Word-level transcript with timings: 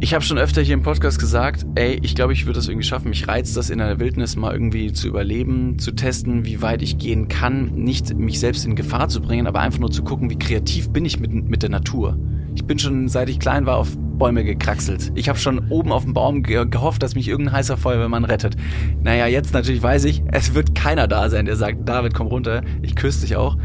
Ich 0.00 0.14
habe 0.14 0.24
schon 0.24 0.38
öfter 0.38 0.62
hier 0.62 0.74
im 0.74 0.82
Podcast 0.82 1.18
gesagt, 1.18 1.66
ey, 1.74 1.98
ich 2.02 2.14
glaube, 2.14 2.32
ich 2.32 2.46
würde 2.46 2.60
das 2.60 2.68
irgendwie 2.68 2.86
schaffen. 2.86 3.08
Mich 3.08 3.26
reizt 3.26 3.56
das 3.56 3.68
in 3.68 3.78
der 3.78 3.98
Wildnis 3.98 4.36
mal 4.36 4.52
irgendwie 4.52 4.92
zu 4.92 5.08
überleben, 5.08 5.80
zu 5.80 5.90
testen, 5.90 6.44
wie 6.44 6.62
weit 6.62 6.82
ich 6.82 6.98
gehen 6.98 7.26
kann, 7.26 7.74
nicht 7.74 8.16
mich 8.16 8.38
selbst 8.38 8.64
in 8.64 8.76
Gefahr 8.76 9.08
zu 9.08 9.20
bringen, 9.20 9.48
aber 9.48 9.58
einfach 9.58 9.80
nur 9.80 9.90
zu 9.90 10.04
gucken, 10.04 10.30
wie 10.30 10.38
kreativ 10.38 10.90
bin 10.90 11.04
ich 11.04 11.18
mit, 11.18 11.32
mit 11.32 11.62
der 11.64 11.70
Natur. 11.70 12.16
Ich 12.54 12.64
bin 12.64 12.78
schon, 12.78 13.08
seit 13.08 13.28
ich 13.28 13.40
klein 13.40 13.66
war, 13.66 13.76
auf 13.76 13.96
Bäume 14.18 14.44
gekraxelt. 14.44 15.12
Ich 15.14 15.28
habe 15.28 15.38
schon 15.38 15.68
oben 15.70 15.92
auf 15.92 16.04
dem 16.04 16.14
Baum 16.14 16.42
ge 16.42 16.66
gehofft, 16.68 17.02
dass 17.02 17.14
mich 17.14 17.28
irgendein 17.28 17.54
heißer 17.56 17.76
Feuerwehrmann 17.76 18.24
rettet. 18.24 18.56
Naja, 19.02 19.26
jetzt 19.26 19.54
natürlich 19.54 19.82
weiß 19.82 20.04
ich, 20.04 20.22
es 20.32 20.54
wird 20.54 20.74
keiner 20.74 21.06
da 21.06 21.30
sein, 21.30 21.46
der 21.46 21.56
sagt, 21.56 21.88
David, 21.88 22.14
komm 22.14 22.26
runter, 22.26 22.62
ich 22.82 22.96
küsse 22.96 23.22
dich 23.22 23.36
auch. 23.36 23.56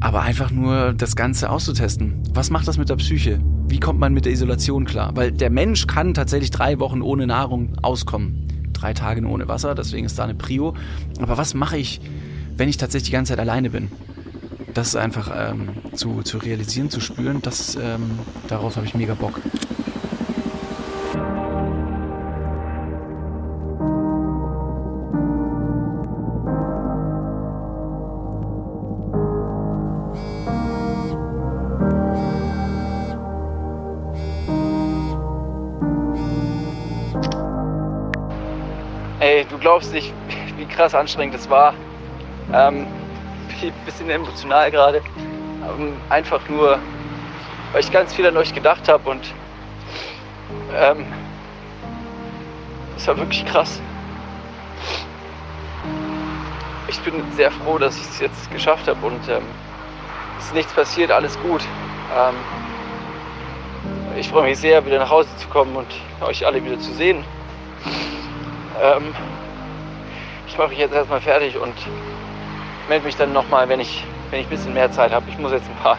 Aber 0.00 0.22
einfach 0.22 0.50
nur 0.50 0.92
das 0.92 1.16
Ganze 1.16 1.50
auszutesten. 1.50 2.22
Was 2.32 2.50
macht 2.50 2.68
das 2.68 2.78
mit 2.78 2.88
der 2.88 2.96
Psyche? 2.96 3.40
wie 3.68 3.80
kommt 3.80 3.98
man 3.98 4.14
mit 4.14 4.24
der 4.24 4.32
Isolation 4.32 4.84
klar? 4.84 5.12
Weil 5.14 5.32
der 5.32 5.50
Mensch 5.50 5.86
kann 5.86 6.14
tatsächlich 6.14 6.50
drei 6.50 6.78
Wochen 6.78 7.02
ohne 7.02 7.26
Nahrung 7.26 7.72
auskommen. 7.82 8.46
Drei 8.72 8.94
Tage 8.94 9.26
ohne 9.26 9.48
Wasser, 9.48 9.74
deswegen 9.74 10.06
ist 10.06 10.18
da 10.18 10.24
eine 10.24 10.34
Prio. 10.34 10.74
Aber 11.20 11.38
was 11.38 11.54
mache 11.54 11.78
ich, 11.78 12.00
wenn 12.56 12.68
ich 12.68 12.76
tatsächlich 12.76 13.08
die 13.08 13.12
ganze 13.12 13.32
Zeit 13.32 13.40
alleine 13.40 13.70
bin? 13.70 13.90
Das 14.74 14.94
einfach 14.94 15.30
ähm, 15.34 15.68
zu, 15.94 16.22
zu 16.22 16.38
realisieren, 16.38 16.90
zu 16.90 17.00
spüren, 17.00 17.40
das, 17.40 17.76
ähm, 17.76 18.18
darauf 18.48 18.76
habe 18.76 18.86
ich 18.86 18.94
mega 18.94 19.14
Bock. 19.14 19.40
Krass 40.86 40.94
anstrengend 40.94 41.34
es 41.34 41.50
war. 41.50 41.74
Ähm, 42.52 42.86
bisschen 43.84 44.08
emotional 44.08 44.70
gerade. 44.70 44.98
Ähm, 44.98 45.96
einfach 46.10 46.48
nur, 46.48 46.78
weil 47.72 47.80
ich 47.80 47.90
ganz 47.90 48.14
viel 48.14 48.24
an 48.24 48.36
euch 48.36 48.54
gedacht 48.54 48.88
habe 48.88 49.10
und 49.10 49.34
ähm, 50.78 51.04
es 52.96 53.08
war 53.08 53.16
wirklich 53.16 53.44
krass. 53.46 53.80
Ich 56.86 57.00
bin 57.00 57.14
sehr 57.32 57.50
froh, 57.50 57.78
dass 57.78 57.96
ich 57.96 58.04
es 58.04 58.20
jetzt 58.20 58.50
geschafft 58.52 58.86
habe 58.86 59.04
und 59.04 59.28
ähm, 59.28 59.42
es 60.38 60.46
ist 60.46 60.54
nichts 60.54 60.72
passiert, 60.72 61.10
alles 61.10 61.36
gut. 61.40 61.62
Ähm, 62.16 62.34
ich 64.16 64.28
freue 64.28 64.44
mich 64.44 64.58
sehr, 64.58 64.86
wieder 64.86 65.00
nach 65.00 65.10
Hause 65.10 65.28
zu 65.36 65.48
kommen 65.48 65.74
und 65.74 65.88
euch 66.20 66.46
alle 66.46 66.64
wieder 66.64 66.78
zu 66.78 66.92
sehen. 66.92 67.24
Ähm, 68.80 69.12
ich 70.56 70.58
mache 70.58 70.70
mich 70.70 70.78
jetzt 70.78 70.94
erstmal 70.94 71.20
fertig 71.20 71.58
und 71.58 71.74
melde 72.88 73.04
mich 73.04 73.14
dann 73.14 73.30
nochmal, 73.30 73.68
wenn 73.68 73.78
ich, 73.78 74.02
wenn 74.30 74.40
ich 74.40 74.46
ein 74.46 74.48
bisschen 74.48 74.72
mehr 74.72 74.90
Zeit 74.90 75.12
habe. 75.12 75.26
Ich 75.28 75.36
muss 75.36 75.52
jetzt 75.52 75.68
ein 75.68 75.76
paar 75.82 75.98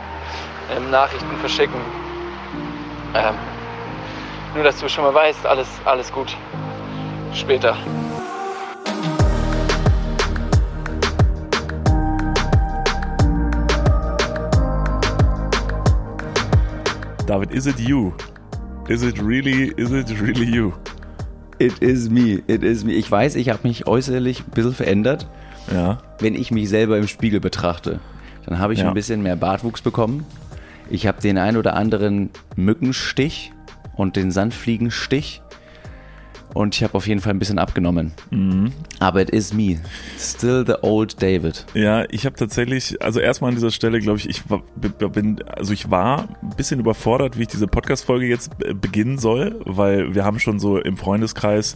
ähm, 0.76 0.90
Nachrichten 0.90 1.38
verschicken. 1.38 1.80
Ähm, 3.14 3.36
nur, 4.56 4.64
dass 4.64 4.80
du 4.80 4.90
schon 4.90 5.04
mal 5.04 5.14
weißt, 5.14 5.46
alles, 5.46 5.68
alles 5.86 6.12
gut. 6.12 6.36
Später. 7.36 7.78
David, 17.28 17.52
is 17.52 17.68
it 17.68 17.80
you? 17.80 18.12
Is 18.90 19.04
it 19.04 19.22
really, 19.22 19.72
is 19.78 19.92
it 19.92 20.10
really 20.20 20.46
you? 20.48 20.74
It 21.60 21.80
is 21.80 22.10
me, 22.10 22.42
it 22.48 22.64
is 22.64 22.84
me. 22.84 22.94
Ich 22.94 23.10
weiß, 23.10 23.36
ich 23.36 23.50
habe 23.50 23.68
mich 23.68 23.88
äußerlich 23.88 24.42
ein 24.42 24.52
bisschen 24.52 24.74
verändert. 24.74 25.28
Ja. 25.74 25.98
Wenn 26.20 26.36
ich 26.36 26.52
mich 26.52 26.70
selber 26.70 26.98
im 26.98 27.08
Spiegel 27.08 27.40
betrachte, 27.40 28.00
dann 28.46 28.60
habe 28.60 28.74
ich 28.74 28.80
Ja. 28.80 28.88
ein 28.88 28.94
bisschen 28.94 29.24
mehr 29.24 29.36
Bartwuchs 29.36 29.82
bekommen. 29.82 30.26
Ich 30.90 31.08
habe 31.08 31.20
den 31.22 31.38
ein 31.38 31.58
oder 31.58 31.76
anderen 31.76 32.30
Mückenstich 32.56 33.52
und 33.96 34.16
den 34.16 34.32
Sandfliegenstich. 34.32 35.42
Und 36.58 36.74
ich 36.74 36.84
habe 36.84 36.96
auf 36.96 37.06
jeden 37.06 37.22
Fall 37.22 37.36
ein 37.36 37.40
bisschen 37.40 37.60
abgenommen. 37.60 38.14
Mhm. 38.32 38.72
Aber 38.98 39.22
it 39.22 39.30
is 39.30 39.54
me. 39.54 39.80
Still 40.18 40.66
the 40.66 40.74
old 40.82 41.22
David. 41.22 41.68
Ja, 41.76 42.06
ich 42.10 42.26
habe 42.26 42.36
tatsächlich, 42.36 43.00
also 43.00 43.20
erstmal 43.20 43.50
an 43.50 43.56
dieser 43.56 43.70
Stelle, 43.70 44.00
glaube 44.00 44.18
ich, 44.18 44.28
ich 44.28 44.42
bin, 44.76 45.44
also 45.44 45.72
ich 45.72 45.92
war 45.92 46.30
ein 46.42 46.56
bisschen 46.58 46.80
überfordert, 46.80 47.38
wie 47.38 47.44
ich 47.44 47.48
diese 47.50 47.68
Podcast-Folge 47.68 48.26
jetzt 48.26 48.54
äh, 48.64 48.74
beginnen 48.74 49.20
soll, 49.20 49.62
weil 49.66 50.16
wir 50.16 50.26
haben 50.26 50.40
schon 50.40 50.60
so 50.60 50.80
im 50.80 50.98
Freundeskreis 50.98 51.76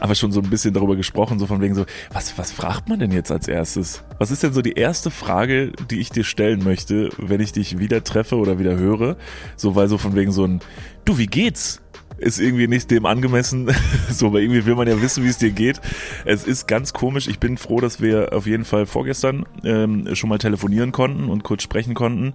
aber 0.00 0.16
schon 0.16 0.32
so 0.32 0.40
ein 0.40 0.50
bisschen 0.50 0.74
darüber 0.74 0.96
gesprochen, 0.96 1.38
so 1.38 1.46
von 1.46 1.60
wegen 1.60 1.74
so, 1.74 1.86
was, 2.12 2.36
was 2.36 2.50
fragt 2.50 2.88
man 2.88 2.98
denn 2.98 3.12
jetzt 3.12 3.30
als 3.30 3.46
erstes? 3.46 4.02
Was 4.18 4.32
ist 4.32 4.42
denn 4.42 4.52
so 4.52 4.60
die 4.60 4.72
erste 4.72 5.10
Frage, 5.10 5.72
die 5.90 6.00
ich 6.00 6.10
dir 6.10 6.24
stellen 6.24 6.64
möchte, 6.64 7.10
wenn 7.16 7.40
ich 7.40 7.52
dich 7.52 7.78
wieder 7.78 8.02
treffe 8.02 8.36
oder 8.36 8.58
wieder 8.58 8.76
höre? 8.76 9.16
So, 9.56 9.76
weil 9.76 9.88
so 9.88 9.96
von 9.96 10.16
wegen 10.16 10.32
so 10.32 10.44
ein, 10.44 10.60
du, 11.04 11.16
wie 11.18 11.26
geht's? 11.26 11.80
Ist 12.18 12.40
irgendwie 12.40 12.68
nicht 12.68 12.90
dem 12.90 13.06
angemessen, 13.06 13.70
so, 14.10 14.32
weil 14.32 14.42
irgendwie 14.42 14.66
will 14.66 14.76
man 14.76 14.88
ja 14.88 15.00
wissen, 15.02 15.24
wie 15.24 15.28
es 15.28 15.38
dir 15.38 15.50
geht. 15.50 15.80
Es 16.24 16.44
ist 16.44 16.66
ganz 16.66 16.92
komisch. 16.92 17.26
Ich 17.28 17.38
bin 17.38 17.58
froh, 17.58 17.80
dass 17.80 18.00
wir 18.00 18.32
auf 18.32 18.46
jeden 18.46 18.64
Fall 18.64 18.86
vorgestern 18.86 19.44
ähm, 19.64 20.14
schon 20.14 20.30
mal 20.30 20.38
telefonieren 20.38 20.92
konnten 20.92 21.28
und 21.28 21.42
kurz 21.42 21.62
sprechen 21.62 21.94
konnten. 21.94 22.34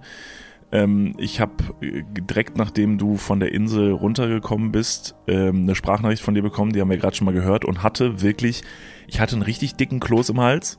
Ähm, 0.72 1.14
ich 1.18 1.40
habe 1.40 1.52
direkt 1.80 2.56
nachdem 2.56 2.98
du 2.98 3.16
von 3.16 3.40
der 3.40 3.52
Insel 3.52 3.92
runtergekommen 3.92 4.70
bist, 4.70 5.16
ähm, 5.26 5.62
eine 5.62 5.74
Sprachnachricht 5.74 6.22
von 6.22 6.34
dir 6.34 6.42
bekommen, 6.42 6.72
die 6.72 6.80
haben 6.80 6.90
wir 6.90 6.96
gerade 6.96 7.16
schon 7.16 7.24
mal 7.24 7.34
gehört 7.34 7.64
und 7.64 7.82
hatte 7.82 8.22
wirklich, 8.22 8.62
ich 9.08 9.20
hatte 9.20 9.34
einen 9.34 9.42
richtig 9.42 9.74
dicken 9.74 9.98
Kloß 10.00 10.30
im 10.30 10.40
Hals. 10.40 10.78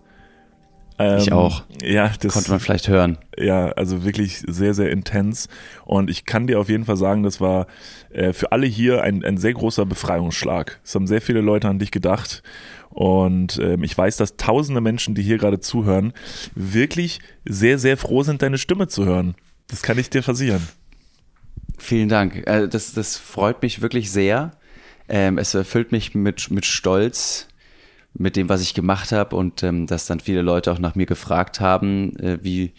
Ähm, 1.03 1.17
Ich 1.19 1.31
auch. 1.31 1.63
Ja, 1.83 2.11
das 2.19 2.33
Konnte 2.33 2.51
man 2.51 2.59
vielleicht 2.59 2.87
hören. 2.87 3.17
ja, 3.37 3.69
also 3.69 4.03
wirklich 4.03 4.43
sehr, 4.47 4.73
sehr 4.73 4.91
intens. 4.91 5.47
Und 5.85 6.09
ich 6.09 6.25
kann 6.25 6.47
dir 6.47 6.59
auf 6.59 6.69
jeden 6.69 6.85
Fall 6.85 6.97
sagen, 6.97 7.23
das 7.23 7.39
war 7.41 7.67
äh, 8.11 8.33
für 8.33 8.51
alle 8.51 8.67
hier 8.67 9.01
ein, 9.03 9.23
ein 9.23 9.37
sehr 9.37 9.53
großer 9.53 9.85
Befreiungsschlag. 9.85 10.79
Es 10.83 10.95
haben 10.95 11.07
sehr 11.07 11.21
viele 11.21 11.41
Leute 11.41 11.67
an 11.67 11.79
dich 11.79 11.91
gedacht. 11.91 12.43
Und 12.89 13.57
ähm, 13.59 13.83
ich 13.83 13.97
weiß, 13.97 14.17
dass 14.17 14.35
tausende 14.35 14.81
Menschen, 14.81 15.15
die 15.15 15.21
hier 15.23 15.37
gerade 15.37 15.59
zuhören, 15.61 16.11
wirklich 16.55 17.19
sehr, 17.45 17.79
sehr 17.79 17.95
froh 17.97 18.23
sind, 18.23 18.41
deine 18.41 18.57
Stimme 18.57 18.87
zu 18.87 19.05
hören. 19.05 19.35
Das 19.69 19.81
kann 19.81 19.97
ich 19.97 20.09
dir 20.09 20.23
versichern. 20.23 20.67
Vielen 21.77 22.09
Dank. 22.09 22.45
Äh, 22.47 22.67
Das, 22.67 22.93
das 22.93 23.17
freut 23.17 23.61
mich 23.61 23.81
wirklich 23.81 24.11
sehr. 24.11 24.51
Ähm, 25.09 25.37
Es 25.37 25.53
erfüllt 25.53 25.91
mich 25.91 26.13
mit, 26.15 26.51
mit 26.51 26.65
Stolz, 26.65 27.47
mit 28.13 28.35
dem, 28.35 28.49
was 28.49 28.61
ich 28.61 28.73
gemacht 28.73 29.11
habe 29.11 29.35
und 29.35 29.63
ähm, 29.63 29.87
dass 29.87 30.05
dann 30.05 30.19
viele 30.19 30.41
Leute 30.41 30.71
auch 30.71 30.79
nach 30.79 30.95
mir 30.95 31.05
gefragt 31.05 31.59
haben, 31.59 32.15
äh, 32.17 32.39
wie, 32.41 32.73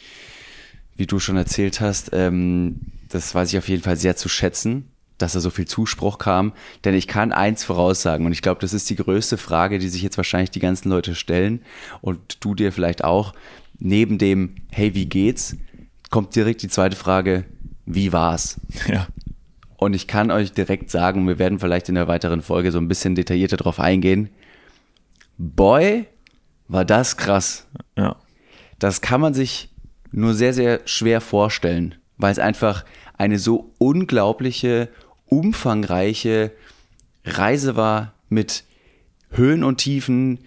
wie 0.96 1.06
du 1.06 1.18
schon 1.18 1.36
erzählt 1.36 1.80
hast. 1.80 2.10
Ähm, 2.12 2.80
das 3.08 3.34
weiß 3.34 3.52
ich 3.52 3.58
auf 3.58 3.68
jeden 3.68 3.82
Fall 3.82 3.96
sehr 3.96 4.16
zu 4.16 4.28
schätzen, 4.28 4.90
dass 5.18 5.32
da 5.32 5.40
so 5.40 5.50
viel 5.50 5.66
Zuspruch 5.66 6.18
kam. 6.18 6.52
Denn 6.84 6.94
ich 6.94 7.08
kann 7.08 7.32
eins 7.32 7.64
voraussagen 7.64 8.26
und 8.26 8.32
ich 8.32 8.42
glaube, 8.42 8.60
das 8.60 8.74
ist 8.74 8.88
die 8.90 8.96
größte 8.96 9.38
Frage, 9.38 9.78
die 9.78 9.88
sich 9.88 10.02
jetzt 10.02 10.16
wahrscheinlich 10.16 10.50
die 10.50 10.60
ganzen 10.60 10.90
Leute 10.90 11.14
stellen 11.14 11.62
und 12.00 12.44
du 12.44 12.54
dir 12.54 12.72
vielleicht 12.72 13.04
auch. 13.04 13.32
Neben 13.78 14.18
dem, 14.18 14.56
hey, 14.70 14.94
wie 14.94 15.06
geht's, 15.06 15.56
kommt 16.10 16.36
direkt 16.36 16.62
die 16.62 16.68
zweite 16.68 16.94
Frage, 16.94 17.44
wie 17.84 18.12
war's? 18.12 18.60
Ja. 18.86 19.08
Und 19.76 19.94
ich 19.94 20.06
kann 20.06 20.30
euch 20.30 20.52
direkt 20.52 20.90
sagen, 20.90 21.26
wir 21.26 21.40
werden 21.40 21.58
vielleicht 21.58 21.88
in 21.88 21.96
der 21.96 22.06
weiteren 22.06 22.42
Folge 22.42 22.70
so 22.70 22.78
ein 22.78 22.86
bisschen 22.86 23.16
detaillierter 23.16 23.56
drauf 23.56 23.80
eingehen. 23.80 24.28
Boy, 25.38 26.06
war 26.68 26.84
das 26.84 27.16
krass. 27.16 27.66
Ja. 27.96 28.16
Das 28.78 29.00
kann 29.00 29.20
man 29.20 29.34
sich 29.34 29.70
nur 30.10 30.34
sehr, 30.34 30.52
sehr 30.52 30.80
schwer 30.84 31.20
vorstellen, 31.20 31.94
weil 32.16 32.32
es 32.32 32.38
einfach 32.38 32.84
eine 33.16 33.38
so 33.38 33.74
unglaubliche, 33.78 34.88
umfangreiche 35.26 36.52
Reise 37.24 37.76
war 37.76 38.14
mit 38.28 38.64
Höhen 39.30 39.64
und 39.64 39.78
Tiefen, 39.78 40.40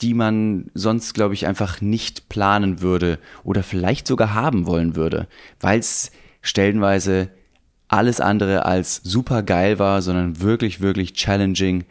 die 0.00 0.14
man 0.14 0.70
sonst, 0.74 1.14
glaube 1.14 1.34
ich, 1.34 1.46
einfach 1.46 1.80
nicht 1.80 2.28
planen 2.28 2.80
würde 2.80 3.18
oder 3.44 3.62
vielleicht 3.62 4.06
sogar 4.06 4.34
haben 4.34 4.66
wollen 4.66 4.96
würde, 4.96 5.28
weil 5.60 5.78
es 5.78 6.10
stellenweise 6.40 7.30
alles 7.88 8.20
andere 8.20 8.64
als 8.64 8.96
super 9.04 9.42
geil 9.42 9.78
war, 9.78 10.02
sondern 10.02 10.40
wirklich, 10.40 10.80
wirklich 10.80 11.12
challenging. 11.12 11.84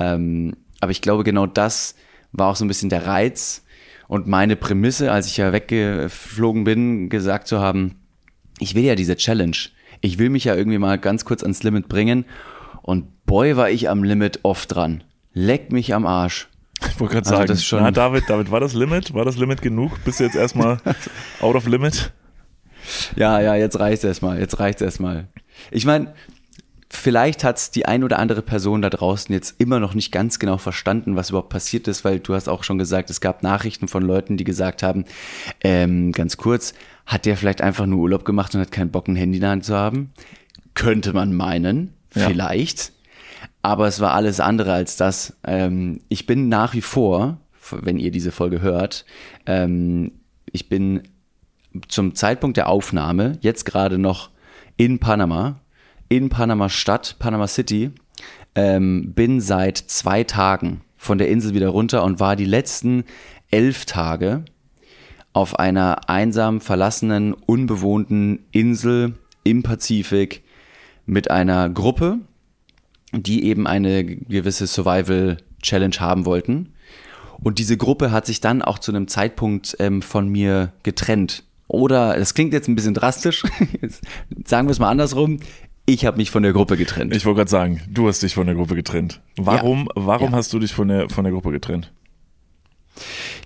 Ähm, 0.00 0.56
aber 0.82 0.90
ich 0.90 1.00
glaube, 1.00 1.22
genau 1.24 1.46
das 1.46 1.94
war 2.32 2.48
auch 2.48 2.56
so 2.56 2.64
ein 2.64 2.68
bisschen 2.68 2.90
der 2.90 3.06
Reiz 3.06 3.62
und 4.08 4.26
meine 4.26 4.56
Prämisse, 4.56 5.10
als 5.12 5.26
ich 5.28 5.36
ja 5.36 5.52
weggeflogen 5.52 6.64
bin, 6.64 7.08
gesagt 7.08 7.46
zu 7.46 7.60
haben, 7.60 7.94
ich 8.58 8.74
will 8.74 8.82
ja 8.84 8.94
diese 8.94 9.16
Challenge. 9.16 9.56
Ich 10.00 10.18
will 10.18 10.28
mich 10.28 10.44
ja 10.44 10.54
irgendwie 10.56 10.78
mal 10.78 10.98
ganz 10.98 11.24
kurz 11.24 11.42
ans 11.42 11.62
Limit 11.62 11.88
bringen. 11.88 12.24
Und 12.82 13.06
boy, 13.26 13.56
war 13.56 13.70
ich 13.70 13.88
am 13.88 14.02
Limit 14.02 14.40
oft 14.42 14.74
dran. 14.74 15.04
Leck 15.32 15.70
mich 15.72 15.94
am 15.94 16.04
Arsch. 16.04 16.48
Ich 16.80 16.98
wollte 16.98 17.14
gerade 17.14 17.26
Also 17.26 17.36
sagen, 17.36 17.46
das 17.46 17.58
ist 17.58 17.64
schon- 17.64 17.82
na, 17.82 17.92
David, 17.92 18.24
David, 18.28 18.50
war 18.50 18.58
das 18.60 18.74
Limit? 18.74 19.14
War 19.14 19.24
das 19.24 19.36
Limit 19.36 19.62
genug? 19.62 20.02
Bist 20.04 20.18
du 20.18 20.24
jetzt 20.24 20.34
erstmal 20.36 20.78
out 21.40 21.54
of 21.54 21.66
limit? 21.68 22.12
Ja, 23.14 23.40
ja, 23.40 23.54
jetzt 23.54 23.78
reicht's 23.78 24.02
erstmal. 24.04 24.40
Jetzt 24.40 24.58
reicht's 24.58 24.82
erstmal. 24.82 25.28
Ich 25.70 25.86
meine, 25.86 26.12
vielleicht 26.94 27.42
hat 27.42 27.56
es 27.56 27.70
die 27.70 27.86
ein 27.86 28.04
oder 28.04 28.18
andere 28.18 28.42
Person 28.42 28.82
da 28.82 28.90
draußen 28.90 29.32
jetzt 29.32 29.54
immer 29.58 29.80
noch 29.80 29.94
nicht 29.94 30.12
ganz 30.12 30.38
genau 30.38 30.58
verstanden, 30.58 31.16
was 31.16 31.30
überhaupt 31.30 31.48
passiert 31.48 31.88
ist, 31.88 32.04
weil 32.04 32.20
du 32.20 32.34
hast 32.34 32.48
auch 32.48 32.64
schon 32.64 32.78
gesagt, 32.78 33.08
es 33.10 33.20
gab 33.20 33.42
Nachrichten 33.42 33.88
von 33.88 34.02
Leuten, 34.02 34.36
die 34.36 34.44
gesagt 34.44 34.82
haben, 34.82 35.04
ähm, 35.62 36.12
ganz 36.12 36.36
kurz, 36.36 36.74
hat 37.06 37.24
der 37.26 37.36
vielleicht 37.36 37.62
einfach 37.62 37.86
nur 37.86 38.00
Urlaub 38.00 38.24
gemacht 38.24 38.54
und 38.54 38.60
hat 38.60 38.70
keinen 38.72 38.90
Bock, 38.90 39.08
ein 39.08 39.16
Handy 39.16 39.38
in 39.38 39.42
der 39.42 39.50
Hand 39.50 39.64
zu 39.64 39.74
haben? 39.74 40.10
Könnte 40.74 41.12
man 41.12 41.34
meinen, 41.34 41.94
Ja. 42.14 42.28
vielleicht. 42.28 42.92
Aber 43.62 43.86
es 43.88 44.00
war 44.00 44.12
alles 44.12 44.38
andere 44.40 44.72
als 44.72 44.96
das. 44.96 45.36
Ähm, 45.44 46.00
ich 46.08 46.26
bin 46.26 46.48
nach 46.48 46.74
wie 46.74 46.80
vor, 46.82 47.38
wenn 47.70 47.98
ihr 47.98 48.10
diese 48.10 48.32
Folge 48.32 48.60
hört, 48.60 49.04
ähm, 49.46 50.12
ich 50.50 50.68
bin 50.68 51.02
zum 51.88 52.14
Zeitpunkt 52.14 52.56
der 52.58 52.68
Aufnahme 52.68 53.38
jetzt 53.40 53.64
gerade 53.64 53.98
noch 53.98 54.30
in 54.76 54.98
Panama, 54.98 55.60
in 56.12 56.28
Panama 56.28 56.68
Stadt, 56.68 57.16
Panama 57.18 57.46
City, 57.46 57.90
ähm, 58.54 59.14
bin 59.14 59.40
seit 59.40 59.78
zwei 59.78 60.24
Tagen 60.24 60.82
von 60.98 61.16
der 61.16 61.28
Insel 61.28 61.54
wieder 61.54 61.70
runter 61.70 62.04
und 62.04 62.20
war 62.20 62.36
die 62.36 62.44
letzten 62.44 63.04
elf 63.50 63.86
Tage 63.86 64.44
auf 65.32 65.58
einer 65.58 66.10
einsam 66.10 66.60
verlassenen, 66.60 67.32
unbewohnten 67.32 68.40
Insel 68.50 69.14
im 69.42 69.62
Pazifik 69.62 70.42
mit 71.06 71.30
einer 71.30 71.70
Gruppe, 71.70 72.18
die 73.12 73.44
eben 73.46 73.66
eine 73.66 74.04
gewisse 74.04 74.66
Survival 74.66 75.38
Challenge 75.62 75.96
haben 75.98 76.26
wollten. 76.26 76.74
Und 77.42 77.58
diese 77.58 77.78
Gruppe 77.78 78.12
hat 78.12 78.26
sich 78.26 78.42
dann 78.42 78.60
auch 78.60 78.78
zu 78.78 78.92
einem 78.92 79.08
Zeitpunkt 79.08 79.76
ähm, 79.78 80.02
von 80.02 80.28
mir 80.28 80.74
getrennt. 80.82 81.44
Oder, 81.68 82.18
das 82.18 82.34
klingt 82.34 82.52
jetzt 82.52 82.68
ein 82.68 82.74
bisschen 82.74 82.92
drastisch, 82.92 83.44
sagen 84.44 84.68
wir 84.68 84.72
es 84.72 84.78
mal 84.78 84.90
andersrum, 84.90 85.38
ich 85.86 86.06
habe 86.06 86.16
mich 86.16 86.30
von 86.30 86.42
der 86.42 86.52
Gruppe 86.52 86.76
getrennt. 86.76 87.14
Ich 87.14 87.24
wollte 87.24 87.38
gerade 87.38 87.50
sagen, 87.50 87.80
du 87.88 88.08
hast 88.08 88.22
dich 88.22 88.34
von 88.34 88.46
der 88.46 88.54
Gruppe 88.56 88.74
getrennt. 88.74 89.20
Warum, 89.36 89.88
warum 89.94 90.30
Ja. 90.30 90.36
hast 90.36 90.52
du 90.52 90.58
dich 90.58 90.72
von 90.72 90.88
der, 90.88 91.08
von 91.10 91.24
der 91.24 91.32
Gruppe 91.32 91.50
getrennt? 91.50 91.92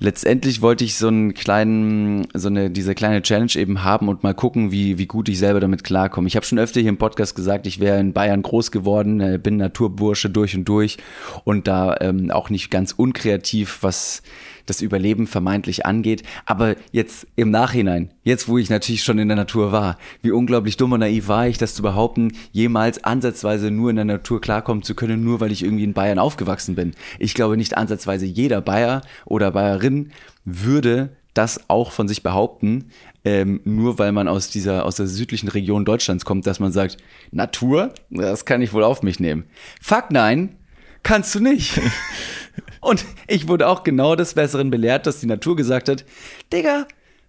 Letztendlich 0.00 0.60
wollte 0.60 0.84
ich 0.84 0.96
so 0.96 1.06
einen 1.08 1.32
kleinen, 1.32 2.26
so 2.34 2.48
eine, 2.48 2.68
diese 2.68 2.94
kleine 2.94 3.22
Challenge 3.22 3.52
eben 3.54 3.84
haben 3.84 4.08
und 4.08 4.22
mal 4.24 4.34
gucken, 4.34 4.72
wie, 4.72 4.98
wie 4.98 5.06
gut 5.06 5.28
ich 5.28 5.38
selber 5.38 5.60
damit 5.60 5.84
klarkomme. 5.84 6.26
Ich 6.26 6.36
habe 6.36 6.44
schon 6.44 6.58
öfter 6.58 6.80
hier 6.80 6.90
im 6.90 6.98
Podcast 6.98 7.36
gesagt, 7.36 7.66
ich 7.66 7.78
wäre 7.80 7.98
in 8.00 8.12
Bayern 8.12 8.42
groß 8.42 8.72
geworden, 8.72 9.20
äh, 9.20 9.38
bin 9.42 9.56
Naturbursche 9.56 10.28
durch 10.30 10.56
und 10.56 10.64
durch 10.64 10.98
und 11.44 11.66
da 11.68 11.96
ähm, 12.00 12.30
auch 12.30 12.50
nicht 12.50 12.70
ganz 12.70 12.92
unkreativ, 12.92 13.78
was 13.82 14.22
das 14.66 14.82
Überleben 14.82 15.26
vermeintlich 15.26 15.86
angeht. 15.86 16.22
Aber 16.44 16.76
jetzt 16.92 17.26
im 17.36 17.50
Nachhinein, 17.50 18.10
jetzt 18.24 18.48
wo 18.48 18.58
ich 18.58 18.68
natürlich 18.68 19.02
schon 19.02 19.18
in 19.18 19.28
der 19.28 19.36
Natur 19.36 19.72
war, 19.72 19.98
wie 20.22 20.32
unglaublich 20.32 20.76
dumm 20.76 20.92
und 20.92 21.00
naiv 21.00 21.28
war 21.28 21.48
ich, 21.48 21.58
das 21.58 21.74
zu 21.74 21.82
behaupten, 21.82 22.32
jemals 22.52 23.02
ansatzweise 23.04 23.70
nur 23.70 23.90
in 23.90 23.96
der 23.96 24.04
Natur 24.04 24.40
klarkommen 24.40 24.82
zu 24.82 24.94
können, 24.94 25.24
nur 25.24 25.40
weil 25.40 25.52
ich 25.52 25.62
irgendwie 25.62 25.84
in 25.84 25.94
Bayern 25.94 26.18
aufgewachsen 26.18 26.74
bin. 26.74 26.92
Ich 27.18 27.34
glaube 27.34 27.56
nicht 27.56 27.76
ansatzweise 27.76 28.26
jeder 28.26 28.60
Bayer 28.60 29.02
oder 29.24 29.50
Bayerin 29.50 30.10
würde 30.44 31.10
das 31.36 31.68
auch 31.68 31.92
von 31.92 32.08
sich 32.08 32.22
behaupten, 32.22 32.86
ähm, 33.24 33.60
nur 33.64 33.98
weil 33.98 34.12
man 34.12 34.28
aus 34.28 34.48
dieser, 34.48 34.84
aus 34.84 34.96
der 34.96 35.06
südlichen 35.06 35.48
Region 35.48 35.84
Deutschlands 35.84 36.24
kommt, 36.24 36.46
dass 36.46 36.60
man 36.60 36.72
sagt, 36.72 36.96
Natur, 37.30 37.92
das 38.10 38.44
kann 38.44 38.62
ich 38.62 38.72
wohl 38.72 38.84
auf 38.84 39.02
mich 39.02 39.20
nehmen. 39.20 39.44
Fuck 39.80 40.10
nein, 40.10 40.56
kannst 41.02 41.34
du 41.34 41.40
nicht. 41.40 41.80
Und 42.86 43.04
ich 43.26 43.48
wurde 43.48 43.66
auch 43.66 43.82
genau 43.82 44.14
des 44.14 44.34
Besseren 44.34 44.70
belehrt, 44.70 45.06
dass 45.06 45.18
die 45.18 45.26
Natur 45.26 45.56
gesagt 45.56 45.88
hat, 45.88 46.04
Digga, 46.52 46.86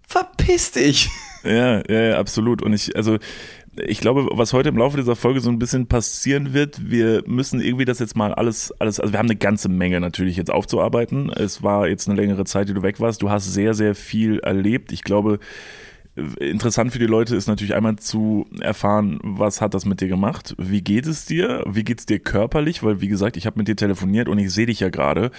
verpiss 0.07 0.71
dich. 0.71 1.09
Ja, 1.43 1.81
ja, 1.89 2.01
ja, 2.01 2.19
absolut. 2.19 2.61
Und 2.61 2.73
ich, 2.73 2.95
also, 2.95 3.17
ich 3.75 3.99
glaube, 3.99 4.27
was 4.31 4.53
heute 4.53 4.69
im 4.69 4.77
Laufe 4.77 4.97
dieser 4.97 5.15
Folge 5.15 5.39
so 5.39 5.49
ein 5.49 5.57
bisschen 5.57 5.87
passieren 5.87 6.53
wird, 6.53 6.91
wir 6.91 7.23
müssen 7.25 7.59
irgendwie 7.59 7.85
das 7.85 7.97
jetzt 7.99 8.15
mal 8.15 8.33
alles, 8.33 8.71
alles, 8.79 8.99
also 8.99 9.13
wir 9.13 9.19
haben 9.19 9.27
eine 9.27 9.35
ganze 9.35 9.69
Menge 9.69 9.99
natürlich 9.99 10.37
jetzt 10.37 10.51
aufzuarbeiten. 10.51 11.31
Es 11.31 11.63
war 11.63 11.87
jetzt 11.87 12.07
eine 12.07 12.19
längere 12.19 12.45
Zeit, 12.45 12.69
die 12.69 12.73
du 12.73 12.83
weg 12.83 12.99
warst. 12.99 13.23
Du 13.23 13.29
hast 13.29 13.51
sehr, 13.51 13.73
sehr 13.73 13.95
viel 13.95 14.39
erlebt. 14.39 14.91
Ich 14.91 15.03
glaube, 15.03 15.39
interessant 16.39 16.91
für 16.91 16.99
die 16.99 17.05
Leute 17.05 17.35
ist 17.35 17.47
natürlich 17.47 17.75
einmal 17.75 17.97
zu 17.97 18.45
erfahren, 18.59 19.19
was 19.21 19.61
hat 19.61 19.73
das 19.73 19.85
mit 19.85 20.01
dir 20.01 20.07
gemacht? 20.07 20.55
Wie 20.57 20.81
geht 20.81 21.05
es 21.05 21.25
dir? 21.25 21.63
Wie 21.67 21.83
geht 21.83 21.99
es 21.99 22.05
dir 22.05 22.19
körperlich? 22.19 22.83
Weil, 22.83 23.01
wie 23.01 23.07
gesagt, 23.07 23.37
ich 23.37 23.45
habe 23.45 23.59
mit 23.59 23.67
dir 23.67 23.75
telefoniert 23.75 24.27
und 24.27 24.39
ich 24.39 24.51
sehe 24.51 24.65
dich 24.65 24.79
ja 24.79 24.89
gerade. 24.89 25.31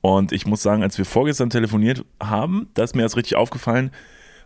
Und 0.00 0.32
ich 0.32 0.46
muss 0.46 0.62
sagen, 0.62 0.82
als 0.82 0.98
wir 0.98 1.04
vorgestern 1.04 1.50
telefoniert 1.50 2.04
haben, 2.22 2.68
da 2.74 2.84
ist 2.84 2.94
mir 2.94 3.02
erst 3.02 3.16
richtig 3.16 3.36
aufgefallen, 3.36 3.90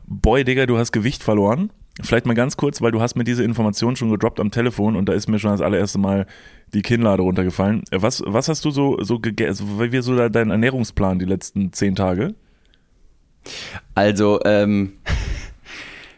boy, 0.07 0.45
Digga, 0.45 0.67
du 0.67 0.79
hast 0.79 0.93
Gewicht 0.93 1.23
verloren. 1.23 1.71
Vielleicht 2.03 2.27
mal 2.27 2.35
ganz 2.35 2.57
kurz, 2.57 2.83
weil 2.83 2.91
du 2.91 3.01
hast 3.01 3.15
mir 3.15 3.23
diese 3.23 3.45
Information 3.45 3.95
schon 3.95 4.11
gedroppt 4.11 4.41
am 4.41 4.51
Telefon 4.51 4.97
und 4.97 5.09
da 5.09 5.13
ist 5.13 5.29
mir 5.29 5.39
schon 5.39 5.53
das 5.53 5.61
allererste 5.61 5.99
Mal 5.99 6.27
die 6.73 6.83
Kinnlade 6.83 7.23
runtergefallen. 7.23 7.85
Was, 7.93 8.23
was 8.27 8.49
hast 8.49 8.65
du 8.65 8.71
so, 8.71 8.99
so 9.01 9.21
gegessen? 9.21 9.79
Wie 9.79 9.93
war 9.93 10.03
so 10.03 10.29
dein 10.29 10.51
Ernährungsplan 10.51 11.21
die 11.21 11.25
letzten 11.25 11.73
zehn 11.73 11.95
Tage? 11.95 12.35
Also, 13.95 14.41
ähm, 14.45 14.95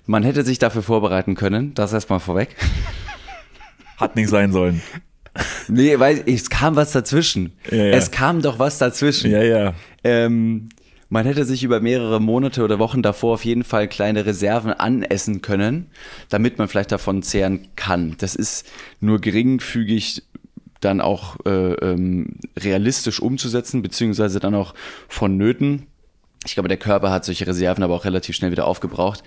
man 0.07 0.23
hätte 0.23 0.45
sich 0.45 0.59
dafür 0.59 0.83
vorbereiten 0.83 1.35
können, 1.35 1.75
das 1.75 1.93
erstmal 1.93 2.21
vorweg. 2.21 2.57
Hat 3.97 4.17
nicht 4.17 4.29
sein 4.29 4.53
sollen. 4.53 4.83
Nee, 5.69 5.99
weil 5.99 6.23
es 6.27 6.49
kam 6.51 6.77
was 6.77 6.93
dazwischen. 6.93 7.53
Ja, 7.71 7.77
ja. 7.77 7.91
Es 7.93 8.11
kam 8.11 8.43
doch 8.43 8.59
was 8.59 8.79
dazwischen. 8.79 9.31
Ja, 9.31 9.43
ja. 9.43 9.75
Ähm, 10.05 10.69
man 11.09 11.25
hätte 11.25 11.45
sich 11.45 11.63
über 11.63 11.81
mehrere 11.81 12.21
Monate 12.21 12.65
oder 12.65 12.79
Wochen 12.79 13.03
davor 13.03 13.35
auf 13.35 13.45
jeden 13.45 13.65
Fall 13.65 13.89
kleine 13.89 14.27
Reserven 14.27 14.73
anessen 14.73 15.41
können, 15.41 15.91
damit 16.29 16.59
man 16.59 16.69
vielleicht 16.69 16.93
davon 16.93 17.23
zehren 17.23 17.69
kann. 17.77 18.17
Das 18.19 18.35
ist 18.35 18.67
nur 19.01 19.21
geringfügig 19.21 20.23
dann 20.81 21.01
auch 21.01 21.37
äh, 21.47 21.75
ähm, 21.75 22.39
realistisch 22.59 23.21
umzusetzen, 23.21 23.83
beziehungsweise 23.83 24.41
dann 24.41 24.55
auch 24.55 24.75
vonnöten. 25.09 25.87
Ich 26.45 26.55
glaube, 26.55 26.69
der 26.69 26.77
Körper 26.77 27.11
hat 27.11 27.25
solche 27.25 27.47
Reserven 27.47 27.83
aber 27.83 27.95
auch 27.95 28.05
relativ 28.05 28.37
schnell 28.37 28.51
wieder 28.51 28.67
aufgebraucht. 28.67 29.23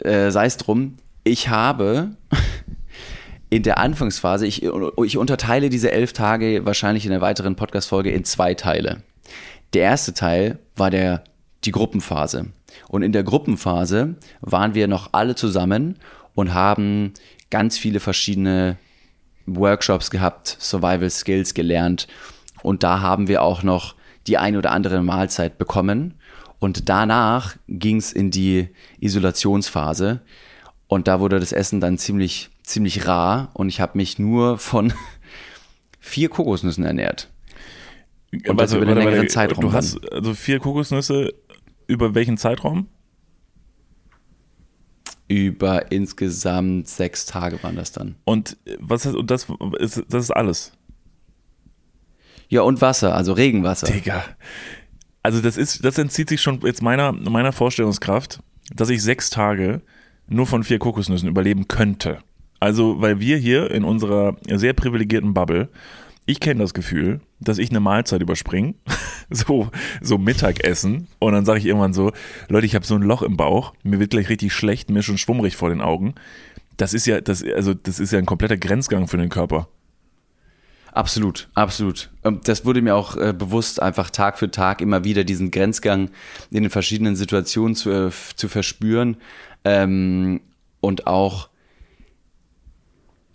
Äh, 0.00 0.30
Sei 0.30 0.46
es 0.46 0.56
drum, 0.56 0.96
ich 1.24 1.48
habe 1.48 2.10
in 3.50 3.62
der 3.62 3.78
Anfangsphase, 3.78 4.46
ich, 4.46 4.62
ich 4.62 5.18
unterteile 5.18 5.70
diese 5.70 5.90
elf 5.90 6.12
Tage 6.12 6.64
wahrscheinlich 6.64 7.04
in 7.04 7.10
der 7.10 7.20
weiteren 7.20 7.56
Podcast-Folge 7.56 8.10
in 8.10 8.24
zwei 8.24 8.54
Teile. 8.54 9.02
Der 9.74 9.82
erste 9.82 10.14
Teil 10.14 10.58
war 10.76 10.90
der, 10.90 11.24
die 11.64 11.72
Gruppenphase. 11.72 12.46
Und 12.88 13.02
in 13.02 13.12
der 13.12 13.22
Gruppenphase 13.22 14.16
waren 14.40 14.74
wir 14.74 14.88
noch 14.88 15.10
alle 15.12 15.34
zusammen 15.34 15.96
und 16.34 16.54
haben 16.54 17.12
ganz 17.50 17.76
viele 17.78 18.00
verschiedene 18.00 18.76
Workshops 19.46 20.10
gehabt, 20.10 20.56
Survival 20.60 21.10
Skills 21.10 21.54
gelernt. 21.54 22.06
Und 22.62 22.82
da 22.82 23.00
haben 23.00 23.28
wir 23.28 23.42
auch 23.42 23.62
noch 23.62 23.94
die 24.26 24.38
ein 24.38 24.56
oder 24.56 24.72
andere 24.72 25.02
Mahlzeit 25.02 25.58
bekommen. 25.58 26.14
Und 26.60 26.88
danach 26.88 27.56
ging 27.68 27.96
es 27.96 28.12
in 28.12 28.30
die 28.30 28.68
Isolationsphase. 29.00 30.20
Und 30.86 31.08
da 31.08 31.18
wurde 31.18 31.40
das 31.40 31.52
Essen 31.52 31.80
dann 31.80 31.98
ziemlich, 31.98 32.50
ziemlich 32.62 33.06
rar. 33.06 33.50
Und 33.54 33.68
ich 33.68 33.80
habe 33.80 33.96
mich 33.96 34.18
nur 34.18 34.58
von 34.58 34.92
vier 35.98 36.28
Kokosnüssen 36.28 36.84
ernährt. 36.84 37.30
Und 38.46 38.60
das 38.60 38.74
über 38.74 38.86
einen 38.86 38.96
längeren 38.96 39.28
Zeitraum 39.28 39.62
Du 39.62 39.66
dann. 39.68 39.76
hast 39.76 40.12
also 40.12 40.34
vier 40.34 40.60
Kokosnüsse 40.60 41.32
über 41.86 42.14
welchen 42.14 42.36
Zeitraum? 42.36 42.86
Über 45.26 45.90
insgesamt 45.90 46.88
sechs 46.88 47.24
Tage 47.24 47.62
waren 47.62 47.76
das 47.76 47.92
dann. 47.92 48.16
Und 48.24 48.56
was 48.78 49.06
ist, 49.06 49.14
und 49.16 49.30
das 49.30 49.46
ist, 49.78 50.04
das 50.08 50.24
ist 50.24 50.30
alles. 50.30 50.72
Ja, 52.48 52.62
und 52.62 52.80
Wasser, 52.80 53.14
also 53.14 53.32
Regenwasser. 53.32 53.86
Digga. 53.86 54.24
Also 55.22 55.40
das 55.40 55.56
ist, 55.56 55.84
das 55.84 55.98
entzieht 55.98 56.28
sich 56.28 56.40
schon 56.40 56.60
jetzt 56.62 56.82
meiner, 56.82 57.12
meiner 57.12 57.52
Vorstellungskraft, 57.52 58.40
dass 58.74 58.90
ich 58.90 59.02
sechs 59.02 59.30
Tage 59.30 59.82
nur 60.28 60.46
von 60.46 60.64
vier 60.64 60.78
Kokosnüssen 60.78 61.28
überleben 61.28 61.68
könnte. 61.68 62.18
Also, 62.60 63.00
weil 63.00 63.20
wir 63.20 63.36
hier 63.38 63.70
in 63.70 63.84
unserer 63.84 64.36
sehr 64.46 64.74
privilegierten 64.74 65.34
Bubble, 65.34 65.68
ich 66.26 66.40
kenne 66.40 66.60
das 66.60 66.74
Gefühl, 66.74 67.20
dass 67.40 67.58
ich 67.58 67.70
eine 67.70 67.80
Mahlzeit 67.80 68.20
überspringe, 68.20 68.74
so, 69.30 69.68
so 70.00 70.18
Mittagessen, 70.18 71.08
und 71.18 71.32
dann 71.32 71.44
sage 71.44 71.58
ich 71.58 71.66
irgendwann 71.66 71.94
so, 71.94 72.12
Leute, 72.48 72.66
ich 72.66 72.74
habe 72.74 72.86
so 72.86 72.94
ein 72.94 73.02
Loch 73.02 73.22
im 73.22 73.36
Bauch, 73.36 73.74
mir 73.82 73.98
wird 73.98 74.10
gleich 74.10 74.28
richtig 74.28 74.52
schlecht, 74.52 74.90
mir 74.90 75.00
ist 75.00 75.06
schon 75.06 75.18
schwummrig 75.18 75.56
vor 75.56 75.70
den 75.70 75.80
Augen. 75.80 76.14
Das 76.76 76.94
ist 76.94 77.06
ja, 77.06 77.20
das, 77.20 77.42
also, 77.42 77.74
das 77.74 77.98
ist 77.98 78.12
ja 78.12 78.18
ein 78.18 78.26
kompletter 78.26 78.56
Grenzgang 78.56 79.08
für 79.08 79.16
den 79.16 79.30
Körper. 79.30 79.68
Absolut, 80.92 81.48
absolut. 81.54 82.10
Ähm, 82.24 82.40
Das 82.44 82.64
wurde 82.64 82.82
mir 82.82 82.96
auch 82.96 83.16
äh, 83.16 83.32
bewusst, 83.32 83.80
einfach 83.80 84.10
Tag 84.10 84.38
für 84.38 84.50
Tag 84.50 84.80
immer 84.80 85.04
wieder 85.04 85.24
diesen 85.24 85.50
Grenzgang 85.50 86.10
in 86.50 86.62
den 86.62 86.70
verschiedenen 86.70 87.16
Situationen 87.16 87.74
zu, 87.74 87.90
äh, 87.90 88.10
zu 88.34 88.48
verspüren 88.48 89.16
ähm, 89.64 90.40
und 90.80 91.06
auch 91.06 91.48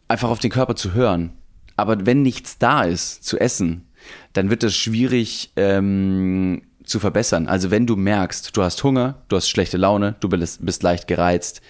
einfach 0.08 0.30
auf 0.30 0.40
den 0.40 0.52
Körper 0.52 0.76
zu 0.76 0.94
hören. 0.94 1.34
Aber 1.78 2.06
wenn 2.06 2.22
nichts 2.22 2.58
da 2.58 2.84
ist 2.84 3.24
zu 3.24 3.40
essen, 3.40 3.88
dann 4.34 4.50
wird 4.50 4.64
es 4.64 4.76
schwierig 4.76 5.52
ähm, 5.56 6.62
zu 6.84 7.00
verbessern. 7.00 7.48
Also 7.48 7.72
wenn 7.72 7.88
du 7.88 7.96
merkst, 7.96 8.56
du 8.56 8.62
hast 8.62 8.84
Hunger, 8.84 9.24
du 9.30 9.36
hast 9.36 9.50
schlechte 9.50 9.78
Laune, 9.78 10.16
du 10.20 10.30
bist 10.30 10.84
leicht 10.84 11.08
gereizt, 11.08 11.62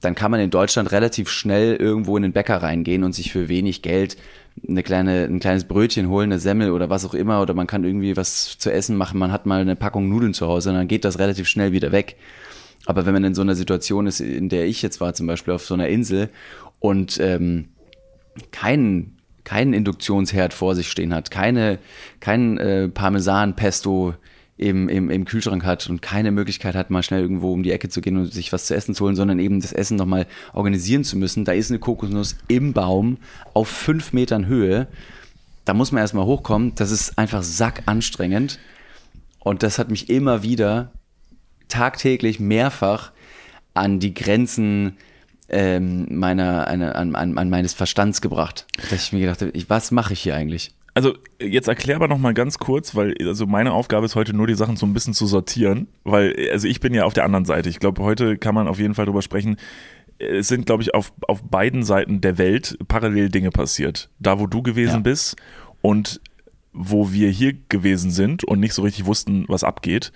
dann 0.00 0.14
kann 0.14 0.30
man 0.30 0.40
in 0.40 0.50
Deutschland 0.50 0.92
relativ 0.92 1.28
schnell 1.28 1.76
irgendwo 1.76 2.16
in 2.16 2.22
den 2.22 2.32
Bäcker 2.32 2.62
reingehen 2.62 3.04
und 3.04 3.14
sich 3.14 3.32
für 3.32 3.48
wenig 3.48 3.82
Geld 3.82 4.16
eine 4.66 4.82
kleine, 4.82 5.24
ein 5.24 5.40
kleines 5.40 5.64
Brötchen 5.64 6.08
holen, 6.08 6.32
eine 6.32 6.40
Semmel 6.40 6.70
oder 6.70 6.90
was 6.90 7.04
auch 7.04 7.14
immer, 7.14 7.42
oder 7.42 7.54
man 7.54 7.66
kann 7.66 7.84
irgendwie 7.84 8.16
was 8.16 8.58
zu 8.58 8.72
essen 8.72 8.96
machen, 8.96 9.18
man 9.18 9.32
hat 9.32 9.46
mal 9.46 9.60
eine 9.60 9.76
Packung 9.76 10.08
Nudeln 10.08 10.34
zu 10.34 10.46
Hause 10.46 10.70
und 10.70 10.76
dann 10.76 10.88
geht 10.88 11.04
das 11.04 11.18
relativ 11.18 11.48
schnell 11.48 11.72
wieder 11.72 11.92
weg. 11.92 12.16
Aber 12.86 13.04
wenn 13.04 13.12
man 13.12 13.24
in 13.24 13.34
so 13.34 13.42
einer 13.42 13.54
Situation 13.54 14.06
ist, 14.06 14.20
in 14.20 14.48
der 14.48 14.66
ich 14.66 14.80
jetzt 14.82 15.00
war, 15.00 15.12
zum 15.12 15.26
Beispiel 15.26 15.52
auf 15.52 15.66
so 15.66 15.74
einer 15.74 15.88
Insel 15.88 16.30
und 16.80 17.18
ähm, 17.20 17.68
keinen 18.50 19.18
keinen 19.44 19.72
Induktionsherd 19.72 20.52
vor 20.52 20.74
sich 20.74 20.90
stehen 20.90 21.14
hat, 21.14 21.30
keine, 21.30 21.78
kein 22.20 22.58
äh, 22.58 22.88
Parmesan-Pesto 22.88 24.14
im, 24.58 24.88
im, 24.88 25.08
im 25.08 25.24
Kühlschrank 25.24 25.64
hat 25.64 25.88
und 25.88 26.02
keine 26.02 26.32
Möglichkeit 26.32 26.74
hat, 26.74 26.90
mal 26.90 27.04
schnell 27.04 27.22
irgendwo 27.22 27.52
um 27.52 27.62
die 27.62 27.70
Ecke 27.70 27.88
zu 27.88 28.00
gehen 28.00 28.16
und 28.16 28.32
sich 28.32 28.52
was 28.52 28.66
zu 28.66 28.74
essen 28.74 28.94
zu 28.94 29.04
holen, 29.04 29.14
sondern 29.14 29.38
eben 29.38 29.60
das 29.60 29.72
Essen 29.72 29.96
nochmal 29.96 30.26
organisieren 30.52 31.04
zu 31.04 31.16
müssen. 31.16 31.44
Da 31.44 31.52
ist 31.52 31.70
eine 31.70 31.78
Kokosnuss 31.78 32.36
im 32.48 32.72
Baum 32.72 33.18
auf 33.54 33.68
fünf 33.68 34.12
Metern 34.12 34.46
Höhe. 34.46 34.88
Da 35.64 35.74
muss 35.74 35.92
man 35.92 36.00
erstmal 36.00 36.26
hochkommen. 36.26 36.74
Das 36.74 36.90
ist 36.90 37.16
einfach 37.18 37.42
sackanstrengend. 37.42 38.58
Und 39.38 39.62
das 39.62 39.78
hat 39.78 39.90
mich 39.90 40.10
immer 40.10 40.42
wieder 40.42 40.90
tagtäglich 41.68 42.40
mehrfach 42.40 43.12
an 43.74 44.00
die 44.00 44.12
Grenzen 44.12 44.96
ähm, 45.48 46.06
meiner, 46.10 46.66
eine, 46.66 46.96
an, 46.96 47.14
an, 47.14 47.38
an 47.38 47.48
meines 47.48 47.74
Verstands 47.74 48.20
gebracht. 48.20 48.66
Dass 48.90 49.04
ich 49.04 49.12
mir 49.12 49.20
gedacht 49.20 49.40
habe, 49.40 49.52
ich, 49.52 49.70
was 49.70 49.92
mache 49.92 50.14
ich 50.14 50.20
hier 50.20 50.34
eigentlich? 50.34 50.72
Also 50.98 51.14
jetzt 51.40 51.68
erklär 51.68 51.94
aber 51.94 52.08
noch 52.08 52.18
mal 52.18 52.34
ganz 52.34 52.58
kurz, 52.58 52.96
weil 52.96 53.14
also 53.20 53.46
meine 53.46 53.72
Aufgabe 53.72 54.04
ist 54.04 54.16
heute 54.16 54.34
nur 54.34 54.48
die 54.48 54.54
Sachen 54.56 54.74
so 54.74 54.84
ein 54.84 54.92
bisschen 54.94 55.14
zu 55.14 55.26
sortieren, 55.28 55.86
weil 56.02 56.34
also 56.50 56.66
ich 56.66 56.80
bin 56.80 56.92
ja 56.92 57.04
auf 57.04 57.14
der 57.14 57.24
anderen 57.24 57.44
Seite. 57.44 57.68
Ich 57.68 57.78
glaube, 57.78 58.02
heute 58.02 58.36
kann 58.36 58.52
man 58.52 58.66
auf 58.66 58.80
jeden 58.80 58.94
Fall 58.94 59.06
drüber 59.06 59.22
sprechen. 59.22 59.58
Es 60.18 60.48
sind, 60.48 60.66
glaube 60.66 60.82
ich, 60.82 60.94
auf, 60.94 61.12
auf 61.28 61.40
beiden 61.44 61.84
Seiten 61.84 62.20
der 62.20 62.36
Welt 62.36 62.76
parallel 62.88 63.28
Dinge 63.28 63.50
passiert. 63.52 64.10
Da, 64.18 64.40
wo 64.40 64.48
du 64.48 64.60
gewesen 64.60 64.94
Ja. 64.96 64.98
bist 64.98 65.36
und 65.82 66.20
wo 66.78 67.12
wir 67.12 67.28
hier 67.30 67.54
gewesen 67.68 68.10
sind 68.10 68.44
und 68.44 68.60
nicht 68.60 68.72
so 68.72 68.82
richtig 68.82 69.04
wussten, 69.04 69.44
was 69.48 69.64
abgeht. 69.64 70.12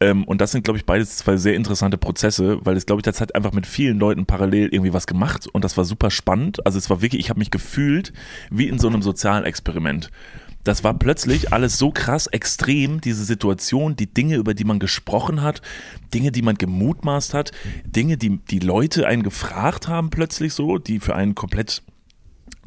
Ähm, 0.00 0.24
und 0.24 0.40
das 0.40 0.52
sind, 0.52 0.62
glaube 0.62 0.78
ich, 0.78 0.86
beides 0.86 1.16
zwei 1.16 1.36
sehr 1.36 1.54
interessante 1.54 1.98
Prozesse, 1.98 2.58
weil 2.64 2.76
es, 2.76 2.86
glaube 2.86 3.00
ich, 3.00 3.04
das 3.04 3.20
hat 3.20 3.34
einfach 3.34 3.52
mit 3.52 3.66
vielen 3.66 3.98
Leuten 3.98 4.24
parallel 4.24 4.68
irgendwie 4.72 4.92
was 4.92 5.06
gemacht 5.06 5.48
und 5.52 5.64
das 5.64 5.76
war 5.76 5.84
super 5.84 6.10
spannend. 6.10 6.64
Also 6.64 6.78
es 6.78 6.88
war 6.88 7.02
wirklich, 7.02 7.20
ich 7.20 7.30
habe 7.30 7.40
mich 7.40 7.50
gefühlt 7.50 8.12
wie 8.50 8.68
in 8.68 8.78
so 8.78 8.86
einem 8.86 9.02
sozialen 9.02 9.44
Experiment. 9.44 10.10
Das 10.66 10.82
war 10.82 10.94
plötzlich 10.94 11.52
alles 11.52 11.78
so 11.78 11.92
krass 11.92 12.26
extrem, 12.26 13.00
diese 13.00 13.24
Situation, 13.24 13.94
die 13.94 14.12
Dinge, 14.12 14.34
über 14.34 14.52
die 14.52 14.64
man 14.64 14.80
gesprochen 14.80 15.42
hat, 15.42 15.62
Dinge, 16.12 16.32
die 16.32 16.42
man 16.42 16.56
gemutmaßt 16.56 17.34
hat, 17.34 17.52
Dinge, 17.84 18.16
die 18.16 18.38
die 18.38 18.58
Leute 18.58 19.06
einen 19.06 19.22
gefragt 19.22 19.86
haben 19.86 20.10
plötzlich 20.10 20.54
so, 20.54 20.78
die 20.78 20.98
für 20.98 21.14
einen 21.14 21.36
komplett 21.36 21.82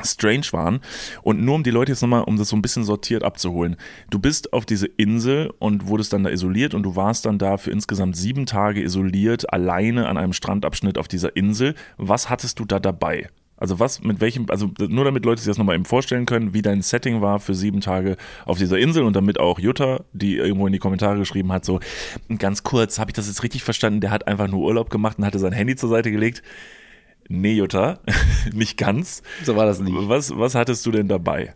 strange 0.03 0.47
waren. 0.51 0.79
Und 1.21 1.41
nur 1.41 1.55
um 1.55 1.63
die 1.63 1.71
Leute 1.71 1.91
jetzt 1.91 2.01
nochmal, 2.01 2.23
um 2.23 2.37
das 2.37 2.49
so 2.49 2.55
ein 2.55 2.61
bisschen 2.61 2.83
sortiert 2.83 3.23
abzuholen. 3.23 3.75
Du 4.09 4.19
bist 4.19 4.53
auf 4.53 4.65
diese 4.65 4.87
Insel 4.87 5.51
und 5.59 5.87
wurdest 5.87 6.13
dann 6.13 6.23
da 6.23 6.29
isoliert 6.29 6.73
und 6.73 6.83
du 6.83 6.95
warst 6.95 7.25
dann 7.25 7.37
da 7.37 7.57
für 7.57 7.71
insgesamt 7.71 8.15
sieben 8.15 8.45
Tage 8.45 8.81
isoliert, 8.81 9.51
alleine 9.51 10.07
an 10.07 10.17
einem 10.17 10.33
Strandabschnitt 10.33 10.97
auf 10.97 11.07
dieser 11.07 11.35
Insel. 11.35 11.75
Was 11.97 12.29
hattest 12.29 12.59
du 12.59 12.65
da 12.65 12.79
dabei? 12.79 13.29
Also 13.59 13.77
was, 13.77 14.01
mit 14.01 14.21
welchem, 14.21 14.45
also 14.47 14.71
nur 14.87 15.03
damit 15.03 15.25
Leute 15.25 15.41
sich 15.41 15.49
das 15.49 15.57
nochmal 15.57 15.75
eben 15.75 15.83
vorstellen 15.83 16.25
können, 16.25 16.53
wie 16.53 16.61
dein 16.61 16.81
Setting 16.81 17.21
war 17.21 17.41
für 17.41 17.53
sieben 17.53 17.81
Tage 17.81 18.15
auf 18.45 18.57
dieser 18.57 18.79
Insel 18.79 19.03
und 19.03 19.17
damit 19.17 19.37
auch 19.37 19.59
Jutta, 19.59 20.05
die 20.13 20.37
irgendwo 20.37 20.65
in 20.65 20.71
die 20.71 20.79
Kommentare 20.79 21.17
geschrieben 21.17 21.51
hat, 21.51 21.65
so 21.65 21.81
ganz 22.37 22.63
kurz, 22.63 22.99
habe 22.99 23.11
ich 23.11 23.15
das 23.15 23.27
jetzt 23.27 23.43
richtig 23.43 23.65
verstanden, 23.65 23.99
der 23.99 24.11
hat 24.11 24.29
einfach 24.29 24.47
nur 24.47 24.61
Urlaub 24.61 24.89
gemacht 24.89 25.17
und 25.17 25.25
hatte 25.25 25.39
sein 25.39 25.51
Handy 25.51 25.75
zur 25.75 25.89
Seite 25.89 26.09
gelegt. 26.09 26.41
Nee, 27.29 27.53
Jutta, 27.53 27.99
nicht 28.53 28.77
ganz. 28.77 29.21
So 29.43 29.55
war 29.55 29.65
das 29.65 29.79
nicht. 29.79 29.95
Was, 29.95 30.35
was 30.35 30.55
hattest 30.55 30.85
du 30.85 30.91
denn 30.91 31.07
dabei? 31.07 31.53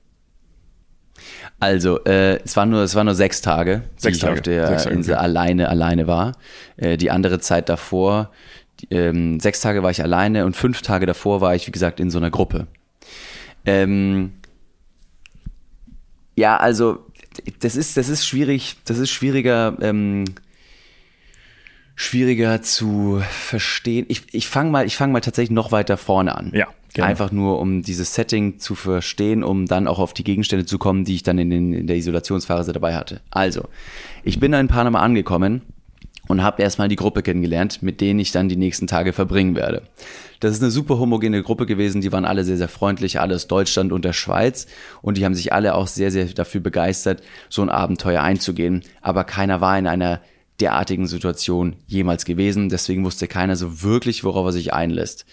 Also, 1.60 2.04
äh, 2.04 2.40
es 2.44 2.56
waren 2.56 2.70
nur, 2.70 2.82
es 2.84 2.96
waren 2.96 3.06
nur 3.06 3.16
sechs 3.16 3.42
Tage, 3.42 3.84
die 3.98 4.02
Sechs 4.02 4.18
ich 4.18 4.22
Tage. 4.22 4.34
auf 4.36 4.42
der 4.42 4.92
Insel 4.92 5.16
okay. 5.16 5.24
alleine, 5.24 5.70
alleine 5.70 6.08
war. 6.08 6.34
Äh, 6.78 6.98
die 6.98 7.10
andere 7.10 7.40
Zeit 7.40 7.70
davor, 7.70 8.32
die, 8.80 8.94
ähm, 8.94 9.40
sechs 9.40 9.62
Tage 9.62 9.82
war 9.82 9.90
ich 9.90 10.04
alleine 10.04 10.46
und 10.46 10.56
fünf 10.56 10.82
Tage 10.84 11.06
davor 11.06 11.42
war 11.42 11.56
ich, 11.56 11.66
wie 11.68 11.72
gesagt, 11.72 12.00
in 12.00 12.12
so 12.12 12.20
einer 12.20 12.30
Gruppe. 12.30 12.68
Ähm, 13.66 14.34
ja, 16.36 16.58
also, 16.58 17.06
das 17.60 17.76
ist, 17.76 17.98
das 17.98 18.10
ist 18.10 18.28
schwierig, 18.28 18.78
das 18.86 19.00
ist 19.00 19.10
schwieriger, 19.10 19.76
ähm, 19.82 20.26
schwieriger 21.96 22.62
zu 22.62 23.22
verstehen. 23.30 24.06
Ich, 24.10 24.24
ich 24.34 24.48
fange 24.48 24.72
mal, 24.72 24.86
ich 24.86 24.98
fange 24.98 25.14
mal 25.14 25.22
tatsächlich 25.22 25.52
noch 25.52 25.72
weiter 25.72 25.98
vorne 25.98 26.36
an. 26.36 26.52
Ja, 26.54 26.68
gerne. 26.94 27.10
Einfach 27.10 27.32
nur, 27.32 27.60
um 27.60 27.84
dieses 27.84 28.14
Setting 28.16 28.60
zu 28.60 28.76
verstehen, 28.76 29.44
um 29.44 29.66
dann 29.66 29.88
auch 29.88 30.00
auf 30.00 30.14
die 30.14 30.24
Gegenstände 30.24 30.66
zu 30.66 30.78
kommen, 30.78 31.06
die 31.06 31.16
ich 31.16 31.24
dann 31.24 31.38
in, 31.38 31.50
den, 31.50 31.74
in 31.74 31.88
der 31.88 31.98
Isolationsphase 31.98 32.74
dabei 32.74 32.96
hatte. 32.96 33.22
Also, 33.30 33.66
ich 34.24 34.40
bin 34.40 34.54
in 34.54 34.68
Panama 34.68 35.00
angekommen 35.02 35.62
und 36.28 36.42
habe 36.42 36.62
erstmal 36.62 36.88
die 36.88 36.96
Gruppe 36.96 37.22
kennengelernt, 37.22 37.84
mit 37.84 38.00
denen 38.00 38.20
ich 38.20 38.32
dann 38.32 38.48
die 38.48 38.56
nächsten 38.56 38.88
Tage 38.88 39.12
verbringen 39.12 39.56
werde. 39.56 39.84
Das 40.40 40.54
ist 40.54 40.62
eine 40.62 40.72
super 40.72 40.98
homogene 40.98 41.44
Gruppe 41.44 41.66
gewesen, 41.66 42.02
die 42.02 42.12
waren 42.12 42.26
alle 42.26 42.44
sehr, 42.44 42.58
sehr 42.58 42.70
freundlich, 42.70 43.20
alle 43.20 43.36
aus 43.36 43.48
Deutschland 43.48 43.92
und 43.92 44.06
der 44.06 44.14
Schweiz 44.14 44.68
und 45.02 45.18
die 45.18 45.26
haben 45.26 45.36
sich 45.36 45.54
alle 45.54 45.76
auch 45.76 45.88
sehr, 45.88 46.12
sehr 46.12 46.26
dafür 46.26 46.62
begeistert, 46.62 47.22
so 47.50 47.62
ein 47.62 47.70
Abenteuer 47.70 48.22
einzugehen. 48.22 48.84
Aber 49.02 49.26
keiner 49.26 49.62
war 49.62 49.78
in 49.78 49.88
einer 49.88 50.22
derartigen 50.60 51.08
Situation 51.08 51.76
jemals 51.88 52.26
gewesen, 52.26 52.70
deswegen 52.70 53.04
wusste 53.04 53.28
keiner 53.28 53.56
so 53.56 53.82
wirklich, 53.82 54.24
worauf 54.24 54.48
er 54.48 54.52
sich 54.52 54.74
einlässt. 54.74 55.26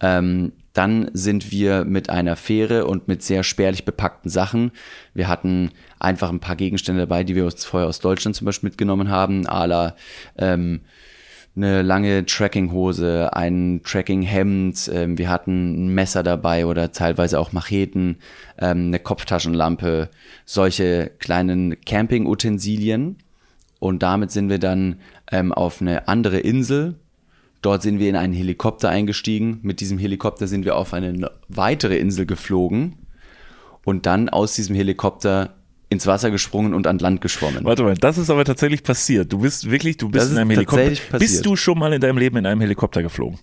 Ähm, 0.00 0.52
dann 0.72 1.10
sind 1.12 1.50
wir 1.50 1.84
mit 1.84 2.10
einer 2.10 2.36
Fähre 2.36 2.86
und 2.86 3.08
mit 3.08 3.22
sehr 3.22 3.42
spärlich 3.42 3.84
bepackten 3.84 4.30
Sachen. 4.30 4.70
Wir 5.14 5.28
hatten 5.28 5.70
einfach 5.98 6.30
ein 6.30 6.40
paar 6.40 6.56
Gegenstände 6.56 7.02
dabei, 7.02 7.24
die 7.24 7.34
wir 7.34 7.44
uns 7.44 7.64
vorher 7.64 7.88
aus 7.88 7.98
Deutschland 7.98 8.36
zum 8.36 8.44
Beispiel 8.44 8.68
mitgenommen 8.68 9.10
haben, 9.10 9.46
à 9.46 9.66
la 9.66 9.96
ähm, 10.38 10.82
eine 11.56 11.82
lange 11.82 12.24
Trekkinghose, 12.24 13.34
ein 13.34 13.80
Trekkinghemd, 13.84 14.90
ähm, 14.94 15.18
wir 15.18 15.28
hatten 15.28 15.86
ein 15.86 15.94
Messer 15.94 16.22
dabei 16.22 16.64
oder 16.64 16.92
teilweise 16.92 17.40
auch 17.40 17.52
Macheten, 17.52 18.18
ähm, 18.58 18.86
eine 18.86 19.00
Kopftaschenlampe, 19.00 20.10
solche 20.44 21.10
kleinen 21.18 21.80
Camping-Utensilien. 21.80 23.16
Und 23.80 24.02
damit 24.04 24.30
sind 24.30 24.48
wir 24.48 24.58
dann 24.58 25.00
ähm, 25.32 25.52
auf 25.52 25.80
eine 25.80 26.06
andere 26.06 26.38
Insel. 26.38 26.94
Dort 27.62 27.82
sind 27.82 27.98
wir 27.98 28.08
in 28.08 28.16
einen 28.16 28.32
Helikopter 28.32 28.88
eingestiegen. 28.88 29.58
Mit 29.62 29.80
diesem 29.80 29.98
Helikopter 29.98 30.46
sind 30.46 30.64
wir 30.64 30.76
auf 30.76 30.94
eine 30.94 31.30
weitere 31.48 31.98
Insel 31.98 32.24
geflogen 32.26 32.94
und 33.84 34.06
dann 34.06 34.28
aus 34.28 34.54
diesem 34.54 34.76
Helikopter 34.76 35.56
ins 35.88 36.06
Wasser 36.06 36.30
gesprungen 36.30 36.72
und 36.72 36.86
an 36.86 36.98
Land 37.00 37.20
geschwommen. 37.20 37.64
Warte 37.64 37.82
mal, 37.82 37.94
das 37.94 38.16
ist 38.16 38.30
aber 38.30 38.44
tatsächlich 38.44 38.82
passiert. 38.84 39.32
Du 39.32 39.38
bist 39.40 39.68
wirklich, 39.70 39.96
du 39.96 40.08
bist 40.08 40.26
Das 40.26 40.32
in 40.32 40.38
einem 40.38 40.50
Helikopter. 40.50 41.18
Bist 41.18 41.44
du 41.44 41.56
schon 41.56 41.78
mal 41.78 41.92
in 41.92 42.00
deinem 42.00 42.16
Leben 42.18 42.36
in 42.36 42.46
einem 42.46 42.60
Helikopter 42.60 43.02
geflogen? 43.02 43.38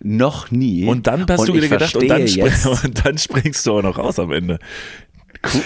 Noch 0.00 0.50
nie. 0.50 0.86
Und 0.86 1.06
dann 1.06 1.26
hast 1.28 1.48
du 1.48 1.54
ich 1.54 1.62
wieder 1.62 1.68
gedacht, 1.76 1.96
und 1.96 2.08
dann, 2.08 2.26
spring, 2.28 2.52
und 2.84 3.04
dann 3.06 3.18
springst 3.18 3.66
du 3.66 3.72
auch 3.78 3.82
noch 3.82 3.98
raus 3.98 4.18
am 4.18 4.32
Ende. 4.32 4.58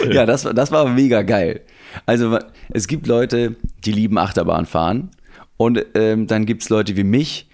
Cool. 0.01 0.15
Ja, 0.15 0.25
das, 0.27 0.45
war- 0.45 0.55
das 0.55 0.71
war 0.71 0.89
mega 0.89 1.23
geil. 1.23 1.61
Also 2.05 2.39
es 2.71 2.87
gibt 2.87 3.07
Leute, 3.07 3.57
die 3.85 3.93
lieben 3.93 4.19
Achterbahn 4.19 4.67
fahren. 4.67 5.11
Und 5.57 5.85
ähm, 5.95 6.27
dann 6.27 6.45
gibt's 6.45 6.69
Leute 6.69 6.97
wie 6.97 7.05
mich, 7.05 7.49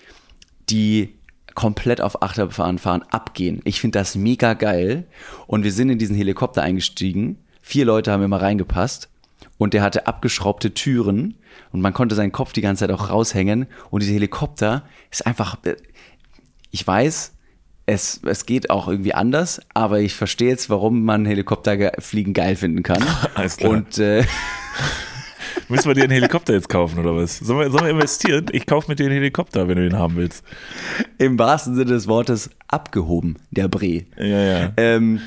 die 0.69 1.15
komplett 1.55 2.01
auf 2.01 2.23
Achterbahn 2.23 2.79
fahren 2.79 3.05
abgehen. 3.11 3.61
Ich 3.65 3.81
finde 3.81 3.99
das 3.99 4.17
mega 4.17 4.55
geil. 4.55 5.05
Und 5.47 5.65
wir 5.65 5.73
sind 5.73 5.91
in 5.91 5.99
diesen 5.99 6.17
Helikopter 6.17 6.63
eingestiegen. 6.63 7.39
Vier 7.61 7.85
Leute 7.85 8.11
haben 8.11 8.23
immer 8.23 8.41
reingepasst. 8.41 9.09
Und 9.59 9.75
der 9.75 9.83
hatte 9.83 10.07
abgeschraubte 10.07 10.75
Türen. 10.75 11.37
Und 11.71 11.81
man 11.81 11.93
konnte 11.93 12.15
seinen 12.15 12.33
Kopf 12.33 12.53
die 12.53 12.63
ganze 12.63 12.81
Zeit 12.81 12.91
auch 12.91 13.11
raushängen. 13.11 13.67
Und 13.91 14.03
dieser 14.03 14.15
Helikopter 14.15 14.85
ist 15.11 15.27
einfach 15.27 15.57
ich 16.73 16.85
weiß, 16.85 17.33
es, 17.87 18.21
es 18.25 18.47
geht 18.47 18.71
auch 18.71 18.89
irgendwie 18.89 19.15
anders, 19.15 19.61
aber 19.75 20.01
ich 20.01 20.15
verstehe 20.15 20.49
jetzt, 20.49 20.71
warum 20.71 21.05
man 21.05 21.27
Helikopterfliegen 21.27 22.33
geil 22.33 22.57
finden 22.57 22.83
kann. 22.83 23.05
Alles 23.35 23.57
klar. 23.57 23.73
Und 23.73 23.99
äh, 23.99 24.25
Müssen 25.69 25.89
wir 25.89 25.95
dir 25.95 26.05
einen 26.05 26.13
Helikopter 26.13 26.53
jetzt 26.53 26.69
kaufen 26.69 26.99
oder 26.99 27.17
was? 27.17 27.39
Sollen 27.39 27.61
wir, 27.61 27.71
sollen 27.71 27.85
wir 27.85 27.91
investieren? 27.91 28.47
Ich 28.53 28.67
kaufe 28.67 28.91
mit 28.91 28.99
dir 28.99 29.07
einen 29.07 29.15
Helikopter, 29.15 29.69
wenn 29.69 29.77
du 29.77 29.83
den 29.83 29.99
haben 29.99 30.17
willst. 30.17 30.45
im 31.19 31.39
wahrsten 31.39 31.75
Sinne 31.75 31.93
des 31.93 32.07
Wortes 32.09 32.51
abgehoben, 32.69 33.37
der 33.51 33.69
Bre. 33.69 34.05
Ja, 34.19 34.25
ja. 34.25 34.73
Ähm, 34.77 35.21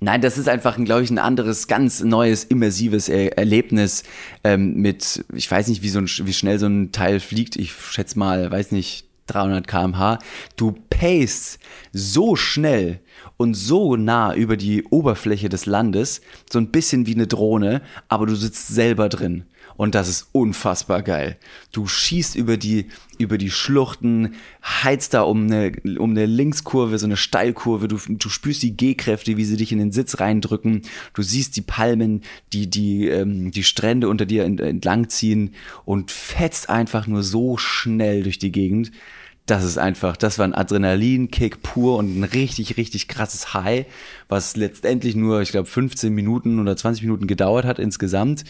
nein, 0.00 0.20
das 0.20 0.38
ist 0.38 0.48
einfach, 0.48 0.76
glaube 0.84 1.02
ich, 1.02 1.10
ein 1.10 1.18
anderes, 1.18 1.68
ganz 1.68 2.02
neues, 2.02 2.44
immersives 2.44 3.08
er 3.08 3.38
Erlebnis 3.38 4.02
ähm, 4.44 4.74
mit, 4.74 5.24
ich 5.32 5.50
weiß 5.50 5.68
nicht, 5.68 5.82
wie, 5.82 5.88
so 5.88 6.00
ein, 6.00 6.06
wie 6.06 6.32
schnell 6.32 6.58
so 6.58 6.66
ein 6.66 6.92
Teil 6.92 7.20
fliegt. 7.20 7.56
Ich 7.56 7.72
schätze 7.72 8.18
mal, 8.18 8.50
weiß 8.50 8.72
nicht, 8.72 9.06
300 9.26 9.66
km/h. 9.66 10.18
Du 10.56 10.72
pacest 10.90 11.58
so 11.92 12.36
schnell 12.36 13.00
und 13.36 13.54
so 13.54 13.96
nah 13.96 14.34
über 14.34 14.56
die 14.56 14.84
Oberfläche 14.84 15.48
des 15.48 15.66
Landes, 15.66 16.20
so 16.50 16.58
ein 16.58 16.70
bisschen 16.70 17.06
wie 17.06 17.14
eine 17.14 17.26
Drohne, 17.26 17.82
aber 18.08 18.26
du 18.26 18.34
sitzt 18.34 18.68
selber 18.68 19.08
drin. 19.08 19.44
Und 19.82 19.96
das 19.96 20.08
ist 20.08 20.28
unfassbar 20.30 21.02
geil. 21.02 21.36
Du 21.72 21.88
schießt 21.88 22.36
über 22.36 22.56
die, 22.56 22.86
über 23.18 23.36
die 23.36 23.50
Schluchten, 23.50 24.36
heizt 24.62 25.12
da 25.12 25.22
um 25.22 25.46
eine, 25.46 25.72
um 25.98 26.12
eine 26.12 26.26
Linkskurve, 26.26 27.00
so 27.00 27.06
eine 27.06 27.16
Steilkurve. 27.16 27.88
Du, 27.88 27.98
du 28.08 28.28
spürst 28.28 28.62
die 28.62 28.76
G-Kräfte, 28.76 29.36
wie 29.36 29.44
sie 29.44 29.56
dich 29.56 29.72
in 29.72 29.80
den 29.80 29.90
Sitz 29.90 30.20
reindrücken. 30.20 30.82
Du 31.14 31.22
siehst 31.22 31.56
die 31.56 31.62
Palmen, 31.62 32.22
die, 32.52 32.70
die, 32.70 33.08
ähm, 33.08 33.50
die 33.50 33.64
Strände 33.64 34.08
unter 34.08 34.24
dir 34.24 34.44
entlang 34.44 35.08
ziehen 35.08 35.52
und 35.84 36.12
fetzt 36.12 36.70
einfach 36.70 37.08
nur 37.08 37.24
so 37.24 37.56
schnell 37.56 38.22
durch 38.22 38.38
die 38.38 38.52
Gegend 38.52 38.92
das 39.46 39.64
ist 39.64 39.76
einfach, 39.76 40.16
das 40.16 40.38
war 40.38 40.46
ein 40.46 40.54
Adrenalinkick 40.54 41.62
pur 41.62 41.98
und 41.98 42.16
ein 42.16 42.24
richtig, 42.24 42.76
richtig 42.76 43.08
krasses 43.08 43.54
High, 43.54 43.86
was 44.28 44.56
letztendlich 44.56 45.16
nur, 45.16 45.42
ich 45.42 45.50
glaube, 45.50 45.66
15 45.66 46.14
Minuten 46.14 46.60
oder 46.60 46.76
20 46.76 47.02
Minuten 47.02 47.26
gedauert 47.26 47.64
hat 47.64 47.80
insgesamt. 47.80 48.44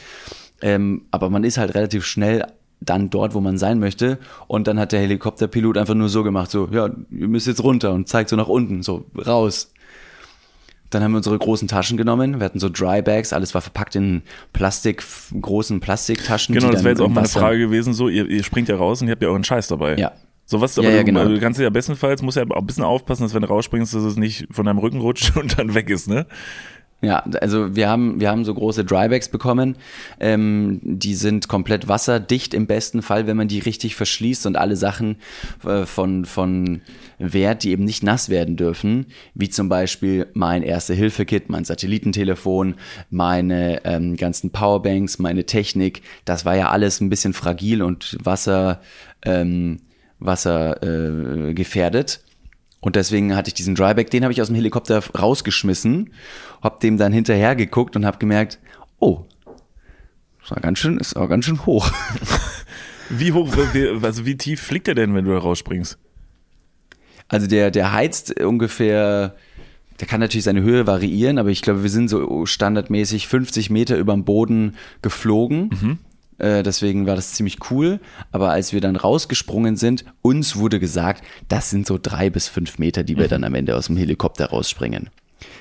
Ähm, 0.63 1.03
aber 1.11 1.31
man 1.31 1.45
ist 1.45 1.59
halt 1.59 1.75
relativ 1.75 2.05
schnell 2.05 2.47
dann 2.81 3.11
dort, 3.11 3.35
wo 3.35 3.41
man 3.41 3.59
sein 3.59 3.79
möchte. 3.79 4.19
Und 4.49 4.67
dann 4.67 4.79
hat 4.79 4.93
der 4.93 5.01
Helikopterpilot 5.01 5.79
einfach 5.79 5.95
nur 5.95 6.09
so 6.09 6.23
gemacht, 6.23 6.51
so, 6.51 6.69
ja, 6.73 6.91
ihr 7.11 7.29
müsst 7.29 7.47
jetzt 7.47 7.63
runter 7.63 7.93
und 7.93 8.09
zeigt 8.09 8.31
so 8.31 8.37
nach 8.37 8.49
unten, 8.49 8.83
so 8.83 9.05
raus. 9.27 9.73
Dann 10.91 11.03
haben 11.03 11.13
wir 11.13 11.19
unsere 11.19 11.39
großen 11.39 11.69
Taschen 11.69 11.97
genommen. 11.97 12.39
Wir 12.39 12.45
hatten 12.45 12.59
so 12.59 12.69
Dry 12.69 13.01
Bags, 13.01 13.33
alles 13.33 13.55
war 13.55 13.63
verpackt 13.63 13.97
in 13.97 14.23
Plastik, 14.53 15.03
großen 15.41 15.81
Plastiktaschen. 15.81 16.55
Genau, 16.55 16.71
das 16.71 16.85
wäre 16.85 16.91
jetzt 16.91 17.01
auch 17.01 17.09
meine 17.09 17.29
Frage 17.29 17.59
gewesen. 17.59 17.95
So, 17.95 18.09
ihr, 18.09 18.29
ihr 18.29 18.45
springt 18.45 18.69
ja 18.69 18.77
raus 18.77 19.01
und 19.01 19.09
ihr 19.09 19.13
habt 19.13 19.23
ja 19.23 19.29
euren 19.29 19.45
Scheiß 19.45 19.69
dabei. 19.69 19.97
Ja, 19.97 20.13
so 20.45 20.61
was, 20.61 20.79
aber 20.79 20.89
Ja, 20.89 20.97
ja, 20.97 21.01
du, 21.01 21.07
genau. 21.07 21.25
du 21.25 21.41
kannst 21.41 21.59
ja 21.59 21.71
bestenfalls, 21.71 22.21
musst 22.21 22.37
ja 22.37 22.45
auch 22.51 22.61
ein 22.61 22.67
bisschen 22.67 22.85
aufpassen, 22.85 23.23
dass 23.23 23.33
wenn 23.33 23.41
du 23.41 23.49
rausspringst, 23.49 23.95
dass 23.95 24.03
es 24.03 24.17
nicht 24.17 24.47
von 24.51 24.67
deinem 24.67 24.79
Rücken 24.79 25.01
rutscht 25.01 25.35
und 25.37 25.59
dann 25.59 25.75
weg 25.75 25.89
ist, 25.89 26.09
ne? 26.09 26.27
Ja, 27.05 27.25
also 27.41 27.75
wir 27.75 27.89
haben, 27.89 28.21
wir 28.21 28.31
haben 28.31 28.45
so 28.45 28.55
große 28.55 28.85
Drybags 28.85 29.29
bekommen. 29.29 29.77
Ähm, 30.21 30.79
die 30.85 31.17
sind 31.17 31.49
komplett 31.49 31.89
wasserdicht 31.89 32.55
im 32.55 32.69
besten 32.69 33.03
Fall, 33.03 33.27
wenn 33.27 33.37
man 33.37 33.49
die 33.49 33.59
richtig 33.59 33.97
verschließt 33.97 34.47
und 34.47 34.57
alle 34.57 34.77
Sachen 34.77 35.17
äh, 35.67 35.85
von, 35.85 36.25
von 36.25 36.81
Wert, 37.19 37.65
die 37.65 37.73
eben 37.73 37.85
nicht 37.85 38.05
nass 38.05 38.29
werden 38.29 38.57
dürfen, 38.57 39.07
wie 39.35 39.51
zum 39.51 39.69
Beispiel 39.69 40.29
mein 40.35 40.63
Erste-Hilfe-Kit, 40.63 41.49
mein 41.49 41.65
Satellitentelefon, 41.65 42.77
meine 43.11 43.85
ähm, 43.85 44.17
ganzen 44.17 44.51
Powerbanks, 44.51 45.19
meine 45.19 45.45
Technik, 45.45 46.03
das 46.25 46.45
war 46.45 46.55
ja 46.55 46.71
alles 46.71 47.01
ein 47.01 47.11
bisschen 47.11 47.33
fragil 47.33 47.83
und 47.83 48.17
Wasser, 48.23 48.81
ähm, 49.25 49.81
Wasser 50.21 50.81
äh, 50.85 51.53
gefährdet. 51.53 52.21
Und 52.83 52.97
deswegen 52.97 53.37
hatte 53.37 53.49
ich 53.49 53.55
diesen 53.55 53.77
Dryback, 53.77 54.11
den 54.11 54.25
habe 54.25 54.33
ich 54.33 54.43
aus 54.43 54.49
dem 54.49 54.57
Helikopter 54.57 55.01
rausgeschmissen, 55.17 56.13
hab 56.61 56.81
dem 56.81 56.99
dann 56.99 57.13
hinterher 57.13 57.55
geguckt 57.55 57.95
und 57.95 58.05
habe 58.05 58.19
gemerkt, 58.19 58.59
oh, 58.99 59.25
das 60.41 60.51
war 60.51 60.61
ganz 60.61 60.81
schön, 60.81 60.99
ist 60.99 61.17
auch 61.17 61.29
ganz 61.29 61.45
schön 61.45 61.65
hoch. 61.65 61.89
Wie 63.09 63.33
hoch, 63.33 63.49
also 64.03 64.25
wie 64.25 64.37
tief 64.37 64.63
fliegt 64.63 64.89
er 64.89 64.95
denn, 64.95 65.15
wenn 65.15 65.27
du 65.27 65.33
da 65.33 65.39
rausspringst? 65.39 65.99
Also 67.29 67.47
der, 67.47 67.71
der 67.71 67.93
heizt 67.93 68.41
ungefähr, 68.41 69.37
der 70.01 70.09
kann 70.09 70.21
natürlich 70.21 70.45
seine 70.45 70.63
Höhe 70.63 70.87
variieren, 70.87 71.39
aber 71.39 71.51
ich 71.51 71.61
glaube, 71.61 71.83
wir 71.83 71.91
sind 71.91 72.09
so 72.09 72.47
standardmäßig 72.47 73.29
50 73.29 73.69
Meter 73.69 73.99
über 73.99 74.15
dem 74.15 74.25
Boden 74.25 74.77
geflogen. 75.03 75.99
Äh, 76.43 76.63
deswegen 76.65 77.07
war 77.07 77.15
das 77.15 77.33
ziemlich 77.33 77.71
cool. 77.71 78.01
Aber 78.33 78.51
als 78.51 78.73
wir 78.73 78.81
dann 78.81 78.97
rausgesprungen 78.97 79.77
sind, 79.77 80.05
uns 80.23 80.57
wurde 80.57 80.81
gesagt, 80.81 81.25
das 81.49 81.71
sind 81.71 81.87
so 81.87 81.99
drei 82.03 82.31
bis 82.31 82.49
fünf 82.49 82.79
Meter, 82.79 83.05
die 83.05 83.17
wir 83.17 83.29
dann 83.29 83.45
am 83.45 83.55
Ende 83.55 83.77
aus 83.77 83.87
dem 83.87 83.97
Helikopter 83.97 84.47
rausspringen. 84.47 85.11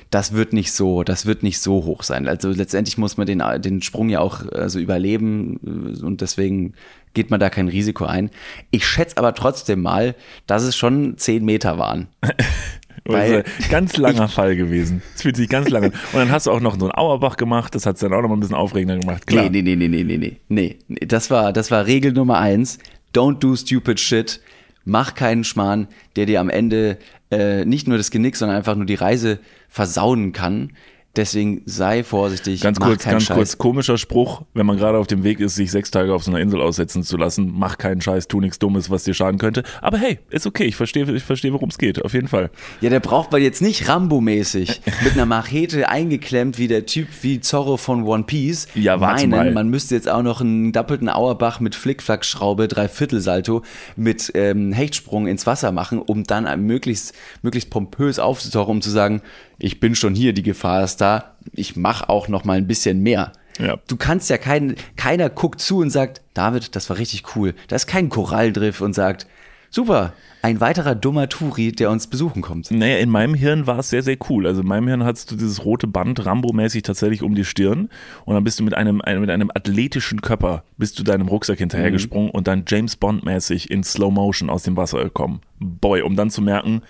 Das 0.10 0.34
wird 0.34 0.54
nicht 0.54 0.74
so, 0.74 1.04
das 1.04 1.26
wird 1.26 1.44
nicht 1.44 1.60
so 1.60 1.86
hoch 1.86 2.04
sein. 2.04 2.28
Also 2.28 2.50
letztendlich 2.50 2.98
muss 2.98 3.18
man 3.18 3.28
den, 3.28 3.44
den 3.62 3.82
Sprung 3.82 4.10
ja 4.10 4.20
auch 4.20 4.46
also 4.52 4.80
überleben 4.80 5.60
äh, 5.64 6.04
und 6.04 6.22
deswegen 6.22 6.74
geht 7.14 7.30
man 7.30 7.40
da 7.40 7.50
kein 7.50 7.68
Risiko 7.68 8.06
ein. 8.06 8.30
Ich 8.72 8.86
schätze 8.86 9.18
aber 9.18 9.34
trotzdem 9.36 9.82
mal, 9.82 10.16
dass 10.48 10.64
es 10.64 10.76
schon 10.76 11.18
zehn 11.18 11.46
Meter 11.46 11.78
waren. 11.78 12.08
Weil- 13.14 13.44
ganz 13.70 13.98
langer 13.98 14.28
Fall 14.28 14.56
gewesen. 14.56 15.02
Es 15.16 15.22
fühlt 15.22 15.36
sich 15.36 15.50
ganz 15.50 15.70
lange 15.70 15.88
an. 15.88 15.94
Und 16.14 16.20
dann 16.20 16.32
hast 16.32 16.48
du 16.48 16.52
auch 16.52 16.60
noch 16.60 16.78
so 16.80 16.86
einen 16.86 16.96
Auerbach 16.96 17.38
gemacht, 17.38 17.76
das 17.76 17.86
hat 17.86 17.96
es 17.96 18.02
dann 18.02 18.14
auch 18.14 18.22
noch 18.22 18.30
mal 18.30 18.36
ein 18.36 18.40
bisschen 18.40 18.56
aufregender 18.56 18.98
gemacht. 18.98 19.28
Klar. 19.28 19.50
Nee, 19.50 19.62
nee, 19.62 19.76
nee, 19.76 19.88
nee, 19.88 20.04
nee, 20.04 20.18
nee, 20.18 20.38
nee, 20.50 20.78
nee. 20.88 21.06
Das 21.06 21.30
war, 21.30 21.54
das 21.54 21.72
war 21.72 21.86
Regel 21.86 22.14
Nummer 22.14 22.38
eins. 22.40 22.80
Don't 23.14 23.40
do 23.40 23.56
stupid 23.56 24.00
shit. 24.00 24.42
Mach 24.84 25.14
keinen 25.14 25.44
Schmarrn, 25.44 25.88
der 26.16 26.26
dir 26.26 26.40
am 26.40 26.50
Ende 26.50 26.98
äh, 27.30 27.66
nicht 27.66 27.88
nur 27.88 27.98
das 27.98 28.12
Genick, 28.12 28.36
sondern 28.36 28.58
einfach 28.58 28.76
nur 28.76 28.86
die 28.86 28.96
Reise 28.96 29.40
versauen 29.70 30.34
kann. 30.34 30.72
Deswegen 31.18 31.62
sei 31.66 32.06
vorsichtig. 32.06 32.62
Ganz 32.62 32.80
kurz, 32.80 33.04
ganz 33.04 33.24
Scheiß. 33.24 33.36
kurz, 33.36 33.58
komischer 33.58 33.98
Spruch, 33.98 34.44
wenn 34.54 34.66
man 34.66 34.78
gerade 34.78 34.98
auf 34.98 35.08
dem 35.08 35.26
Weg 35.26 35.42
ist, 35.42 35.56
sich 35.56 35.70
sechs 35.70 35.92
Tage 35.92 36.14
auf 36.14 36.24
so 36.24 36.32
einer 36.32 36.40
Insel 36.40 36.62
aussetzen 36.62 37.04
zu 37.04 37.18
lassen, 37.18 37.52
mach 37.54 37.78
keinen 37.78 38.00
Scheiß, 38.00 38.30
tu 38.30 38.40
nichts 38.40 38.60
Dummes, 38.60 38.90
was 38.90 39.04
dir 39.04 39.14
schaden 39.14 39.38
könnte. 39.38 39.64
Aber 39.82 39.98
hey, 39.98 40.20
ist 40.30 40.48
okay, 40.48 40.64
ich 40.64 40.78
verstehe, 40.78 41.12
ich 41.12 41.24
verstehe, 41.24 41.52
worum 41.52 41.68
es 41.68 41.78
geht, 41.78 42.06
auf 42.06 42.14
jeden 42.14 42.30
Fall. 42.30 42.50
Ja, 42.80 42.90
der 42.90 43.02
braucht 43.02 43.34
man 43.34 43.42
jetzt 43.42 43.62
nicht 43.62 43.90
Rambo-mäßig 43.90 44.82
mit 45.04 45.14
einer 45.14 45.26
Machete 45.26 45.90
eingeklemmt 45.90 46.58
wie 46.58 46.70
der 46.70 46.86
Typ 46.86 47.10
wie 47.22 47.42
Zorro 47.42 47.76
von 47.76 48.04
One 48.04 48.24
Piece. 48.24 48.70
Ja, 48.74 49.02
warte 49.02 49.28
meinen, 49.28 49.48
mal. 49.48 49.52
man 49.54 49.70
müsste 49.70 49.96
jetzt 49.96 50.08
auch 50.08 50.24
noch 50.24 50.40
einen 50.40 50.72
doppelten 50.72 51.10
Auerbach 51.10 51.60
mit 51.60 51.76
Flickflack-Schraube, 51.76 52.70
Dreiviertelsalto 52.70 53.64
mit 53.98 54.32
ähm, 54.34 54.72
Hechtsprung 54.72 55.28
ins 55.28 55.46
Wasser 55.46 55.74
machen, 55.74 56.00
um 56.00 56.24
dann 56.24 56.66
möglichst, 56.66 57.14
möglichst 57.42 57.70
pompös 57.70 58.18
aufzutauchen, 58.18 58.76
um 58.76 58.82
zu 58.82 58.92
sagen, 58.92 59.22
ich 59.60 59.80
bin 59.80 59.96
schon 59.96 60.16
hier, 60.16 60.34
die 60.34 60.44
Gefahr 60.44 60.84
ist 60.84 60.98
da, 60.98 61.36
ich 61.54 61.76
mach 61.76 62.10
auch 62.10 62.28
noch 62.28 62.44
mal 62.44 62.58
ein 62.58 62.68
bisschen 62.68 63.02
mehr. 63.02 63.32
Ja. 63.60 63.78
Du 63.88 63.96
kannst 63.96 64.30
ja 64.30 64.38
keinen, 64.38 64.76
keiner 64.96 65.30
guckt 65.30 65.62
zu 65.62 65.80
und 65.80 65.90
sagt, 65.90 66.22
David, 66.34 66.76
das 66.76 66.90
war 66.90 66.98
richtig 66.98 67.36
cool. 67.36 67.54
Da 67.68 67.76
ist 67.76 67.88
kein 67.88 68.10
Koralldriff 68.10 68.82
und 68.82 68.94
sagt, 68.94 69.28
super, 69.70 70.14
ein 70.42 70.60
weiterer 70.60 70.96
dummer 70.96 71.30
Turi, 71.30 71.72
der 71.72 71.92
uns 71.92 72.08
besuchen 72.08 72.42
kommt. 72.42 72.72
Naja, 72.72 72.98
in 72.98 73.10
meinem 73.10 73.36
Hirn 73.36 73.68
war 73.68 73.80
es 73.80 73.90
sehr, 73.90 74.02
sehr 74.02 74.18
cool. 74.30 74.48
Also 74.48 74.62
in 74.62 74.68
meinem 74.68 74.88
Hirn 74.88 75.04
hattest 75.04 75.32
du 75.32 75.36
dieses 75.36 75.64
rote 75.64 75.88
Band 75.88 76.26
Rambo-mäßig 76.26 76.84
tatsächlich 76.84 77.22
um 77.22 77.36
die 77.36 77.46
Stirn 77.46 77.90
und 78.26 78.34
dann 78.36 78.44
bist 78.44 78.60
du 78.60 78.64
mit 78.64 78.74
einem, 78.74 79.02
einem, 79.02 79.22
mit 79.22 79.30
einem 79.30 79.52
athletischen 79.54 80.22
Körper 80.22 80.64
bist 80.78 80.98
du 80.98 81.04
deinem 81.04 81.28
Rucksack 81.28 81.60
hinterhergesprungen 81.60 82.32
und 82.32 82.48
dann 82.48 82.64
James 82.68 82.96
Bond-mäßig 82.96 83.70
in 83.70 83.84
Slow 83.84 84.12
Motion 84.12 84.50
aus 84.50 84.64
dem 84.64 84.78
Wasser 84.78 85.04
gekommen. 85.04 85.42
Boy, 85.60 86.02
um 86.02 86.16
dann 86.16 86.30
zu 86.30 86.42
merken, 86.42 86.82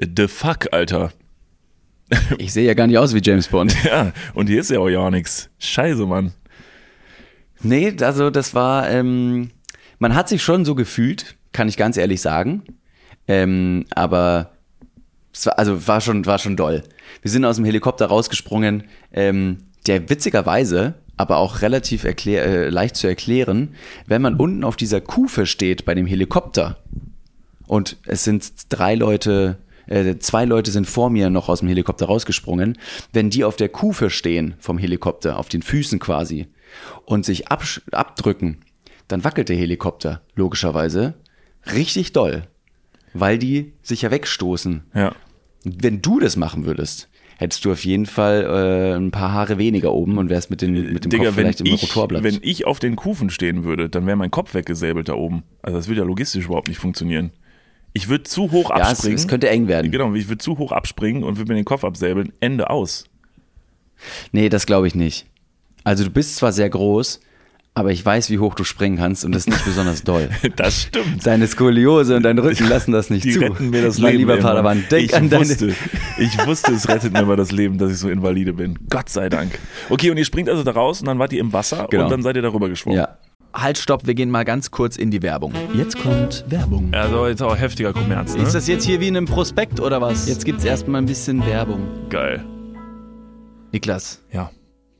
the 0.00 0.28
fuck, 0.28 0.72
Alter. 0.72 1.12
Ich 2.38 2.52
sehe 2.52 2.66
ja 2.66 2.74
gar 2.74 2.86
nicht 2.86 2.98
aus 2.98 3.14
wie 3.14 3.20
James 3.22 3.48
Bond. 3.48 3.74
Ja, 3.84 4.12
und 4.34 4.48
hier 4.48 4.60
ist 4.60 4.70
ja 4.70 4.78
auch 4.78 4.88
ja 4.88 5.10
nichts. 5.10 5.50
Scheiße, 5.58 6.06
Mann. 6.06 6.32
Nee, 7.62 7.94
also 8.00 8.30
das 8.30 8.54
war, 8.54 8.90
ähm, 8.90 9.50
man 9.98 10.14
hat 10.14 10.28
sich 10.28 10.42
schon 10.42 10.64
so 10.64 10.74
gefühlt, 10.74 11.36
kann 11.52 11.68
ich 11.68 11.76
ganz 11.76 11.96
ehrlich 11.96 12.20
sagen. 12.20 12.62
Ähm, 13.28 13.86
aber 13.94 14.52
es 15.32 15.46
war, 15.46 15.58
also 15.58 15.86
war 15.86 16.00
schon, 16.00 16.26
war 16.26 16.38
schon 16.38 16.56
doll. 16.56 16.82
Wir 17.22 17.30
sind 17.30 17.44
aus 17.44 17.56
dem 17.56 17.64
Helikopter 17.64 18.06
rausgesprungen, 18.06 18.84
ähm, 19.12 19.58
der 19.86 20.08
witzigerweise, 20.08 20.94
aber 21.16 21.38
auch 21.38 21.62
relativ 21.62 22.04
erklär, 22.04 22.44
äh, 22.44 22.68
leicht 22.68 22.96
zu 22.96 23.06
erklären, 23.06 23.74
wenn 24.06 24.22
man 24.22 24.36
unten 24.36 24.64
auf 24.64 24.76
dieser 24.76 25.00
Kufe 25.00 25.46
steht 25.46 25.84
bei 25.84 25.94
dem 25.94 26.06
Helikopter 26.06 26.78
und 27.66 27.96
es 28.06 28.24
sind 28.24 28.52
drei 28.68 28.94
Leute, 28.94 29.58
äh, 29.86 30.16
zwei 30.18 30.44
Leute 30.44 30.70
sind 30.70 30.86
vor 30.86 31.10
mir 31.10 31.30
noch 31.30 31.48
aus 31.48 31.60
dem 31.60 31.68
Helikopter 31.68 32.06
rausgesprungen, 32.06 32.78
wenn 33.12 33.30
die 33.30 33.44
auf 33.44 33.56
der 33.56 33.68
Kufe 33.68 34.10
stehen 34.10 34.54
vom 34.58 34.78
Helikopter, 34.78 35.38
auf 35.38 35.48
den 35.48 35.62
Füßen 35.62 35.98
quasi, 35.98 36.48
und 37.04 37.24
sich 37.24 37.48
abdrücken, 37.48 38.58
dann 39.08 39.24
wackelt 39.24 39.48
der 39.48 39.56
Helikopter, 39.56 40.22
logischerweise, 40.34 41.14
richtig 41.72 42.12
doll, 42.12 42.42
weil 43.14 43.38
die 43.38 43.72
sich 43.82 44.02
ja 44.02 44.10
wegstoßen. 44.10 44.82
Ja. 44.94 45.14
Wenn 45.64 46.02
du 46.02 46.20
das 46.20 46.36
machen 46.36 46.66
würdest, 46.66 47.08
hättest 47.38 47.64
du 47.64 47.72
auf 47.72 47.84
jeden 47.84 48.06
Fall 48.06 48.44
äh, 48.44 48.96
ein 48.96 49.10
paar 49.10 49.32
Haare 49.32 49.58
weniger 49.58 49.92
oben 49.92 50.18
und 50.18 50.30
wärst 50.30 50.50
mit, 50.50 50.62
den, 50.62 50.92
mit 50.92 51.04
dem 51.04 51.10
Digga, 51.10 51.26
Kopf 51.26 51.34
vielleicht 51.34 51.60
im 51.60 51.66
ich, 51.66 51.82
Rotorblatt. 51.82 52.22
wenn 52.22 52.38
ich 52.42 52.66
auf 52.66 52.78
den 52.78 52.96
Kufen 52.96 53.30
stehen 53.30 53.64
würde, 53.64 53.88
dann 53.88 54.06
wäre 54.06 54.16
mein 54.16 54.30
Kopf 54.30 54.54
weggesäbelt 54.54 55.08
da 55.08 55.14
oben. 55.14 55.42
Also 55.62 55.76
das 55.76 55.88
würde 55.88 56.00
ja 56.00 56.06
logistisch 56.06 56.46
überhaupt 56.46 56.68
nicht 56.68 56.78
funktionieren. 56.78 57.32
Ich 57.96 58.08
würde 58.08 58.24
zu 58.24 58.50
hoch 58.52 58.68
ja, 58.68 58.76
es, 58.82 58.88
abspringen. 58.90 59.16
es 59.16 59.26
könnte 59.26 59.48
eng 59.48 59.68
werden. 59.68 59.90
Genau, 59.90 60.12
ich 60.12 60.28
würde 60.28 60.36
zu 60.38 60.58
hoch 60.58 60.70
abspringen 60.70 61.24
und 61.24 61.38
würde 61.38 61.50
mir 61.50 61.56
den 61.58 61.64
Kopf 61.64 61.82
absäbeln. 61.82 62.30
Ende 62.40 62.68
aus. 62.68 63.06
Nee, 64.32 64.50
das 64.50 64.66
glaube 64.66 64.86
ich 64.86 64.94
nicht. 64.94 65.24
Also 65.82 66.04
du 66.04 66.10
bist 66.10 66.36
zwar 66.36 66.52
sehr 66.52 66.68
groß, 66.68 67.20
aber 67.72 67.92
ich 67.92 68.04
weiß, 68.04 68.28
wie 68.28 68.38
hoch 68.38 68.54
du 68.54 68.64
springen 68.64 68.98
kannst 68.98 69.24
und 69.24 69.32
das 69.34 69.46
ist 69.46 69.48
nicht 69.54 69.64
besonders 69.64 70.02
doll. 70.04 70.28
Das 70.56 70.82
stimmt. 70.82 71.26
Deine 71.26 71.46
Skoliose 71.46 72.16
und 72.16 72.22
dein 72.24 72.38
Rücken 72.38 72.68
lassen 72.68 72.92
das 72.92 73.08
nicht 73.08 73.24
Die 73.24 73.32
zu. 73.32 73.40
retten 73.40 73.70
mir 73.70 73.82
das 73.82 73.98
mein 73.98 74.16
Leben. 74.16 74.28
lieber. 74.30 74.36
Padawan, 74.42 74.84
denk 74.90 75.04
ich 75.06 75.14
an 75.16 75.30
deine... 75.30 75.48
wusste, 75.48 75.74
ich 76.18 76.46
wusste, 76.46 76.72
es 76.74 76.86
rettet 76.88 77.14
mir 77.14 77.24
mal 77.24 77.36
das 77.36 77.50
Leben, 77.50 77.78
dass 77.78 77.90
ich 77.92 77.98
so 77.98 78.10
invalide 78.10 78.52
bin. 78.52 78.78
Gott 78.90 79.08
sei 79.08 79.30
Dank. 79.30 79.58
Okay, 79.88 80.10
und 80.10 80.18
ihr 80.18 80.24
springt 80.26 80.50
also 80.50 80.62
da 80.64 80.72
raus 80.72 81.00
und 81.00 81.06
dann 81.06 81.18
wart 81.18 81.32
ihr 81.32 81.40
im 81.40 81.54
Wasser 81.54 81.86
Genau. 81.90 82.04
und 82.04 82.10
dann 82.10 82.22
seid 82.22 82.36
ihr 82.36 82.42
darüber 82.42 82.68
geschwommen. 82.68 82.98
Ja. 82.98 83.16
Halt, 83.58 83.78
stopp, 83.78 84.06
wir 84.06 84.14
gehen 84.14 84.30
mal 84.30 84.44
ganz 84.44 84.70
kurz 84.70 84.96
in 84.96 85.10
die 85.10 85.22
Werbung. 85.22 85.54
Jetzt 85.74 85.98
kommt 85.98 86.44
Werbung. 86.48 86.92
Also 86.92 87.26
jetzt 87.26 87.42
auch 87.42 87.56
heftiger 87.56 87.94
Kommerz, 87.94 88.34
ne? 88.36 88.42
Ist 88.42 88.54
das 88.54 88.68
jetzt 88.68 88.84
hier 88.84 89.00
wie 89.00 89.08
in 89.08 89.16
einem 89.16 89.26
Prospekt 89.26 89.80
oder 89.80 90.00
was? 90.02 90.28
Jetzt 90.28 90.44
gibt's 90.44 90.62
erstmal 90.64 91.00
ein 91.00 91.06
bisschen 91.06 91.44
Werbung. 91.46 91.80
geil. 92.10 92.44
Niklas, 93.72 94.22
Ja. 94.32 94.50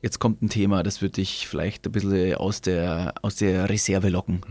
jetzt 0.01 0.19
kommt 0.19 0.41
ein 0.41 0.49
Thema, 0.49 0.83
das 0.83 1.01
wird 1.01 1.17
dich 1.17 1.47
vielleicht 1.47 1.85
ein 1.85 1.91
bisschen 1.91 2.35
aus 2.35 2.61
der, 2.61 3.13
aus 3.21 3.35
der 3.35 3.69
Reserve 3.69 4.09
locken. 4.09 4.41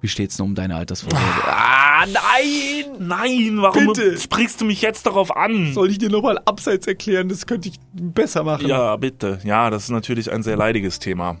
Wie 0.00 0.08
steht's 0.08 0.36
denn 0.36 0.46
um 0.46 0.54
deine 0.54 0.76
Altersvorsorge? 0.76 1.24
Ah, 1.44 2.06
nein! 2.06 2.96
Nein, 2.98 3.58
warum 3.60 3.88
Bitte. 3.88 4.18
sprichst 4.18 4.60
du 4.60 4.64
mich 4.64 4.82
jetzt 4.82 5.06
darauf 5.06 5.36
an? 5.36 5.72
Soll 5.72 5.90
ich 5.90 5.98
dir 5.98 6.10
nochmal 6.10 6.38
abseits 6.44 6.86
erklären? 6.86 7.28
Das 7.28 7.46
könnte 7.46 7.68
ich 7.68 7.76
besser 7.92 8.42
machen. 8.42 8.66
Ja, 8.66 8.96
bitte. 8.96 9.38
Ja, 9.44 9.70
das 9.70 9.84
ist 9.84 9.90
natürlich 9.90 10.32
ein 10.32 10.42
sehr 10.42 10.56
leidiges 10.56 10.98
Thema. 10.98 11.40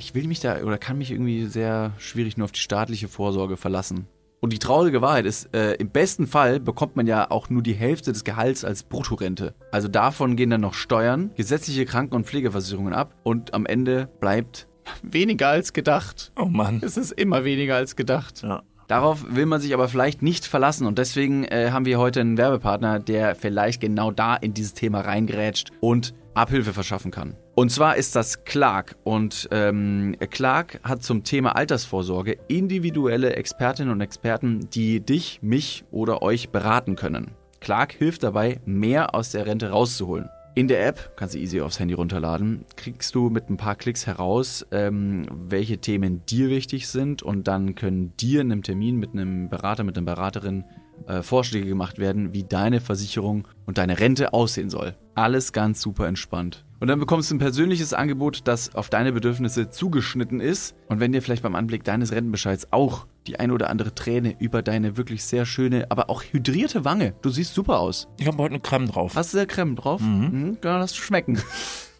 Ich 0.00 0.14
will 0.14 0.26
mich 0.26 0.40
da 0.40 0.62
oder 0.62 0.78
kann 0.78 0.96
mich 0.96 1.10
irgendwie 1.10 1.44
sehr 1.44 1.92
schwierig 1.98 2.38
nur 2.38 2.46
auf 2.46 2.52
die 2.52 2.60
staatliche 2.60 3.06
Vorsorge 3.06 3.58
verlassen. 3.58 4.06
Und 4.40 4.54
die 4.54 4.58
traurige 4.58 5.02
Wahrheit 5.02 5.26
ist, 5.26 5.54
äh, 5.54 5.74
im 5.74 5.90
besten 5.90 6.26
Fall 6.26 6.58
bekommt 6.58 6.96
man 6.96 7.06
ja 7.06 7.30
auch 7.30 7.50
nur 7.50 7.62
die 7.62 7.74
Hälfte 7.74 8.10
des 8.10 8.24
Gehalts 8.24 8.64
als 8.64 8.82
Bruttorente. 8.82 9.54
Also 9.70 9.88
davon 9.88 10.36
gehen 10.36 10.48
dann 10.48 10.62
noch 10.62 10.72
Steuern, 10.72 11.32
gesetzliche 11.36 11.84
Kranken- 11.84 12.14
und 12.14 12.26
Pflegeversicherungen 12.26 12.94
ab 12.94 13.14
und 13.24 13.52
am 13.52 13.66
Ende 13.66 14.08
bleibt 14.20 14.68
weniger 15.02 15.48
als 15.48 15.74
gedacht. 15.74 16.32
Oh 16.40 16.46
Mann. 16.46 16.80
Es 16.82 16.96
ist 16.96 17.12
immer 17.12 17.44
weniger 17.44 17.76
als 17.76 17.94
gedacht. 17.94 18.42
Ja. 18.42 18.62
Darauf 18.88 19.26
will 19.28 19.44
man 19.44 19.60
sich 19.60 19.74
aber 19.74 19.88
vielleicht 19.88 20.22
nicht 20.22 20.46
verlassen 20.46 20.86
und 20.86 20.98
deswegen 20.98 21.44
äh, 21.44 21.72
haben 21.72 21.84
wir 21.84 21.98
heute 21.98 22.22
einen 22.22 22.38
Werbepartner, 22.38 23.00
der 23.00 23.34
vielleicht 23.34 23.82
genau 23.82 24.10
da 24.10 24.34
in 24.34 24.54
dieses 24.54 24.72
Thema 24.72 25.02
reingrätscht 25.02 25.72
und 25.80 26.14
Abhilfe 26.32 26.72
verschaffen 26.72 27.10
kann. 27.10 27.36
Und 27.54 27.70
zwar 27.70 27.96
ist 27.96 28.16
das 28.16 28.44
Clark 28.44 28.96
und 29.04 29.48
ähm, 29.50 30.16
Clark 30.30 30.80
hat 30.82 31.02
zum 31.02 31.24
Thema 31.24 31.56
Altersvorsorge 31.56 32.38
individuelle 32.48 33.34
Expertinnen 33.34 33.92
und 33.92 34.00
Experten, 34.00 34.70
die 34.70 35.00
dich, 35.00 35.40
mich 35.42 35.84
oder 35.90 36.22
euch 36.22 36.50
beraten 36.50 36.96
können. 36.96 37.32
Clark 37.60 37.92
hilft 37.92 38.22
dabei, 38.22 38.60
mehr 38.64 39.14
aus 39.14 39.32
der 39.32 39.46
Rente 39.46 39.70
rauszuholen. 39.70 40.28
In 40.54 40.66
der 40.66 40.86
App, 40.86 41.12
kannst 41.16 41.34
du 41.34 41.38
easy 41.38 41.60
aufs 41.60 41.78
Handy 41.78 41.94
runterladen, 41.94 42.64
kriegst 42.76 43.14
du 43.14 43.30
mit 43.30 43.48
ein 43.48 43.56
paar 43.56 43.76
Klicks 43.76 44.06
heraus, 44.06 44.66
ähm, 44.72 45.26
welche 45.30 45.78
Themen 45.78 46.24
dir 46.26 46.48
wichtig 46.48 46.88
sind 46.88 47.22
und 47.22 47.46
dann 47.46 47.76
können 47.76 48.16
dir 48.16 48.40
in 48.40 48.50
einem 48.50 48.62
Termin 48.62 48.96
mit 48.96 49.12
einem 49.12 49.48
Berater, 49.48 49.84
mit 49.84 49.96
einer 49.96 50.06
Beraterin 50.06 50.64
äh, 51.06 51.22
Vorschläge 51.22 51.66
gemacht 51.66 51.98
werden, 51.98 52.32
wie 52.32 52.42
deine 52.42 52.80
Versicherung 52.80 53.46
und 53.66 53.78
deine 53.78 54.00
Rente 54.00 54.32
aussehen 54.32 54.70
soll. 54.70 54.96
Alles 55.14 55.52
ganz 55.52 55.80
super 55.80 56.08
entspannt. 56.08 56.64
Und 56.80 56.88
dann 56.88 56.98
bekommst 56.98 57.30
du 57.30 57.34
ein 57.34 57.38
persönliches 57.38 57.92
Angebot, 57.92 58.40
das 58.44 58.74
auf 58.74 58.88
deine 58.88 59.12
Bedürfnisse 59.12 59.68
zugeschnitten 59.68 60.40
ist. 60.40 60.74
Und 60.88 60.98
wenn 60.98 61.12
dir 61.12 61.20
vielleicht 61.20 61.42
beim 61.42 61.54
Anblick 61.54 61.84
deines 61.84 62.10
Rentenbescheids 62.10 62.68
auch 62.72 63.06
die 63.26 63.38
ein 63.38 63.50
oder 63.50 63.68
andere 63.68 63.94
Träne 63.94 64.34
über 64.38 64.62
deine 64.62 64.96
wirklich 64.96 65.24
sehr 65.24 65.44
schöne, 65.44 65.90
aber 65.90 66.08
auch 66.08 66.22
hydrierte 66.22 66.86
Wange, 66.86 67.12
du 67.20 67.28
siehst 67.28 67.52
super 67.52 67.80
aus. 67.80 68.08
Ich 68.18 68.26
habe 68.26 68.38
heute 68.38 68.54
eine 68.54 68.62
Creme 68.62 68.86
drauf. 68.86 69.14
Hast 69.14 69.34
du 69.34 69.38
da 69.38 69.44
Creme 69.44 69.76
drauf? 69.76 70.00
Mhm. 70.00 70.58
Kann 70.62 70.80
das 70.80 70.96
schmecken. 70.96 71.38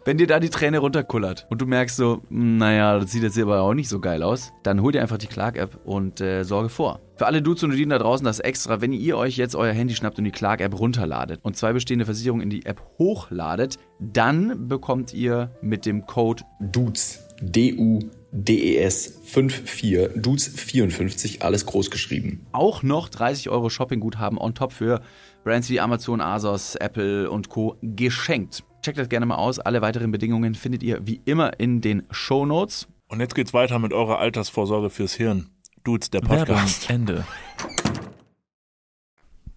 Wenn 0.03 0.17
dir 0.17 0.25
da 0.25 0.39
die 0.39 0.49
Träne 0.49 0.79
runterkullert 0.79 1.45
und 1.51 1.61
du 1.61 1.67
merkst 1.67 1.95
so, 1.95 2.23
"Hm, 2.29 2.57
naja, 2.57 2.97
das 2.97 3.11
sieht 3.11 3.21
jetzt 3.21 3.35
hier 3.35 3.43
aber 3.43 3.61
auch 3.61 3.75
nicht 3.75 3.87
so 3.87 3.99
geil 3.99 4.23
aus, 4.23 4.51
dann 4.63 4.81
hol 4.81 4.91
dir 4.91 4.99
einfach 5.01 5.19
die 5.19 5.27
Clark-App 5.27 5.77
und 5.85 6.19
äh, 6.21 6.43
sorge 6.43 6.69
vor. 6.69 7.01
Für 7.17 7.27
alle 7.27 7.43
Dudes 7.43 7.61
und 7.63 7.69
Dudinen 7.69 7.91
da 7.91 7.99
draußen 7.99 8.25
das 8.25 8.39
extra, 8.39 8.81
wenn 8.81 8.93
ihr 8.93 9.15
euch 9.15 9.37
jetzt 9.37 9.55
euer 9.55 9.73
Handy 9.73 9.93
schnappt 9.93 10.17
und 10.17 10.23
die 10.23 10.31
Clark-App 10.31 10.79
runterladet 10.79 11.39
und 11.43 11.55
zwei 11.55 11.71
bestehende 11.71 12.05
Versicherungen 12.05 12.41
in 12.41 12.49
die 12.49 12.65
App 12.65 12.81
hochladet, 12.97 13.77
dann 13.99 14.67
bekommt 14.67 15.13
ihr 15.13 15.51
mit 15.61 15.85
dem 15.85 16.07
Code 16.07 16.41
Dudes, 16.59 17.23
D-U-D-E-S 17.39 19.19
54, 19.23 20.19
Dudes 20.19 20.47
54, 20.47 21.43
alles 21.43 21.67
groß 21.67 21.91
geschrieben. 21.91 22.47
auch 22.53 22.81
noch 22.81 23.07
30 23.07 23.49
Euro 23.49 23.69
Shoppingguthaben 23.69 24.39
on 24.39 24.55
top 24.55 24.73
für 24.73 25.01
Brands 25.43 25.69
wie 25.69 25.79
Amazon, 25.79 26.21
Asos, 26.21 26.75
Apple 26.75 27.29
und 27.29 27.49
Co. 27.49 27.77
geschenkt. 27.81 28.63
Checkt 28.81 28.97
das 28.97 29.09
gerne 29.09 29.27
mal 29.27 29.35
aus. 29.35 29.59
Alle 29.59 29.81
weiteren 29.81 30.11
Bedingungen 30.11 30.55
findet 30.55 30.81
ihr 30.81 31.05
wie 31.05 31.21
immer 31.25 31.59
in 31.59 31.81
den 31.81 32.03
Show 32.09 32.45
Notes. 32.45 32.87
Und 33.07 33.19
jetzt 33.19 33.35
geht's 33.35 33.53
weiter 33.53 33.77
mit 33.77 33.93
eurer 33.93 34.17
Altersvorsorge 34.19 34.89
fürs 34.89 35.13
Hirn. 35.13 35.49
Dudes, 35.83 36.09
der 36.09 36.21
Podcast. 36.21 36.89
Ende. 36.89 37.25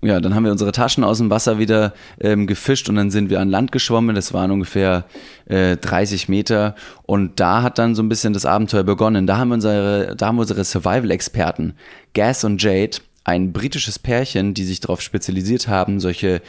Ja, 0.02 0.20
dann 0.20 0.34
haben 0.34 0.44
wir 0.44 0.52
unsere 0.52 0.72
Taschen 0.72 1.02
aus 1.02 1.16
dem 1.16 1.30
Wasser 1.30 1.58
wieder 1.58 1.94
ähm, 2.20 2.46
gefischt 2.46 2.90
und 2.90 2.96
dann 2.96 3.10
sind 3.10 3.30
wir 3.30 3.40
an 3.40 3.48
Land 3.48 3.72
geschwommen. 3.72 4.14
Das 4.14 4.34
waren 4.34 4.50
ungefähr 4.50 5.06
äh, 5.46 5.78
30 5.78 6.28
Meter 6.28 6.74
und 7.04 7.40
da 7.40 7.62
hat 7.62 7.78
dann 7.78 7.94
so 7.94 8.02
ein 8.02 8.10
bisschen 8.10 8.34
das 8.34 8.44
Abenteuer 8.44 8.82
begonnen. 8.82 9.26
Da 9.26 9.38
haben 9.38 9.48
wir 9.48 9.54
unsere, 9.54 10.14
da 10.14 10.26
haben 10.26 10.36
wir 10.36 10.42
unsere 10.42 10.64
Survival-Experten 10.64 11.72
Gas 12.12 12.44
und 12.44 12.62
Jade, 12.62 12.98
ein 13.24 13.52
britisches 13.52 13.98
Pärchen, 13.98 14.54
die 14.54 14.64
sich 14.64 14.80
darauf 14.80 15.00
spezialisiert 15.00 15.66
haben, 15.66 15.98
solche 15.98 16.42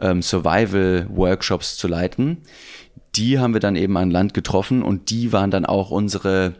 ähm, 0.00 0.22
Survival-Workshops 0.22 1.76
zu 1.76 1.88
leiten. 1.88 2.38
Die 3.14 3.38
haben 3.38 3.52
wir 3.52 3.60
dann 3.60 3.76
eben 3.76 3.96
an 3.98 4.10
Land 4.10 4.32
getroffen 4.32 4.82
und 4.82 5.10
die 5.10 5.32
waren 5.32 5.50
dann 5.50 5.66
auch 5.66 5.90
unsere 5.90 6.54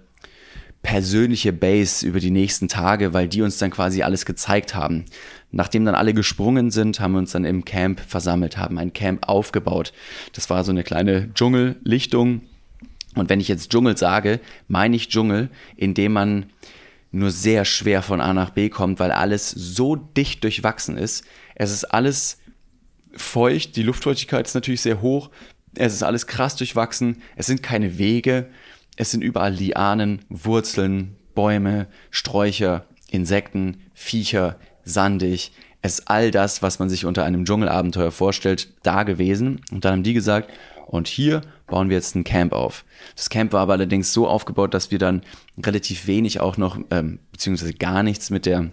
persönliche 0.82 1.52
Base 1.52 2.06
über 2.06 2.20
die 2.20 2.30
nächsten 2.30 2.68
Tage, 2.68 3.14
weil 3.14 3.28
die 3.28 3.42
uns 3.42 3.56
dann 3.58 3.70
quasi 3.70 4.02
alles 4.02 4.26
gezeigt 4.26 4.74
haben. 4.74 5.04
Nachdem 5.52 5.85
dann 5.85 5.94
alle 5.94 6.12
gesprungen 6.12 6.70
sind, 6.70 7.00
haben 7.00 7.12
wir 7.12 7.18
uns 7.18 7.32
dann 7.32 7.44
im 7.44 7.64
Camp 7.64 8.00
versammelt, 8.00 8.58
haben 8.58 8.78
ein 8.78 8.92
Camp 8.92 9.28
aufgebaut. 9.28 9.92
Das 10.32 10.50
war 10.50 10.64
so 10.64 10.72
eine 10.72 10.82
kleine 10.82 11.32
Dschungellichtung. 11.35 12.42
Und 13.14 13.28
wenn 13.28 13.40
ich 13.40 13.48
jetzt 13.48 13.70
Dschungel 13.70 13.96
sage, 13.96 14.40
meine 14.68 14.96
ich 14.96 15.08
Dschungel, 15.08 15.50
in 15.76 15.94
dem 15.94 16.12
man 16.12 16.46
nur 17.12 17.31
sehr 17.31 17.64
schwer 17.64 18.03
von 18.03 18.20
A 18.20 18.33
nach 18.33 18.51
B 18.51 18.70
kommt, 18.70 18.98
weil 18.98 19.12
alles 19.12 19.51
so 19.51 19.96
dicht 19.96 20.42
durchwachsen 20.42 20.96
ist. 20.96 21.25
Es 21.55 21.70
ist 21.70 21.85
alles 21.85 22.38
feucht, 23.14 23.77
die 23.77 23.83
Luftfeuchtigkeit 23.83 24.46
ist 24.46 24.55
natürlich 24.55 24.81
sehr 24.81 25.03
hoch, 25.03 25.31
es 25.75 25.92
ist 25.92 26.03
alles 26.03 26.27
krass 26.27 26.57
durchwachsen, 26.57 27.22
es 27.37 27.46
sind 27.46 27.62
keine 27.62 27.98
Wege, 27.98 28.48
es 28.96 29.11
sind 29.11 29.22
überall 29.22 29.53
Lianen, 29.53 30.25
Wurzeln, 30.29 31.16
Bäume, 31.35 31.87
Sträucher, 32.11 32.87
Insekten, 33.11 33.83
Viecher, 33.94 34.59
sandig. 34.85 35.53
Es 35.83 35.98
ist 35.98 36.09
all 36.09 36.31
das, 36.31 36.62
was 36.62 36.79
man 36.79 36.88
sich 36.88 37.05
unter 37.05 37.25
einem 37.25 37.44
Dschungelabenteuer 37.44 38.11
vorstellt, 38.11 38.68
da 38.83 39.03
gewesen. 39.03 39.61
Und 39.70 39.85
dann 39.85 39.92
haben 39.92 40.03
die 40.03 40.14
gesagt, 40.14 40.51
und 40.87 41.09
hier 41.09 41.40
bauen 41.72 41.88
wir 41.88 41.96
jetzt 41.96 42.14
ein 42.14 42.22
Camp 42.22 42.52
auf. 42.52 42.85
Das 43.16 43.30
Camp 43.30 43.52
war 43.52 43.62
aber 43.62 43.72
allerdings 43.72 44.12
so 44.12 44.28
aufgebaut, 44.28 44.74
dass 44.74 44.90
wir 44.90 44.98
dann 44.98 45.22
relativ 45.58 46.06
wenig 46.06 46.38
auch 46.38 46.58
noch, 46.58 46.78
ähm, 46.90 47.18
beziehungsweise 47.32 47.72
gar 47.72 48.02
nichts 48.02 48.30
mit 48.30 48.46
der 48.46 48.70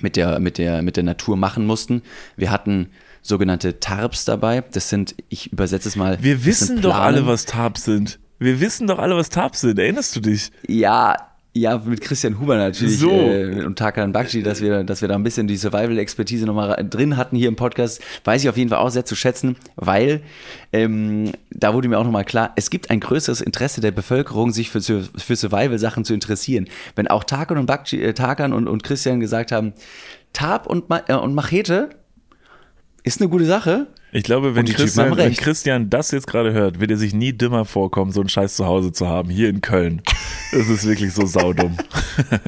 mit 0.00 0.14
der, 0.14 0.38
mit 0.38 0.58
der, 0.58 0.82
mit 0.82 0.96
der 0.96 1.02
Natur 1.02 1.36
machen 1.36 1.66
mussten. 1.66 2.02
Wir 2.36 2.52
hatten 2.52 2.90
sogenannte 3.20 3.80
Tarps 3.80 4.24
dabei. 4.24 4.62
Das 4.70 4.90
sind, 4.90 5.16
ich 5.28 5.52
übersetze 5.52 5.88
es 5.88 5.96
mal. 5.96 6.22
Wir 6.22 6.44
wissen 6.44 6.82
doch 6.82 6.94
alle, 6.94 7.26
was 7.26 7.46
Tarps 7.46 7.84
sind. 7.84 8.20
Wir 8.38 8.60
wissen 8.60 8.86
doch 8.86 9.00
alle, 9.00 9.16
was 9.16 9.28
Tarps 9.28 9.62
sind. 9.62 9.78
Erinnerst 9.80 10.14
du 10.14 10.20
dich? 10.20 10.52
Ja, 10.68 11.16
ja, 11.60 11.78
mit 11.84 12.00
Christian 12.00 12.38
Huber 12.38 12.56
natürlich 12.56 12.98
So. 12.98 13.10
äh, 13.10 13.64
und 13.64 13.78
Tarkan 13.78 14.12
Bakci, 14.12 14.42
dass 14.42 14.60
wir, 14.60 14.84
dass 14.84 15.00
wir 15.00 15.08
da 15.08 15.14
ein 15.14 15.22
bisschen 15.22 15.46
die 15.46 15.56
Survival-Expertise 15.56 16.46
nochmal 16.46 16.86
drin 16.88 17.16
hatten 17.16 17.36
hier 17.36 17.48
im 17.48 17.56
Podcast, 17.56 18.00
weiß 18.24 18.42
ich 18.42 18.48
auf 18.48 18.56
jeden 18.56 18.70
Fall 18.70 18.78
auch 18.78 18.90
sehr 18.90 19.04
zu 19.04 19.14
schätzen, 19.14 19.56
weil 19.76 20.22
ähm, 20.72 21.32
da 21.50 21.74
wurde 21.74 21.88
mir 21.88 21.98
auch 21.98 22.04
nochmal 22.04 22.24
klar, 22.24 22.52
es 22.56 22.70
gibt 22.70 22.90
ein 22.90 23.00
größeres 23.00 23.40
Interesse 23.40 23.80
der 23.80 23.90
Bevölkerung, 23.90 24.52
sich 24.52 24.70
für, 24.70 24.80
für 24.80 25.36
Survival-Sachen 25.36 26.04
zu 26.04 26.14
interessieren. 26.14 26.68
Wenn 26.94 27.08
auch 27.08 27.24
Tarkan 27.24 27.58
und, 27.58 27.66
Bakci, 27.66 28.02
äh, 28.02 28.14
Tarkan 28.14 28.52
und, 28.52 28.68
und 28.68 28.82
Christian 28.82 29.20
gesagt 29.20 29.52
haben, 29.52 29.72
Tarp 30.32 30.66
und, 30.66 30.88
Ma 30.88 31.02
äh, 31.08 31.14
und 31.14 31.34
Machete 31.34 31.90
ist 33.02 33.20
eine 33.20 33.30
gute 33.30 33.46
Sache, 33.46 33.86
Ich 34.18 34.24
glaube, 34.24 34.56
wenn, 34.56 34.66
Christian, 34.66 35.16
wenn. 35.16 35.32
Christian 35.32 35.90
das 35.90 36.10
jetzt 36.10 36.26
gerade 36.26 36.52
hört, 36.52 36.80
wird 36.80 36.90
er 36.90 36.96
sich 36.96 37.14
nie 37.14 37.32
dümmer 37.32 37.64
vorkommen, 37.64 38.10
so 38.10 38.18
einen 38.18 38.28
Scheiß 38.28 38.56
zu 38.56 38.66
Hause 38.66 38.90
zu 38.90 39.06
haben, 39.06 39.30
hier 39.30 39.48
in 39.48 39.60
Köln. 39.60 40.02
Das 40.50 40.68
ist 40.68 40.84
wirklich 40.88 41.12
so 41.12 41.24
saudumm. 41.24 41.76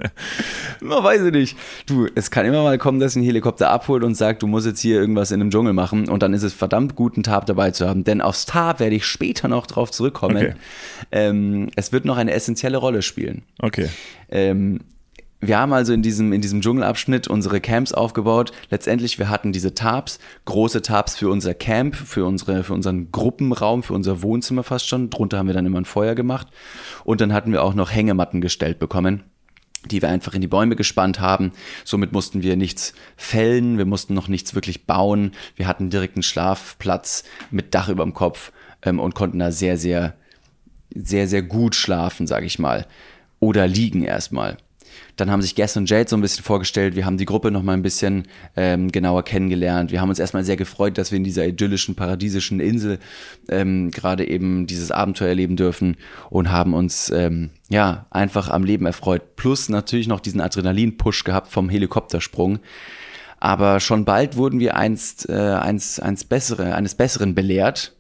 Man 0.81 1.05
weiß 1.05 1.23
ich 1.23 1.33
nicht. 1.33 1.57
Du, 1.87 2.09
es 2.17 2.33
kann 2.33 2.45
immer 2.45 2.65
mal 2.65 2.77
kommen, 2.77 2.99
dass 2.99 3.15
ein 3.15 3.23
Helikopter 3.23 3.71
abholt 3.71 4.03
und 4.03 4.17
sagt, 4.17 4.43
du 4.43 4.49
musst 4.49 4.67
jetzt 4.67 4.81
hier 4.81 4.99
irgendwas 4.99 5.31
in 5.31 5.41
einem 5.41 5.53
Dschungel 5.53 5.73
machen 5.73 6.09
und 6.09 6.25
dann 6.25 6.35
ist 6.35 6.43
es 6.43 6.53
verdammt 6.55 6.97
gut, 6.97 7.15
einen 7.15 7.23
Tarp 7.23 7.47
dabei 7.47 7.71
zu 7.71 7.89
haben. 7.89 8.03
Denn 8.03 8.21
aufs 8.21 8.47
Tarp 8.47 8.81
werde 8.81 8.97
ich 8.97 9.05
später 9.05 9.47
noch 9.47 9.69
drauf 9.69 9.93
zurückkommen. 9.93 10.39
Okay. 10.39 10.55
Ähm, 11.13 11.69
es 11.77 11.93
wird 11.93 12.05
noch 12.05 12.17
eine 12.17 12.33
essentielle 12.33 12.79
Rolle 12.79 13.03
spielen. 13.03 13.43
Okay. 13.61 13.91
Ähm, 14.29 14.81
wir 15.41 15.59
haben 15.59 15.73
also 15.73 15.93
in 15.95 16.03
diesem, 16.03 16.33
in 16.33 16.43
diesem 16.43 16.61
Dschungelabschnitt 16.61 17.29
unsere 17.29 17.61
Camps 17.61 17.93
aufgebaut. 17.93 18.53
Letztendlich, 18.69 19.19
wir 19.19 19.31
hatten 19.31 19.53
diese 19.53 19.75
Tarps, 19.75 20.19
große 20.45 20.83
Tarps 20.83 21.17
für 21.17 21.31
unser 21.31 21.55
Camp, 21.55 21.97
für, 21.97 22.27
unsere, 22.27 22.63
für 22.63 22.75
unseren 22.75 23.11
Gruppenraum, 23.11 23.83
für 23.83 23.95
unser 23.95 24.23
Wohnzimmer 24.23 24.63
fast 24.63 24.87
schon. 24.87 25.09
Drunter 25.09 25.39
haben 25.39 25.47
wir 25.47 25.55
dann 25.55 25.65
immer 25.65 25.81
ein 25.81 25.87
Feuer 25.87 26.15
gemacht. 26.15 26.49
Und 27.05 27.23
dann 27.23 27.33
hatten 27.33 27.53
wir 27.53 27.63
auch 27.63 27.75
noch 27.75 27.91
Hängematten 27.91 28.41
gestellt 28.41 28.79
bekommen 28.79 29.25
die 29.87 30.03
wir 30.03 30.11
einfach 30.11 30.35
in 30.35 30.43
die 30.43 30.47
Bäume 30.47 30.77
gespannt 30.77 31.21
haben. 31.21 31.53
Somit 31.87 32.13
mussten 32.13 32.43
wir 32.43 32.55
nichts 32.55 32.93
fällen, 33.17 33.79
wir 33.79 33.87
mussten 33.87 34.13
noch 34.13 34.29
nichts 34.29 34.55
wirklich 34.55 34.85
bauen. 34.85 35.33
Wir 35.57 35.67
hatten 35.67 35.89
direkt 35.89 36.17
einen 36.17 36.23
Schlafplatz 36.23 37.25
mit 37.51 37.75
Dach 37.75 37.89
über 37.89 38.05
dem 38.05 38.13
Kopf 38.13 38.53
ähm, 38.83 39.01
und 39.01 39.15
konnten 39.15 39.39
da 39.39 39.51
sehr, 39.51 39.79
sehr, 39.79 40.13
sehr, 40.95 41.27
sehr 41.29 41.41
gut 41.43 41.75
schlafen, 41.75 42.27
sage 42.27 42.45
ich 42.45 42.59
mal. 42.59 42.87
Oder 43.39 43.67
liegen 43.67 44.03
erstmal. 44.03 44.59
Dann 45.21 45.31
haben 45.31 45.43
sich 45.43 45.55
Guess 45.55 45.77
und 45.77 45.91
Jade 45.91 46.09
so 46.09 46.17
ein 46.17 46.23
bisschen 46.23 46.45
vorgestellt. 46.45 46.97
Wir 46.97 47.05
haben 47.05 47.19
die 47.19 47.27
Gruppe 47.27 47.51
noch 47.51 47.63
mal 47.63 47.75
ein 47.75 47.83
bisschen 47.83 48.27
ähm, 48.57 48.91
genauer 48.91 49.23
kennengelernt. 49.23 49.93
Wir 49.93 50.01
haben 50.01 50.09
uns 50.09 50.19
erstmal 50.19 50.45
sehr 50.45 50.57
gefreut, 50.57 50.97
dass 50.97 51.11
wir 51.11 51.19
in 51.19 51.25
dieser 51.25 51.47
idyllischen, 51.47 51.95
paradiesischen 51.95 52.59
Insel 52.59 52.99
ähm, 53.51 53.91
gerade 53.91 54.27
eben 54.27 54.67
dieses 54.67 54.91
Abenteuer 54.91 55.29
erleben 55.29 55.57
dürfen 55.57 55.99
und 56.31 56.51
haben 56.51 56.73
uns 56.73 57.11
ähm, 57.11 57.51
ja 57.69 58.07
einfach 58.11 58.49
am 58.49 58.65
Leben 58.65 58.87
erfreut. 58.87 59.37
Plus 59.37 59.69
natürlich 59.69 60.09
noch 60.09 60.21
diesen 60.21 60.41
Adrenalin-Push 60.41 61.25
gehabt 61.25 61.49
vom 61.49 61.69
Helikoptersprung. 61.69 62.61
Aber 63.39 63.81
schon 63.81 64.07
bald 64.07 64.37
wurden 64.37 64.59
wir 64.59 64.77
einst, 64.77 65.29
äh, 65.29 65.35
eins, 65.35 66.01
eins 66.01 66.25
bessere, 66.25 66.75
eines 66.75 66.95
Besseren 66.95 67.35
belehrt. 67.35 67.95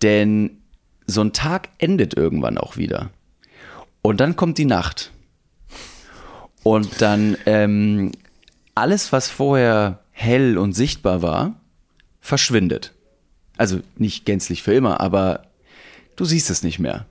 Denn 0.00 0.62
so 1.06 1.20
ein 1.20 1.34
Tag 1.34 1.68
endet 1.78 2.16
irgendwann 2.16 2.56
auch 2.56 2.78
wieder. 2.78 3.10
Und 4.00 4.20
dann 4.20 4.36
kommt 4.36 4.56
die 4.56 4.64
Nacht. 4.64 5.12
Und 6.62 7.00
dann 7.00 7.36
ähm, 7.46 8.12
alles, 8.74 9.12
was 9.12 9.28
vorher 9.28 10.00
hell 10.10 10.58
und 10.58 10.72
sichtbar 10.72 11.22
war, 11.22 11.60
verschwindet. 12.20 12.92
Also 13.56 13.80
nicht 13.96 14.24
gänzlich 14.24 14.62
für 14.62 14.74
immer, 14.74 15.00
aber 15.00 15.42
du 16.16 16.24
siehst 16.24 16.50
es 16.50 16.62
nicht 16.62 16.78
mehr. 16.78 17.06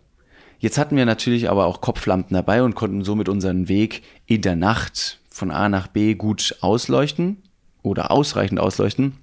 Jetzt 0.59 0.77
hatten 0.77 0.95
wir 0.95 1.05
natürlich 1.05 1.49
aber 1.49 1.65
auch 1.65 1.81
Kopflampen 1.81 2.33
dabei 2.33 2.63
und 2.63 2.75
konnten 2.75 3.03
somit 3.03 3.29
unseren 3.29 3.67
Weg 3.67 4.01
in 4.25 4.41
der 4.41 4.55
Nacht 4.55 5.19
von 5.29 5.51
A 5.51 5.69
nach 5.69 5.87
B 5.87 6.15
gut 6.15 6.55
ausleuchten 6.61 7.37
oder 7.83 8.11
ausreichend 8.11 8.59
ausleuchten. 8.59 9.13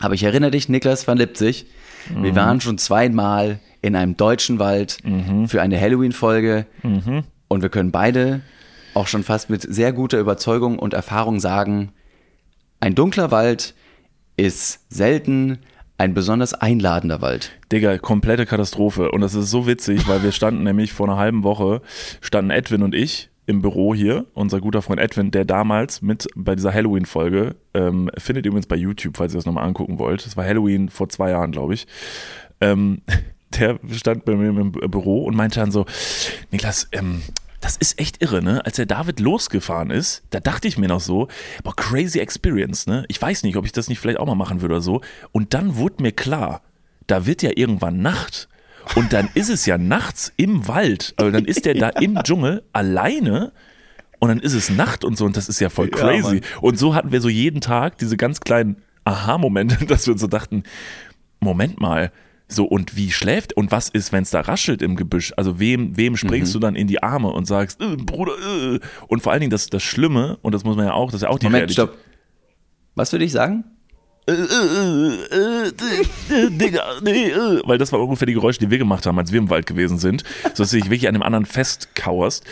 Aber 0.00 0.14
ich 0.14 0.24
erinnere 0.24 0.50
dich, 0.50 0.68
Niklas 0.68 1.06
van 1.06 1.18
Lipzig, 1.18 1.66
wir 2.20 2.34
waren 2.34 2.60
schon 2.60 2.76
zweimal 2.78 3.60
in 3.80 3.94
einem 3.94 4.16
deutschen 4.16 4.58
Wald 4.58 4.98
für 5.46 5.62
eine 5.62 5.80
Halloween-Folge 5.80 6.66
und 7.48 7.62
wir 7.62 7.68
können 7.68 7.92
beide 7.92 8.40
auch 8.94 9.06
schon 9.06 9.22
fast 9.22 9.50
mit 9.50 9.62
sehr 9.62 9.92
guter 9.92 10.18
Überzeugung 10.18 10.78
und 10.78 10.94
Erfahrung 10.94 11.40
sagen, 11.40 11.92
ein 12.80 12.94
dunkler 12.94 13.30
Wald 13.30 13.74
ist 14.36 14.80
selten 14.92 15.58
ein 15.96 16.14
besonders 16.14 16.54
einladender 16.54 17.22
Wald. 17.22 17.52
Digga, 17.70 17.98
komplette 17.98 18.46
Katastrophe. 18.46 19.10
Und 19.12 19.20
das 19.20 19.34
ist 19.34 19.50
so 19.50 19.66
witzig, 19.66 20.08
weil 20.08 20.22
wir 20.22 20.32
standen 20.32 20.62
nämlich 20.64 20.92
vor 20.92 21.08
einer 21.08 21.18
halben 21.18 21.44
Woche, 21.44 21.82
standen 22.20 22.50
Edwin 22.50 22.82
und 22.82 22.94
ich 22.94 23.30
im 23.46 23.60
Büro 23.60 23.94
hier, 23.94 24.24
unser 24.32 24.60
guter 24.60 24.80
Freund 24.80 25.00
Edwin, 25.00 25.30
der 25.30 25.44
damals 25.44 26.00
mit 26.00 26.26
bei 26.34 26.56
dieser 26.56 26.72
Halloween-Folge, 26.72 27.56
ähm, 27.74 28.10
findet 28.16 28.46
ihr 28.46 28.48
übrigens 28.48 28.66
bei 28.66 28.76
YouTube, 28.76 29.16
falls 29.18 29.34
ihr 29.34 29.38
das 29.38 29.44
nochmal 29.44 29.64
angucken 29.64 29.98
wollt. 29.98 30.24
Das 30.24 30.36
war 30.36 30.44
Halloween 30.44 30.88
vor 30.88 31.10
zwei 31.10 31.30
Jahren, 31.30 31.52
glaube 31.52 31.74
ich. 31.74 31.86
Ähm, 32.60 33.02
der 33.58 33.78
stand 33.92 34.24
bei 34.24 34.34
mir 34.34 34.48
im 34.48 34.72
Büro 34.72 35.24
und 35.24 35.36
meinte 35.36 35.60
dann 35.60 35.70
so, 35.70 35.84
Niklas, 36.50 36.88
ähm, 36.92 37.22
das 37.64 37.78
ist 37.78 37.98
echt 37.98 38.20
irre, 38.22 38.42
ne? 38.42 38.62
Als 38.66 38.76
der 38.76 38.84
David 38.84 39.20
losgefahren 39.20 39.90
ist, 39.90 40.22
da 40.28 40.38
dachte 40.38 40.68
ich 40.68 40.76
mir 40.76 40.88
noch 40.88 41.00
so, 41.00 41.28
boah, 41.62 41.74
crazy 41.74 42.18
experience, 42.18 42.86
ne? 42.86 43.06
Ich 43.08 43.20
weiß 43.20 43.42
nicht, 43.42 43.56
ob 43.56 43.64
ich 43.64 43.72
das 43.72 43.88
nicht 43.88 44.00
vielleicht 44.00 44.18
auch 44.18 44.26
mal 44.26 44.34
machen 44.34 44.60
würde 44.60 44.74
oder 44.74 44.82
so. 44.82 45.00
Und 45.32 45.54
dann 45.54 45.76
wurde 45.76 46.02
mir 46.02 46.12
klar, 46.12 46.60
da 47.06 47.24
wird 47.24 47.42
ja 47.42 47.52
irgendwann 47.56 48.02
Nacht. 48.02 48.50
Und 48.96 49.14
dann 49.14 49.30
ist 49.32 49.48
es 49.48 49.64
ja 49.64 49.78
nachts 49.78 50.30
im 50.36 50.68
Wald. 50.68 51.14
Also 51.16 51.30
dann 51.30 51.46
ist 51.46 51.64
der 51.64 51.72
da 51.78 51.88
im 51.88 52.16
Dschungel 52.22 52.64
alleine 52.74 53.52
und 54.18 54.28
dann 54.28 54.40
ist 54.40 54.52
es 54.52 54.68
Nacht 54.68 55.02
und 55.02 55.16
so 55.16 55.24
und 55.24 55.34
das 55.38 55.48
ist 55.48 55.58
ja 55.58 55.70
voll 55.70 55.86
Ja, 55.90 55.96
crazy. 55.96 56.34
Mann. 56.34 56.42
und 56.60 56.78
so 56.78 56.94
hatten 56.94 57.12
wir 57.12 57.22
so 57.22 57.30
jeden 57.30 57.62
Tag 57.62 57.96
diese 57.96 58.18
ganz 58.18 58.40
kleinen 58.40 58.76
Aha-Momente, 59.04 59.86
dass 59.86 60.06
wir 60.06 60.12
uns 60.12 60.20
so 60.20 60.26
dachten, 60.26 60.64
Moment 61.40 61.80
mal, 61.80 62.12
so 62.54 62.64
und 62.64 62.96
wie 62.96 63.10
schläft 63.10 63.52
und 63.54 63.70
was 63.70 63.88
ist, 63.88 64.12
wenn 64.12 64.22
es 64.22 64.30
da 64.30 64.40
raschelt 64.40 64.82
im 64.82 64.96
Gebüsch? 64.96 65.32
Also 65.36 65.58
wem, 65.58 65.96
wem 65.96 66.16
springst 66.16 66.54
du 66.54 66.58
dann 66.58 66.76
in 66.76 66.86
die 66.86 67.02
Arme 67.02 67.30
und 67.30 67.46
sagst, 67.46 67.80
äh, 67.80 67.96
Bruder, 67.96 68.32
äh. 68.32 68.80
und 69.08 69.22
vor 69.22 69.32
allen 69.32 69.40
Dingen 69.40 69.50
das, 69.50 69.68
das 69.68 69.82
Schlimme, 69.82 70.38
und 70.42 70.52
das 70.52 70.64
muss 70.64 70.76
man 70.76 70.86
ja 70.86 70.92
auch, 70.92 71.06
das 71.06 71.16
ist 71.16 71.22
ja 71.22 71.28
auch 71.28 71.38
die 71.38 71.46
Moment, 71.46 71.70
Realität. 71.70 71.90
stopp. 71.90 71.98
Was 72.94 73.12
würde 73.12 73.24
ich 73.24 73.32
sagen? 73.32 73.64
Äh, 74.26 74.32
äh, 74.32 75.72
Digga, 76.50 76.82
nee, 77.02 77.28
äh. 77.28 77.60
Weil 77.64 77.76
das 77.76 77.92
war 77.92 78.00
ungefähr 78.00 78.26
die 78.26 78.32
Geräusche, 78.32 78.58
die 78.60 78.70
wir 78.70 78.78
gemacht 78.78 79.04
haben, 79.04 79.18
als 79.18 79.32
wir 79.32 79.38
im 79.38 79.50
Wald 79.50 79.66
gewesen 79.66 79.98
sind. 79.98 80.24
So 80.54 80.62
dass 80.62 80.70
du 80.70 80.76
dich 80.76 80.86
wirklich 80.86 81.08
an 81.08 81.14
dem 81.14 81.22
anderen 81.22 81.44
festkauerst. 81.44 82.44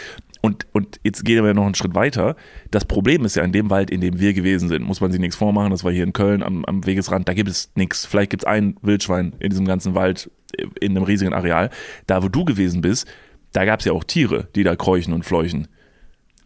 Und, 0.44 0.66
und 0.72 0.98
jetzt 1.05 1.24
gehen 1.24 1.44
wir 1.44 1.55
noch 1.55 1.64
einen 1.64 1.76
Schritt 1.76 1.94
weiter. 1.94 2.35
Das 2.72 2.85
Problem 2.85 3.24
ist 3.24 3.37
ja 3.37 3.44
in 3.44 3.52
dem 3.52 3.70
Wald, 3.70 3.90
in 3.90 4.00
dem 4.00 4.18
wir 4.18 4.35
gewesen 4.35 4.68
sind, 4.68 4.83
muss 4.83 5.00
man 5.00 5.12
sich 5.12 5.20
nichts 5.20 5.37
vormachen. 5.37 5.70
Das 5.70 5.85
war 5.85 5.92
hier 5.92 6.02
in 6.02 6.12
Köln 6.12 6.42
am, 6.42 6.64
am 6.64 6.85
Wegesrand. 6.85 7.28
Da 7.28 7.33
gibt 7.33 7.48
es 7.48 7.70
nichts. 7.76 8.05
Vielleicht 8.05 8.31
gibt 8.31 8.42
es 8.42 8.48
ein 8.48 8.76
Wildschwein 8.83 9.35
in 9.38 9.50
diesem 9.50 9.66
ganzen 9.66 9.94
Wald, 9.94 10.31
äh, 10.59 10.66
in 10.81 10.96
einem 10.96 11.05
riesigen 11.05 11.33
Areal. 11.33 11.70
Da, 12.09 12.24
wo 12.24 12.28
du 12.28 12.44
gewesen 12.44 12.81
bist, 12.81 13.07
da 13.52 13.64
gab 13.64 13.81
es 13.81 13.87
ja 13.87 13.92
auch 13.92 14.02
Tiere, 14.02 14.48
die 14.57 14.64
da 14.64 14.74
keuchen 14.74 15.14
und 15.14 15.24
fleuchen. 15.24 15.68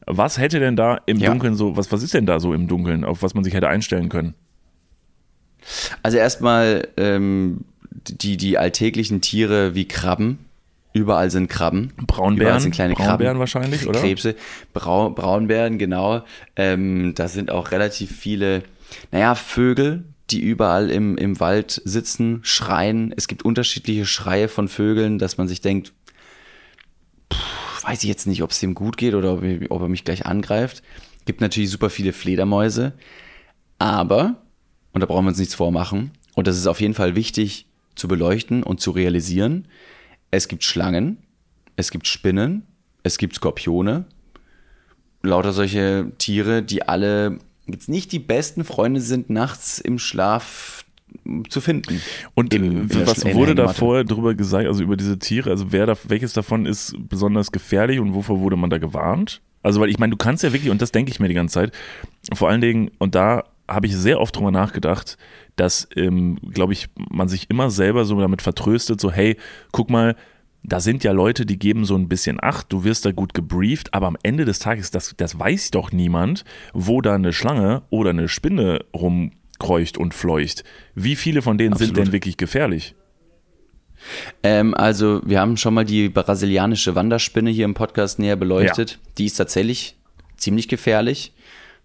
Was 0.07 0.39
hätte 0.39 0.61
denn 0.61 0.77
da 0.77 1.01
im 1.07 1.17
Ja. 1.19 1.31
Dunkeln 1.31 1.55
so, 1.55 1.77
was, 1.77 1.91
was 1.91 2.03
ist 2.03 2.13
denn 2.13 2.27
da 2.27 2.39
so 2.39 2.53
im 2.53 2.69
Dunkeln, 2.69 3.03
auf 3.03 3.23
was 3.23 3.33
man 3.33 3.45
sich 3.45 3.55
hätte 3.55 3.69
einstellen 3.69 4.11
können? 4.11 4.35
Also 6.03 6.19
erstmal 6.19 6.89
ähm, 6.99 7.65
die, 8.07 8.37
die 8.37 8.59
alltäglichen 8.59 9.21
Tiere 9.23 9.75
wie 9.75 9.89
Krabben. 9.89 10.39
Überall 10.97 11.31
sind 11.31 11.49
Krabben. 11.49 11.93
Braunbären? 12.07 12.47
Überall 12.49 12.61
sind 12.61 12.73
kleine 12.75 12.95
Braunbären 12.95 13.19
Krabben. 13.19 13.39
wahrscheinlich, 13.41 13.87
oder? 13.87 14.01
Krebse. 14.01 14.35
Brau, 14.73 15.11
Braunbären, 15.11 15.79
genau. 15.79 16.23
Ähm, 16.57 17.13
da 17.15 17.29
sind 17.29 17.51
auch 17.51 17.71
relativ 17.71 18.17
viele, 18.17 18.63
naja, 19.13 19.35
Vögel, 19.35 20.05
die 20.31 20.41
überall 20.41 20.91
im, 20.91 21.17
im 21.19 21.39
Wald 21.39 21.83
sitzen, 21.85 22.41
schreien. 22.43 23.13
Es 23.17 23.29
gibt 23.29 23.45
unterschiedliche 23.45 24.07
Schreie 24.07 24.49
von 24.49 24.69
Vögeln, 24.69 25.19
dass 25.19 25.37
man 25.39 25.49
sich 25.49 25.61
denkt, 25.61 25.93
pff, 27.33 27.85
weiß 27.85 28.03
ich 28.03 28.09
jetzt 28.09 28.27
nicht, 28.27 28.43
ob 28.43 28.51
es 28.51 28.61
dem 28.61 28.75
gut 28.75 28.97
geht 28.97 29.15
oder 29.15 29.35
ob, 29.35 29.43
er- 29.45 29.71
ob 29.71 29.83
er 29.83 29.89
mich 29.89 30.05
gleich 30.05 30.25
angreift. 30.27 30.83
Gibt 31.27 31.41
natürlich 31.41 31.71
super 31.71 31.91
viele 31.91 32.13
Fledermäuse. 32.13 32.95
Aber, 33.79 34.37
und 34.93 35.01
da 35.03 35.07
brauchen 35.07 35.27
wir 35.27 35.29
uns 35.31 35.39
nichts 35.39 35.55
vormachen, 35.55 36.13
und 36.35 36.47
das 36.47 36.57
ist 36.57 36.67
auf 36.67 36.81
jeden 36.81 36.95
Fall 36.95 37.15
wichtig 37.15 37.67
zu 37.95 38.09
beleuchten 38.09 38.63
und 38.63 38.81
zu 38.81 38.91
realisieren, 38.91 39.69
es 40.31 40.49
gibt 40.49 40.65
Schlangen, 40.65 41.19
es 41.77 41.91
gibt 41.91 42.07
Spinnen, 42.07 42.63
es 43.03 43.19
gibt 43.19 43.35
Skorpione, 43.37 44.05
lauter 45.23 45.53
solche 45.53 46.13
Tiere, 46.19 46.63
die 46.63 46.83
alle 46.87 47.39
jetzt 47.67 47.89
nicht 47.89 48.13
die 48.13 48.19
besten 48.19 48.65
Freunde 48.65 49.01
sind, 49.01 49.29
nachts 49.31 49.79
im 49.81 49.99
Schlaf 49.99 50.85
zu 51.49 51.61
finden. 51.61 52.01
Und 52.35 52.53
Im- 52.55 52.89
was 53.07 53.25
wurde 53.25 53.55
da 53.55 53.69
vorher 53.69 54.05
drüber 54.05 54.35
gesagt, 54.35 54.67
also 54.67 54.83
über 54.83 54.97
diese 54.97 55.19
Tiere, 55.19 55.51
also 55.51 55.73
wer 55.73 55.87
da, 55.87 55.97
welches 56.09 56.33
davon 56.33 56.67
ist 56.67 56.95
besonders 57.09 57.51
gefährlich 57.53 57.99
und 57.99 58.15
wovor 58.15 58.41
wurde 58.41 58.57
man 58.57 58.71
da 58.71 58.79
gewarnt? 58.79 59.41
Also, 59.63 59.81
weil 59.81 59.89
ich 59.89 59.99
meine, 59.99 60.11
du 60.13 60.17
kannst 60.17 60.45
ja 60.45 60.53
wirklich, 60.53 60.71
und 60.71 60.81
das 60.81 60.93
denke 60.93 61.11
ich 61.11 61.19
mir 61.19 61.27
die 61.27 61.35
ganze 61.35 61.55
Zeit, 61.55 61.73
vor 62.35 62.49
allen 62.49 62.61
Dingen, 62.61 62.91
und 62.99 63.17
da 63.17 63.45
habe 63.69 63.87
ich 63.87 63.97
sehr 63.97 64.21
oft 64.21 64.37
drüber 64.37 64.51
nachgedacht, 64.51 65.17
dass, 65.57 65.89
ähm, 65.97 66.39
glaube 66.53 66.73
ich, 66.73 66.89
man 67.11 67.29
sich 67.29 67.51
immer 67.51 67.71
selber 67.71 68.05
so 68.05 68.21
damit 68.21 68.43
vertröstet, 68.43 69.01
so, 69.01 69.11
hey, 69.11 69.37
guck 69.73 69.91
mal, 69.91 70.17
da 70.63 70.81
sind 70.81 71.05
ja 71.05 71.13
Leute, 71.13 71.47
die 71.47 71.59
geben 71.59 71.85
so 71.85 71.95
ein 71.95 72.09
bisschen 72.09 72.39
Acht, 72.43 72.73
du 72.73 72.85
wirst 72.85 73.05
da 73.05 73.13
gut 73.13 73.35
gebrieft, 73.35 73.95
aber 73.95 74.09
am 74.09 74.17
Ende 74.23 74.45
des 74.45 74.59
Tages, 74.59 74.91
das, 74.91 75.15
das 75.17 75.39
weiß 75.39 75.71
doch 75.71 75.93
niemand, 75.93 76.45
wo 76.73 77.01
da 77.01 77.15
eine 77.15 77.33
Schlange 77.33 77.83
oder 77.91 78.11
eine 78.11 78.29
Spinne 78.29 78.85
rumkreucht 78.95 79.97
und 79.97 80.13
fleucht. 80.13 80.65
Wie 80.95 81.15
viele 81.17 81.43
von 81.43 81.57
denen 81.57 81.77
sind 81.77 81.91
Absolut. 81.91 82.09
denn 82.09 82.13
wirklich 82.13 82.37
gefährlich? 82.37 82.97
Ähm, 84.43 84.75
also, 84.75 85.21
wir 85.25 85.41
haben 85.41 85.57
schon 85.57 85.75
mal 85.75 85.85
die 85.85 86.09
brasilianische 86.09 86.95
Wanderspinne 86.95 87.51
hier 87.51 87.65
im 87.65 87.75
Podcast 87.75 88.19
näher 88.19 88.37
beleuchtet. 88.37 88.99
Die 89.19 89.27
ist 89.27 89.37
tatsächlich 89.37 89.97
ziemlich 90.37 90.69
gefährlich. 90.69 91.33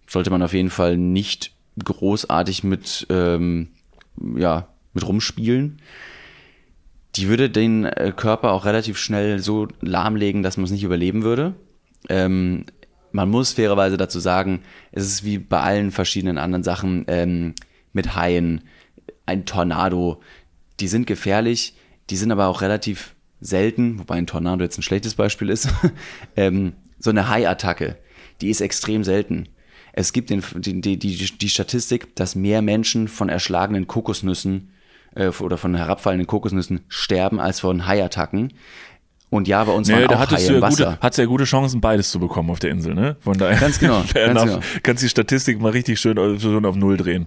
Sollte 0.08 0.30
man 0.30 0.42
auf 0.42 0.52
jeden 0.52 0.70
Fall 0.70 0.96
nicht 0.96 1.51
großartig 1.82 2.64
mit, 2.64 3.06
ähm, 3.10 3.68
ja, 4.36 4.68
mit 4.92 5.06
rumspielen. 5.06 5.80
Die 7.16 7.28
würde 7.28 7.50
den 7.50 7.84
äh, 7.84 8.12
Körper 8.16 8.52
auch 8.52 8.64
relativ 8.64 8.98
schnell 8.98 9.38
so 9.38 9.68
lahmlegen, 9.80 10.42
dass 10.42 10.56
man 10.56 10.64
es 10.64 10.70
nicht 10.70 10.84
überleben 10.84 11.22
würde. 11.22 11.54
Ähm, 12.08 12.64
man 13.12 13.28
muss 13.28 13.52
fairerweise 13.52 13.96
dazu 13.96 14.18
sagen, 14.18 14.62
es 14.90 15.04
ist 15.04 15.24
wie 15.24 15.38
bei 15.38 15.60
allen 15.60 15.90
verschiedenen 15.90 16.38
anderen 16.38 16.64
Sachen 16.64 17.04
ähm, 17.08 17.54
mit 17.92 18.16
Haien, 18.16 18.62
ein 19.26 19.44
Tornado, 19.44 20.20
die 20.80 20.88
sind 20.88 21.06
gefährlich, 21.06 21.74
die 22.10 22.16
sind 22.16 22.32
aber 22.32 22.46
auch 22.46 22.62
relativ 22.62 23.14
selten, 23.40 23.98
wobei 23.98 24.16
ein 24.16 24.26
Tornado 24.26 24.64
jetzt 24.64 24.78
ein 24.78 24.82
schlechtes 24.82 25.14
Beispiel 25.14 25.50
ist. 25.50 25.68
ähm, 26.36 26.72
so 26.98 27.10
eine 27.10 27.28
Haiattacke, 27.28 27.96
die 28.40 28.50
ist 28.50 28.60
extrem 28.60 29.04
selten. 29.04 29.48
Es 29.92 30.12
gibt 30.12 30.30
den, 30.30 30.42
die, 30.56 30.98
die, 30.98 30.98
die 31.16 31.48
Statistik, 31.48 32.14
dass 32.16 32.34
mehr 32.34 32.62
Menschen 32.62 33.08
von 33.08 33.28
erschlagenen 33.28 33.86
Kokosnüssen 33.86 34.70
äh, 35.14 35.28
oder 35.28 35.58
von 35.58 35.74
herabfallenden 35.74 36.26
Kokosnüssen 36.26 36.80
sterben 36.88 37.40
als 37.40 37.60
von 37.60 37.86
Haiattacken. 37.86 38.54
Und 39.28 39.48
ja, 39.48 39.64
bei 39.64 39.72
uns 39.72 39.88
Nee, 39.88 39.94
waren 39.94 40.08
da 40.08 40.16
auch 40.16 40.20
hattest 40.20 40.42
Haie 40.42 40.48
du 40.48 40.54
im 40.56 40.60
ja 40.60 40.66
Wasser. 40.66 40.84
gute, 40.84 40.98
hattest 41.00 41.18
ja 41.18 41.24
gute 41.24 41.44
Chancen, 41.44 41.80
beides 41.80 42.10
zu 42.10 42.20
bekommen 42.20 42.50
auf 42.50 42.58
der 42.58 42.70
Insel, 42.70 42.94
ne? 42.94 43.16
Von 43.20 43.38
daher. 43.38 43.58
Ganz 43.58 43.78
genau, 43.78 44.02
ganz 44.14 44.42
genau. 44.42 44.60
Kannst 44.82 45.02
die 45.02 45.08
Statistik 45.08 45.60
mal 45.60 45.72
richtig 45.72 46.00
schön, 46.00 46.16
schön 46.38 46.64
auf 46.66 46.76
Null 46.76 46.96
drehen. 46.98 47.26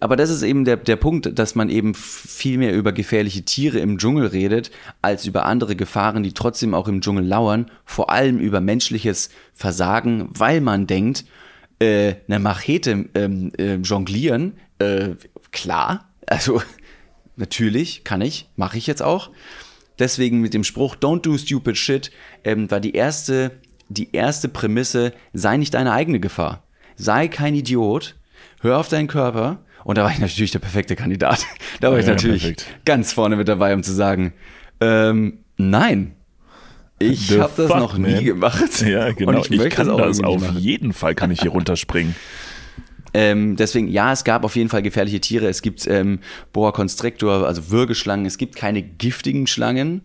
Aber 0.00 0.16
das 0.16 0.28
ist 0.28 0.42
eben 0.42 0.64
der, 0.66 0.76
der 0.76 0.96
Punkt, 0.96 1.38
dass 1.38 1.54
man 1.54 1.70
eben 1.70 1.94
viel 1.94 2.58
mehr 2.58 2.74
über 2.74 2.92
gefährliche 2.92 3.42
Tiere 3.42 3.78
im 3.78 3.96
Dschungel 3.98 4.26
redet, 4.26 4.70
als 5.00 5.24
über 5.24 5.46
andere 5.46 5.76
Gefahren, 5.76 6.22
die 6.22 6.32
trotzdem 6.32 6.74
auch 6.74 6.88
im 6.88 7.00
Dschungel 7.00 7.24
lauern. 7.24 7.70
Vor 7.86 8.10
allem 8.10 8.38
über 8.38 8.60
menschliches 8.60 9.30
Versagen, 9.54 10.28
weil 10.30 10.60
man 10.60 10.86
denkt, 10.86 11.24
äh, 11.78 12.14
eine 12.28 12.38
Machete 12.38 13.08
ähm, 13.14 13.52
äh, 13.58 13.74
jonglieren, 13.76 14.54
äh, 14.78 15.10
klar, 15.52 16.08
also 16.26 16.62
natürlich 17.36 18.04
kann 18.04 18.20
ich, 18.20 18.48
mache 18.56 18.78
ich 18.78 18.86
jetzt 18.86 19.02
auch. 19.02 19.30
Deswegen 19.98 20.40
mit 20.40 20.54
dem 20.54 20.64
Spruch 20.64 20.96
Don't 20.96 21.22
do 21.22 21.36
stupid 21.38 21.76
shit 21.76 22.10
ähm, 22.42 22.70
war 22.70 22.80
die 22.80 22.94
erste, 22.94 23.52
die 23.88 24.12
erste 24.12 24.48
Prämisse, 24.48 25.12
sei 25.32 25.56
nicht 25.56 25.74
deine 25.74 25.92
eigene 25.92 26.18
Gefahr. 26.20 26.64
Sei 26.96 27.28
kein 27.28 27.54
Idiot, 27.54 28.16
hör 28.60 28.78
auf 28.78 28.88
deinen 28.88 29.06
Körper. 29.08 29.64
Und 29.84 29.98
da 29.98 30.04
war 30.04 30.10
ich 30.10 30.18
natürlich 30.18 30.50
der 30.50 30.58
perfekte 30.60 30.96
Kandidat. 30.96 31.44
Da 31.80 31.90
war 31.90 31.98
ich 31.98 32.06
Ja, 32.06 32.12
natürlich 32.12 32.42
perfekt. 32.42 32.66
ganz 32.84 33.12
vorne 33.12 33.36
mit 33.36 33.48
dabei, 33.48 33.74
um 33.74 33.82
zu 33.82 33.92
sagen, 33.92 34.32
ähm, 34.80 35.44
nein, 35.56 36.14
ich 37.12 37.38
habe 37.38 37.52
das 37.56 37.70
fuck, 37.70 37.78
noch 37.78 37.98
nie 37.98 38.14
man. 38.14 38.24
gemacht. 38.24 38.82
Ja, 38.82 39.12
genau. 39.12 39.38
Und 39.38 39.50
Ich, 39.50 39.60
ich, 39.60 39.70
kann 39.70 39.90
auch 39.90 39.98
das 39.98 40.18
irgendwie 40.18 40.48
auf 40.48 40.58
jeden 40.58 40.92
Fall, 40.92 41.14
kann 41.14 41.30
ich 41.30 41.40
hier 41.40 41.50
runterspringen. 41.50 42.14
Ähm, 43.16 43.54
deswegen, 43.54 43.86
ja, 43.86 44.12
es 44.12 44.24
gab 44.24 44.44
auf 44.44 44.56
jeden 44.56 44.68
Fall 44.68 44.82
gefährliche 44.82 45.20
Tiere. 45.20 45.46
Es 45.46 45.62
gibt 45.62 45.86
ähm, 45.86 46.18
Boa 46.52 46.72
Constrictor, 46.72 47.46
also 47.46 47.70
Würgeschlangen. 47.70 48.26
Es 48.26 48.38
gibt 48.38 48.56
keine 48.56 48.82
giftigen 48.82 49.46
Schlangen 49.46 50.02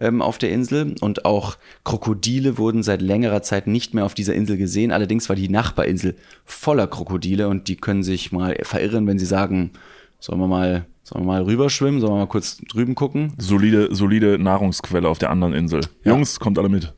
ähm, 0.00 0.22
auf 0.22 0.38
der 0.38 0.50
Insel. 0.50 0.94
Und 1.00 1.26
auch 1.26 1.58
Krokodile 1.84 2.56
wurden 2.56 2.82
seit 2.82 3.02
längerer 3.02 3.42
Zeit 3.42 3.66
nicht 3.66 3.92
mehr 3.92 4.06
auf 4.06 4.14
dieser 4.14 4.34
Insel 4.34 4.56
gesehen. 4.56 4.90
Allerdings 4.90 5.28
war 5.28 5.36
die 5.36 5.50
Nachbarinsel 5.50 6.16
voller 6.46 6.86
Krokodile 6.86 7.48
und 7.48 7.68
die 7.68 7.76
können 7.76 8.02
sich 8.02 8.32
mal 8.32 8.56
verirren, 8.62 9.06
wenn 9.06 9.18
sie 9.18 9.26
sagen, 9.26 9.72
sollen 10.18 10.40
wir 10.40 10.46
mal, 10.46 10.86
sollen 11.02 11.24
wir 11.24 11.32
mal 11.32 11.42
rüberschwimmen, 11.42 12.00
sollen 12.00 12.14
wir 12.14 12.18
mal 12.18 12.26
kurz 12.26 12.58
drüben 12.58 12.94
gucken. 12.94 13.34
Solide, 13.38 13.94
solide 13.94 14.38
Nahrungsquelle 14.38 15.08
auf 15.08 15.18
der 15.18 15.30
anderen 15.30 15.54
Insel. 15.54 15.80
Ja. 16.04 16.12
Jungs, 16.12 16.40
kommt 16.40 16.58
alle 16.58 16.68
mit. 16.68 16.92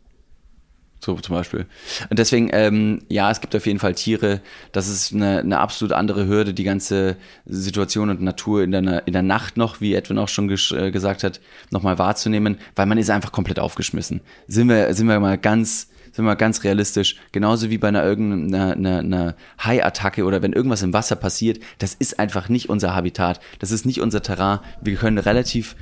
So 1.00 1.14
zum 1.14 1.36
Beispiel. 1.36 1.66
Und 2.10 2.18
deswegen, 2.18 2.50
ähm, 2.52 3.02
ja, 3.08 3.30
es 3.30 3.40
gibt 3.40 3.54
auf 3.54 3.66
jeden 3.66 3.78
Fall 3.78 3.94
Tiere. 3.94 4.40
Das 4.72 4.88
ist 4.88 5.14
eine, 5.14 5.38
eine 5.38 5.60
absolut 5.60 5.92
andere 5.92 6.26
Hürde, 6.26 6.54
die 6.54 6.64
ganze 6.64 7.16
Situation 7.46 8.10
und 8.10 8.20
Natur 8.20 8.64
in 8.64 8.72
der, 8.72 9.06
in 9.06 9.12
der 9.12 9.22
Nacht 9.22 9.56
noch, 9.56 9.80
wie 9.80 9.94
Edwin 9.94 10.18
auch 10.18 10.28
schon 10.28 10.50
äh, 10.50 10.90
gesagt 10.90 11.22
hat, 11.22 11.40
nochmal 11.70 11.98
wahrzunehmen, 11.98 12.58
weil 12.74 12.86
man 12.86 12.98
ist 12.98 13.10
einfach 13.10 13.30
komplett 13.30 13.60
aufgeschmissen. 13.60 14.22
Sind 14.48 14.68
wir, 14.68 14.92
sind 14.92 15.06
wir 15.06 15.20
mal 15.20 15.38
ganz, 15.38 15.88
sind 16.18 16.24
wir 16.24 16.34
ganz 16.34 16.64
realistisch. 16.64 17.14
Genauso 17.30 17.70
wie 17.70 17.78
bei 17.78 17.86
einer 17.86 18.02
irgendeiner 18.02 18.72
einer, 18.72 18.98
einer 18.98 19.36
Haiattacke 19.60 20.24
oder 20.24 20.42
wenn 20.42 20.52
irgendwas 20.52 20.82
im 20.82 20.92
Wasser 20.92 21.14
passiert, 21.14 21.60
das 21.78 21.94
ist 21.94 22.18
einfach 22.18 22.48
nicht 22.48 22.68
unser 22.68 22.92
Habitat. 22.92 23.38
Das 23.60 23.70
ist 23.70 23.86
nicht 23.86 24.00
unser 24.00 24.20
Terrain. 24.20 24.58
Wir 24.80 24.96
können 24.96 25.18
relativ 25.18 25.76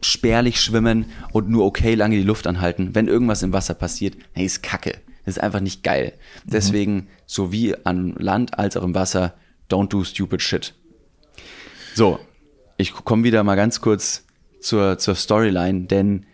spärlich 0.00 0.60
schwimmen 0.60 1.06
und 1.30 1.48
nur 1.48 1.66
okay 1.66 1.94
lange 1.94 2.16
die 2.16 2.24
Luft 2.24 2.48
anhalten. 2.48 2.96
Wenn 2.96 3.06
irgendwas 3.06 3.44
im 3.44 3.52
Wasser 3.52 3.74
passiert, 3.74 4.16
hey, 4.32 4.44
ist 4.44 4.64
Kacke. 4.64 4.98
Das 5.24 5.36
ist 5.36 5.42
einfach 5.42 5.60
nicht 5.60 5.84
geil. 5.84 6.14
Deswegen, 6.42 7.06
so 7.24 7.52
wie 7.52 7.76
an 7.86 8.16
Land 8.18 8.58
als 8.58 8.76
auch 8.76 8.82
im 8.82 8.96
Wasser, 8.96 9.34
don't 9.70 9.88
do 9.88 10.02
stupid 10.02 10.42
shit. 10.42 10.74
So, 11.94 12.18
ich 12.76 12.92
komme 12.92 13.22
wieder 13.22 13.44
mal 13.44 13.54
ganz 13.54 13.80
kurz 13.80 14.24
zur, 14.58 14.98
zur 14.98 15.14
Storyline, 15.14 15.84
denn 15.84 16.26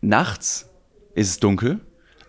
nachts 0.00 0.70
ist 1.16 1.28
es 1.28 1.40
dunkel, 1.40 1.80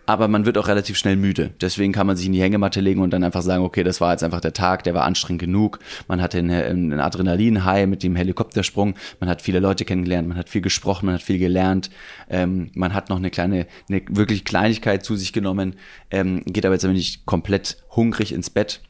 aber 0.06 0.28
man 0.28 0.46
wird 0.46 0.58
auch 0.58 0.68
relativ 0.68 0.96
schnell 0.96 1.16
müde. 1.16 1.52
Deswegen 1.60 1.92
kann 1.92 2.06
man 2.06 2.16
sich 2.16 2.26
in 2.26 2.32
die 2.32 2.42
Hängematte 2.42 2.80
legen 2.80 3.00
und 3.00 3.10
dann 3.10 3.24
einfach 3.24 3.42
sagen, 3.42 3.64
okay, 3.64 3.84
das 3.84 4.00
war 4.00 4.12
jetzt 4.12 4.24
einfach 4.24 4.40
der 4.40 4.52
Tag, 4.52 4.82
der 4.84 4.94
war 4.94 5.04
anstrengend 5.04 5.40
genug. 5.40 5.78
Man 6.08 6.20
hatte 6.20 6.38
einen, 6.38 6.98
Adrenalin-High 7.00 7.86
mit 7.86 8.02
dem 8.02 8.16
Helikoptersprung. 8.16 8.94
Man 9.20 9.28
hat 9.28 9.42
viele 9.42 9.60
Leute 9.60 9.84
kennengelernt, 9.84 10.28
man 10.28 10.36
hat 10.36 10.48
viel 10.48 10.62
gesprochen, 10.62 11.06
man 11.06 11.14
hat 11.16 11.22
viel 11.22 11.38
gelernt. 11.38 11.90
Ähm, 12.28 12.70
man 12.74 12.94
hat 12.94 13.08
noch 13.08 13.18
eine 13.18 13.30
kleine, 13.30 13.66
eine 13.88 14.02
wirklich 14.10 14.44
Kleinigkeit 14.44 15.04
zu 15.04 15.16
sich 15.16 15.32
genommen, 15.32 15.76
ähm, 16.10 16.42
geht 16.44 16.66
aber 16.66 16.74
jetzt 16.74 16.84
aber 16.84 16.94
nicht 16.94 17.26
komplett 17.26 17.78
hungrig 17.94 18.32
ins 18.32 18.50
Bett 18.50 18.80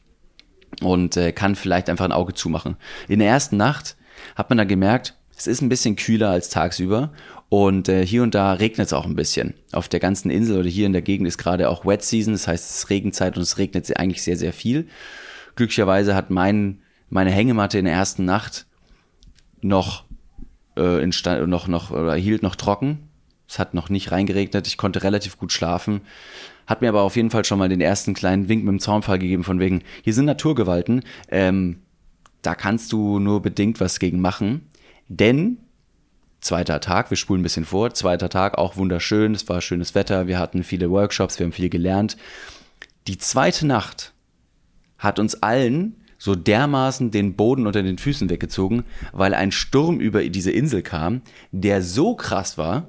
und 0.81 1.17
äh, 1.17 1.31
kann 1.31 1.55
vielleicht 1.55 1.89
einfach 1.89 2.05
ein 2.05 2.11
Auge 2.11 2.33
zumachen. 2.33 2.77
In 3.07 3.19
der 3.19 3.27
ersten 3.27 3.57
Nacht 3.57 3.95
hat 4.35 4.49
man 4.49 4.57
dann 4.57 4.67
gemerkt, 4.67 5.15
es 5.37 5.47
ist 5.47 5.61
ein 5.61 5.69
bisschen 5.69 5.95
kühler 5.95 6.29
als 6.29 6.49
tagsüber 6.49 7.11
und 7.51 7.89
äh, 7.89 8.05
hier 8.05 8.23
und 8.23 8.33
da 8.33 8.53
regnet 8.53 8.87
es 8.87 8.93
auch 8.93 9.05
ein 9.05 9.17
bisschen. 9.17 9.55
Auf 9.73 9.89
der 9.89 9.99
ganzen 9.99 10.31
Insel 10.31 10.57
oder 10.57 10.69
hier 10.69 10.85
in 10.85 10.93
der 10.93 11.01
Gegend 11.01 11.27
ist 11.27 11.37
gerade 11.37 11.67
auch 11.67 11.85
Wet 11.85 12.01
Season, 12.01 12.31
das 12.31 12.47
heißt 12.47 12.69
es 12.69 12.77
ist 12.77 12.89
Regenzeit 12.89 13.35
und 13.35 13.43
es 13.43 13.57
regnet 13.57 13.97
eigentlich 13.99 14.23
sehr, 14.23 14.37
sehr 14.37 14.53
viel. 14.53 14.87
Glücklicherweise 15.55 16.15
hat 16.15 16.29
mein, 16.29 16.79
meine 17.09 17.29
Hängematte 17.29 17.77
in 17.77 17.83
der 17.83 17.93
ersten 17.93 18.23
Nacht 18.23 18.67
noch, 19.59 20.05
äh, 20.77 21.03
in 21.03 21.11
Sta- 21.11 21.45
noch, 21.45 21.67
noch 21.67 21.91
oder 21.91 22.15
hielt 22.15 22.41
noch 22.41 22.55
trocken. 22.55 23.09
Es 23.49 23.59
hat 23.59 23.73
noch 23.73 23.89
nicht 23.89 24.13
reingeregnet, 24.13 24.65
ich 24.65 24.77
konnte 24.77 25.03
relativ 25.03 25.37
gut 25.37 25.51
schlafen. 25.51 25.99
Hat 26.67 26.81
mir 26.81 26.87
aber 26.87 27.01
auf 27.01 27.17
jeden 27.17 27.31
Fall 27.31 27.43
schon 27.43 27.59
mal 27.59 27.67
den 27.67 27.81
ersten 27.81 28.13
kleinen 28.13 28.47
Wink 28.47 28.63
mit 28.63 28.71
dem 28.71 28.79
Zaunfall 28.79 29.19
gegeben, 29.19 29.43
von 29.43 29.59
wegen, 29.59 29.81
hier 30.03 30.13
sind 30.13 30.23
Naturgewalten, 30.23 31.03
ähm, 31.27 31.79
da 32.43 32.55
kannst 32.55 32.93
du 32.93 33.19
nur 33.19 33.41
bedingt 33.41 33.81
was 33.81 33.99
gegen 33.99 34.21
machen. 34.21 34.69
Denn 35.09 35.57
zweiter 36.41 36.79
Tag, 36.79 37.09
wir 37.09 37.17
spulen 37.17 37.41
ein 37.41 37.43
bisschen 37.43 37.65
vor, 37.65 37.93
zweiter 37.93 38.29
Tag 38.29 38.57
auch 38.57 38.75
wunderschön, 38.75 39.33
es 39.33 39.47
war 39.47 39.61
schönes 39.61 39.95
Wetter, 39.95 40.27
wir 40.27 40.39
hatten 40.39 40.63
viele 40.63 40.89
Workshops, 40.89 41.39
wir 41.39 41.45
haben 41.45 41.53
viel 41.53 41.69
gelernt. 41.69 42.17
Die 43.07 43.17
zweite 43.17 43.65
Nacht 43.65 44.13
hat 44.97 45.19
uns 45.19 45.41
allen 45.41 45.95
so 46.17 46.35
dermaßen 46.35 47.09
den 47.09 47.35
Boden 47.35 47.65
unter 47.65 47.81
den 47.81 47.97
Füßen 47.97 48.29
weggezogen, 48.29 48.83
weil 49.11 49.33
ein 49.33 49.51
Sturm 49.51 49.99
über 49.99 50.23
diese 50.23 50.51
Insel 50.51 50.83
kam, 50.83 51.21
der 51.51 51.81
so 51.81 52.15
krass 52.15 52.59
war, 52.59 52.87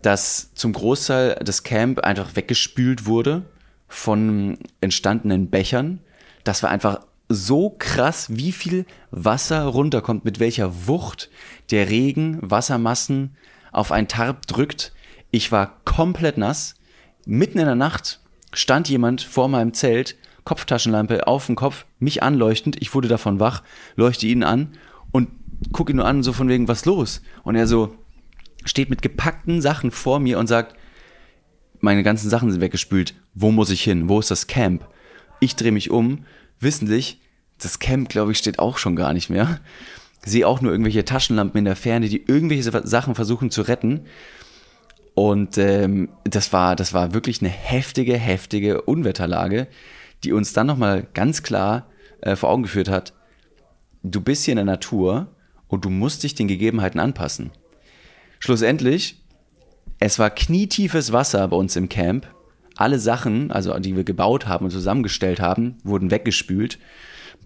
dass 0.00 0.54
zum 0.54 0.72
Großteil 0.72 1.40
das 1.42 1.64
Camp 1.64 2.00
einfach 2.00 2.36
weggespült 2.36 3.06
wurde 3.06 3.42
von 3.88 4.58
entstandenen 4.80 5.50
Bechern. 5.50 6.00
Das 6.44 6.62
war 6.62 6.70
einfach 6.70 7.00
so 7.28 7.70
krass, 7.70 8.28
wie 8.36 8.52
viel 8.52 8.86
Wasser 9.10 9.64
runterkommt, 9.64 10.24
mit 10.24 10.40
welcher 10.40 10.86
Wucht 10.86 11.30
der 11.70 11.88
Regen 11.88 12.38
Wassermassen 12.42 13.36
auf 13.72 13.92
ein 13.92 14.08
Tarp 14.08 14.46
drückt. 14.46 14.92
Ich 15.30 15.50
war 15.50 15.80
komplett 15.84 16.38
nass. 16.38 16.74
Mitten 17.26 17.58
in 17.58 17.66
der 17.66 17.74
Nacht 17.74 18.20
stand 18.52 18.88
jemand 18.88 19.22
vor 19.22 19.48
meinem 19.48 19.74
Zelt, 19.74 20.16
Kopftaschenlampe 20.44 21.26
auf 21.26 21.46
dem 21.46 21.56
Kopf, 21.56 21.86
mich 21.98 22.22
anleuchtend. 22.22 22.76
Ich 22.80 22.94
wurde 22.94 23.08
davon 23.08 23.40
wach, 23.40 23.62
leuchte 23.96 24.26
ihn 24.26 24.44
an 24.44 24.72
und 25.10 25.28
gucke 25.72 25.92
ihn 25.92 25.96
nur 25.96 26.06
an, 26.06 26.22
so 26.22 26.32
von 26.32 26.48
wegen, 26.48 26.68
was 26.68 26.84
los? 26.84 27.22
Und 27.42 27.56
er 27.56 27.66
so 27.66 27.96
steht 28.64 28.90
mit 28.90 29.02
gepackten 29.02 29.60
Sachen 29.60 29.90
vor 29.90 30.20
mir 30.20 30.38
und 30.38 30.46
sagt, 30.46 30.76
meine 31.80 32.02
ganzen 32.02 32.30
Sachen 32.30 32.50
sind 32.50 32.60
weggespült. 32.60 33.14
Wo 33.34 33.50
muss 33.50 33.70
ich 33.70 33.82
hin? 33.82 34.08
Wo 34.08 34.20
ist 34.20 34.30
das 34.30 34.46
Camp? 34.46 34.86
Ich 35.40 35.56
drehe 35.56 35.72
mich 35.72 35.90
um, 35.90 36.24
wissentlich, 36.60 37.20
das 37.58 37.78
Camp, 37.78 38.08
glaube 38.08 38.32
ich, 38.32 38.38
steht 38.38 38.58
auch 38.58 38.78
schon 38.78 38.96
gar 38.96 39.12
nicht 39.12 39.30
mehr. 39.30 39.60
Sehe 40.24 40.46
auch 40.46 40.60
nur 40.60 40.72
irgendwelche 40.72 41.04
Taschenlampen 41.04 41.58
in 41.58 41.64
der 41.64 41.76
Ferne, 41.76 42.08
die 42.08 42.24
irgendwelche 42.26 42.62
Sachen 42.86 43.14
versuchen 43.14 43.50
zu 43.50 43.62
retten. 43.62 44.06
Und 45.14 45.58
ähm, 45.58 46.08
das 46.24 46.52
war, 46.52 46.76
das 46.76 46.92
war 46.92 47.14
wirklich 47.14 47.40
eine 47.40 47.50
heftige, 47.50 48.16
heftige 48.16 48.82
Unwetterlage, 48.82 49.68
die 50.24 50.32
uns 50.32 50.52
dann 50.52 50.66
nochmal 50.66 51.06
ganz 51.14 51.42
klar 51.42 51.86
äh, 52.20 52.36
vor 52.36 52.50
Augen 52.50 52.62
geführt 52.64 52.88
hat, 52.88 53.12
du 54.02 54.20
bist 54.20 54.44
hier 54.44 54.52
in 54.52 54.56
der 54.56 54.64
Natur 54.64 55.28
und 55.68 55.84
du 55.84 55.90
musst 55.90 56.22
dich 56.22 56.34
den 56.34 56.48
Gegebenheiten 56.48 57.00
anpassen. 57.00 57.50
Schlussendlich, 58.38 59.22
es 59.98 60.18
war 60.18 60.30
knietiefes 60.30 61.12
Wasser 61.12 61.46
bei 61.48 61.56
uns 61.56 61.76
im 61.76 61.88
Camp, 61.88 62.26
alle 62.76 62.98
Sachen, 62.98 63.50
also 63.50 63.78
die 63.78 63.96
wir 63.96 64.04
gebaut 64.04 64.46
haben 64.46 64.64
und 64.64 64.70
zusammengestellt 64.70 65.40
haben, 65.40 65.78
wurden 65.84 66.10
weggespült. 66.10 66.78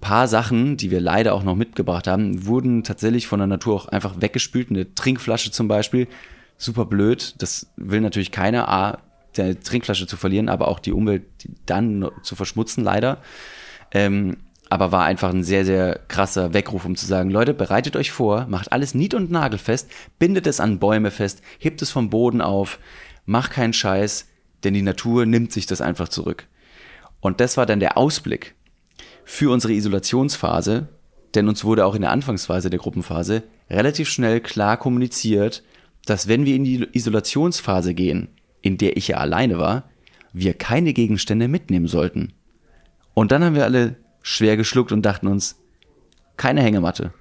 Paar 0.01 0.28
Sachen, 0.28 0.76
die 0.76 0.90
wir 0.90 1.01
leider 1.01 1.34
auch 1.34 1.42
noch 1.42 1.57
mitgebracht 1.57 2.07
haben, 2.07 2.46
wurden 2.46 2.84
tatsächlich 2.84 3.26
von 3.26 3.40
der 3.40 3.46
Natur 3.46 3.74
auch 3.74 3.88
einfach 3.88 4.20
weggespült. 4.20 4.70
Eine 4.70 4.94
Trinkflasche 4.94 5.51
zum 5.51 5.68
Beispiel, 5.68 6.09
super 6.57 6.84
blöd. 6.84 7.34
Das 7.38 7.70
will 7.76 8.01
natürlich 8.01 8.30
keiner, 8.30 8.68
A, 8.68 8.99
der 9.36 9.59
Trinkflasche 9.61 10.07
zu 10.07 10.16
verlieren, 10.16 10.49
aber 10.49 10.68
auch 10.68 10.78
die 10.78 10.92
Umwelt 10.92 11.24
dann 11.66 12.11
zu 12.22 12.36
verschmutzen, 12.36 12.84
leider. 12.84 13.18
Ähm, 13.92 14.36
aber 14.70 14.92
war 14.92 15.05
einfach 15.05 15.30
ein 15.30 15.44
sehr, 15.44 15.64
sehr 15.64 16.01
krasser 16.09 16.53
Weckruf, 16.53 16.84
um 16.84 16.94
zu 16.94 17.07
sagen, 17.07 17.30
Leute, 17.30 17.55
bereitet 17.55 17.96
euch 17.96 18.11
vor, 18.11 18.46
macht 18.49 18.70
alles 18.72 18.94
nied- 18.94 19.14
und 19.14 19.30
nagelfest, 19.30 19.90
bindet 20.18 20.46
es 20.46 20.61
an 20.61 20.78
Bäume 20.78 21.11
fest, 21.11 21.40
hebt 21.59 21.80
es 21.80 21.90
vom 21.90 22.11
Boden 22.11 22.42
auf, 22.42 22.78
macht 23.24 23.53
keinen 23.53 23.72
Scheiß, 23.72 24.26
denn 24.64 24.74
die 24.74 24.82
Natur 24.82 25.24
nimmt 25.24 25.53
sich 25.53 25.66
das 25.66 25.80
einfach 25.80 26.09
zurück. 26.09 26.46
Und 27.20 27.40
das 27.40 27.57
war 27.57 27.66
dann 27.66 27.80
der 27.80 27.96
Ausblick 27.96 28.55
für 29.30 29.50
unsere 29.50 29.74
Isolationsphase, 29.74 30.88
denn 31.34 31.48
uns 31.48 31.62
wurde 31.62 31.84
auch 31.84 31.94
in 31.94 32.00
der 32.00 32.12
Anfangsphase 32.12 32.70
der 32.70 32.78
Gruppenphase 32.78 33.42
relativ 33.68 34.08
schnell 34.08 34.40
klar 34.40 34.78
kommuniziert, 34.78 35.62
dass 36.06 36.28
wenn 36.28 36.46
wir 36.46 36.56
in 36.56 36.64
die 36.64 36.88
Isolationsphase 36.92 37.92
gehen, 37.92 38.28
in 38.62 38.78
der 38.78 38.96
ich 38.96 39.08
ja 39.08 39.18
alleine 39.18 39.58
war, 39.58 39.90
wir 40.32 40.54
keine 40.54 40.94
Gegenstände 40.94 41.46
mitnehmen 41.46 41.88
sollten. 41.88 42.32
Und 43.12 43.30
dann 43.30 43.44
haben 43.44 43.54
wir 43.54 43.64
alle 43.64 43.96
schwer 44.22 44.56
geschluckt 44.56 44.92
und 44.92 45.02
dachten 45.02 45.26
uns, 45.26 45.60
keine 46.38 46.62
Hängematte. 46.62 47.12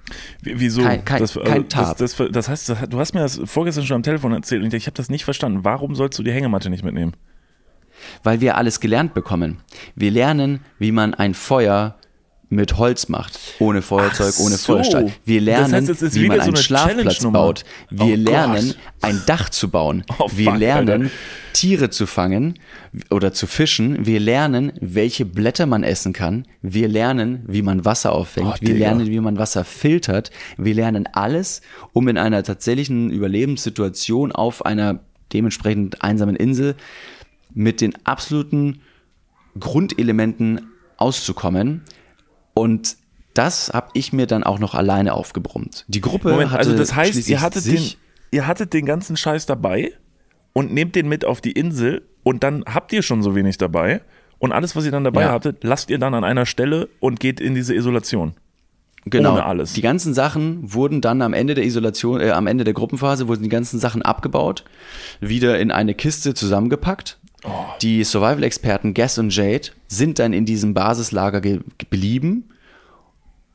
Wieso? 0.41 0.83
Kein, 0.83 1.03
kein, 1.03 1.19
das, 1.19 1.33
kein 1.33 1.65
also, 1.73 1.93
das, 1.97 2.15
das, 2.15 2.31
das, 2.31 2.49
heißt, 2.49 2.73
du 2.89 2.99
hast 2.99 3.15
mir 3.15 3.19
das 3.19 3.41
vorgestern 3.43 3.85
schon 3.85 3.95
am 3.95 4.03
Telefon 4.03 4.31
erzählt 4.31 4.63
und 4.63 4.73
ich 4.73 4.85
habe 4.85 4.95
das 4.95 5.09
nicht 5.09 5.25
verstanden. 5.25 5.65
Warum 5.65 5.93
sollst 5.93 6.17
du 6.17 6.23
die 6.23 6.31
Hängematte 6.31 6.69
nicht 6.69 6.85
mitnehmen? 6.85 7.17
Weil 8.23 8.41
wir 8.41 8.57
alles 8.57 8.79
gelernt 8.79 9.13
bekommen. 9.13 9.57
Wir 9.95 10.11
lernen, 10.11 10.61
wie 10.79 10.91
man 10.91 11.13
ein 11.13 11.33
Feuer 11.33 11.95
mit 12.49 12.77
Holz 12.77 13.09
macht, 13.09 13.37
ohne 13.59 13.81
Feuerzeug, 13.81 14.33
Ach 14.37 14.39
ohne 14.39 14.55
so. 14.55 14.73
Feuerstahl. 14.73 15.11
Wir 15.25 15.41
lernen, 15.41 15.85
Das 15.85 16.01
heißt, 16.01 16.15
wie 16.15 16.27
man 16.29 16.37
so 16.37 16.43
einen 16.43 16.55
eine 16.55 16.57
Schlafplatz 16.63 17.21
baut. 17.29 17.65
Wir 17.89 18.13
Oh 18.13 18.15
lernen, 18.15 18.67
Gott. 18.67 18.77
ein 19.01 19.21
Dach 19.25 19.49
zu 19.49 19.69
bauen. 19.69 20.05
Oh 20.17 20.29
wir 20.33 20.51
fuck, 20.51 20.59
lernen, 20.59 21.01
Alter. 21.03 21.13
Tiere 21.51 21.89
zu 21.89 22.05
fangen 22.05 22.57
oder 23.11 23.33
zu 23.33 23.47
fischen. 23.47 24.05
Wir 24.05 24.21
lernen, 24.21 24.71
welche 24.79 25.25
Blätter 25.25 25.65
man 25.65 25.83
essen 25.83 26.13
kann. 26.13 26.47
Wir 26.61 26.87
lernen, 26.87 27.43
wie 27.47 27.63
man 27.63 27.83
Wasser 27.83 28.13
auffängt. 28.13 28.47
Oh, 28.47 28.55
wir 28.61 28.75
lernen, 28.75 29.07
wie 29.07 29.19
man 29.19 29.37
Wasser 29.37 29.65
filtert. 29.65 30.31
Wir 30.57 30.73
lernen 30.73 31.05
alles, 31.11 31.61
um 31.91 32.07
in 32.07 32.17
einer 32.17 32.43
tatsächlichen 32.43 33.09
Überlebenssituation 33.09 34.31
auf 34.31 34.65
einer 34.65 34.99
dementsprechend 35.33 36.01
einsamen 36.01 36.37
Insel 36.37 36.75
mit 37.57 37.81
den 37.81 37.93
absoluten 38.05 38.81
Grundelementen 39.59 40.67
auszukommen. 40.97 41.81
Und 42.53 42.97
das 43.33 43.71
habe 43.73 43.89
ich 43.93 44.13
mir 44.13 44.27
dann 44.27 44.43
auch 44.43 44.59
noch 44.59 44.75
alleine 44.75 45.13
aufgebrummt. 45.13 45.85
Die 45.87 46.01
Gruppe 46.01 46.29
Moment, 46.29 46.51
hatte 46.51 46.59
also 46.59 46.77
das 46.77 46.95
heißt, 46.95 47.27
ihr 47.27 47.41
hattet, 47.41 47.65
den, 47.65 47.83
ihr 48.31 48.45
hattet 48.47 48.73
den 48.73 48.85
ganzen 48.85 49.17
Scheiß 49.17 49.47
dabei 49.47 49.91
und 50.53 50.71
nehmt 50.71 50.95
den 50.95 51.09
mit 51.09 51.25
auf 51.25 51.41
die 51.41 51.51
Insel 51.51 52.03
und 52.23 52.43
dann 52.43 52.63
habt 52.65 52.93
ihr 52.93 53.01
schon 53.01 53.23
so 53.23 53.35
wenig 53.35 53.57
dabei 53.57 54.01
und 54.37 54.51
alles, 54.51 54.75
was 54.75 54.85
ihr 54.85 54.91
dann 54.91 55.03
dabei 55.03 55.21
Ja. 55.23 55.31
hattet, 55.31 55.63
lasst 55.63 55.89
ihr 55.89 55.97
dann 55.97 56.13
an 56.13 56.23
einer 56.23 56.45
Stelle 56.45 56.89
und 56.99 57.19
geht 57.19 57.39
in 57.39 57.55
diese 57.55 57.73
Isolation. 57.75 58.35
genau, 59.05 59.33
ohne 59.33 59.45
alles. 59.45 59.73
Die 59.73 59.81
ganzen 59.81 60.13
Sachen 60.13 60.73
wurden 60.73 61.01
dann 61.01 61.21
am 61.21 61.33
Ende 61.33 61.53
der 61.55 61.63
Isolation, 61.63 62.19
äh, 62.21 62.31
am 62.31 62.45
Ende 62.45 62.63
der 62.65 62.73
Gruppenphase 62.73 63.27
wurden 63.27 63.41
die 63.43 63.49
ganzen 63.49 63.79
Sachen 63.79 64.01
abgebaut, 64.01 64.63
wieder 65.21 65.59
in 65.59 65.71
eine 65.71 65.93
Kiste 65.95 66.33
zusammengepackt. 66.33 67.17
Oh. 67.47 67.65
Die 67.81 68.03
Survival-Experten 68.03 68.93
Gas 68.93 69.17
und 69.17 69.35
Jade 69.35 69.69
sind 69.87 70.19
dann 70.19 70.33
in 70.33 70.45
diesem 70.45 70.73
Basislager 70.73 71.41
ge 71.41 71.61
geblieben. 71.77 72.49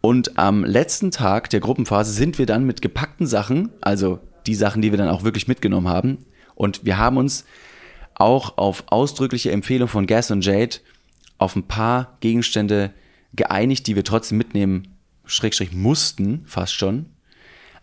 Und 0.00 0.36
am 0.36 0.64
letzten 0.64 1.10
Tag 1.12 1.50
der 1.50 1.60
Gruppenphase 1.60 2.12
sind 2.12 2.38
wir 2.38 2.46
dann 2.46 2.64
mit 2.64 2.82
gepackten 2.82 3.26
Sachen, 3.26 3.70
also 3.80 4.18
die 4.46 4.56
Sachen, 4.56 4.82
die 4.82 4.90
wir 4.90 4.98
dann 4.98 5.08
auch 5.08 5.22
wirklich 5.22 5.46
mitgenommen 5.46 5.88
haben. 5.88 6.18
Und 6.56 6.84
wir 6.84 6.98
haben 6.98 7.16
uns 7.16 7.44
auch 8.14 8.58
auf 8.58 8.84
ausdrückliche 8.88 9.52
Empfehlung 9.52 9.88
von 9.88 10.06
Gas 10.06 10.30
und 10.30 10.44
Jade 10.44 10.78
auf 11.38 11.54
ein 11.54 11.68
paar 11.68 12.16
Gegenstände 12.20 12.90
geeinigt, 13.34 13.86
die 13.86 13.96
wir 13.96 14.04
trotzdem 14.04 14.38
mitnehmen, 14.38 14.88
Schrägstrich 15.24 15.72
mussten, 15.72 16.44
fast 16.46 16.74
schon. 16.74 17.06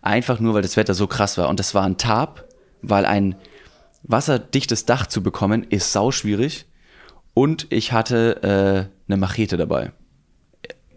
Einfach 0.02 0.40
nur, 0.40 0.54
weil 0.54 0.62
das 0.62 0.76
Wetter 0.76 0.94
so 0.94 1.06
krass 1.06 1.36
war. 1.38 1.48
Und 1.48 1.58
das 1.58 1.74
war 1.74 1.84
ein 1.84 1.96
Tarp, 1.96 2.48
weil 2.82 3.04
ein 3.04 3.34
wasserdichtes 4.02 4.86
Dach 4.86 5.06
zu 5.06 5.22
bekommen, 5.22 5.66
ist 5.68 5.92
sau 5.92 6.10
schwierig. 6.10 6.66
Und 7.34 7.66
ich 7.70 7.92
hatte 7.92 8.42
äh, 8.42 9.10
eine 9.10 9.16
Machete 9.16 9.56
dabei. 9.56 9.92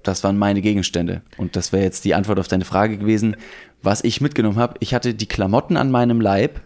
Das 0.04 0.24
waren 0.24 0.38
meine 0.38 0.62
Gegenstände. 0.62 1.22
Und 1.38 1.56
das 1.56 1.72
wäre 1.72 1.84
jetzt 1.84 2.06
die 2.06 2.16
Antwort 2.16 2.40
auf 2.40 2.48
deine 2.48 2.66
Frage 2.66 2.98
gewesen, 2.98 3.38
was 3.82 4.04
ich 4.04 4.22
mitgenommen 4.22 4.58
habe. 4.58 4.76
Ich 4.80 4.94
hatte 4.94 5.14
die 5.14 5.28
Klamotten 5.28 5.78
an 5.78 5.92
meinem 5.92 6.20
Leib. 6.20 6.62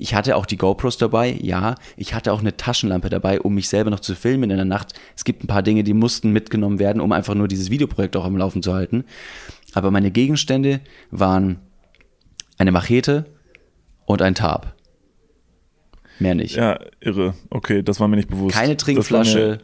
Ich 0.00 0.14
hatte 0.14 0.36
auch 0.36 0.46
die 0.46 0.56
GoPros 0.56 0.96
dabei, 0.96 1.36
ja. 1.40 1.74
Ich 1.96 2.14
hatte 2.14 2.32
auch 2.32 2.40
eine 2.40 2.56
Taschenlampe 2.56 3.10
dabei, 3.10 3.40
um 3.40 3.54
mich 3.54 3.68
selber 3.68 3.90
noch 3.90 4.00
zu 4.00 4.14
filmen 4.14 4.50
in 4.50 4.56
der 4.56 4.64
Nacht. 4.64 4.94
Es 5.16 5.24
gibt 5.24 5.42
ein 5.42 5.48
paar 5.48 5.62
Dinge, 5.62 5.82
die 5.82 5.94
mussten 5.94 6.32
mitgenommen 6.32 6.78
werden, 6.78 7.00
um 7.00 7.10
einfach 7.12 7.34
nur 7.34 7.48
dieses 7.48 7.70
Videoprojekt 7.70 8.16
auch 8.16 8.24
am 8.24 8.36
Laufen 8.36 8.62
zu 8.62 8.74
halten. 8.74 9.04
Aber 9.74 9.90
meine 9.90 10.10
Gegenstände 10.10 10.80
waren 11.10 11.58
eine 12.58 12.72
Machete 12.72 13.26
und 14.06 14.22
ein 14.22 14.34
Tarp. 14.34 14.74
Mehr 16.18 16.34
nicht. 16.34 16.56
Ja, 16.56 16.78
irre. 17.00 17.34
Okay, 17.50 17.82
das 17.82 18.00
war 18.00 18.08
mir 18.08 18.16
nicht 18.16 18.28
bewusst. 18.28 18.56
Keine 18.56 18.76
Trinkflasche, 18.76 19.58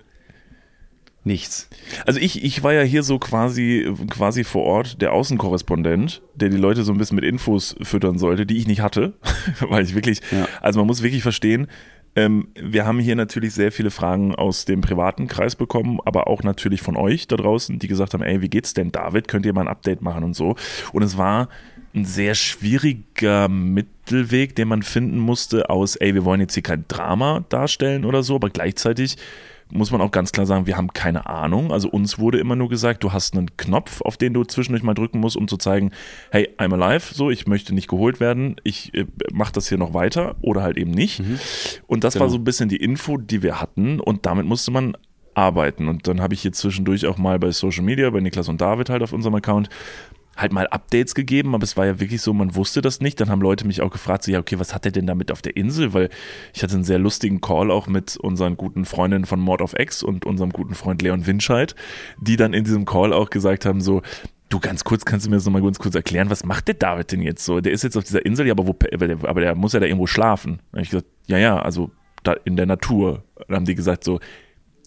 nichts. 1.24 1.68
Also 2.07 2.20
ich, 2.20 2.44
ich 2.44 2.62
war 2.62 2.72
ja 2.74 2.82
hier 2.82 3.02
so 3.02 3.18
quasi, 3.18 3.90
quasi 4.11 4.44
vor 4.44 4.64
Ort 4.64 5.00
der 5.00 5.12
Außenkorrespondent, 5.12 6.22
der 6.34 6.50
die 6.50 6.57
Leute 6.59 6.82
so 6.84 6.92
ein 6.92 6.98
bisschen 6.98 7.16
mit 7.16 7.24
Infos 7.24 7.74
füttern 7.82 8.18
sollte, 8.18 8.44
die 8.46 8.59
ich 8.59 8.66
nicht 8.66 8.80
hatte, 8.82 9.14
weil 9.61 9.84
ich 9.84 9.94
wirklich, 9.94 10.20
Ja. 10.30 10.46
also 10.61 10.80
man 10.80 10.86
muss 10.86 11.02
wirklich 11.02 11.22
verstehen, 11.22 11.68
ähm, 12.16 12.48
wir 12.55 12.86
haben 12.86 13.00
hier 13.00 13.16
natürlich 13.16 13.55
sehr 13.55 13.72
viele 13.72 13.90
Fragen 13.90 14.34
aus 14.36 14.66
dem 14.66 14.82
privaten 14.82 15.26
Kreis 15.26 15.57
bekommen, 15.57 15.98
aber 16.05 16.28
auch 16.28 16.42
natürlich 16.44 16.80
von 16.82 16.96
euch 16.96 17.26
da 17.26 17.36
draußen, 17.36 17.78
die 17.80 17.88
gesagt 17.88 18.14
haben, 18.14 18.22
ey, 18.22 18.40
wie 18.40 18.48
geht's 18.48 18.72
denn 18.74 18.92
David? 18.92 19.26
Könnt 19.26 19.46
ihr 19.46 19.52
mal 19.52 19.62
ein 19.62 19.68
Update 19.68 20.00
machen 20.00 20.22
und 20.22 20.34
so. 20.34 20.55
Und 20.92 21.02
es 21.02 21.16
war 21.18 21.48
ein 21.92 22.05
sehr 22.05 22.34
schwieriger 22.36 23.48
Mittelweg, 24.05 24.55
den 24.55 24.68
man 24.68 24.82
finden 24.82 25.18
musste 25.18 25.70
aus, 25.70 25.96
ey, 25.96 26.14
wir 26.14 26.24
wollen 26.24 26.40
jetzt 26.40 26.55
hier 26.55 26.62
kein 26.62 26.84
Drama 26.88 27.44
darstellen 27.48 28.05
oder 28.05 28.22
so, 28.22 28.34
aber 28.36 28.50
gleichzeitig 28.50 29.16
muss 29.72 29.90
man 29.90 30.02
auch 30.02 30.11
ganz 30.11 30.30
klar 30.30 30.44
sagen, 30.46 30.66
wir 30.66 30.76
haben 30.76 30.92
keine 30.92 31.26
Ahnung. 31.26 31.72
Also 31.72 31.88
uns 31.88 32.18
wurde 32.18 32.38
immer 32.38 32.55
nur 32.55 32.68
gesagt, 32.68 33.02
du 33.02 33.12
hast 33.12 33.34
einen 33.34 33.57
Knopf, 33.57 34.02
auf 34.02 34.16
den 34.18 34.34
du 34.34 34.44
zwischendurch 34.44 34.82
mal 34.84 34.94
drücken 34.94 35.18
musst, 35.20 35.36
um 35.36 35.48
zu 35.48 35.57
zeigen, 35.57 35.90
hey, 36.30 36.50
I'm 36.59 36.78
alive, 36.80 37.14
so, 37.14 37.30
ich 37.30 37.46
möchte 37.46 37.74
nicht 37.74 37.88
geholt 37.88 38.20
werden, 38.20 38.57
ich 38.62 38.92
äh, 38.94 39.07
mache 39.32 39.52
das 39.55 39.68
hier 39.68 39.78
noch 39.78 39.94
weiter 39.94 40.36
oder 40.42 40.62
halt 40.62 40.76
eben 40.76 40.90
nicht. 40.90 41.22
Und 41.86 42.05
das 42.05 42.14
war 42.16 42.26
Genau. 42.26 42.32
so 42.32 42.38
ein 42.38 42.44
bisschen 42.44 42.68
die 42.68 42.76
Info, 42.76 43.16
die 43.16 43.42
wir 43.42 43.61
hatten 43.61 44.00
und 44.00 44.26
damit 44.26 44.44
musste 44.46 44.70
man 44.70 44.96
arbeiten. 45.32 45.88
Und 45.88 46.07
dann 46.07 46.20
habe 46.20 46.34
ich 46.34 46.44
jetzt 46.44 46.59
zwischendurch 46.59 47.07
auch 47.07 47.16
mal 47.18 47.38
bei 47.38 47.50
Social 47.50 47.82
Media, 47.84 48.09
bei 48.11 48.20
Niklas 48.20 48.48
und 48.48 48.61
David 48.61 48.90
halt 48.90 49.02
auf 49.02 49.12
unserem 49.12 49.34
Account, 49.34 49.68
halt 50.37 50.53
mal 50.53 50.66
Updates 50.66 51.14
gegeben, 51.14 51.55
aber 51.55 51.64
es 51.64 51.76
war 51.76 51.87
ja 51.87 52.01
wirklich 52.01 52.20
so, 52.22 52.32
man 52.32 52.55
wusste 52.55 52.80
das 52.82 53.01
nicht. 53.01 53.20
Dann 53.20 53.30
haben 53.30 53.41
Leute 53.41 53.66
mich 53.66 53.82
auch 53.82 53.91
gefragt, 53.91 54.24
so, 54.24 54.32
ja, 54.32 54.39
okay, 54.41 54.59
was 54.59 54.74
hat 54.74 54.85
er 54.87 54.93
denn 54.93 55.07
damit 55.07 55.30
auf 55.30 55.43
der 55.43 55.57
Insel? 55.57 55.93
Weil 55.95 56.11
ich 56.53 56.62
hatte 56.62 56.74
einen 56.74 56.85
sehr 56.85 56.99
lustigen 56.99 57.41
Call 57.41 57.70
auch 57.70 57.87
mit 57.87 58.16
unseren 58.16 58.57
guten 58.57 58.85
Freundinnen 58.85 59.24
von 59.26 59.41
Mord 59.41 59.62
of 59.62 59.74
X 59.78 60.03
und 60.03 60.24
unserem 60.26 60.51
guten 60.51 60.74
Freund 60.74 61.03
Leon 61.03 61.26
Winscheid, 61.26 61.74
die 62.20 62.37
dann 62.37 62.53
in 62.55 62.64
diesem 62.64 62.85
Call 62.85 63.12
auch 63.12 63.30
gesagt 63.30 63.64
haben, 63.64 63.80
so, 63.80 64.03
du 64.49 64.61
ganz 64.61 64.85
kurz, 64.85 65.05
kannst 65.05 65.26
du 65.26 65.30
mir 65.30 65.37
das 65.37 65.45
nochmal 65.45 65.62
ganz 65.62 65.78
kurz 65.78 65.95
erklären, 65.95 66.30
was 66.30 66.45
macht 66.45 66.68
der 66.68 66.74
David 66.74 67.12
denn 67.12 67.22
jetzt 67.22 67.45
so? 67.45 67.61
Der 67.61 67.72
ist 67.72 67.82
jetzt 67.82 67.97
auf 67.97 68.05
dieser 68.05 68.24
Insel, 68.24 68.47
ja, 68.47 68.53
aber, 68.53 68.66
wo, 68.66 68.76
aber 69.24 69.41
der- 69.41 69.55
muss 69.55 69.72
ja 69.72 69.80
da 69.80 69.87
irgendwo 69.87 70.07
schlafen. 70.07 70.61
Habe 70.72 70.82
ich 70.82 70.91
gesagt, 70.91 71.09
ja, 71.26 71.39
ja, 71.39 71.59
also 71.61 71.91
da 72.22 72.35
in 72.45 72.57
der 72.57 72.66
Natur. 72.66 73.22
Dann 73.49 73.57
haben 73.57 73.64
die 73.66 73.74
gesagt 73.74 74.05
so, 74.05 74.20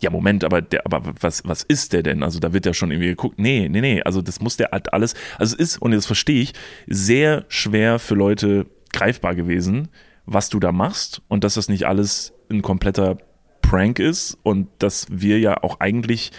ja, 0.01 0.09
Moment, 0.09 0.43
aber 0.43 0.61
der, 0.61 0.85
aber 0.85 1.01
was, 1.19 1.43
was 1.45 1.63
ist 1.63 1.93
der 1.93 2.03
denn? 2.03 2.23
Also 2.23 2.39
da 2.39 2.53
wird 2.53 2.65
ja 2.65 2.73
schon 2.73 2.91
irgendwie 2.91 3.09
geguckt. 3.09 3.39
Nee, 3.39 3.67
nee, 3.69 3.81
nee. 3.81 4.01
Also 4.03 4.21
das 4.21 4.39
muss 4.39 4.57
der 4.57 4.69
halt 4.71 4.93
alles. 4.93 5.15
Also 5.37 5.55
es 5.55 5.73
ist, 5.73 5.81
und 5.81 5.91
das 5.91 6.05
verstehe 6.05 6.41
ich, 6.41 6.53
sehr 6.87 7.45
schwer 7.47 7.99
für 7.99 8.15
Leute 8.15 8.67
greifbar 8.93 9.35
gewesen, 9.35 9.89
was 10.25 10.49
du 10.49 10.59
da 10.59 10.71
machst 10.71 11.21
und 11.27 11.43
dass 11.43 11.55
das 11.55 11.69
nicht 11.69 11.85
alles 11.85 12.33
ein 12.49 12.61
kompletter 12.61 13.17
Prank 13.67 13.99
ist 13.99 14.37
und 14.43 14.69
dass 14.79 15.07
wir 15.09 15.39
ja 15.39 15.61
auch 15.61 15.81
eigentlich 15.81 16.31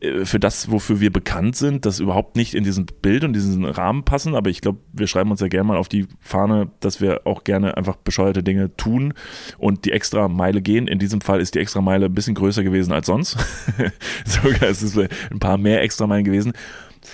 äh, 0.00 0.24
für 0.24 0.38
das, 0.38 0.70
wofür 0.70 1.00
wir 1.00 1.12
bekannt 1.12 1.56
sind, 1.56 1.84
das 1.84 1.98
überhaupt 1.98 2.36
nicht 2.36 2.54
in 2.54 2.62
diesen 2.62 2.86
Bild 3.02 3.24
und 3.24 3.32
diesen 3.32 3.64
Rahmen 3.64 4.04
passen. 4.04 4.36
Aber 4.36 4.50
ich 4.50 4.60
glaube, 4.60 4.78
wir 4.92 5.08
schreiben 5.08 5.32
uns 5.32 5.40
ja 5.40 5.48
gerne 5.48 5.64
mal 5.64 5.76
auf 5.76 5.88
die 5.88 6.06
Fahne, 6.20 6.70
dass 6.78 7.00
wir 7.00 7.22
auch 7.26 7.42
gerne 7.42 7.76
einfach 7.76 7.96
bescheuerte 7.96 8.44
Dinge 8.44 8.76
tun 8.76 9.14
und 9.58 9.84
die 9.84 9.90
extra 9.90 10.28
Meile 10.28 10.62
gehen. 10.62 10.86
In 10.86 11.00
diesem 11.00 11.20
Fall 11.20 11.40
ist 11.40 11.56
die 11.56 11.58
extra 11.58 11.80
Meile 11.80 12.06
ein 12.06 12.14
bisschen 12.14 12.36
größer 12.36 12.62
gewesen 12.62 12.92
als 12.92 13.06
sonst. 13.06 13.36
Sogar 14.24 14.70
es 14.70 14.82
ist 14.82 14.96
ein 14.96 15.40
paar 15.40 15.58
mehr 15.58 15.82
extra 15.82 16.06
Meilen 16.06 16.24
gewesen. 16.24 16.52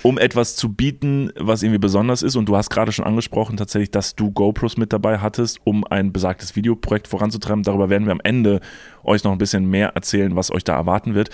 Um 0.03 0.17
etwas 0.17 0.55
zu 0.55 0.73
bieten, 0.73 1.31
was 1.37 1.63
irgendwie 1.63 1.79
besonders 1.79 2.21
ist. 2.21 2.35
Und 2.35 2.47
du 2.47 2.55
hast 2.55 2.69
gerade 2.69 2.91
schon 2.91 3.05
angesprochen, 3.05 3.57
tatsächlich, 3.57 3.91
dass 3.91 4.15
du 4.15 4.31
GoPros 4.31 4.77
mit 4.77 4.93
dabei 4.93 5.19
hattest, 5.19 5.59
um 5.63 5.85
ein 5.85 6.13
besagtes 6.13 6.55
Videoprojekt 6.55 7.07
voranzutreiben. 7.07 7.63
Darüber 7.63 7.89
werden 7.89 8.05
wir 8.05 8.11
am 8.11 8.21
Ende 8.23 8.61
euch 9.03 9.23
noch 9.23 9.31
ein 9.31 9.37
bisschen 9.37 9.65
mehr 9.65 9.89
erzählen, 9.89 10.35
was 10.35 10.51
euch 10.51 10.63
da 10.63 10.75
erwarten 10.75 11.15
wird. 11.15 11.29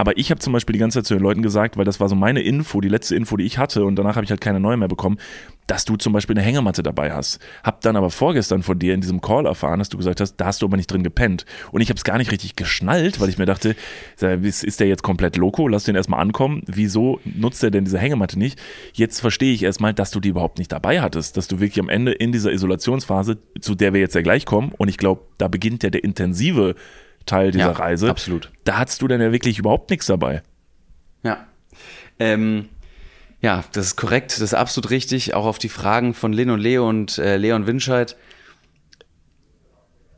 Aber 0.00 0.16
ich 0.16 0.30
habe 0.30 0.38
zum 0.38 0.52
Beispiel 0.52 0.74
die 0.74 0.78
ganze 0.78 1.00
Zeit 1.00 1.06
zu 1.06 1.14
den 1.14 1.24
Leuten 1.24 1.42
gesagt, 1.42 1.76
weil 1.76 1.84
das 1.84 1.98
war 1.98 2.08
so 2.08 2.14
meine 2.14 2.40
Info, 2.40 2.80
die 2.80 2.88
letzte 2.88 3.16
Info, 3.16 3.36
die 3.36 3.42
ich 3.42 3.58
hatte, 3.58 3.84
und 3.84 3.96
danach 3.96 4.14
habe 4.14 4.22
ich 4.22 4.30
halt 4.30 4.40
keine 4.40 4.60
neue 4.60 4.76
mehr 4.76 4.86
bekommen, 4.86 5.18
dass 5.66 5.84
du 5.84 5.96
zum 5.96 6.12
Beispiel 6.12 6.38
eine 6.38 6.46
Hängematte 6.46 6.84
dabei 6.84 7.12
hast. 7.12 7.40
Hab 7.64 7.80
dann 7.80 7.96
aber 7.96 8.10
vorgestern 8.10 8.62
von 8.62 8.78
dir 8.78 8.94
in 8.94 9.00
diesem 9.00 9.20
Call 9.20 9.44
erfahren, 9.44 9.80
dass 9.80 9.88
du 9.88 9.96
gesagt 9.96 10.20
hast, 10.20 10.36
da 10.36 10.46
hast 10.46 10.62
du 10.62 10.66
aber 10.66 10.76
nicht 10.76 10.86
drin 10.86 11.02
gepennt. 11.02 11.46
Und 11.72 11.80
ich 11.80 11.88
habe 11.88 11.96
es 11.96 12.04
gar 12.04 12.16
nicht 12.16 12.30
richtig 12.30 12.54
geschnallt, 12.54 13.18
weil 13.18 13.28
ich 13.28 13.38
mir 13.38 13.44
dachte, 13.44 13.74
ist 14.20 14.78
der 14.78 14.86
jetzt 14.86 15.02
komplett 15.02 15.36
loco? 15.36 15.66
Lass 15.66 15.82
den 15.82 15.96
erstmal 15.96 16.20
ankommen. 16.20 16.62
Wieso 16.66 17.18
nutzt 17.24 17.64
er 17.64 17.72
denn 17.72 17.84
diese 17.84 17.98
Hängematte 17.98 18.38
nicht? 18.38 18.56
Jetzt 18.92 19.18
verstehe 19.18 19.52
ich 19.52 19.64
erstmal, 19.64 19.94
dass 19.94 20.12
du 20.12 20.20
die 20.20 20.28
überhaupt 20.28 20.58
nicht 20.58 20.70
dabei 20.70 21.00
hattest, 21.00 21.36
dass 21.36 21.48
du 21.48 21.58
wirklich 21.58 21.80
am 21.80 21.88
Ende 21.88 22.12
in 22.12 22.30
dieser 22.30 22.52
Isolationsphase, 22.52 23.38
zu 23.60 23.74
der 23.74 23.94
wir 23.94 24.00
jetzt 24.00 24.14
ja 24.14 24.22
gleich 24.22 24.46
kommen, 24.46 24.70
und 24.78 24.86
ich 24.86 24.96
glaube, 24.96 25.22
da 25.38 25.48
beginnt 25.48 25.82
ja 25.82 25.90
der 25.90 26.04
intensive 26.04 26.76
Teil 27.28 27.52
dieser 27.52 27.66
Ja, 27.66 27.70
Reise. 27.72 28.10
absolut. 28.10 28.50
Da 28.64 28.78
hattest 28.78 29.00
du 29.02 29.06
dann 29.08 29.20
ja 29.20 29.30
wirklich 29.30 29.58
überhaupt 29.58 29.90
nichts 29.90 30.06
dabei. 30.06 30.42
Ja. 31.22 31.46
Ähm, 32.18 32.68
ja, 33.40 33.62
das 33.72 33.86
ist 33.86 33.96
korrekt, 33.96 34.32
das 34.32 34.40
ist 34.40 34.54
absolut 34.54 34.90
richtig. 34.90 35.34
Auch 35.34 35.46
auf 35.46 35.58
die 35.58 35.68
Fragen 35.68 36.14
von 36.14 36.32
Lin 36.32 36.50
und 36.50 36.58
Leo 36.60 36.88
und 36.88 37.18
äh, 37.18 37.36
Leon 37.36 37.66
Winscheid. 37.66 38.16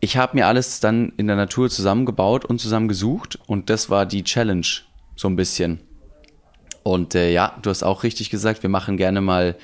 Ich 0.00 0.16
habe 0.16 0.36
mir 0.36 0.46
alles 0.46 0.80
dann 0.80 1.12
in 1.18 1.26
der 1.26 1.36
Natur 1.36 1.68
zusammengebaut 1.68 2.46
und 2.46 2.58
zusammengesucht 2.58 3.38
und 3.46 3.68
das 3.68 3.90
war 3.90 4.06
die 4.06 4.24
Challenge 4.24 4.66
so 5.14 5.28
ein 5.28 5.36
bisschen. 5.36 5.80
Und 6.82 7.14
äh, 7.14 7.30
ja, 7.30 7.58
du 7.60 7.68
hast 7.68 7.82
auch 7.82 8.04
richtig 8.04 8.30
gesagt, 8.30 8.62
wir 8.62 8.70
machen 8.70 8.96
gerne 8.96 9.20
mal 9.20 9.56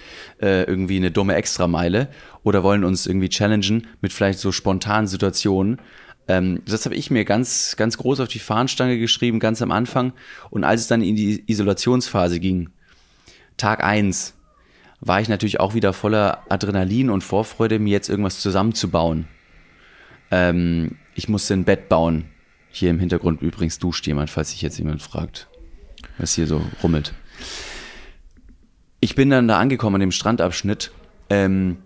äh, 0.43 0.65
irgendwie 0.65 0.99
eine 0.99 1.11
dumme 1.11 1.35
Extrameile 1.35 2.09
oder 2.43 2.63
wollen 2.63 2.85
uns 2.85 3.07
irgendwie 3.07 3.31
challengen 3.31 3.87
mit 4.03 4.13
vielleicht 4.13 4.39
so 4.39 4.53
spontanen 4.53 5.07
Situationen. 5.07 5.81
Ähm, 6.29 6.63
das 6.67 6.85
habe 6.85 6.95
ich 6.95 7.11
mir 7.11 7.25
ganz, 7.25 7.77
ganz 7.77 7.99
groß 7.99 8.21
auf 8.21 8.29
die 8.29 8.39
Fahnenstange 8.39 8.99
geschrieben, 8.99 9.39
ganz 9.39 9.63
am 9.63 9.71
Anfang. 9.71 10.13
Und 10.51 10.65
als 10.65 10.83
es 10.83 10.87
dann 10.89 11.03
in 11.03 11.17
die 11.17 11.45
Isolationsphase 11.47 12.41
ging, 12.41 12.71
Tag 13.57 13.83
eins, 13.83 14.35
war 15.01 15.21
ich 15.21 15.29
natürlich 15.29 15.61
auch 15.61 15.75
wieder 15.75 15.93
voller 15.93 16.43
Adrenalin 16.49 17.11
und 17.11 17.23
Vorfreude, 17.23 17.79
mir 17.79 17.91
jetzt 17.91 18.09
irgendwas 18.09 18.41
zusammenzubauen. 18.41 19.29
Ähm, 20.31 20.97
ich 21.15 21.29
musste 21.29 21.55
ein 21.55 21.65
Bett 21.65 21.89
bauen. 21.89 22.27
Hier 22.71 22.91
im 22.91 22.99
Hintergrund 22.99 23.41
übrigens 23.41 23.79
duscht 23.79 24.07
jemand, 24.07 24.29
falls 24.29 24.51
sich 24.51 24.61
jetzt 24.63 24.79
jemand 24.79 25.01
fragt, 25.01 25.49
was 26.19 26.35
hier 26.35 26.47
so 26.47 26.61
rummelt. 26.83 27.15
Ich 29.01 29.15
bin 29.15 29.31
dann 29.31 29.49
da 29.49 29.59
angekommen 29.59 29.97
an 29.97 30.01
dem 30.01 30.13
Strandabschnitt 30.13 30.91
ähm, 31.31 31.79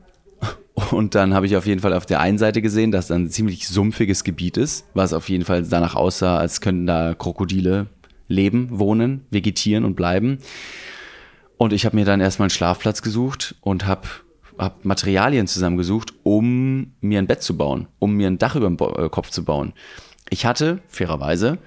und 0.92 1.14
dann 1.14 1.34
habe 1.34 1.46
ich 1.46 1.56
auf 1.56 1.66
jeden 1.66 1.80
Fall 1.80 1.92
auf 1.92 2.06
der 2.06 2.20
einen 2.20 2.38
Seite 2.38 2.62
gesehen, 2.62 2.90
dass 2.90 3.08
da 3.08 3.14
ein 3.14 3.30
ziemlich 3.30 3.68
sumpfiges 3.68 4.24
Gebiet 4.24 4.56
ist, 4.56 4.86
was 4.94 5.12
auf 5.12 5.28
jeden 5.28 5.44
Fall 5.44 5.62
danach 5.62 5.94
aussah, 5.94 6.38
als 6.38 6.60
könnten 6.60 6.86
da 6.86 7.14
Krokodile 7.14 7.86
leben, 8.28 8.68
wohnen, 8.70 9.24
vegetieren 9.30 9.84
und 9.84 9.94
bleiben. 9.94 10.38
Und 11.56 11.72
ich 11.72 11.84
habe 11.84 11.96
mir 11.96 12.04
dann 12.04 12.20
erstmal 12.20 12.46
einen 12.46 12.50
Schlafplatz 12.50 13.02
gesucht 13.02 13.56
und 13.60 13.86
habe 13.86 14.08
hab 14.56 14.84
Materialien 14.84 15.46
zusammengesucht, 15.46 16.14
um 16.22 16.92
mir 17.00 17.18
ein 17.18 17.26
Bett 17.26 17.42
zu 17.42 17.56
bauen, 17.56 17.86
um 17.98 18.14
mir 18.14 18.28
ein 18.28 18.38
Dach 18.38 18.56
über 18.56 18.66
dem 18.66 18.78
äh, 18.78 19.08
Kopf 19.08 19.30
zu 19.30 19.44
bauen. 19.44 19.72
Ich 20.30 20.46
hatte, 20.46 20.80
fairerweise, 20.88 21.58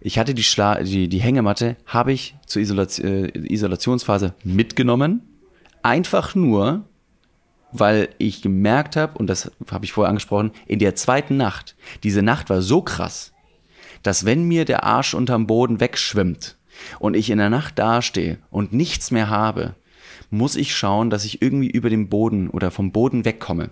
ich 0.00 0.18
hatte 0.18 0.34
die, 0.34 0.42
Schla 0.42 0.82
die, 0.82 1.08
die 1.08 1.20
Hängematte, 1.20 1.76
habe 1.86 2.12
ich 2.12 2.36
zur 2.46 2.62
Isolation, 2.62 3.06
äh, 3.06 3.52
Isolationsphase 3.52 4.34
mitgenommen. 4.44 5.22
Einfach 5.82 6.34
nur, 6.34 6.84
weil 7.72 8.08
ich 8.18 8.42
gemerkt 8.42 8.96
habe, 8.96 9.18
und 9.18 9.26
das 9.26 9.50
habe 9.70 9.84
ich 9.84 9.92
vorher 9.92 10.08
angesprochen, 10.08 10.52
in 10.66 10.78
der 10.78 10.94
zweiten 10.94 11.36
Nacht, 11.36 11.76
diese 12.02 12.22
Nacht 12.22 12.50
war 12.50 12.62
so 12.62 12.82
krass, 12.82 13.32
dass 14.02 14.24
wenn 14.24 14.44
mir 14.44 14.64
der 14.64 14.84
Arsch 14.84 15.14
unterm 15.14 15.46
Boden 15.46 15.80
wegschwimmt 15.80 16.56
und 16.98 17.14
ich 17.14 17.30
in 17.30 17.38
der 17.38 17.50
Nacht 17.50 17.78
dastehe 17.78 18.38
und 18.50 18.72
nichts 18.72 19.10
mehr 19.10 19.28
habe, 19.28 19.74
muss 20.30 20.56
ich 20.56 20.76
schauen, 20.76 21.10
dass 21.10 21.24
ich 21.24 21.42
irgendwie 21.42 21.70
über 21.70 21.90
den 21.90 22.08
Boden 22.08 22.50
oder 22.50 22.70
vom 22.70 22.92
Boden 22.92 23.24
wegkomme. 23.24 23.70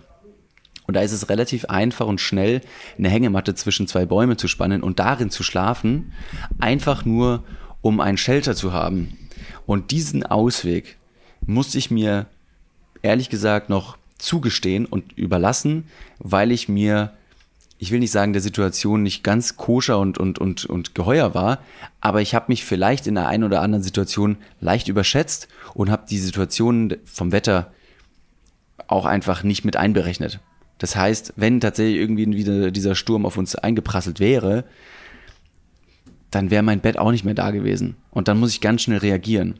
Und 0.87 0.95
da 0.95 1.01
ist 1.01 1.11
es 1.11 1.29
relativ 1.29 1.65
einfach 1.65 2.07
und 2.07 2.21
schnell, 2.21 2.61
eine 2.97 3.09
Hängematte 3.09 3.53
zwischen 3.55 3.87
zwei 3.87 4.05
Bäume 4.05 4.37
zu 4.37 4.47
spannen 4.47 4.83
und 4.83 4.99
darin 4.99 5.29
zu 5.29 5.43
schlafen, 5.43 6.13
einfach 6.59 7.03
nur, 7.03 7.43
um 7.81 7.99
ein 7.99 8.17
Shelter 8.17 8.55
zu 8.55 8.73
haben. 8.73 9.17
Und 9.65 9.91
diesen 9.91 10.25
Ausweg 10.25 10.97
musste 11.45 11.77
ich 11.77 11.91
mir 11.91 12.27
ehrlich 13.01 13.29
gesagt 13.29 13.69
noch 13.69 13.97
zugestehen 14.17 14.85
und 14.85 15.17
überlassen, 15.17 15.85
weil 16.19 16.51
ich 16.51 16.67
mir, 16.67 17.13
ich 17.77 17.91
will 17.91 17.99
nicht 17.99 18.11
sagen, 18.11 18.33
der 18.33 18.41
Situation 18.41 19.03
nicht 19.03 19.23
ganz 19.23 19.55
koscher 19.57 19.99
und, 19.99 20.17
und, 20.17 20.39
und, 20.39 20.65
und 20.65 20.95
geheuer 20.95 21.33
war, 21.33 21.59
aber 22.01 22.21
ich 22.21 22.33
habe 22.33 22.45
mich 22.49 22.65
vielleicht 22.65 23.07
in 23.07 23.15
der 23.15 23.27
einen 23.27 23.43
oder 23.43 23.61
anderen 23.61 23.83
Situation 23.83 24.37
leicht 24.59 24.87
überschätzt 24.87 25.47
und 25.73 25.91
habe 25.91 26.07
die 26.09 26.17
Situation 26.17 26.95
vom 27.05 27.31
Wetter 27.31 27.71
auch 28.87 29.05
einfach 29.05 29.43
nicht 29.43 29.65
mit 29.65 29.75
einberechnet. 29.75 30.39
Das 30.77 30.95
heißt, 30.95 31.33
wenn 31.35 31.59
tatsächlich 31.59 31.97
irgendwie 31.97 32.35
wieder 32.35 32.71
dieser 32.71 32.95
Sturm 32.95 33.25
auf 33.25 33.37
uns 33.37 33.55
eingeprasselt 33.55 34.19
wäre, 34.19 34.63
dann 36.31 36.51
wäre 36.51 36.63
mein 36.63 36.81
Bett 36.81 36.97
auch 36.97 37.11
nicht 37.11 37.25
mehr 37.25 37.33
da 37.33 37.51
gewesen. 37.51 37.95
Und 38.11 38.27
dann 38.27 38.39
muss 38.39 38.51
ich 38.51 38.61
ganz 38.61 38.81
schnell 38.81 38.99
reagieren. 38.99 39.59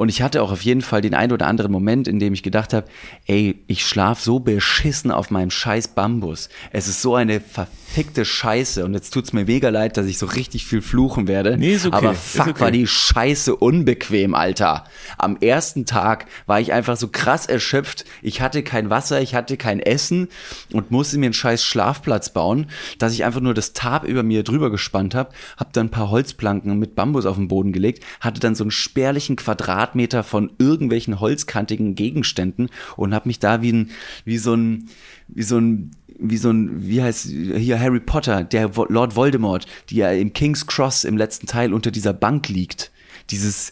Und 0.00 0.08
ich 0.08 0.22
hatte 0.22 0.42
auch 0.42 0.50
auf 0.50 0.62
jeden 0.62 0.80
Fall 0.80 1.02
den 1.02 1.12
ein 1.12 1.30
oder 1.30 1.46
anderen 1.46 1.70
Moment, 1.70 2.08
in 2.08 2.18
dem 2.18 2.32
ich 2.32 2.42
gedacht 2.42 2.72
habe, 2.72 2.86
ey, 3.26 3.62
ich 3.66 3.84
schlaf 3.84 4.18
so 4.18 4.40
beschissen 4.40 5.10
auf 5.10 5.30
meinem 5.30 5.50
scheiß 5.50 5.88
Bambus. 5.88 6.48
Es 6.72 6.88
ist 6.88 7.02
so 7.02 7.16
eine 7.16 7.38
verfickte 7.38 7.89
Scheiße. 8.24 8.84
Und 8.84 8.94
jetzt 8.94 9.12
tut's 9.12 9.32
mir 9.32 9.44
mega 9.44 9.68
leid, 9.68 9.96
dass 9.96 10.06
ich 10.06 10.18
so 10.18 10.26
richtig 10.26 10.64
viel 10.64 10.82
fluchen 10.82 11.28
werde. 11.28 11.56
Nee, 11.58 11.74
ist 11.74 11.86
okay, 11.86 11.96
Aber 11.96 12.14
fuck, 12.14 12.48
okay. 12.48 12.60
war 12.60 12.70
die 12.70 12.86
Scheiße 12.86 13.54
unbequem, 13.54 14.34
Alter. 14.34 14.84
Am 15.18 15.36
ersten 15.40 15.86
Tag 15.86 16.26
war 16.46 16.60
ich 16.60 16.72
einfach 16.72 16.96
so 16.96 17.08
krass 17.08 17.46
erschöpft. 17.46 18.04
Ich 18.22 18.40
hatte 18.40 18.62
kein 18.62 18.90
Wasser, 18.90 19.20
ich 19.20 19.34
hatte 19.34 19.56
kein 19.56 19.80
Essen 19.80 20.28
und 20.72 20.90
musste 20.90 21.18
mir 21.18 21.26
einen 21.26 21.34
scheiß 21.34 21.64
Schlafplatz 21.64 22.32
bauen, 22.32 22.66
dass 22.98 23.12
ich 23.12 23.24
einfach 23.24 23.40
nur 23.40 23.54
das 23.54 23.72
Tarp 23.72 24.04
über 24.04 24.22
mir 24.22 24.44
drüber 24.44 24.70
gespannt 24.70 25.14
habe, 25.14 25.30
hab 25.56 25.72
dann 25.72 25.86
ein 25.86 25.90
paar 25.90 26.10
Holzplanken 26.10 26.78
mit 26.78 26.94
Bambus 26.94 27.26
auf 27.26 27.36
den 27.36 27.48
Boden 27.48 27.72
gelegt, 27.72 28.04
hatte 28.20 28.40
dann 28.40 28.54
so 28.54 28.64
einen 28.64 28.70
spärlichen 28.70 29.36
Quadratmeter 29.36 30.22
von 30.22 30.52
irgendwelchen 30.58 31.20
holzkantigen 31.20 31.94
Gegenständen 31.94 32.70
und 32.96 33.14
habe 33.14 33.28
mich 33.28 33.38
da 33.38 33.62
wie 33.62 33.72
ein 33.72 33.90
wie 34.24 34.38
so 34.38 34.54
ein 34.54 34.88
wie 35.28 35.42
so 35.42 35.58
ein 35.58 35.92
wie 36.20 36.36
so 36.36 36.50
ein, 36.50 36.86
wie 36.86 37.02
heißt 37.02 37.26
hier 37.26 37.80
Harry 37.80 38.00
Potter, 38.00 38.44
der 38.44 38.70
Lord 38.88 39.16
Voldemort, 39.16 39.66
die 39.88 39.96
ja 39.96 40.10
im 40.10 40.32
King's 40.32 40.66
Cross 40.66 41.04
im 41.04 41.16
letzten 41.16 41.46
Teil 41.46 41.72
unter 41.72 41.90
dieser 41.90 42.12
Bank 42.12 42.48
liegt. 42.48 42.90
Dieses, 43.30 43.70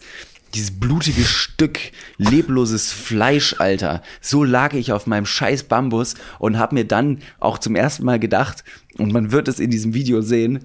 dieses 0.53 0.79
blutige 0.79 1.23
Stück 1.23 1.79
lebloses 2.17 2.91
Fleisch, 2.91 3.55
Alter. 3.59 4.01
So 4.21 4.43
lag 4.43 4.73
ich 4.73 4.91
auf 4.91 5.05
meinem 5.07 5.25
scheiß 5.25 5.63
Bambus 5.63 6.15
und 6.39 6.57
hab 6.57 6.71
mir 6.71 6.85
dann 6.85 7.19
auch 7.39 7.57
zum 7.59 7.75
ersten 7.75 8.05
Mal 8.05 8.19
gedacht, 8.19 8.63
und 8.97 9.13
man 9.13 9.31
wird 9.31 9.47
es 9.47 9.59
in 9.59 9.69
diesem 9.69 9.93
Video 9.93 10.21
sehen, 10.21 10.59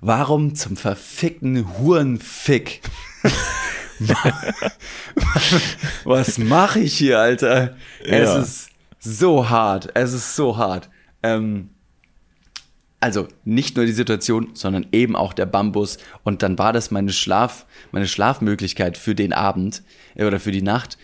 warum 0.00 0.54
zum 0.54 0.76
verfickten 0.76 1.78
Hurenfick 1.78 2.82
was 6.04 6.38
mache 6.38 6.80
ich 6.80 6.96
hier, 6.96 7.18
Alter? 7.18 7.76
Es 8.00 8.28
Ja. 8.28 8.38
ist 8.40 8.68
so 8.98 9.48
hart. 9.50 9.90
Es 9.94 10.12
ist 10.12 10.36
so 10.36 10.56
hart. 10.56 10.88
Ähm, 11.22 11.70
also 13.00 13.28
nicht 13.44 13.76
nur 13.76 13.86
die 13.86 13.92
Situation, 13.92 14.50
sondern 14.52 14.86
eben 14.92 15.16
auch 15.16 15.32
der 15.32 15.46
Bambus. 15.46 15.98
Und 16.22 16.42
dann 16.42 16.58
war 16.58 16.72
das 16.72 16.90
meine 16.90 17.12
Schlaf, 17.12 17.66
meine 17.92 18.06
Schlafmöglichkeit 18.06 18.98
für 18.98 19.14
den 19.14 19.32
Abend 19.32 19.82
äh, 20.14 20.24
oder 20.24 20.38
für 20.38 20.52
die 20.52 20.62
Nacht, 20.62 20.98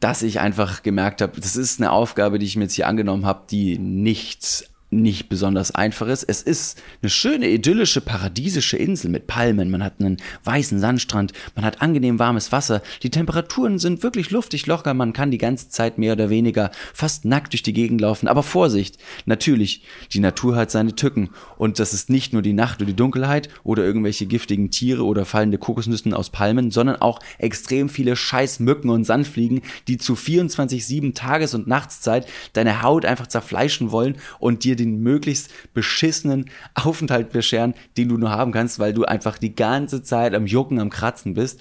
dass 0.00 0.22
ich 0.22 0.40
einfach 0.40 0.82
gemerkt 0.82 1.22
habe, 1.22 1.40
das 1.40 1.56
ist 1.56 1.80
eine 1.80 1.90
Aufgabe, 1.90 2.38
die 2.38 2.46
ich 2.46 2.56
mir 2.56 2.64
jetzt 2.64 2.74
hier 2.74 2.86
angenommen 2.86 3.26
habe, 3.26 3.46
die 3.50 3.78
nichts 3.78 4.70
nicht 4.90 5.28
besonders 5.28 5.74
einfach 5.74 6.08
ist. 6.08 6.24
Es 6.24 6.42
ist 6.42 6.80
eine 7.02 7.10
schöne, 7.10 7.48
idyllische, 7.48 8.00
paradiesische 8.00 8.76
Insel 8.76 9.10
mit 9.10 9.26
Palmen. 9.26 9.70
Man 9.70 9.82
hat 9.84 10.00
einen 10.00 10.16
weißen 10.44 10.78
Sandstrand, 10.78 11.32
man 11.54 11.64
hat 11.64 11.82
angenehm 11.82 12.18
warmes 12.18 12.52
Wasser. 12.52 12.82
Die 13.02 13.10
Temperaturen 13.10 13.78
sind 13.78 14.02
wirklich 14.02 14.30
luftig 14.30 14.66
locker. 14.66 14.94
Man 14.94 15.12
kann 15.12 15.30
die 15.30 15.38
ganze 15.38 15.68
Zeit 15.68 15.98
mehr 15.98 16.14
oder 16.14 16.30
weniger 16.30 16.70
fast 16.94 17.24
nackt 17.24 17.52
durch 17.52 17.62
die 17.62 17.74
Gegend 17.74 18.00
laufen. 18.00 18.28
Aber 18.28 18.42
Vorsicht, 18.42 18.98
natürlich, 19.26 19.82
die 20.12 20.20
Natur 20.20 20.56
hat 20.56 20.70
seine 20.70 20.94
Tücken. 20.94 21.30
Und 21.58 21.78
das 21.78 21.92
ist 21.92 22.08
nicht 22.08 22.32
nur 22.32 22.42
die 22.42 22.54
Nacht 22.54 22.80
oder 22.80 22.86
die 22.86 22.96
Dunkelheit 22.96 23.50
oder 23.64 23.84
irgendwelche 23.84 24.26
giftigen 24.26 24.70
Tiere 24.70 25.04
oder 25.04 25.26
fallende 25.26 25.58
Kokosnüssen 25.58 26.14
aus 26.14 26.30
Palmen, 26.30 26.70
sondern 26.70 26.96
auch 26.96 27.20
extrem 27.38 27.90
viele 27.90 28.16
scheiß 28.16 28.60
Mücken 28.60 28.88
und 28.88 29.04
Sandfliegen, 29.04 29.60
die 29.86 29.98
zu 29.98 30.14
24-7 30.14 31.14
Tages- 31.14 31.54
und 31.54 31.66
Nachtszeit 31.66 32.26
deine 32.54 32.82
Haut 32.82 33.04
einfach 33.04 33.26
zerfleischen 33.26 33.92
wollen 33.92 34.16
und 34.38 34.64
dir 34.64 34.77
den 34.78 35.00
möglichst 35.00 35.50
beschissenen 35.74 36.50
Aufenthalt 36.74 37.30
bescheren, 37.30 37.74
den 37.96 38.08
du 38.08 38.16
nur 38.16 38.30
haben 38.30 38.52
kannst, 38.52 38.78
weil 38.78 38.94
du 38.94 39.04
einfach 39.04 39.38
die 39.38 39.54
ganze 39.54 40.02
Zeit 40.02 40.34
am 40.34 40.46
Jucken, 40.46 40.80
am 40.80 40.90
Kratzen 40.90 41.34
bist. 41.34 41.60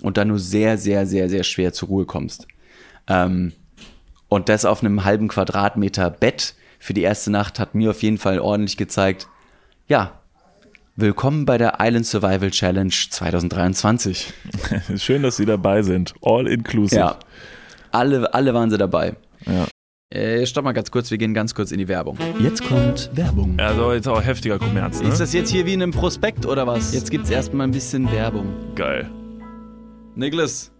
und 0.00 0.16
dann 0.16 0.28
nur 0.28 0.40
sehr, 0.40 0.76
sehr, 0.76 1.06
sehr, 1.06 1.28
sehr 1.28 1.44
schwer 1.44 1.72
zur 1.72 1.88
Ruhe 1.88 2.04
kommst. 2.04 2.48
Ähm, 3.06 3.52
und 4.28 4.48
das 4.48 4.64
auf 4.64 4.82
einem 4.82 5.04
halben 5.04 5.28
Quadratmeter 5.28 6.10
Bett 6.10 6.54
für 6.78 6.92
die 6.92 7.02
erste 7.02 7.30
Nacht 7.30 7.58
hat 7.60 7.74
mir 7.74 7.90
auf 7.90 8.02
jeden 8.02 8.18
Fall 8.18 8.40
ordentlich 8.40 8.76
gezeigt, 8.76 9.28
ja, 9.86 10.20
willkommen 10.96 11.44
bei 11.46 11.58
der 11.58 11.78
Island 11.80 12.06
Survival 12.06 12.50
Challenge 12.50 12.90
2023. 12.90 14.32
Schön, 14.96 15.22
dass 15.22 15.36
Sie 15.36 15.46
dabei 15.46 15.82
sind. 15.82 16.14
All 16.20 16.46
inclusive. 16.46 17.00
Ja, 17.00 17.18
alle, 17.90 18.34
alle 18.34 18.52
waren 18.54 18.70
sie 18.70 18.78
dabei. 18.78 19.14
Ja. 19.46 19.66
Äh, 20.14 20.46
stopp 20.46 20.62
mal 20.64 20.72
ganz 20.72 20.90
kurz, 20.92 21.10
wir 21.10 21.18
gehen 21.18 21.34
ganz 21.34 21.54
kurz 21.56 21.72
in 21.72 21.78
die 21.78 21.88
Werbung. 21.88 22.16
Jetzt 22.38 22.62
kommt 22.64 23.10
Werbung. 23.14 23.58
Also 23.58 23.92
jetzt 23.92 24.06
auch 24.06 24.22
heftiger 24.22 24.60
Kommerz, 24.60 25.02
ne? 25.02 25.08
Ist 25.08 25.18
das 25.20 25.32
jetzt 25.32 25.50
hier 25.50 25.66
wie 25.66 25.74
in 25.74 25.82
einem 25.82 25.90
Prospekt 25.92 26.46
oder 26.46 26.66
was? 26.68 26.94
Jetzt 26.94 27.10
gibt's 27.10 27.30
erstmal 27.30 27.66
ein 27.66 27.72
bisschen 27.72 28.10
Werbung. 28.12 28.46
geil. 28.76 29.10
Niklas, 30.14 30.72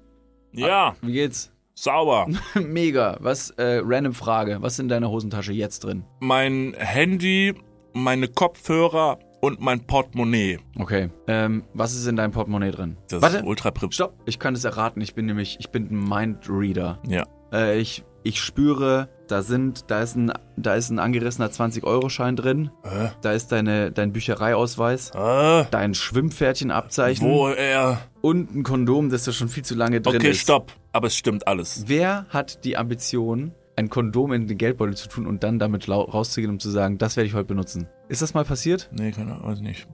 Ja, 0.52 0.94
wie 1.02 1.12
geht's? 1.12 1.50
sauber. 1.74 2.28
Mega. 2.54 3.16
Was, 3.20 3.50
äh, 3.50 3.80
random 3.84 4.14
Frage. 4.14 4.58
Was 4.60 4.74
ist 4.74 4.78
in 4.78 4.88
deiner 4.88 5.10
Hosentasche 5.10 5.52
jetzt 5.52 5.82
drin? 5.82 6.04
Mein 6.20 6.72
Handy, 6.78 7.54
meine 7.92 8.28
Kopfhörer 8.28 9.18
und 9.40 9.60
mein 9.60 9.80
Portemonnaie. 9.84 10.60
Okay. 10.78 11.10
Ähm, 11.26 11.64
was 11.74 11.92
ist 11.96 12.06
in 12.06 12.14
deinem 12.14 12.30
Portemonnaie 12.30 12.70
drin? 12.70 12.96
Das 13.08 13.20
Warte. 13.22 13.38
ist 13.38 13.44
ultra. 13.44 13.72
Stopp. 13.90 14.14
Ich 14.26 14.38
kann 14.38 14.54
es 14.54 14.62
erraten. 14.64 15.00
Ich 15.00 15.16
bin 15.16 15.26
nämlich, 15.26 15.56
ich 15.58 15.70
bin 15.70 15.88
ein 15.90 16.08
Mindreader. 16.08 17.00
Ja. 17.08 17.24
Äh, 17.52 17.80
ich, 17.80 18.04
ich 18.24 18.40
spüre, 18.40 19.08
da 19.28 19.42
sind, 19.42 19.90
da 19.90 20.00
ist 20.02 20.16
ein, 20.16 20.32
da 20.56 20.74
ist 20.74 20.90
ein 20.90 20.98
angerissener 20.98 21.48
20-Euro-Schein 21.48 22.36
drin. 22.36 22.70
Hä? 22.82 23.10
Da 23.22 23.32
ist 23.32 23.52
deine, 23.52 23.92
dein 23.92 24.12
Büchereiausweis. 24.12 25.10
Äh, 25.14 25.64
Dein 25.70 25.94
Schwimmpferdchenabzeichen. 25.94 27.26
wo 27.26 27.48
er. 27.48 27.98
Und 28.20 28.54
ein 28.54 28.62
Kondom, 28.62 29.10
das 29.10 29.24
da 29.24 29.32
schon 29.32 29.48
viel 29.48 29.64
zu 29.64 29.74
lange 29.74 30.00
drin 30.00 30.16
Okay, 30.16 30.30
ist. 30.30 30.40
stopp. 30.40 30.72
Aber 30.92 31.06
es 31.08 31.16
stimmt 31.16 31.46
alles. 31.46 31.84
Wer 31.86 32.26
hat 32.30 32.64
die 32.64 32.76
Ambition, 32.76 33.52
ein 33.76 33.88
Kondom 33.90 34.32
in 34.32 34.46
den 34.46 34.56
Geldbeutel 34.58 34.96
zu 34.96 35.08
tun 35.08 35.26
und 35.26 35.42
dann 35.42 35.58
damit 35.58 35.88
rauszugehen, 35.88 36.50
um 36.52 36.58
zu 36.60 36.70
sagen, 36.70 36.98
das 36.98 37.16
werde 37.16 37.26
ich 37.28 37.34
heute 37.34 37.46
benutzen? 37.46 37.88
Ist 38.08 38.22
das 38.22 38.32
mal 38.34 38.44
passiert? 38.44 38.88
Nee, 38.92 39.10
keine 39.12 39.32
Ahnung, 39.34 39.46
weiß 39.48 39.60
nicht, 39.60 39.86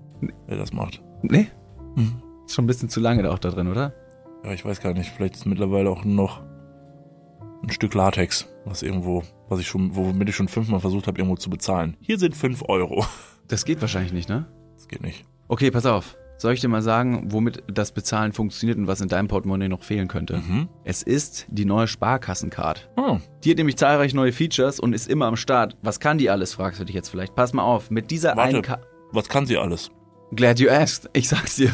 wer 0.47 0.57
das 0.57 0.73
macht. 0.73 1.03
Nee. 1.23 1.49
Hm. 1.97 2.23
Ist 2.47 2.55
schon 2.55 2.65
ein 2.65 2.69
bisschen 2.69 2.89
zu 2.89 3.01
lange 3.01 3.23
da 3.23 3.31
auch 3.33 3.39
da 3.39 3.51
drin, 3.51 3.69
oder? 3.69 3.93
Ja, 4.45 4.53
ich 4.53 4.65
weiß 4.65 4.81
gar 4.81 4.93
nicht. 4.95 5.11
Vielleicht 5.11 5.35
ist 5.37 5.47
mittlerweile 5.47 5.91
auch 5.91 6.05
noch 6.05 6.43
ein 7.63 7.71
Stück 7.71 7.95
Latex, 7.95 8.47
was 8.65 8.83
irgendwo, 8.83 9.23
was 9.49 9.61
ich 9.61 9.69
schon, 9.69 9.95
womit 9.95 10.29
ich 10.29 10.37
schon 10.37 10.49
fünfmal 10.49 10.81
versucht 10.81 11.07
habe, 11.07 11.19
irgendwo 11.19 11.37
zu 11.37 11.51
bezahlen. 11.51 11.97
Hier 12.01 12.19
sind 12.19 12.37
fünf 12.37 12.63
Euro. 12.69 13.05
Das 13.49 13.65
geht 13.65 13.81
wahrscheinlich 13.81 14.13
nicht, 14.13 14.29
ne? 14.29 14.47
Das 14.77 14.87
geht 14.87 15.03
nicht. 15.03 15.25
Okay, 15.49 15.73
pass 15.73 15.85
auf. 15.85 16.17
Soll 16.39 16.53
ich 16.53 16.61
dir 16.61 16.69
mal 16.69 16.83
sagen, 16.83 17.33
womit 17.33 17.65
das 17.67 17.91
Bezahlen 17.91 18.33
funktioniert 18.33 18.79
und 18.79 18.87
was 18.87 19.01
in 19.01 19.09
deinem 19.09 19.27
Portemonnaie 19.27 19.67
noch 19.69 19.83
fehlen 19.83 20.07
könnte? 20.07 20.37
Mhm. 20.37 20.69
Es 20.85 21.03
ist 21.03 21.47
die 21.49 21.65
neue 21.65 21.89
Sparkassencard. 21.89 22.89
Oh, 22.97 23.19
Die 23.43 23.51
hat 23.51 23.59
nämlich 23.59 23.77
zahlreiche 23.77 24.15
neue 24.15 24.31
Features 24.33 24.79
und 24.79 24.93
ist 24.93 25.09
immer 25.09 25.27
am 25.27 25.35
Start. 25.35 25.77
Was 25.83 25.99
kann 25.99 26.17
die 26.19 26.31
alles, 26.31 26.55
fragst 26.55 26.79
du 26.81 26.85
dich 26.85 26.95
jetzt 26.95 27.09
vielleicht. 27.09 27.35
Pass 27.35 27.53
mal 27.53 27.65
auf, 27.65 27.91
mit 27.91 28.13
dieser 28.13 28.37
Warte. 28.37 28.43
einen 28.55 28.63
Ka 28.63 28.79
was 29.11 29.29
kann 29.29 29.47
sie 29.47 29.59
alles? 29.59 29.91
Glad 30.37 30.61
you 30.61 30.69
asked. 30.71 31.11
Ich 31.13 31.29
sag's 31.29 31.57
dir. 31.57 31.73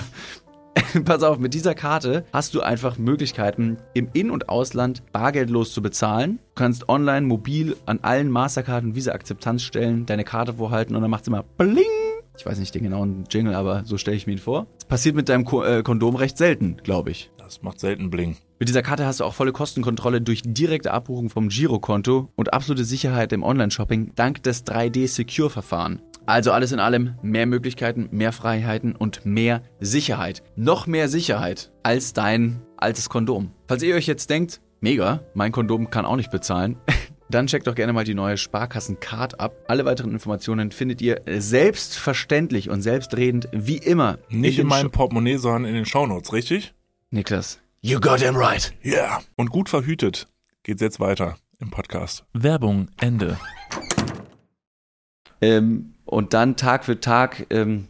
Pass 1.05 1.23
auf, 1.23 1.39
mit 1.39 1.55
dieser 1.55 1.75
Karte 1.75 2.25
hast 2.33 2.55
du 2.55 2.61
einfach 2.61 2.99
Möglichkeiten, 2.99 3.79
im 3.95 4.09
In- 4.13 4.31
und 4.31 4.49
Ausland 4.49 5.03
bargeldlos 5.13 5.73
zu 5.73 5.83
bezahlen. 5.83 6.39
Du 6.55 6.63
kannst 6.63 6.89
online, 6.89 7.27
mobil 7.27 7.77
an 7.87 8.01
allen 8.03 8.31
Masterkarten 8.31 8.95
Visa-Akzeptanzstellen 8.95 10.07
deine 10.07 10.25
Karte 10.25 10.55
vorhalten 10.55 10.95
und 10.95 11.03
dann 11.03 11.11
macht's 11.11 11.29
immer 11.29 11.43
Bling. 11.43 11.85
Ich 12.39 12.45
weiß 12.45 12.59
nicht 12.59 12.75
den 12.75 12.83
genauen 12.83 13.25
Jingle, 13.31 13.55
aber 13.55 13.85
so 13.85 13.97
stelle 13.97 14.17
ich 14.17 14.27
mir 14.27 14.35
ihn 14.35 14.39
vor. 14.39 14.67
Das 14.79 14.85
passiert 14.85 15.17
mit 15.17 15.29
deinem 15.29 15.45
Ko 15.45 15.63
äh, 15.65 15.83
Kondom 15.83 16.17
recht 16.17 16.37
selten, 16.37 16.77
glaube 16.83 17.11
ich. 17.11 17.31
Das 17.39 17.63
macht 17.63 17.81
selten 17.81 18.11
Bling. 18.11 18.37
Mit 18.59 18.71
dieser 18.71 18.83
Karte 18.83 19.05
hast 19.05 19.21
du 19.21 19.25
auch 19.25 19.35
volle 19.35 19.53
Kostenkontrolle 19.53 20.23
durch 20.23 20.41
direkte 20.43 20.91
Abbuchung 20.91 21.29
vom 21.29 21.51
Girokonto 21.51 22.31
und 22.37 22.55
absolute 22.55 22.87
Sicherheit 22.87 23.35
im 23.35 23.43
Online-Shopping 23.43 24.13
dank 24.15 24.43
des 24.45 24.65
3D-Secure-Verfahren. 24.65 26.01
Also 26.25 26.53
alles 26.53 26.73
in 26.73 26.81
allem 26.81 27.17
mehr 27.21 27.45
Möglichkeiten, 27.45 28.09
mehr 28.13 28.33
Freiheiten 28.33 28.97
und 28.97 29.27
mehr 29.27 29.61
Sicherheit. 29.79 30.43
Noch 30.57 30.87
mehr 30.87 31.11
Sicherheit 31.11 31.71
als 31.83 32.15
dein 32.15 32.63
altes 32.79 33.11
Kondom. 33.11 33.53
Falls 33.69 33.83
ihr 33.83 33.95
euch 33.95 34.07
jetzt 34.07 34.31
denkt, 34.31 34.63
mega, 34.81 35.21
mein 35.35 35.53
Kondom 35.53 35.91
kann 35.91 36.07
auch 36.07 36.17
nicht 36.17 36.31
bezahlen, 36.31 36.79
dann 37.31 37.49
checkt 37.49 37.67
doch 37.67 37.75
gerne 37.75 37.93
mal 37.93 38.05
die 38.05 38.15
neue 38.15 38.39
Sparkassen-Card 38.39 39.39
ab. 39.39 39.55
Alle 39.69 39.85
weiteren 39.85 40.13
Informationen 40.13 40.71
findet 40.73 41.03
ihr 41.03 41.21
selbstverständlich 41.27 42.71
und 42.71 42.81
selbstredend 42.81 43.51
wie 43.53 43.77
immer. 43.77 44.19
Nicht 44.31 44.59
in, 44.59 44.65
den 44.65 44.69
meinem 44.69 44.91
Portemonnaie, 44.91 45.37
sondern 45.37 45.67
in 45.67 45.75
den 45.75 45.85
Shownotes, 45.85 46.33
richtig? 46.33 46.73
Niklas. 47.11 47.61
You 47.81 48.01
got 48.01 48.21
him 48.21 48.37
right. 48.37 48.73
Ja. 48.83 48.93
Yeah. 48.93 49.23
Und 49.37 49.51
gut 49.51 49.69
verhütet 49.69 50.29
geht's 50.63 50.83
jetzt 50.83 50.99
weiter 50.99 51.37
im 51.61 51.71
Podcast. 51.71 52.25
Werbung, 52.33 52.89
Ende. 53.01 53.39
Ähm, 55.41 55.95
und 56.05 56.35
dann 56.35 56.57
Tag 56.57 56.85
für 56.85 57.01
Tag 57.01 57.47
ähm, 57.51 57.89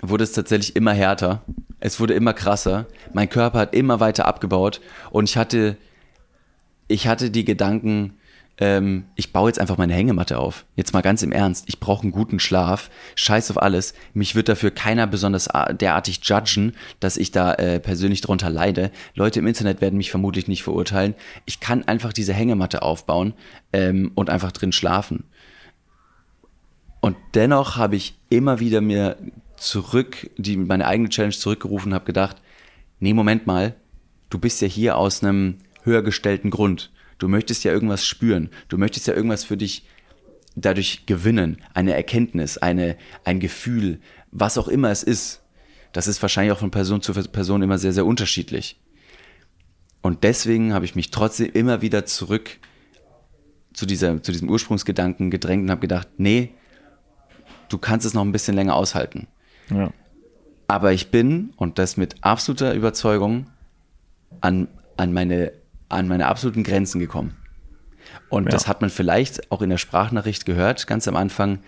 wurde 0.00 0.24
es 0.24 0.32
tatsächlich 0.32 0.76
immer 0.76 0.92
härter. 0.92 1.42
Es 1.80 1.98
wurde 1.98 2.14
immer 2.14 2.34
krasser. 2.34 2.86
Mein 3.12 3.28
Körper 3.28 3.60
hat 3.60 3.74
immer 3.74 4.00
weiter 4.00 4.26
abgebaut 4.26 4.80
und 5.10 5.28
ich 5.28 5.36
hatte, 5.36 5.76
ich 6.86 7.08
hatte 7.08 7.30
die 7.30 7.44
Gedanken, 7.44 8.17
ähm, 8.60 9.04
ich 9.14 9.32
baue 9.32 9.48
jetzt 9.48 9.60
einfach 9.60 9.78
meine 9.78 9.94
Hängematte 9.94 10.38
auf. 10.38 10.64
Jetzt 10.74 10.92
mal 10.92 11.00
ganz 11.00 11.22
im 11.22 11.32
Ernst. 11.32 11.64
Ich 11.68 11.78
brauche 11.78 12.02
einen 12.02 12.12
guten 12.12 12.40
Schlaf. 12.40 12.90
Scheiß 13.14 13.50
auf 13.50 13.62
alles. 13.62 13.94
Mich 14.14 14.34
wird 14.34 14.48
dafür 14.48 14.70
keiner 14.70 15.06
besonders 15.06 15.48
derartig 15.72 16.20
judgen, 16.24 16.74
dass 16.98 17.16
ich 17.16 17.30
da 17.30 17.54
äh, 17.54 17.78
persönlich 17.78 18.20
drunter 18.20 18.50
leide. 18.50 18.90
Leute 19.14 19.38
im 19.38 19.46
Internet 19.46 19.80
werden 19.80 19.96
mich 19.96 20.10
vermutlich 20.10 20.48
nicht 20.48 20.64
verurteilen. 20.64 21.14
Ich 21.46 21.60
kann 21.60 21.84
einfach 21.84 22.12
diese 22.12 22.34
Hängematte 22.34 22.82
aufbauen 22.82 23.34
ähm, 23.72 24.10
und 24.14 24.28
einfach 24.28 24.50
drin 24.50 24.72
schlafen. 24.72 25.24
Und 27.00 27.16
dennoch 27.34 27.76
habe 27.76 27.94
ich 27.94 28.18
immer 28.28 28.58
wieder 28.58 28.80
mir 28.80 29.16
zurück, 29.56 30.30
die, 30.36 30.56
meine 30.56 30.86
eigene 30.86 31.08
Challenge 31.08 31.34
zurückgerufen 31.34 31.92
und 31.92 31.94
habe 31.94 32.04
gedacht, 32.04 32.36
nee, 32.98 33.14
Moment 33.14 33.46
mal, 33.46 33.76
du 34.30 34.38
bist 34.38 34.60
ja 34.62 34.68
hier 34.68 34.96
aus 34.96 35.22
einem 35.22 35.58
höher 35.84 36.02
gestellten 36.02 36.50
Grund. 36.50 36.90
Du 37.18 37.28
möchtest 37.28 37.64
ja 37.64 37.72
irgendwas 37.72 38.04
spüren. 38.04 38.50
Du 38.68 38.78
möchtest 38.78 39.06
ja 39.06 39.14
irgendwas 39.14 39.44
für 39.44 39.56
dich 39.56 39.84
dadurch 40.54 41.06
gewinnen. 41.06 41.58
Eine 41.74 41.94
Erkenntnis, 41.94 42.58
eine, 42.58 42.96
ein 43.24 43.40
Gefühl, 43.40 44.00
was 44.30 44.58
auch 44.58 44.68
immer 44.68 44.90
es 44.90 45.02
ist. 45.02 45.42
Das 45.92 46.06
ist 46.06 46.20
wahrscheinlich 46.22 46.52
auch 46.52 46.58
von 46.58 46.70
Person 46.70 47.02
zu 47.02 47.12
Person 47.12 47.62
immer 47.62 47.78
sehr, 47.78 47.92
sehr 47.92 48.06
unterschiedlich. 48.06 48.80
Und 50.02 50.22
deswegen 50.22 50.72
habe 50.74 50.84
ich 50.84 50.94
mich 50.94 51.10
trotzdem 51.10 51.50
immer 51.52 51.82
wieder 51.82 52.06
zurück 52.06 52.58
zu, 53.72 53.86
dieser, 53.86 54.22
zu 54.22 54.32
diesem 54.32 54.48
Ursprungsgedanken 54.48 55.30
gedrängt 55.30 55.64
und 55.64 55.70
habe 55.70 55.80
gedacht, 55.80 56.08
nee, 56.18 56.54
du 57.68 57.78
kannst 57.78 58.06
es 58.06 58.14
noch 58.14 58.22
ein 58.22 58.32
bisschen 58.32 58.54
länger 58.54 58.74
aushalten. 58.74 59.26
Ja. 59.70 59.92
Aber 60.66 60.92
ich 60.92 61.10
bin, 61.10 61.52
und 61.56 61.78
das 61.78 61.96
mit 61.96 62.16
absoluter 62.20 62.74
Überzeugung, 62.74 63.46
an, 64.40 64.68
an, 64.96 65.12
meine, 65.12 65.52
an 65.88 66.08
meine 66.08 66.26
absoluten 66.26 66.62
Grenzen 66.64 66.98
gekommen. 67.00 67.36
Und 68.28 68.44
Ja. 68.44 68.50
das 68.50 68.68
hat 68.68 68.80
man 68.80 68.90
vielleicht 68.90 69.50
auch 69.50 69.62
in 69.62 69.70
der 69.70 69.78
Sprachnachricht 69.78 70.44
gehört, 70.46 70.86
ganz 70.86 71.08
am 71.08 71.16
Anfang, 71.16 71.60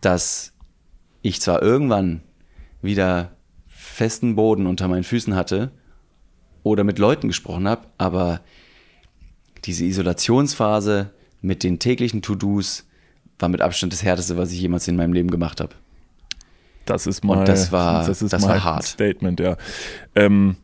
dass 0.00 0.52
ich 1.22 1.40
zwar 1.40 1.62
irgendwann 1.62 2.22
wieder 2.80 3.32
festen 3.68 4.34
Boden 4.36 4.66
unter 4.66 4.88
meinen 4.88 5.04
Füßen 5.04 5.34
hatte 5.34 5.70
oder 6.62 6.84
mit 6.84 6.98
Leuten 6.98 7.28
gesprochen 7.28 7.68
habe, 7.68 7.86
aber 7.98 8.40
diese 9.64 9.84
Isolationsphase 9.84 11.10
mit 11.40 11.62
den 11.62 11.78
täglichen 11.78 12.22
To-Dos 12.22 12.86
war 13.38 13.48
mit 13.48 13.60
Abstand 13.60 13.92
das 13.92 14.02
Härteste, 14.02 14.36
was 14.36 14.52
ich 14.52 14.60
jemals 14.60 14.88
in 14.88 14.96
meinem 14.96 15.12
Leben 15.12 15.30
gemacht 15.30 15.60
habe. 15.60 15.74
Das 16.84 17.06
ist 17.06 17.24
mal, 17.24 17.44
das 17.44 17.70
war- 17.70 18.06
das 18.06 18.22
ist 18.22 18.32
das 18.32 18.42
mal 18.42 18.48
war 18.48 18.64
hart. 18.64 18.84
Statement, 18.84 19.38
ja. 19.40 19.56
Ähm, 20.16 20.56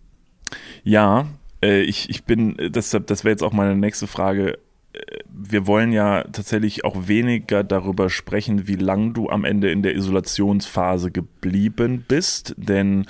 ja, 0.82 1.26
äh, 1.62 1.82
ich, 1.82 2.10
ich 2.10 2.24
bin, 2.24 2.58
äh, 2.58 2.70
das, 2.70 2.90
das 2.90 3.24
wäre 3.24 3.32
jetzt 3.32 3.42
auch 3.42 3.52
meine 3.52 3.76
nächste 3.76 4.06
Frage. 4.06 4.58
Äh, 4.92 5.00
Wir 5.28 5.66
wollen 5.66 5.92
ja 5.92 6.24
tatsächlich 6.24 6.84
auch 6.84 7.08
weniger 7.08 7.64
darüber 7.64 8.10
sprechen, 8.10 8.66
wie 8.68 8.76
lang 8.76 9.14
du 9.14 9.28
am 9.28 9.44
Ende 9.44 9.70
in 9.70 9.82
der 9.82 9.94
Isolationsphase 9.94 11.10
geblieben 11.10 12.04
bist, 12.06 12.54
denn 12.56 13.06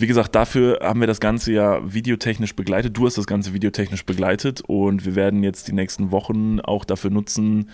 wie 0.00 0.06
gesagt, 0.06 0.34
dafür 0.34 0.78
haben 0.82 1.00
wir 1.00 1.06
das 1.06 1.20
Ganze 1.20 1.52
ja 1.52 1.80
videotechnisch 1.92 2.56
begleitet. 2.56 2.96
Du 2.96 3.06
hast 3.06 3.18
das 3.18 3.26
Ganze 3.26 3.52
videotechnisch 3.52 4.04
begleitet 4.04 4.62
und 4.66 5.04
wir 5.04 5.14
werden 5.14 5.42
jetzt 5.42 5.68
die 5.68 5.72
nächsten 5.72 6.10
Wochen 6.10 6.60
auch 6.60 6.84
dafür 6.84 7.10
nutzen, 7.10 7.70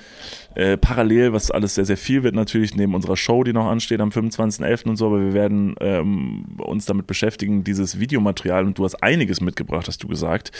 äh, 0.54 0.76
parallel, 0.76 1.32
was 1.32 1.50
alles 1.50 1.76
sehr, 1.76 1.84
sehr 1.84 1.96
viel 1.96 2.22
wird 2.22 2.34
natürlich, 2.34 2.74
neben 2.74 2.94
unserer 2.94 3.16
Show, 3.16 3.44
die 3.44 3.52
noch 3.52 3.66
ansteht 3.66 4.00
am 4.00 4.10
25.11. 4.10 4.88
und 4.88 4.96
so, 4.96 5.06
aber 5.06 5.20
wir 5.20 5.34
werden 5.34 5.76
ähm, 5.80 6.56
uns 6.58 6.86
damit 6.86 7.06
beschäftigen, 7.06 7.64
dieses 7.64 8.00
Videomaterial, 8.00 8.64
und 8.64 8.76
du 8.78 8.84
hast 8.84 8.96
einiges 9.02 9.40
mitgebracht, 9.40 9.86
hast 9.86 10.02
du 10.02 10.08
gesagt, 10.08 10.50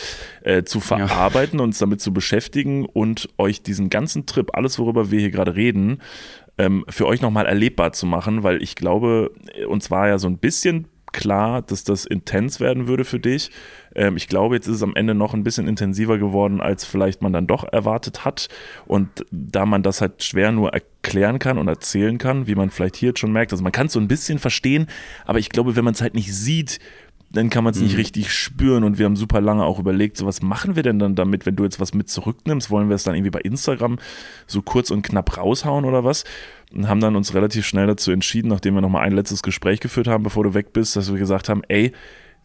äh, 0.42 0.62
zu 0.62 0.80
verarbeiten, 0.80 1.60
uns 1.60 1.78
damit 1.78 2.00
zu 2.00 2.12
beschäftigen 2.12 2.84
und 2.84 3.28
euch 3.38 3.62
diesen 3.62 3.90
ganzen 3.90 4.26
Trip, 4.26 4.50
alles 4.54 4.78
worüber 4.78 5.10
wir 5.10 5.20
hier 5.20 5.30
gerade 5.30 5.56
reden, 5.56 6.00
ähm, 6.58 6.84
für 6.88 7.06
euch 7.06 7.20
nochmal 7.20 7.46
erlebbar 7.46 7.92
zu 7.92 8.06
machen, 8.06 8.42
weil 8.42 8.62
ich 8.62 8.76
glaube, 8.76 9.32
uns 9.68 9.90
war 9.90 10.08
ja 10.08 10.18
so 10.18 10.28
ein 10.28 10.38
bisschen 10.38 10.86
klar, 11.16 11.62
dass 11.62 11.82
das 11.82 12.04
intens 12.04 12.60
werden 12.60 12.86
würde 12.86 13.06
für 13.06 13.18
dich. 13.18 13.50
Ähm, 13.94 14.16
ich 14.16 14.28
glaube, 14.28 14.54
jetzt 14.54 14.68
ist 14.68 14.76
es 14.76 14.82
am 14.82 14.94
Ende 14.94 15.14
noch 15.14 15.32
ein 15.32 15.42
bisschen 15.42 15.66
intensiver 15.66 16.18
geworden, 16.18 16.60
als 16.60 16.84
vielleicht 16.84 17.22
man 17.22 17.32
dann 17.32 17.46
doch 17.46 17.64
erwartet 17.64 18.24
hat. 18.24 18.48
Und 18.86 19.24
da 19.30 19.64
man 19.64 19.82
das 19.82 20.02
halt 20.02 20.22
schwer 20.22 20.52
nur 20.52 20.74
erklären 20.74 21.38
kann 21.38 21.56
und 21.56 21.68
erzählen 21.68 22.18
kann, 22.18 22.46
wie 22.46 22.54
man 22.54 22.70
vielleicht 22.70 22.96
hier 22.96 23.08
jetzt 23.08 23.20
schon 23.20 23.32
merkt, 23.32 23.52
also 23.52 23.64
man 23.64 23.72
kann 23.72 23.86
es 23.86 23.94
so 23.94 24.00
ein 24.00 24.08
bisschen 24.08 24.38
verstehen, 24.38 24.88
aber 25.24 25.38
ich 25.38 25.48
glaube, 25.48 25.74
wenn 25.74 25.84
man 25.84 25.94
es 25.94 26.02
halt 26.02 26.14
nicht 26.14 26.34
sieht, 26.34 26.78
dann 27.30 27.50
kann 27.50 27.64
man 27.64 27.72
es 27.72 27.78
mhm. 27.78 27.86
nicht 27.86 27.96
richtig 27.96 28.32
spüren 28.32 28.84
und 28.84 28.98
wir 28.98 29.04
haben 29.04 29.16
super 29.16 29.40
lange 29.40 29.64
auch 29.64 29.78
überlegt, 29.78 30.16
so 30.16 30.26
was 30.26 30.42
machen 30.42 30.76
wir 30.76 30.82
denn 30.82 30.98
dann 30.98 31.14
damit, 31.14 31.44
wenn 31.44 31.56
du 31.56 31.64
jetzt 31.64 31.80
was 31.80 31.92
mit 31.92 32.08
zurücknimmst, 32.08 32.70
wollen 32.70 32.88
wir 32.88 32.94
es 32.94 33.02
dann 33.02 33.14
irgendwie 33.14 33.30
bei 33.30 33.40
Instagram 33.40 33.98
so 34.46 34.62
kurz 34.62 34.90
und 34.90 35.02
knapp 35.02 35.36
raushauen 35.36 35.84
oder 35.84 36.04
was? 36.04 36.24
Und 36.72 36.88
haben 36.88 37.00
dann 37.00 37.16
uns 37.16 37.34
relativ 37.34 37.66
schnell 37.66 37.86
dazu 37.86 38.10
entschieden, 38.10 38.48
nachdem 38.48 38.74
wir 38.74 38.80
nochmal 38.80 39.04
ein 39.04 39.12
letztes 39.12 39.42
Gespräch 39.42 39.80
geführt 39.80 40.08
haben, 40.08 40.24
bevor 40.24 40.44
du 40.44 40.54
weg 40.54 40.72
bist, 40.72 40.96
dass 40.96 41.10
wir 41.10 41.18
gesagt 41.18 41.48
haben, 41.48 41.62
ey, 41.68 41.92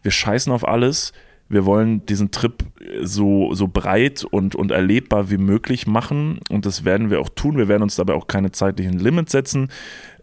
wir 0.02 0.10
scheißen 0.10 0.52
auf 0.52 0.66
alles, 0.66 1.12
wir 1.48 1.66
wollen 1.66 2.06
diesen 2.06 2.30
Trip 2.30 2.64
so, 3.02 3.52
so 3.54 3.68
breit 3.68 4.24
und, 4.24 4.54
und 4.54 4.70
erlebbar 4.70 5.30
wie 5.30 5.38
möglich 5.38 5.86
machen 5.86 6.40
und 6.48 6.66
das 6.66 6.84
werden 6.84 7.10
wir 7.10 7.20
auch 7.20 7.28
tun. 7.28 7.56
Wir 7.56 7.68
werden 7.68 7.82
uns 7.82 7.96
dabei 7.96 8.14
auch 8.14 8.26
keine 8.26 8.52
zeitlichen 8.52 8.98
Limits 8.98 9.32
setzen 9.32 9.68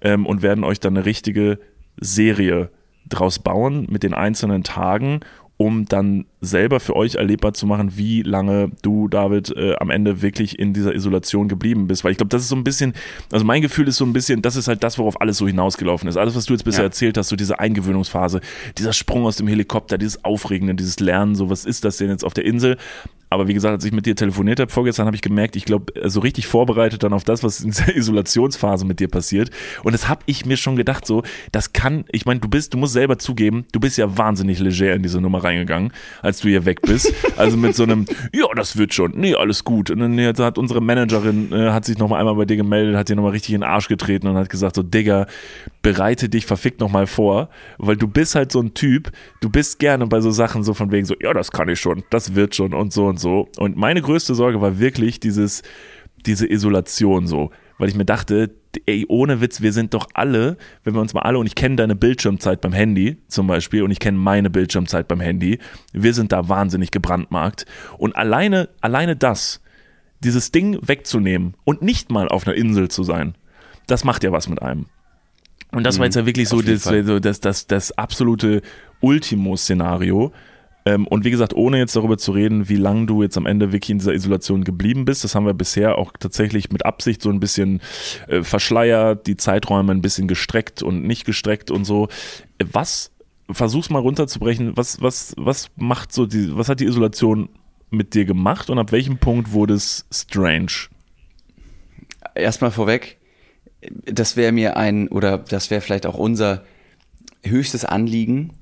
ähm, 0.02 0.26
und 0.26 0.42
werden 0.42 0.64
euch 0.64 0.80
dann 0.80 0.98
eine 0.98 1.06
richtige 1.06 1.60
Serie 2.02 2.72
draus 3.10 3.40
bauen 3.40 3.88
mit 3.90 4.04
den 4.04 4.14
einzelnen 4.14 4.64
Tagen, 4.64 5.22
um 5.58 5.86
dann 5.86 6.26
selber 6.42 6.80
für 6.80 6.96
euch 6.96 7.16
erlebbar 7.16 7.54
zu 7.54 7.66
machen, 7.66 7.98
wie 7.98 8.22
lange 8.22 8.72
du, 8.82 9.08
David, 9.08 9.56
äh, 9.56 9.76
am 9.80 9.90
Ende 9.90 10.22
wirklich 10.22 10.58
in 10.58 10.74
dieser 10.74 10.96
Isolation 10.96 11.48
geblieben 11.48 11.88
bist. 11.88 12.04
Weil 12.04 12.12
ich 12.12 12.18
glaube, 12.18 12.30
das 12.30 12.44
ist 12.44 12.50
so 12.50 12.56
ein 12.56 12.64
bisschen, 12.64 12.94
also 13.32 13.46
mein 13.46 13.62
Gefühl 13.62 13.88
ist 13.88 13.98
so 13.98 14.06
ein 14.06 14.14
bisschen, 14.14 14.42
das 14.42 14.56
ist 14.56 14.68
halt 14.68 14.84
das, 14.84 14.98
worauf 14.98 15.20
alles 15.22 15.38
so 15.38 15.48
hinausgelaufen 15.48 16.08
ist. 16.08 16.18
Alles, 16.18 16.36
was 16.36 16.46
du 16.46 16.54
jetzt 16.54 16.64
bisher 16.64 16.84
ja. 16.84 16.88
erzählt 16.88 17.18
hast, 17.18 17.30
so 17.30 17.36
diese 17.36 17.60
Eingewöhnungsphase, 17.60 18.42
dieser 18.78 18.94
Sprung 18.94 19.26
aus 19.26 19.36
dem 19.36 19.48
Helikopter, 19.48 19.98
dieses 19.98 20.24
Aufregende, 20.24 20.76
dieses 20.76 21.00
Lernen, 21.00 21.36
so 21.36 21.50
was 21.50 21.66
ist 21.66 21.84
das 21.84 21.98
denn 21.98 22.10
jetzt 22.10 22.24
auf 22.24 22.34
der 22.34 22.46
Insel? 22.46 22.78
Aber 23.30 23.48
wie 23.48 23.54
gesagt, 23.54 23.74
als 23.74 23.86
ich 23.86 23.92
mit 23.92 24.06
dir 24.06 24.16
telefoniert 24.16 24.60
habe 24.60 24.72
vorgestern, 24.72 25.06
habe 25.06 25.16
ich 25.16 25.22
gemerkt, 25.22 25.56
ich 25.56 25.66
glaube, 25.66 25.94
so 26.10 26.20
richtig 26.20 26.48
vorbereitet 26.48 27.04
dann 27.04 27.14
auf 27.14 27.24
das, 27.24 27.44
was 27.44 27.62
in 27.62 27.72
dieser 27.72 27.96
Isolationsphase 27.96 28.86
mit 28.86 29.00
dir 29.00 29.08
passiert. 29.08 29.52
Und 29.84 29.94
das 29.94 30.10
habe 30.10 30.22
ich 30.26 30.46
mir 30.46 30.58
schon 30.58 30.76
gedacht, 30.76 31.06
so, 31.06 31.24
das 31.52 31.74
kann, 31.74 32.06
ich 32.12 32.26
meine, 32.26 32.40
du 32.40 32.48
bist, 32.48 32.74
du 32.74 32.78
musst 32.78 32.94
selber 32.94 33.20
zugeben, 33.20 33.66
du 33.72 33.80
bist 33.80 33.98
ja 33.98 34.18
wahnsinnig 34.18 34.60
leger 34.60 34.96
in 34.96 35.04
diese 35.04 35.22
Nummer 35.22 35.44
reingegangen, 35.44 35.94
als 36.30 36.40
du 36.40 36.48
hier 36.48 36.66
weg 36.66 36.82
bist. 36.82 37.14
Also 37.38 37.58
mit 37.58 37.76
so 37.76 37.84
einem, 37.84 38.06
ja, 38.34 38.46
das 38.56 38.78
wird 38.78 38.94
schon, 38.94 39.14
nee, 39.16 39.36
alles 39.36 39.64
gut. 39.64 39.90
Und 39.90 40.00
dann 40.00 40.20
hat 40.20 40.58
unsere 40.58 40.82
Managerin, 40.82 41.52
äh, 41.52 41.72
hat 41.72 41.86
sich 41.86 41.98
nochmal 41.98 42.20
einmal 42.20 42.36
bei 42.36 42.46
dir 42.46 42.56
gemeldet, 42.56 42.96
hat 42.96 43.10
dir 43.10 43.16
nochmal 43.16 43.32
richtig 43.32 43.54
in 43.54 43.62
den 43.62 43.70
Arsch 43.70 43.88
getreten 43.88 44.28
und 44.28 44.36
hat 44.36 44.50
gesagt, 44.50 44.76
so, 44.76 44.84
Digga, 44.84 45.28
bereite 45.82 46.30
dich 46.30 46.46
verfickt 46.46 46.80
nochmal 46.80 47.08
vor, 47.08 47.50
weil 47.78 47.98
du 47.98 48.08
bist 48.08 48.36
halt 48.36 48.52
so 48.52 48.62
ein 48.62 48.74
Typ, 48.74 49.12
du 49.42 49.50
bist 49.50 49.80
gerne 49.80 50.08
bei 50.08 50.22
so 50.22 50.32
Sachen 50.32 50.64
so 50.64 50.74
von 50.74 50.92
wegen 50.92 51.06
so, 51.06 51.16
ja, 51.22 51.34
das 51.34 51.52
kann 51.52 51.70
ich 51.70 51.80
schon, 51.80 52.04
das 52.10 52.36
wird 52.36 52.56
schon 52.56 52.74
und 52.74 52.94
so 52.94 53.08
und 53.08 53.20
so. 53.20 53.50
Und 53.58 53.76
meine 53.78 54.02
größte 54.02 54.36
Sorge 54.36 54.62
war 54.62 54.80
wirklich 54.80 55.20
dieses, 55.20 55.64
diese 56.26 56.50
Isolation 56.50 57.28
so, 57.28 57.52
weil 57.78 57.90
ich 57.90 57.96
mir 57.96 58.06
dachte, 58.06 58.52
ey, 58.86 59.06
ohne 59.08 59.42
Witz, 59.42 59.62
wir 59.62 59.74
sind 59.74 59.94
doch 59.94 60.08
alle, 60.14 60.58
wenn 60.84 60.94
wir 60.94 61.02
uns 61.02 61.14
mal 61.14 61.22
alle, 61.22 61.40
und 61.40 61.46
ich 61.46 61.56
kenne 61.56 61.76
deine 61.76 61.96
Bildschirmzeit 61.96 62.62
beim 62.62 62.74
Handy 62.74 63.18
zum 63.28 63.48
Beispiel, 63.48 63.84
und 63.84 63.92
ich 63.92 64.00
kenne 64.00 64.18
meine 64.18 64.50
Bildschirmzeit 64.50 65.08
beim 65.08 65.20
Handy, 65.20 65.60
wir 65.94 66.14
sind 66.14 66.32
da 66.32 66.50
wahnsinnig 66.50 66.92
gebrandmarkt. 66.92 67.66
Und 67.98 68.16
alleine, 68.16 68.70
alleine 68.82 69.16
das, 69.16 69.62
dieses 70.20 70.52
Ding 70.52 70.80
wegzunehmen 70.82 71.56
und 71.64 71.82
nicht 71.82 72.12
mal 72.12 72.28
auf 72.28 72.46
einer 72.46 72.56
Insel 72.56 72.90
zu 72.90 73.04
sein, 73.04 73.36
das 73.88 74.04
macht 74.04 74.24
ja 74.24 74.32
was 74.32 74.50
mit 74.50 74.62
einem. 74.62 74.86
Und 75.72 75.84
das 75.84 76.00
war 76.00 76.06
jetzt 76.06 76.16
ja 76.16 76.26
wirklich 76.26 76.50
so 76.50 76.62
das, 76.62 76.84
das, 77.22 77.40
das, 77.42 77.68
das 77.68 77.92
absolute 77.98 78.62
Ultimo-Szenario. 79.02 80.32
Ähm, 80.86 81.08
und 81.08 81.26
wie 81.26 81.32
gesagt, 81.32 81.54
ohne 81.54 81.78
jetzt 81.78 81.96
darüber 81.96 82.18
zu 82.18 82.32
reden, 82.32 82.70
wie 82.70 82.76
lange 82.76 83.06
du 83.06 83.22
jetzt 83.22 83.38
am 83.38 83.46
Ende 83.46 83.72
wirklich 83.72 83.90
in 83.90 84.00
dieser 84.00 84.14
Isolation 84.14 84.64
geblieben 84.64 85.06
bist, 85.06 85.24
das 85.24 85.36
haben 85.36 85.46
wir 85.46 85.54
bisher 85.54 85.98
auch 85.98 86.14
tatsächlich 86.18 86.72
mit 86.72 86.86
Absicht 86.86 87.22
so 87.22 87.30
ein 87.30 87.40
bisschen 87.40 87.82
äh, 88.28 88.44
verschleiert, 88.44 89.28
die 89.28 89.38
Zeiträume 89.38 89.92
ein 89.92 90.02
bisschen 90.02 90.28
gestreckt 90.28 90.82
und 90.82 91.04
nicht 91.04 91.26
gestreckt 91.26 91.72
und 91.72 91.86
so. 91.86 92.08
Was, 92.72 93.12
versuch's 93.50 93.90
mal 93.90 94.00
runterzubrechen, 94.00 94.78
was, 94.78 95.02
was, 95.02 95.34
was 95.38 95.70
macht 95.76 96.14
so 96.14 96.26
die, 96.26 96.56
was 96.56 96.70
hat 96.70 96.80
die 96.80 96.86
Isolation 96.86 97.50
mit 97.90 98.14
dir 98.14 98.26
gemacht 98.26 98.70
und 98.70 98.80
ab 98.80 98.92
welchem 98.92 99.18
Punkt 99.18 99.52
wurde 99.52 99.74
es 99.74 100.06
strange? 100.12 100.88
Erstmal 102.36 102.72
vorweg, 102.72 103.18
das 104.06 104.38
wäre 104.38 104.52
mir 104.52 104.78
ein, 104.78 105.08
oder 105.08 105.38
das 105.38 105.72
wäre 105.72 105.82
vielleicht 105.82 106.06
auch 106.06 106.18
unser 106.18 106.64
höchstes 107.44 107.86
Anliegen, 107.86 108.54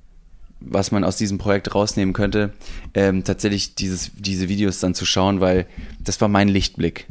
was 0.60 0.92
man 0.92 1.04
aus 1.04 1.18
diesem 1.18 1.38
Projekt 1.38 1.74
rausnehmen 1.74 2.14
könnte, 2.14 2.54
ähm, 2.94 3.24
tatsächlich 3.24 3.76
dieses, 3.76 4.12
diese 4.16 4.50
Videos 4.50 4.80
dann 4.80 4.96
zu 4.96 5.06
schauen, 5.06 5.40
weil 5.40 5.68
das 6.00 6.20
war 6.22 6.28
mein 6.28 6.48
Lichtblick. 6.48 7.08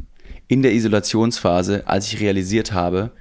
In 0.47 0.61
der 0.61 0.73
Isolationsphase, 0.73 1.87
als 1.87 2.11
ich 2.11 2.19
realisiert 2.19 2.73
habe, 2.73 3.11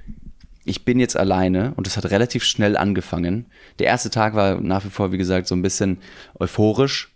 ich 0.64 0.84
bin 0.84 0.98
jetzt 0.98 1.16
alleine 1.16 1.72
und 1.76 1.86
es 1.86 1.96
hat 1.96 2.10
relativ 2.10 2.44
schnell 2.44 2.76
angefangen. 2.76 3.46
Der 3.78 3.86
erste 3.86 4.10
Tag 4.10 4.34
war 4.34 4.60
nach 4.60 4.84
wie 4.84 4.90
vor, 4.90 5.12
wie 5.12 5.18
gesagt, 5.18 5.46
so 5.46 5.54
ein 5.54 5.62
bisschen 5.62 5.98
euphorisch 6.38 7.12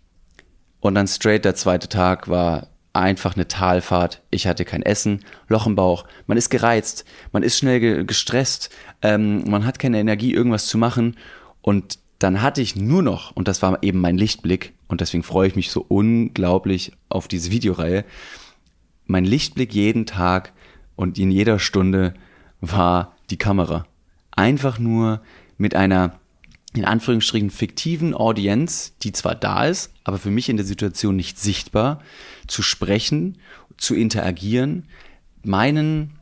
und 0.79 0.95
dann 0.95 1.07
straight 1.07 1.45
der 1.45 1.55
zweite 1.55 1.89
Tag 1.89 2.29
war 2.29 2.67
einfach 2.93 3.35
eine 3.35 3.47
Talfahrt. 3.47 4.21
Ich 4.31 4.47
hatte 4.47 4.65
kein 4.65 4.83
Essen, 4.83 5.23
Loch 5.47 5.67
im 5.67 5.75
Bauch. 5.75 6.05
Man 6.27 6.37
ist 6.37 6.49
gereizt, 6.49 7.05
man 7.31 7.43
ist 7.43 7.57
schnell 7.57 7.79
ge 7.79 8.03
gestresst, 8.03 8.69
ähm, 9.01 9.49
man 9.49 9.65
hat 9.65 9.79
keine 9.79 9.99
Energie, 9.99 10.33
irgendwas 10.33 10.67
zu 10.67 10.77
machen. 10.77 11.17
Und 11.61 11.99
dann 12.23 12.41
hatte 12.41 12.61
ich 12.61 12.75
nur 12.75 13.01
noch, 13.01 13.31
und 13.35 13.47
das 13.47 13.61
war 13.61 13.81
eben 13.83 13.99
mein 13.99 14.17
Lichtblick, 14.17 14.73
und 14.87 15.01
deswegen 15.01 15.23
freue 15.23 15.47
ich 15.47 15.55
mich 15.55 15.71
so 15.71 15.85
unglaublich 15.87 16.91
auf 17.09 17.27
diese 17.27 17.51
Videoreihe, 17.51 18.05
mein 19.05 19.25
Lichtblick 19.25 19.73
jeden 19.73 20.05
Tag 20.05 20.53
und 20.95 21.17
in 21.17 21.31
jeder 21.31 21.59
Stunde 21.59 22.13
war 22.61 23.15
die 23.29 23.37
Kamera. 23.37 23.85
Einfach 24.31 24.79
nur 24.79 25.21
mit 25.57 25.75
einer 25.75 26.19
in 26.73 26.85
Anführungsstrichen 26.85 27.49
fiktiven 27.49 28.13
Audienz, 28.13 28.95
die 29.03 29.11
zwar 29.11 29.35
da 29.35 29.65
ist, 29.65 29.91
aber 30.03 30.17
für 30.17 30.31
mich 30.31 30.47
in 30.47 30.55
der 30.55 30.65
Situation 30.65 31.15
nicht 31.15 31.37
sichtbar, 31.37 32.01
zu 32.47 32.61
sprechen, 32.61 33.37
zu 33.77 33.93
interagieren, 33.93 34.87
meinen 35.43 36.19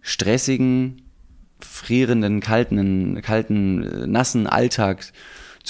stressigen, 0.00 1.02
frierenden, 1.60 2.40
kalten, 2.40 3.20
kalten, 3.20 4.10
nassen 4.10 4.46
Alltag 4.46 5.12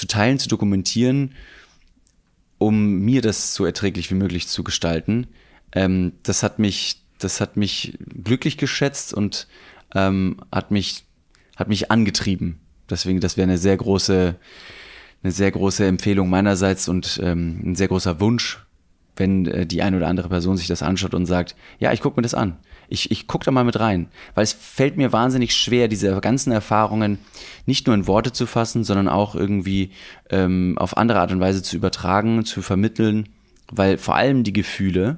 zu 0.01 0.07
teilen, 0.07 0.39
zu 0.39 0.49
dokumentieren, 0.49 1.35
um 2.57 3.01
mir 3.01 3.21
das 3.21 3.53
so 3.53 3.65
erträglich 3.65 4.09
wie 4.09 4.15
möglich 4.15 4.47
zu 4.47 4.63
gestalten. 4.63 5.27
Ähm, 5.73 6.13
das 6.23 6.41
hat 6.41 6.57
mich, 6.57 7.03
das 7.19 7.39
hat 7.39 7.55
mich 7.55 7.99
glücklich 8.23 8.57
geschätzt 8.57 9.13
und 9.13 9.47
ähm, 9.93 10.37
hat 10.51 10.71
mich, 10.71 11.03
hat 11.55 11.67
mich 11.67 11.91
angetrieben. 11.91 12.59
Deswegen, 12.89 13.19
das 13.19 13.37
wäre 13.37 13.43
eine 13.43 13.59
sehr 13.59 13.77
große, 13.77 14.35
eine 15.21 15.31
sehr 15.31 15.51
große 15.51 15.85
Empfehlung 15.85 16.31
meinerseits 16.31 16.89
und 16.89 17.19
ähm, 17.23 17.61
ein 17.63 17.75
sehr 17.75 17.87
großer 17.87 18.19
Wunsch, 18.19 18.65
wenn 19.15 19.45
äh, 19.45 19.67
die 19.67 19.83
eine 19.83 19.97
oder 19.97 20.07
andere 20.07 20.29
Person 20.29 20.57
sich 20.57 20.67
das 20.67 20.81
anschaut 20.81 21.13
und 21.13 21.27
sagt, 21.27 21.55
ja, 21.77 21.93
ich 21.93 22.01
gucke 22.01 22.19
mir 22.19 22.23
das 22.23 22.33
an. 22.33 22.57
Ich, 22.91 23.09
ich 23.09 23.25
gucke 23.25 23.45
da 23.45 23.51
mal 23.51 23.63
mit 23.63 23.79
rein, 23.79 24.07
weil 24.35 24.43
es 24.43 24.53
fällt 24.53 24.97
mir 24.97 25.13
wahnsinnig 25.13 25.55
schwer, 25.55 25.87
diese 25.87 26.19
ganzen 26.19 26.51
Erfahrungen 26.51 27.19
nicht 27.65 27.87
nur 27.87 27.95
in 27.95 28.05
Worte 28.05 28.33
zu 28.33 28.45
fassen, 28.45 28.83
sondern 28.83 29.07
auch 29.07 29.33
irgendwie 29.33 29.91
ähm, 30.29 30.77
auf 30.77 30.97
andere 30.97 31.19
Art 31.19 31.31
und 31.31 31.39
Weise 31.39 31.63
zu 31.63 31.77
übertragen, 31.77 32.43
zu 32.43 32.61
vermitteln, 32.61 33.29
weil 33.71 33.97
vor 33.97 34.15
allem 34.15 34.43
die 34.43 34.53
Gefühle, 34.53 35.17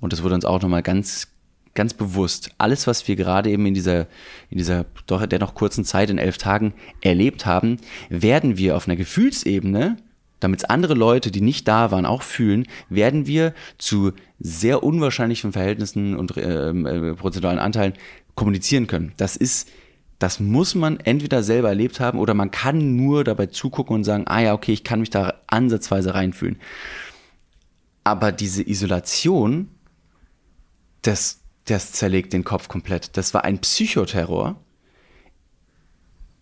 und 0.00 0.12
das 0.12 0.22
wurde 0.22 0.34
uns 0.34 0.46
auch 0.46 0.62
nochmal 0.62 0.82
ganz, 0.82 1.28
ganz 1.74 1.92
bewusst, 1.92 2.50
alles, 2.56 2.86
was 2.86 3.06
wir 3.06 3.16
gerade 3.16 3.50
eben 3.50 3.66
in 3.66 3.74
dieser, 3.74 4.06
in 4.48 4.58
dieser 4.58 4.86
doch 5.06 5.26
dennoch 5.26 5.54
kurzen 5.54 5.84
Zeit 5.84 6.08
in 6.08 6.18
elf 6.18 6.38
Tagen 6.38 6.72
erlebt 7.02 7.44
haben, 7.44 7.76
werden 8.08 8.56
wir 8.56 8.76
auf 8.76 8.88
einer 8.88 8.96
Gefühlsebene 8.96 9.96
damit 10.44 10.60
es 10.60 10.64
andere 10.68 10.94
Leute, 10.94 11.30
die 11.30 11.40
nicht 11.40 11.66
da 11.66 11.90
waren, 11.90 12.04
auch 12.06 12.22
fühlen, 12.22 12.66
werden 12.90 13.26
wir 13.26 13.54
zu 13.78 14.12
sehr 14.38 14.82
unwahrscheinlichen 14.82 15.52
Verhältnissen 15.52 16.16
und 16.16 16.34
ähm, 16.36 16.86
äh, 16.86 17.14
prozentualen 17.14 17.58
Anteilen 17.58 17.94
kommunizieren 18.34 18.86
können. 18.86 19.12
Das 19.16 19.36
ist, 19.36 19.70
das 20.18 20.40
muss 20.40 20.74
man 20.74 21.00
entweder 21.00 21.42
selber 21.42 21.68
erlebt 21.70 21.98
haben 21.98 22.18
oder 22.18 22.34
man 22.34 22.50
kann 22.50 22.94
nur 22.94 23.24
dabei 23.24 23.46
zugucken 23.46 23.96
und 23.96 24.04
sagen, 24.04 24.24
ah 24.26 24.40
ja, 24.40 24.52
okay, 24.52 24.72
ich 24.72 24.84
kann 24.84 25.00
mich 25.00 25.10
da 25.10 25.34
ansatzweise 25.46 26.14
reinfühlen. 26.14 26.58
Aber 28.04 28.30
diese 28.30 28.68
Isolation, 28.68 29.70
das, 31.00 31.40
das 31.64 31.92
zerlegt 31.92 32.34
den 32.34 32.44
Kopf 32.44 32.68
komplett. 32.68 33.16
Das 33.16 33.32
war 33.32 33.44
ein 33.44 33.60
Psychoterror. 33.60 34.56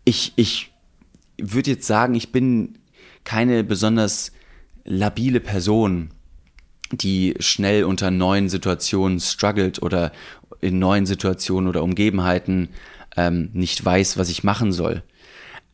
Ich, 0.05 0.33
ich 0.35 0.73
würde 1.39 1.71
jetzt 1.71 1.87
sagen, 1.87 2.17
ich 2.17 2.33
bin 2.33 2.79
keine 3.25 3.65
besonders 3.65 4.33
labile 4.85 5.41
Person, 5.41 6.11
die 6.91 7.35
schnell 7.39 7.85
unter 7.85 8.11
neuen 8.11 8.49
Situationen 8.49 9.21
struggelt 9.21 9.83
oder 9.83 10.13
in 10.61 10.79
neuen 10.79 11.07
Situationen 11.07 11.69
oder 11.69 11.83
Umgebenheiten 11.83 12.69
ähm, 13.17 13.51
nicht 13.53 13.85
weiß, 13.85 14.17
was 14.19 14.29
ich 14.29 14.45
machen 14.45 14.73
soll. 14.73 15.03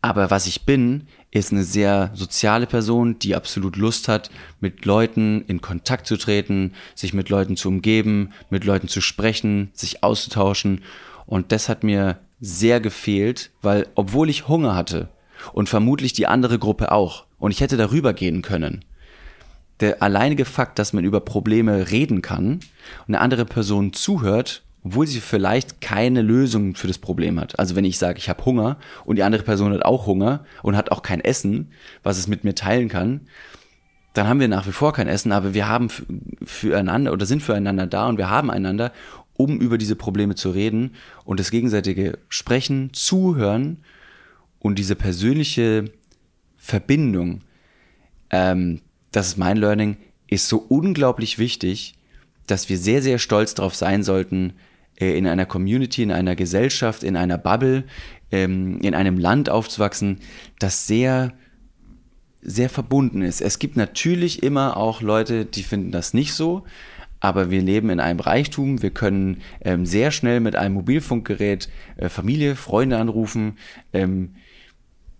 Aber 0.01 0.31
was 0.31 0.47
ich 0.47 0.65
bin, 0.65 1.09
ist 1.31 1.53
eine 1.53 1.65
sehr 1.65 2.11
soziale 2.15 2.67
Person, 2.67 3.19
die 3.19 3.35
absolut 3.35 3.77
Lust 3.77 4.09
hat, 4.09 4.31
mit 4.61 4.85
Leuten 4.85 5.43
in 5.43 5.61
Kontakt 5.61 6.07
zu 6.07 6.17
treten, 6.17 6.73
sich 6.95 7.13
mit 7.13 7.29
Leuten 7.29 7.57
zu 7.57 7.69
umgeben, 7.69 8.33
mit 8.49 8.65
Leuten 8.65 8.89
zu 8.89 9.01
sprechen, 9.01 9.71
sich 9.75 10.05
auszutauschen. 10.05 10.83
Und 11.27 11.53
das 11.53 11.69
hat 11.69 11.83
mir 11.83 12.21
sehr 12.41 12.81
gefehlt, 12.81 13.51
weil 13.61 13.89
obwohl 13.95 14.31
ich 14.31 14.49
Hunger 14.49 14.77
hatte 14.77 15.09
und 15.53 15.69
vermutlich 15.69 16.13
die 16.13 16.27
andere 16.27 16.59
Gruppe 16.59 16.93
auch 16.93 17.27
und 17.39 17.51
ich 17.51 17.61
hätte 17.61 17.77
darüber 17.77 18.13
gehen 18.13 18.43
können, 18.43 18.85
der 19.81 20.03
alleinige 20.03 20.45
Fakt, 20.45 20.79
dass 20.79 20.93
man 20.93 21.05
über 21.05 21.21
Probleme 21.21 21.91
reden 21.91 22.23
kann 22.23 22.55
und 23.07 23.15
eine 23.15 23.21
andere 23.21 23.45
Person 23.45 23.93
zuhört 23.93 24.63
obwohl 24.85 25.07
sie 25.07 25.21
vielleicht 25.21 25.81
keine 25.81 26.23
Lösung 26.23 26.75
für 26.75 26.87
das 26.87 26.99
Problem 26.99 27.41
hat. 27.41 27.59
Also 27.59 27.77
wenn 27.77 27.85
ich 27.85 27.99
sage, 27.99 28.19
ich 28.19 28.29
habe 28.29 28.45
Hunger 28.45 28.79
und 29.05 29.17
die 29.17 29.23
andere 29.23 29.43
Person 29.43 29.73
hat 29.73 29.85
auch 29.85 30.07
Hunger 30.07 30.45
und 30.63 30.77
hat 30.77 30.93
auch 30.93 31.03
kein 31.03 31.21
Essen, 31.21 31.73
was 32.03 32.19
es 32.19 32.29
mit 32.29 32.45
mir 32.45 32.55
teilen 32.55 32.89
kann, 32.89 33.23
dann 34.15 34.29
haben 34.29 34.41
wir 34.41 34.49
nach 34.49 34.67
wie 34.67 34.73
vor 34.73 34.93
kein 34.93 35.09
Essen, 35.09 35.33
aber 35.33 35.53
wir 35.53 35.69
haben 35.69 35.89
füreinander 36.43 37.13
oder 37.13 37.27
sind 37.27 37.43
füreinander 37.43 37.87
da 37.87 38.09
und 38.09 38.19
wir 38.19 38.31
haben 38.31 38.51
einander, 38.51 38.93
um 39.35 39.61
über 39.61 39.79
diese 39.79 39.95
Probleme 39.95 40.35
zu 40.35 40.51
reden 40.51 40.95
und 41.25 41.39
das 41.39 41.51
gegenseitige 41.51 42.19
Sprechen, 42.29 42.93
Zuhören 42.93 43.85
und 44.59 44.79
diese 44.79 44.97
persönliche 44.97 45.85
Verbindung, 46.69 47.41
ähm, 48.29 48.83
das 49.11 49.29
ist 49.29 49.37
mein 49.39 49.57
Learning, 49.57 49.97
ist 50.27 50.49
so 50.49 50.59
unglaublich 50.59 51.39
wichtig, 51.39 51.95
dass 52.47 52.69
wir 52.69 52.77
sehr, 52.77 53.01
sehr 53.01 53.19
stolz 53.19 53.55
darauf 53.55 53.75
sein 53.75 54.03
sollten, 54.03 54.53
äh, 55.01 55.17
in 55.17 55.27
einer 55.27 55.47
Community, 55.47 56.03
in 56.03 56.13
einer 56.13 56.37
Gesellschaft, 56.37 57.05
in 57.05 57.17
einer 57.17 57.39
Bubble, 57.39 57.85
ähm, 58.31 58.81
in 58.83 58.95
einem 58.95 59.17
Land 59.17 59.49
aufzuwachsen, 59.49 60.19
das 60.59 60.87
sehr, 60.87 61.33
sehr 62.43 62.69
verbunden 62.69 63.23
ist. 63.23 63.41
Es 63.41 63.59
gibt 63.59 63.79
natürlich 63.79 64.43
immer 64.43 64.77
auch 64.77 65.01
Leute, 65.01 65.47
die 65.47 65.63
finden 65.63 65.91
das 65.91 66.13
nicht 66.13 66.35
so, 66.35 66.65
aber 67.19 67.51
wir 67.51 67.63
leben 67.63 67.89
in 67.89 67.99
einem 67.99 68.21
Reichtum. 68.21 68.83
Wir 68.83 68.91
können 68.91 69.41
ähm, 69.63 69.87
sehr 69.87 70.11
schnell 70.11 70.41
mit 70.41 70.55
einem 70.55 70.75
Mobilfunkgerät 70.75 71.71
äh, 71.97 72.11
Familie, 72.11 72.57
Freunde 72.57 72.99
anrufen 72.99 73.57
ähm, 73.95 74.35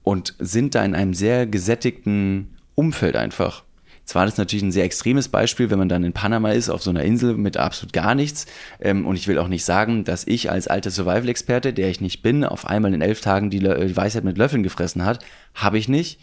und 0.09 0.33
sind 0.39 0.75
da 0.75 0.83
in 0.87 0.95
einem 0.95 1.13
sehr 1.13 1.47
gesättigten 1.47 2.57
Umfeld 2.75 3.15
einfach. 3.15 3.65
Zwar 4.07 4.25
ist 4.25 4.33
das 4.33 4.39
natürlich 4.39 4.63
ein 4.63 4.73
sehr 4.73 4.85
extremes 4.85 5.29
Beispiel, 5.29 5.69
wenn 5.69 5.79
man 5.79 5.91
dann 5.91 6.03
in 6.03 6.15
Panama 6.15 6.53
ist, 6.53 6.71
auf 6.71 6.83
so 6.83 6.89
einer 6.89 7.03
Insel 7.03 7.35
mit 7.35 7.59
absolut 7.59 7.93
gar 7.93 8.15
nichts. 8.15 8.47
Ähm, 8.81 9.05
und 9.05 9.17
ich 9.17 9.29
will 9.29 9.37
auch 9.37 9.49
nicht 9.49 9.67
sagen, 9.67 10.05
dass 10.05 10.27
ich 10.27 10.51
als 10.51 10.67
alter 10.67 10.91
Survival-Experte, 10.91 11.75
der 11.75 11.91
ich 11.91 12.01
nicht 12.01 12.23
bin, 12.23 12.43
auf 12.43 12.67
einmal 12.67 12.95
in 12.95 13.03
elf 13.03 13.21
Tagen 13.21 13.51
die, 13.51 13.59
die 13.59 13.97
Weisheit 13.99 14.25
mit 14.25 14.39
Löffeln 14.39 14.63
gefressen 14.63 15.05
hat. 15.05 15.23
Habe 15.55 15.77
ich 15.77 15.91
nicht. 15.91 16.21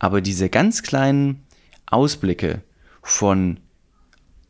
Aber 0.00 0.20
diese 0.22 0.48
ganz 0.48 0.82
kleinen 0.82 1.44
Ausblicke 1.86 2.62
von, 3.00 3.60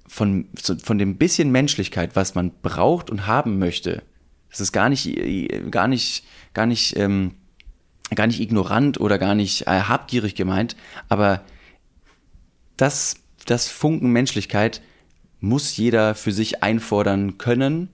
von, 0.07 0.49
von 0.83 0.97
dem 0.97 1.19
bisschen 1.19 1.53
Menschlichkeit, 1.53 2.17
was 2.17 2.35
man 2.35 2.51
braucht 2.63 3.11
und 3.11 3.27
haben 3.27 3.59
möchte, 3.59 4.05
das 4.49 4.63
ist 4.63 4.73
gar 4.73 4.89
nicht, 4.89 5.71
gar 5.71 5.87
nicht, 5.87 6.25
gar 6.55 6.65
nicht, 6.65 6.97
ähm, 6.97 7.35
gar 8.15 8.27
nicht 8.27 8.41
ignorant 8.41 9.01
oder 9.01 9.19
gar 9.19 9.35
nicht 9.35 9.63
äh, 9.63 9.83
habgierig 9.83 10.35
gemeint, 10.35 10.77
aber 11.09 11.43
das, 12.77 13.17
das 13.47 13.69
Funken 13.69 14.11
Menschlichkeit 14.11 14.83
muss 15.41 15.77
jeder 15.77 16.15
für 16.15 16.33
sich 16.33 16.63
einfordern 16.63 17.39
können, 17.39 17.89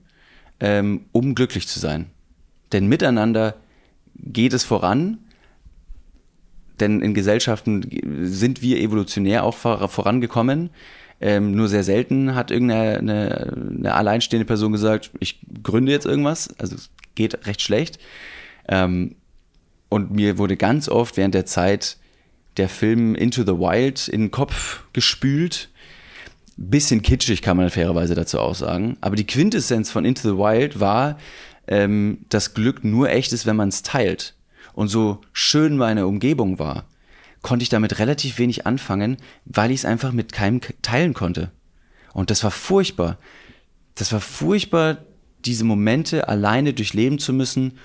ähm, 0.59 1.05
um 1.11 1.35
glücklich 1.35 1.67
zu 1.67 1.79
sein. 1.79 2.07
Denn 2.71 2.87
miteinander 2.87 3.55
geht 4.15 4.53
es 4.53 4.63
voran, 4.63 5.19
denn 6.79 7.01
in 7.01 7.13
Gesellschaften 7.13 7.89
sind 8.21 8.61
wir 8.61 8.79
evolutionär 8.79 9.43
auch 9.43 9.55
vorangekommen. 9.55 10.69
Ähm, 11.19 11.55
nur 11.55 11.67
sehr 11.67 11.83
selten 11.83 12.35
hat 12.35 12.51
irgendeine 12.51 12.99
eine, 12.99 13.57
eine 13.77 13.93
alleinstehende 13.95 14.45
Person 14.45 14.71
gesagt, 14.71 15.11
ich 15.19 15.39
gründe 15.63 15.91
jetzt 15.91 16.05
irgendwas. 16.05 16.53
Also 16.59 16.75
es 16.75 16.91
geht 17.15 17.47
recht 17.47 17.61
schlecht. 17.61 17.99
Ähm, 18.67 19.15
und 19.89 20.11
mir 20.11 20.37
wurde 20.37 20.57
ganz 20.57 20.89
oft 20.89 21.17
während 21.17 21.33
der 21.33 21.45
Zeit 21.45 21.97
der 22.57 22.69
Film 22.69 23.15
Into 23.15 23.43
the 23.43 23.59
Wild 23.59 24.07
in 24.07 24.21
den 24.21 24.31
Kopf 24.31 24.83
gespült. 24.93 25.69
Bisschen 26.57 27.01
kitschig 27.01 27.41
kann 27.41 27.57
man 27.57 27.69
fairerweise 27.69 28.15
dazu 28.15 28.39
auch 28.39 28.55
sagen. 28.55 28.97
Aber 28.99 29.15
die 29.15 29.27
Quintessenz 29.27 29.91
von 29.91 30.05
Into 30.05 30.21
the 30.23 30.37
Wild 30.37 30.79
war, 30.79 31.17
ähm, 31.67 32.19
dass 32.29 32.53
Glück 32.53 32.83
nur 32.83 33.09
echt 33.09 33.31
ist, 33.31 33.45
wenn 33.45 33.55
man 33.55 33.69
es 33.69 33.83
teilt. 33.83 34.33
Und 34.73 34.87
so 34.89 35.21
schön 35.33 35.77
meine 35.77 36.07
Umgebung 36.07 36.59
war, 36.59 36.85
konnte 37.41 37.63
ich 37.63 37.69
damit 37.69 37.99
relativ 37.99 38.39
wenig 38.39 38.65
anfangen, 38.65 39.17
weil 39.45 39.71
ich 39.71 39.79
es 39.79 39.85
einfach 39.85 40.11
mit 40.11 40.33
keinem 40.33 40.61
teilen 40.81 41.13
konnte. 41.13 41.51
Und 42.13 42.31
das 42.31 42.43
war 42.43 42.51
furchtbar. 42.51 43.17
Das 43.95 44.11
war 44.11 44.19
furchtbar, 44.19 44.97
diese 45.45 45.63
Momente 45.63 46.27
alleine 46.27 46.73
durchleben 46.73 47.19
zu 47.19 47.33
müssen, 47.33 47.77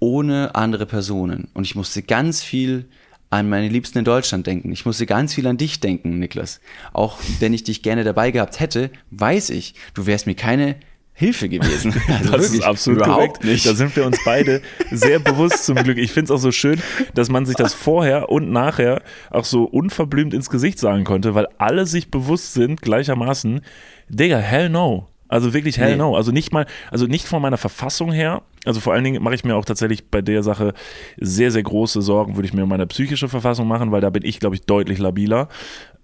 ohne 0.00 0.54
andere 0.54 0.86
Personen. 0.86 1.48
Und 1.54 1.64
ich 1.64 1.76
musste 1.76 2.02
ganz 2.02 2.42
viel 2.42 2.86
an 3.30 3.48
meine 3.48 3.68
Liebsten 3.68 3.98
in 3.98 4.04
Deutschland 4.04 4.46
denken. 4.46 4.72
Ich 4.72 4.84
musste 4.84 5.06
ganz 5.06 5.34
viel 5.34 5.46
an 5.46 5.56
dich 5.56 5.78
denken, 5.78 6.18
Niklas. 6.18 6.60
Auch 6.92 7.18
wenn 7.38 7.54
ich 7.54 7.62
dich 7.62 7.82
gerne 7.82 8.02
dabei 8.02 8.32
gehabt 8.32 8.58
hätte, 8.58 8.90
weiß 9.12 9.50
ich, 9.50 9.74
du 9.94 10.06
wärst 10.06 10.26
mir 10.26 10.34
keine 10.34 10.76
Hilfe 11.12 11.50
gewesen. 11.50 11.94
Also 12.08 12.32
das 12.32 12.50
ist 12.50 12.62
absolut 12.62 13.02
korrekt. 13.02 13.44
Nicht. 13.44 13.66
Da 13.66 13.74
sind 13.74 13.94
wir 13.94 14.06
uns 14.06 14.18
beide 14.24 14.62
sehr 14.90 15.18
bewusst 15.18 15.66
zum 15.66 15.76
Glück. 15.76 15.98
Ich 15.98 16.12
finde 16.12 16.24
es 16.24 16.30
auch 16.30 16.42
so 16.42 16.50
schön, 16.50 16.80
dass 17.14 17.28
man 17.28 17.44
sich 17.44 17.56
das 17.56 17.74
vorher 17.74 18.30
und 18.30 18.50
nachher 18.50 19.02
auch 19.30 19.44
so 19.44 19.64
unverblümt 19.64 20.32
ins 20.32 20.48
Gesicht 20.48 20.78
sagen 20.78 21.04
konnte, 21.04 21.34
weil 21.34 21.46
alle 21.58 21.84
sich 21.84 22.10
bewusst 22.10 22.54
sind 22.54 22.80
gleichermaßen, 22.80 23.60
Digga, 24.08 24.38
hell 24.38 24.70
no. 24.70 25.09
Also 25.30 25.54
wirklich 25.54 25.78
hell 25.78 25.92
nee. 25.92 25.96
no. 25.96 26.16
Also 26.16 26.32
nicht 26.32 26.52
mal, 26.52 26.66
also 26.90 27.06
nicht 27.06 27.26
von 27.26 27.40
meiner 27.40 27.56
Verfassung 27.56 28.12
her. 28.12 28.42
Also 28.66 28.80
vor 28.80 28.92
allen 28.92 29.04
Dingen 29.04 29.22
mache 29.22 29.34
ich 29.34 29.44
mir 29.44 29.56
auch 29.56 29.64
tatsächlich 29.64 30.08
bei 30.10 30.20
der 30.20 30.42
Sache 30.42 30.74
sehr, 31.16 31.50
sehr 31.50 31.62
große 31.62 32.02
Sorgen, 32.02 32.36
würde 32.36 32.46
ich 32.46 32.52
mir 32.52 32.64
um 32.64 32.68
meine 32.68 32.86
psychische 32.86 33.28
Verfassung 33.28 33.66
machen, 33.66 33.90
weil 33.92 34.02
da 34.02 34.10
bin 34.10 34.24
ich, 34.24 34.40
glaube 34.40 34.56
ich, 34.56 34.62
deutlich 34.62 34.98
labiler. 34.98 35.48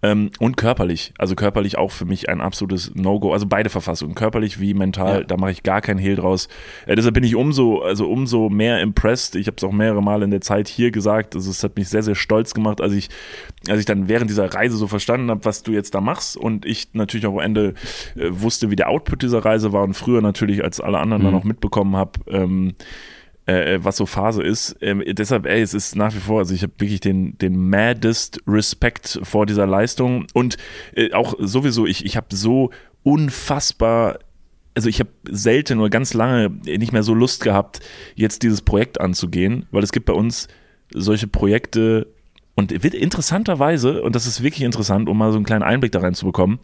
Ähm, 0.03 0.31
und 0.39 0.57
körperlich. 0.57 1.13
Also 1.19 1.35
körperlich 1.35 1.79
auch 1.79 1.91
für 1.91 2.05
mich 2.05 2.29
ein 2.29 2.41
absolutes 2.41 2.93
No-Go. 2.95 3.33
Also 3.33 3.47
beide 3.47 3.71
Verfassungen, 3.71 4.15
körperlich 4.15 4.61
wie 4.61 4.75
mental, 4.75 5.21
ja. 5.21 5.25
da 5.25 5.37
mache 5.37 5.53
ich 5.53 5.63
gar 5.63 5.81
keinen 5.81 5.99
Hehl 5.99 6.17
draus. 6.17 6.49
Äh, 6.87 6.97
deshalb 6.97 7.15
bin 7.15 7.25
ich 7.25 7.35
umso, 7.35 7.81
also 7.81 8.09
umso 8.09 8.51
mehr 8.51 8.81
impressed. 8.81 9.37
Ich 9.37 9.47
habe 9.47 9.57
es 9.57 9.65
auch 9.65 9.73
mehrere 9.73 10.03
Mal 10.03 10.23
in 10.23 10.31
der 10.31 10.43
Zeit 10.43 10.69
hier 10.69 10.91
gesagt. 10.91 11.35
Also 11.35 11.51
es 11.51 11.65
hat 11.65 11.77
mich 11.77 11.89
sehr, 11.89 12.03
sehr 12.03 12.15
stolz 12.15 12.53
gemacht, 12.53 12.81
als 12.81 12.93
ich, 12.93 13.09
als 13.69 13.81
ich 13.81 13.87
dann 13.87 14.09
während 14.09 14.31
dieser 14.31 14.53
Reise 14.53 14.77
so 14.77 14.87
verstanden 14.87 15.31
habe, 15.31 15.45
was 15.45 15.63
du 15.63 15.73
jetzt 15.73 15.95
da 15.95 16.01
machst. 16.01 16.37
Und 16.37 16.65
ich 16.65 16.89
natürlich 16.93 17.27
auch 17.27 17.35
am 17.35 17.41
Ende 17.41 17.75
äh, 18.15 18.29
wusste, 18.31 18.71
wie 18.71 18.77
der 18.77 18.89
Output 18.89 19.23
dieser 19.23 19.45
Reise 19.45 19.73
war 19.73 19.85
und 19.85 19.95
früher 19.95 20.21
natürlich, 20.21 20.63
als 20.65 20.81
alle 20.81 20.99
anderen 20.99 21.23
mhm. 21.23 21.27
dann 21.27 21.35
auch 21.35 21.45
mitbekommen 21.45 21.97
habe, 21.97 22.13
ähm, 22.29 22.75
äh, 23.47 23.75
äh, 23.75 23.85
was 23.85 23.97
so 23.97 24.07
Phase 24.07 24.43
ist. 24.43 24.77
Ähm, 24.81 25.03
deshalb, 25.07 25.47
ey, 25.47 25.63
es 25.63 25.75
ist 25.75 25.95
nach 25.95 26.15
wie 26.15 26.19
vor, 26.19 26.41
also 26.41 26.55
ich 26.55 26.63
habe 26.63 26.73
wirklich 26.79 27.01
den, 27.01 27.39
den 27.39 27.69
maddest 27.69 28.41
Respekt 28.47 29.21
vor 29.23 29.47
dieser 29.47 29.67
Leistung 29.67 30.27
und 30.35 30.57
äh, 30.95 31.13
auch 31.13 31.35
sowieso, 31.39 31.87
ich, 31.87 32.05
ich 32.05 32.17
habe 32.17 32.35
so 32.35 32.71
unfassbar 33.03 34.19
also 34.75 34.91
ich 34.91 35.01
habe 35.01 35.09
selten 35.31 35.79
oder 35.81 35.89
ganz 35.89 36.13
lange 36.13 36.51
nicht 36.51 36.93
mehr 36.93 37.03
so 37.03 37.15
Lust 37.15 37.43
gehabt, 37.43 37.81
jetzt 38.15 38.43
dieses 38.43 38.61
Projekt 38.61 39.01
anzugehen, 39.01 39.65
weil 39.71 39.83
es 39.83 39.91
gibt 39.91 40.05
bei 40.05 40.13
uns 40.13 40.49
solche 40.93 41.27
Projekte 41.27 42.09
und 42.57 42.73
interessanterweise, 42.73 44.03
und 44.03 44.17
das 44.17 44.27
ist 44.27 44.43
wirklich 44.43 44.63
interessant, 44.63 45.09
um 45.09 45.19
mal 45.19 45.31
so 45.31 45.37
einen 45.37 45.45
kleinen 45.45 45.63
Einblick 45.63 45.93
da 45.93 46.01
rein 46.01 46.15
zu 46.15 46.25
bekommen, 46.25 46.59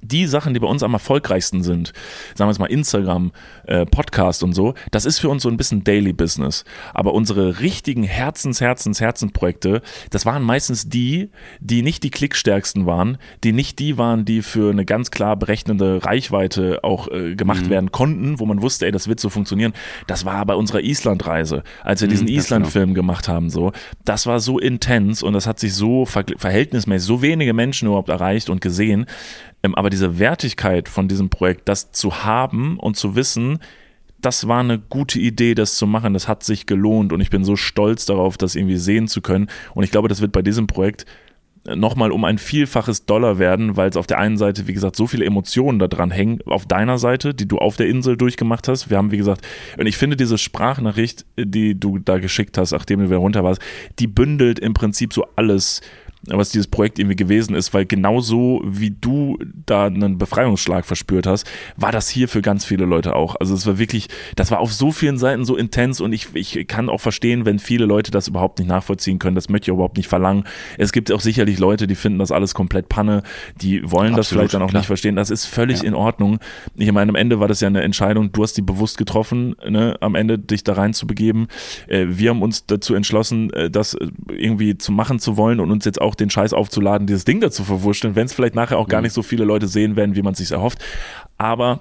die 0.00 0.26
Sachen, 0.26 0.54
die 0.54 0.60
bei 0.60 0.66
uns 0.66 0.82
am 0.82 0.94
erfolgreichsten 0.94 1.62
sind, 1.62 1.92
sagen 2.34 2.48
wir 2.48 2.52
jetzt 2.52 2.58
mal 2.58 2.66
Instagram, 2.66 3.32
äh, 3.66 3.84
Podcast 3.84 4.42
und 4.42 4.54
so, 4.54 4.74
das 4.90 5.04
ist 5.04 5.18
für 5.18 5.28
uns 5.28 5.42
so 5.42 5.48
ein 5.48 5.56
bisschen 5.56 5.84
Daily 5.84 6.12
Business. 6.12 6.64
Aber 6.94 7.12
unsere 7.12 7.60
richtigen 7.60 8.02
Herzens, 8.02 8.60
Herzens, 8.60 9.00
Herzenprojekte, 9.00 9.82
das 10.10 10.24
waren 10.24 10.42
meistens 10.42 10.88
die, 10.88 11.30
die 11.60 11.82
nicht 11.82 12.02
die 12.02 12.10
klickstärksten 12.10 12.86
waren, 12.86 13.18
die 13.44 13.52
nicht 13.52 13.78
die 13.78 13.98
waren, 13.98 14.24
die 14.24 14.42
für 14.42 14.70
eine 14.70 14.84
ganz 14.84 15.10
klar 15.10 15.36
berechnende 15.36 16.04
Reichweite 16.04 16.80
auch 16.82 17.08
äh, 17.08 17.34
gemacht 17.34 17.66
mhm. 17.66 17.70
werden 17.70 17.92
konnten, 17.92 18.40
wo 18.40 18.46
man 18.46 18.62
wusste, 18.62 18.86
ey, 18.86 18.92
das 18.92 19.08
wird 19.08 19.20
so 19.20 19.28
funktionieren. 19.28 19.74
Das 20.06 20.24
war 20.24 20.44
bei 20.46 20.54
unserer 20.54 20.80
Island-Reise, 20.80 21.62
als 21.82 22.00
wir 22.00 22.08
mhm, 22.08 22.12
diesen 22.12 22.28
Island-Film 22.28 22.94
genau. 22.94 22.94
gemacht 22.94 23.28
haben, 23.28 23.50
so. 23.50 23.72
Das 24.04 24.26
war 24.26 24.40
so 24.40 24.58
intens 24.58 25.22
und 25.22 25.34
das 25.34 25.46
hat 25.46 25.60
sich 25.60 25.74
so 25.74 26.06
ver 26.06 26.24
verhältnismäßig 26.36 27.06
so 27.06 27.22
wenige 27.22 27.52
Menschen 27.52 27.86
überhaupt 27.88 28.08
erreicht 28.08 28.48
und 28.48 28.60
gesehen 28.60 29.06
aber 29.72 29.88
diese 29.88 30.18
Wertigkeit 30.18 30.88
von 30.88 31.08
diesem 31.08 31.30
Projekt, 31.30 31.68
das 31.68 31.92
zu 31.92 32.24
haben 32.24 32.78
und 32.78 32.96
zu 32.96 33.16
wissen, 33.16 33.60
das 34.20 34.48
war 34.48 34.60
eine 34.60 34.78
gute 34.78 35.18
Idee, 35.18 35.54
das 35.54 35.76
zu 35.76 35.86
machen. 35.86 36.14
Das 36.14 36.28
hat 36.28 36.42
sich 36.42 36.66
gelohnt 36.66 37.12
und 37.12 37.20
ich 37.20 37.30
bin 37.30 37.44
so 37.44 37.56
stolz 37.56 38.06
darauf, 38.06 38.36
das 38.36 38.54
irgendwie 38.54 38.76
sehen 38.76 39.06
zu 39.06 39.20
können. 39.20 39.48
Und 39.74 39.84
ich 39.84 39.90
glaube, 39.90 40.08
das 40.08 40.20
wird 40.20 40.32
bei 40.32 40.42
diesem 40.42 40.66
Projekt 40.66 41.06
nochmal 41.66 42.12
um 42.12 42.24
ein 42.24 42.38
Vielfaches 42.38 43.06
Dollar 43.06 43.38
werden, 43.38 43.76
weil 43.76 43.88
es 43.88 43.96
auf 43.96 44.06
der 44.06 44.18
einen 44.18 44.36
Seite, 44.36 44.66
wie 44.66 44.74
gesagt, 44.74 44.96
so 44.96 45.06
viele 45.06 45.24
Emotionen 45.24 45.78
da 45.78 45.88
dran 45.88 46.10
hängen, 46.10 46.40
auf 46.46 46.66
deiner 46.66 46.98
Seite, 46.98 47.34
die 47.34 47.48
du 47.48 47.58
auf 47.58 47.76
der 47.76 47.88
Insel 47.88 48.16
durchgemacht 48.16 48.68
hast. 48.68 48.90
Wir 48.90 48.98
haben, 48.98 49.12
wie 49.12 49.16
gesagt, 49.16 49.46
und 49.78 49.86
ich 49.86 49.96
finde 49.96 50.16
diese 50.16 50.36
Sprachnachricht, 50.36 51.24
die 51.38 51.78
du 51.78 51.98
da 51.98 52.18
geschickt 52.18 52.58
hast, 52.58 52.72
nachdem 52.72 53.00
du 53.00 53.06
wieder 53.06 53.16
runter 53.16 53.44
warst, 53.44 53.62
die 53.98 54.06
bündelt 54.06 54.58
im 54.58 54.74
Prinzip 54.74 55.14
so 55.14 55.26
alles, 55.36 55.80
was 56.28 56.50
dieses 56.50 56.66
Projekt 56.66 56.98
irgendwie 56.98 57.16
gewesen 57.16 57.54
ist, 57.54 57.74
weil 57.74 57.86
genauso 57.86 58.62
wie 58.64 58.90
du 58.90 59.38
da 59.66 59.86
einen 59.86 60.18
Befreiungsschlag 60.18 60.84
verspürt 60.84 61.26
hast, 61.26 61.46
war 61.76 61.92
das 61.92 62.08
hier 62.08 62.28
für 62.28 62.42
ganz 62.42 62.64
viele 62.64 62.84
Leute 62.84 63.14
auch. 63.16 63.36
Also 63.38 63.54
es 63.54 63.66
war 63.66 63.78
wirklich, 63.78 64.08
das 64.36 64.50
war 64.50 64.60
auf 64.60 64.72
so 64.72 64.92
vielen 64.92 65.18
Seiten 65.18 65.44
so 65.44 65.56
intens 65.56 66.00
und 66.00 66.12
ich, 66.12 66.28
ich 66.34 66.66
kann 66.66 66.88
auch 66.88 67.00
verstehen, 67.00 67.44
wenn 67.44 67.58
viele 67.58 67.86
Leute 67.86 68.10
das 68.10 68.28
überhaupt 68.28 68.58
nicht 68.58 68.68
nachvollziehen 68.68 69.18
können. 69.18 69.34
Das 69.34 69.48
möchte 69.48 69.70
ich 69.70 69.74
überhaupt 69.74 69.96
nicht 69.96 70.08
verlangen. 70.08 70.44
Es 70.78 70.92
gibt 70.92 71.12
auch 71.12 71.20
sicherlich 71.20 71.58
Leute, 71.58 71.86
die 71.86 71.94
finden 71.94 72.18
das 72.18 72.32
alles 72.32 72.54
komplett 72.54 72.88
Panne, 72.88 73.22
die 73.60 73.82
wollen 73.90 74.14
Absolut, 74.14 74.18
das 74.18 74.28
vielleicht 74.28 74.54
dann 74.54 74.62
auch 74.62 74.70
klar. 74.70 74.80
nicht 74.80 74.86
verstehen. 74.86 75.16
Das 75.16 75.30
ist 75.30 75.46
völlig 75.46 75.82
ja. 75.82 75.88
in 75.88 75.94
Ordnung. 75.94 76.38
Ich 76.76 76.90
meine, 76.92 77.10
am 77.10 77.16
Ende 77.16 77.40
war 77.40 77.48
das 77.48 77.60
ja 77.60 77.68
eine 77.68 77.82
Entscheidung, 77.82 78.32
du 78.32 78.42
hast 78.42 78.54
die 78.54 78.62
bewusst 78.62 78.98
getroffen, 78.98 79.56
ne, 79.68 79.96
am 80.00 80.14
Ende 80.14 80.38
dich 80.38 80.64
da 80.64 80.74
rein 80.74 80.94
zu 80.94 81.06
begeben. 81.06 81.48
Äh, 81.86 82.06
wir 82.08 82.30
haben 82.30 82.42
uns 82.42 82.66
dazu 82.66 82.94
entschlossen, 82.94 83.52
äh, 83.52 83.70
das 83.70 83.96
irgendwie 84.28 84.78
zu 84.78 84.92
machen 84.92 85.18
zu 85.18 85.36
wollen 85.36 85.60
und 85.60 85.70
uns 85.70 85.84
jetzt 85.84 86.00
auch 86.00 86.13
auch 86.14 86.16
den 86.16 86.30
Scheiß 86.30 86.52
aufzuladen, 86.52 87.06
dieses 87.06 87.24
Ding 87.24 87.40
dazu 87.40 87.64
verwurschteln, 87.64 88.14
wenn 88.14 88.26
es 88.26 88.32
vielleicht 88.32 88.54
nachher 88.54 88.78
auch 88.78 88.88
gar 88.88 89.00
mhm. 89.00 89.04
nicht 89.04 89.12
so 89.12 89.22
viele 89.22 89.44
Leute 89.44 89.66
sehen 89.66 89.96
werden, 89.96 90.14
wie 90.14 90.22
man 90.22 90.34
sich 90.34 90.52
erhofft. 90.52 90.78
Aber 91.36 91.80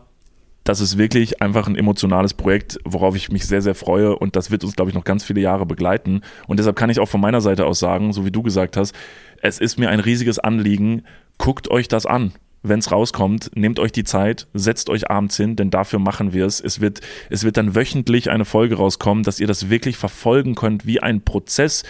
das 0.64 0.80
ist 0.80 0.98
wirklich 0.98 1.42
einfach 1.42 1.68
ein 1.68 1.76
emotionales 1.76 2.34
Projekt, 2.34 2.80
worauf 2.86 3.16
ich 3.16 3.32
mich 3.32 3.46
sehr, 3.46 3.62
sehr 3.62 3.76
freue 3.76 4.16
und 4.16 4.36
das 4.36 4.50
wird 4.50 4.64
uns, 4.64 4.76
glaube 4.76 4.90
ich, 4.90 4.96
noch 4.96 5.04
ganz 5.04 5.24
viele 5.24 5.42
Jahre 5.42 5.66
begleiten. 5.66 6.22
Und 6.48 6.58
deshalb 6.58 6.78
kann 6.78 6.90
ich 6.90 7.00
auch 7.00 7.10
von 7.10 7.22
meiner 7.22 7.42
Seite 7.42 7.66
aus 7.66 7.80
sagen, 7.80 8.14
so 8.14 8.26
wie 8.26 8.32
du 8.32 8.42
gesagt 8.42 8.78
hast, 8.78 8.96
es 9.42 9.60
ist 9.60 9.78
mir 9.78 9.90
ein 9.90 10.00
riesiges 10.00 10.40
Anliegen, 10.40 11.04
guckt 11.38 11.70
euch 11.70 11.88
das 11.88 12.06
an. 12.06 12.32
Wenn 12.66 12.80
es 12.80 12.94
rauskommt, 12.94 13.52
nehmt 13.56 13.78
euch 13.78 13.92
die 13.92 14.06
Zeit, 14.06 14.48
setzt 14.54 14.90
euch 14.90 15.12
abends 15.12 15.36
hin, 15.36 15.58
denn 15.58 15.70
dafür 15.70 16.00
machen 16.00 16.32
wir 16.32 16.46
es. 16.46 16.62
Es 16.62 16.80
wird, 16.80 17.02
es 17.30 17.44
wird 17.44 17.58
dann 17.58 17.76
wöchentlich 17.76 18.32
eine 18.32 18.46
Folge 18.46 18.76
rauskommen, 18.76 19.26
dass 19.26 19.42
ihr 19.42 19.48
das 19.48 19.70
wirklich 19.70 19.98
verfolgen 19.98 20.56
könnt 20.56 20.86
wie 20.86 21.02
ein 21.02 21.26
Prozess, 21.26 21.84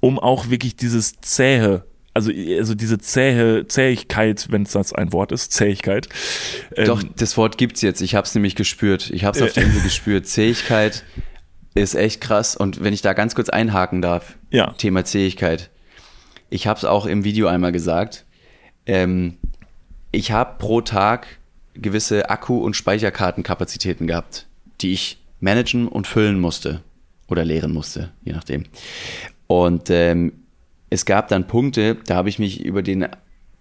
um 0.00 0.18
auch 0.18 0.50
wirklich 0.50 0.76
dieses 0.76 1.20
zähe 1.20 1.84
also, 2.12 2.32
also 2.32 2.74
diese 2.74 2.98
zähe 2.98 3.66
Zähigkeit, 3.68 4.48
wenn 4.50 4.64
es 4.64 4.72
das 4.72 4.92
ein 4.92 5.12
Wort 5.12 5.30
ist, 5.30 5.52
Zähigkeit. 5.52 6.08
Ähm, 6.74 6.86
Doch, 6.86 7.02
das 7.16 7.36
Wort 7.36 7.56
gibt's 7.56 7.82
jetzt. 7.82 8.00
Ich 8.00 8.16
habe 8.16 8.26
es 8.26 8.34
nämlich 8.34 8.56
gespürt. 8.56 9.10
Ich 9.10 9.24
habe 9.24 9.38
es 9.38 9.42
auf 9.42 9.52
der 9.52 9.62
Insel 9.62 9.82
gespürt. 9.82 10.26
Zähigkeit 10.26 11.04
ist 11.74 11.94
echt 11.94 12.20
krass. 12.20 12.56
Und 12.56 12.82
wenn 12.82 12.92
ich 12.92 13.02
da 13.02 13.12
ganz 13.12 13.34
kurz 13.34 13.48
einhaken 13.48 14.02
darf, 14.02 14.36
ja. 14.50 14.72
Thema 14.72 15.04
Zähigkeit. 15.04 15.70
Ich 16.50 16.66
habe 16.66 16.78
es 16.78 16.84
auch 16.84 17.06
im 17.06 17.22
Video 17.22 17.46
einmal 17.46 17.70
gesagt. 17.70 18.24
Ähm, 18.86 19.36
ich 20.10 20.32
habe 20.32 20.58
pro 20.58 20.80
Tag 20.80 21.38
gewisse 21.74 22.28
Akku- 22.28 22.62
und 22.62 22.74
Speicherkartenkapazitäten 22.74 24.08
gehabt, 24.08 24.46
die 24.80 24.92
ich 24.92 25.18
managen 25.38 25.86
und 25.86 26.08
füllen 26.08 26.40
musste 26.40 26.82
oder 27.28 27.44
leeren 27.44 27.72
musste, 27.72 28.10
je 28.24 28.32
nachdem. 28.32 28.64
Und 29.50 29.90
ähm, 29.90 30.44
es 30.90 31.04
gab 31.04 31.26
dann 31.26 31.48
Punkte, 31.48 31.96
da 32.06 32.14
habe 32.14 32.28
ich 32.28 32.38
mich 32.38 32.64
über 32.64 32.82
den 32.82 33.08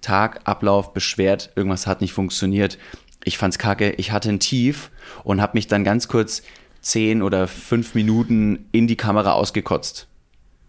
Tagablauf 0.01 0.93
beschwert, 0.93 1.51
irgendwas 1.55 1.87
hat 1.87 2.01
nicht 2.01 2.13
funktioniert. 2.13 2.77
Ich 3.23 3.39
fand's 3.39 3.57
kacke, 3.57 3.93
ich 3.93 4.11
hatte 4.11 4.29
ein 4.29 4.39
Tief 4.39 4.91
und 5.23 5.41
habe 5.41 5.57
mich 5.57 5.65
dann 5.65 5.83
ganz 5.83 6.07
kurz 6.07 6.43
zehn 6.81 7.23
oder 7.23 7.47
fünf 7.47 7.95
Minuten 7.95 8.67
in 8.71 8.85
die 8.85 8.97
Kamera 8.97 9.31
ausgekotzt. 9.31 10.05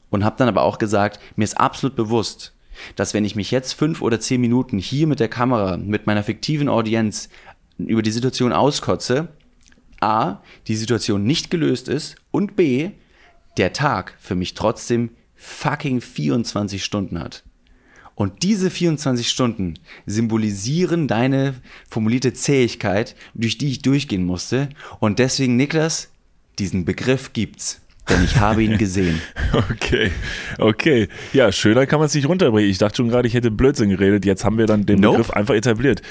Und 0.09 0.25
habe 0.25 0.37
dann 0.39 0.49
aber 0.49 0.63
auch 0.63 0.79
gesagt, 0.79 1.21
mir 1.37 1.45
ist 1.45 1.61
absolut 1.61 1.97
bewusst, 1.97 2.55
dass 2.97 3.13
wenn 3.13 3.27
ich 3.27 3.37
mich 3.37 3.51
jetzt 3.51 3.75
fünf 3.75 4.01
oder 4.01 4.21
zehn 4.21 4.41
Minuten 4.41 4.79
hier 4.79 5.07
mit 5.07 5.21
der 5.21 5.29
Kamera, 5.29 5.77
mit 5.77 6.07
meiner 6.07 6.23
fiktiven 6.23 6.71
Audienz 6.71 7.29
über 7.77 8.01
die 8.01 8.11
Situation 8.11 8.55
auskotze, 8.55 9.29
a, 10.01 10.39
die 10.67 10.77
Situation 10.77 11.25
nicht 11.25 11.51
gelöst 11.51 11.91
ist 11.91 12.17
und 12.31 12.57
b, 12.57 12.93
der 13.61 13.73
Tag 13.75 14.15
für 14.19 14.35
mich 14.35 14.55
trotzdem 14.55 15.11
fucking 15.37 16.01
24 16.01 16.83
Stunden 16.83 17.21
hat. 17.21 17.45
Und 18.15 18.43
diese 18.43 18.71
24 18.71 19.29
Stunden 19.29 19.75
symbolisieren 20.07 21.09
deine 21.09 21.55
formulierte 21.89 22.33
Zähigkeit, 22.33 23.15
durch 23.35 23.59
die 23.59 23.69
ich 23.69 23.83
durchgehen 23.83 24.25
musste. 24.25 24.71
Und 24.99 25.19
deswegen, 25.19 25.57
Niklas, 25.57 26.11
diesen 26.59 26.85
Begriff 26.85 27.33
gibt's. 27.33 27.81
Denn 28.09 28.25
ich 28.25 28.37
habe 28.37 28.63
ihn 28.63 28.79
gesehen. 28.79 29.21
Okay, 29.53 30.13
okay. 30.59 31.09
Ja, 31.33 31.51
schöner 31.51 31.85
kann 31.87 31.99
man 31.99 32.07
es 32.07 32.15
nicht 32.15 32.29
runterbringen. 32.29 32.71
Ich 32.71 32.79
dachte 32.79 32.99
schon 32.99 33.09
gerade, 33.09 33.27
ich 33.27 33.35
hätte 33.35 33.51
Blödsinn 33.51 33.91
geredet. 33.91 34.25
Jetzt 34.25 34.45
haben 34.45 34.59
wir 34.59 34.67
dann 34.67 34.87
den 34.87 35.01
nope. 35.01 35.19
Begriff 35.19 35.31
einfach 35.31 35.55
etabliert. 35.55 36.03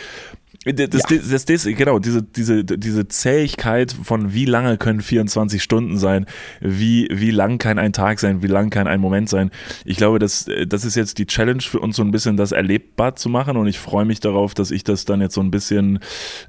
Das, 0.65 0.77
ja. 1.09 1.17
das, 1.17 1.45
das, 1.45 1.63
genau, 1.63 1.99
diese, 1.99 2.21
diese, 2.21 2.65
diese 2.65 3.07
Zähigkeit 3.07 3.93
von 3.93 4.33
wie 4.33 4.43
lange 4.43 4.77
können 4.77 4.99
24 4.99 5.63
Stunden 5.63 5.97
sein, 5.97 6.25
wie, 6.59 7.07
wie 7.11 7.31
lang 7.31 7.59
kann 7.59 7.79
ein 7.79 7.93
Tag 7.93 8.19
sein, 8.19 8.43
wie 8.43 8.47
lang 8.47 8.69
kann 8.69 8.85
ein 8.85 8.99
Moment 8.99 9.29
sein. 9.29 9.51
Ich 9.85 9.95
glaube, 9.95 10.19
das, 10.19 10.49
das 10.67 10.83
ist 10.83 10.95
jetzt 10.95 11.17
die 11.17 11.27
Challenge 11.27 11.61
für 11.61 11.79
uns 11.79 11.95
so 11.95 12.03
ein 12.03 12.11
bisschen 12.11 12.35
das 12.35 12.51
erlebbar 12.51 13.15
zu 13.15 13.29
machen 13.29 13.55
und 13.55 13.67
ich 13.67 13.79
freue 13.79 14.03
mich 14.03 14.19
darauf, 14.19 14.53
dass 14.53 14.71
ich 14.71 14.83
das 14.83 15.05
dann 15.05 15.21
jetzt 15.21 15.35
so 15.35 15.41
ein 15.41 15.49
bisschen 15.49 15.99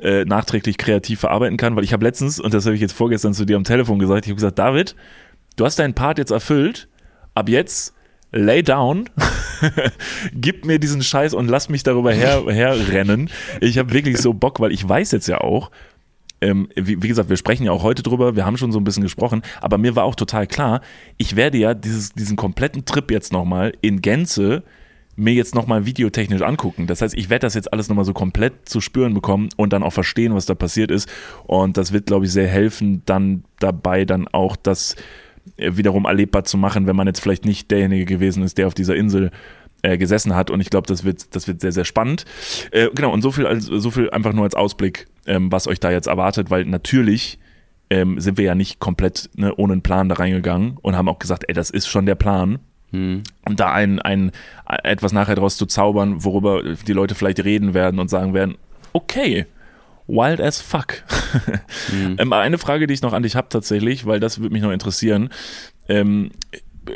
äh, 0.00 0.24
nachträglich 0.24 0.76
kreativ 0.76 1.20
verarbeiten 1.20 1.56
kann, 1.56 1.76
weil 1.76 1.84
ich 1.84 1.92
habe 1.92 2.04
letztens, 2.04 2.40
und 2.40 2.52
das 2.52 2.66
habe 2.66 2.74
ich 2.74 2.80
jetzt 2.80 2.94
vorgestern 2.94 3.32
zu 3.32 3.44
dir 3.44 3.56
am 3.56 3.64
Telefon 3.64 4.00
gesagt, 4.00 4.26
ich 4.26 4.30
habe 4.30 4.36
gesagt, 4.36 4.58
David, 4.58 4.96
du 5.54 5.64
hast 5.64 5.78
deinen 5.78 5.94
Part 5.94 6.18
jetzt 6.18 6.32
erfüllt, 6.32 6.88
ab 7.34 7.48
jetzt 7.48 7.94
lay 8.32 8.62
down, 8.62 9.08
gib 10.32 10.64
mir 10.64 10.78
diesen 10.78 11.02
Scheiß 11.02 11.34
und 11.34 11.48
lass 11.48 11.68
mich 11.68 11.82
darüber 11.82 12.12
her, 12.12 12.42
herrennen. 12.48 13.30
Ich 13.60 13.78
habe 13.78 13.92
wirklich 13.92 14.18
so 14.18 14.32
Bock, 14.34 14.60
weil 14.60 14.72
ich 14.72 14.88
weiß 14.88 15.12
jetzt 15.12 15.28
ja 15.28 15.38
auch, 15.38 15.70
ähm, 16.40 16.68
wie, 16.74 17.02
wie, 17.02 17.08
gesagt, 17.08 17.28
wir 17.28 17.36
sprechen 17.36 17.64
ja 17.64 17.72
auch 17.72 17.82
heute 17.82 18.02
drüber, 18.02 18.34
wir 18.34 18.46
haben 18.46 18.56
schon 18.56 18.72
so 18.72 18.80
ein 18.80 18.84
bisschen 18.84 19.02
gesprochen, 19.02 19.42
aber 19.60 19.76
mir 19.76 19.94
war 19.96 20.04
auch 20.04 20.14
total 20.14 20.46
klar, 20.46 20.80
ich 21.18 21.36
werde 21.36 21.58
ja 21.58 21.74
dieses, 21.74 22.12
diesen 22.12 22.36
kompletten 22.36 22.84
Trip 22.84 23.10
jetzt 23.10 23.32
nochmal 23.32 23.74
in 23.82 24.00
Gänze 24.00 24.62
mir 25.16 25.34
jetzt 25.34 25.54
nochmal 25.54 25.84
videotechnisch 25.84 26.40
angucken. 26.40 26.86
Das 26.86 27.02
heißt, 27.02 27.14
ich 27.16 27.28
werde 27.28 27.46
das 27.46 27.54
jetzt 27.54 27.72
alles 27.72 27.88
nochmal 27.88 28.06
so 28.06 28.14
komplett 28.14 28.68
zu 28.68 28.80
spüren 28.80 29.12
bekommen 29.12 29.50
und 29.56 29.72
dann 29.72 29.82
auch 29.82 29.92
verstehen, 29.92 30.34
was 30.34 30.46
da 30.46 30.54
passiert 30.54 30.90
ist. 30.90 31.10
Und 31.46 31.76
das 31.76 31.92
wird, 31.92 32.06
glaube 32.06 32.24
ich, 32.24 32.32
sehr 32.32 32.48
helfen, 32.48 33.02
dann 33.04 33.44
dabei 33.58 34.06
dann 34.06 34.28
auch 34.28 34.56
das 34.56 34.96
wiederum 35.56 36.04
erlebbar 36.04 36.44
zu 36.44 36.58
machen, 36.58 36.86
wenn 36.86 36.96
man 36.96 37.06
jetzt 37.06 37.20
vielleicht 37.20 37.44
nicht 37.44 37.70
derjenige 37.70 38.04
gewesen 38.04 38.42
ist, 38.42 38.58
der 38.58 38.66
auf 38.66 38.74
dieser 38.74 38.96
Insel 38.96 39.30
äh, 39.82 39.98
gesessen 39.98 40.34
hat. 40.34 40.50
Und 40.50 40.60
ich 40.60 40.70
glaube, 40.70 40.86
das 40.86 41.04
wird, 41.04 41.34
das 41.34 41.48
wird 41.48 41.60
sehr, 41.60 41.72
sehr 41.72 41.84
spannend. 41.84 42.24
Äh, 42.70 42.88
genau, 42.94 43.12
und 43.12 43.22
so 43.22 43.30
viel, 43.30 43.46
als, 43.46 43.64
so 43.64 43.90
viel 43.90 44.10
einfach 44.10 44.32
nur 44.32 44.44
als 44.44 44.54
Ausblick, 44.54 45.06
ähm, 45.26 45.50
was 45.50 45.66
euch 45.66 45.80
da 45.80 45.90
jetzt 45.90 46.06
erwartet, 46.06 46.50
weil 46.50 46.64
natürlich 46.64 47.38
ähm, 47.90 48.20
sind 48.20 48.38
wir 48.38 48.44
ja 48.44 48.54
nicht 48.54 48.78
komplett 48.78 49.30
ne, 49.34 49.54
ohne 49.56 49.72
einen 49.72 49.82
Plan 49.82 50.08
da 50.08 50.16
reingegangen 50.16 50.76
und 50.80 50.96
haben 50.96 51.08
auch 51.08 51.18
gesagt, 51.18 51.44
ey, 51.48 51.54
das 51.54 51.70
ist 51.70 51.88
schon 51.88 52.06
der 52.06 52.14
Plan. 52.14 52.58
Hm. 52.92 53.22
Und 53.44 53.60
da 53.60 53.72
ein, 53.72 54.00
ein, 54.00 54.32
etwas 54.82 55.12
nachher 55.12 55.34
draus 55.34 55.56
zu 55.56 55.66
zaubern, 55.66 56.24
worüber 56.24 56.62
die 56.86 56.92
Leute 56.92 57.14
vielleicht 57.14 57.44
reden 57.44 57.74
werden 57.74 58.00
und 58.00 58.08
sagen 58.08 58.34
werden, 58.34 58.56
okay, 58.92 59.46
wild 60.10 60.40
as 60.40 60.60
fuck. 60.60 61.02
Mhm. 61.92 62.16
ähm, 62.18 62.32
eine 62.32 62.58
Frage, 62.58 62.86
die 62.86 62.94
ich 62.94 63.02
noch 63.02 63.12
an 63.12 63.22
dich 63.22 63.36
habe 63.36 63.48
tatsächlich, 63.48 64.06
weil 64.06 64.20
das 64.20 64.40
würde 64.40 64.52
mich 64.52 64.62
noch 64.62 64.72
interessieren. 64.72 65.30
Ähm, 65.88 66.30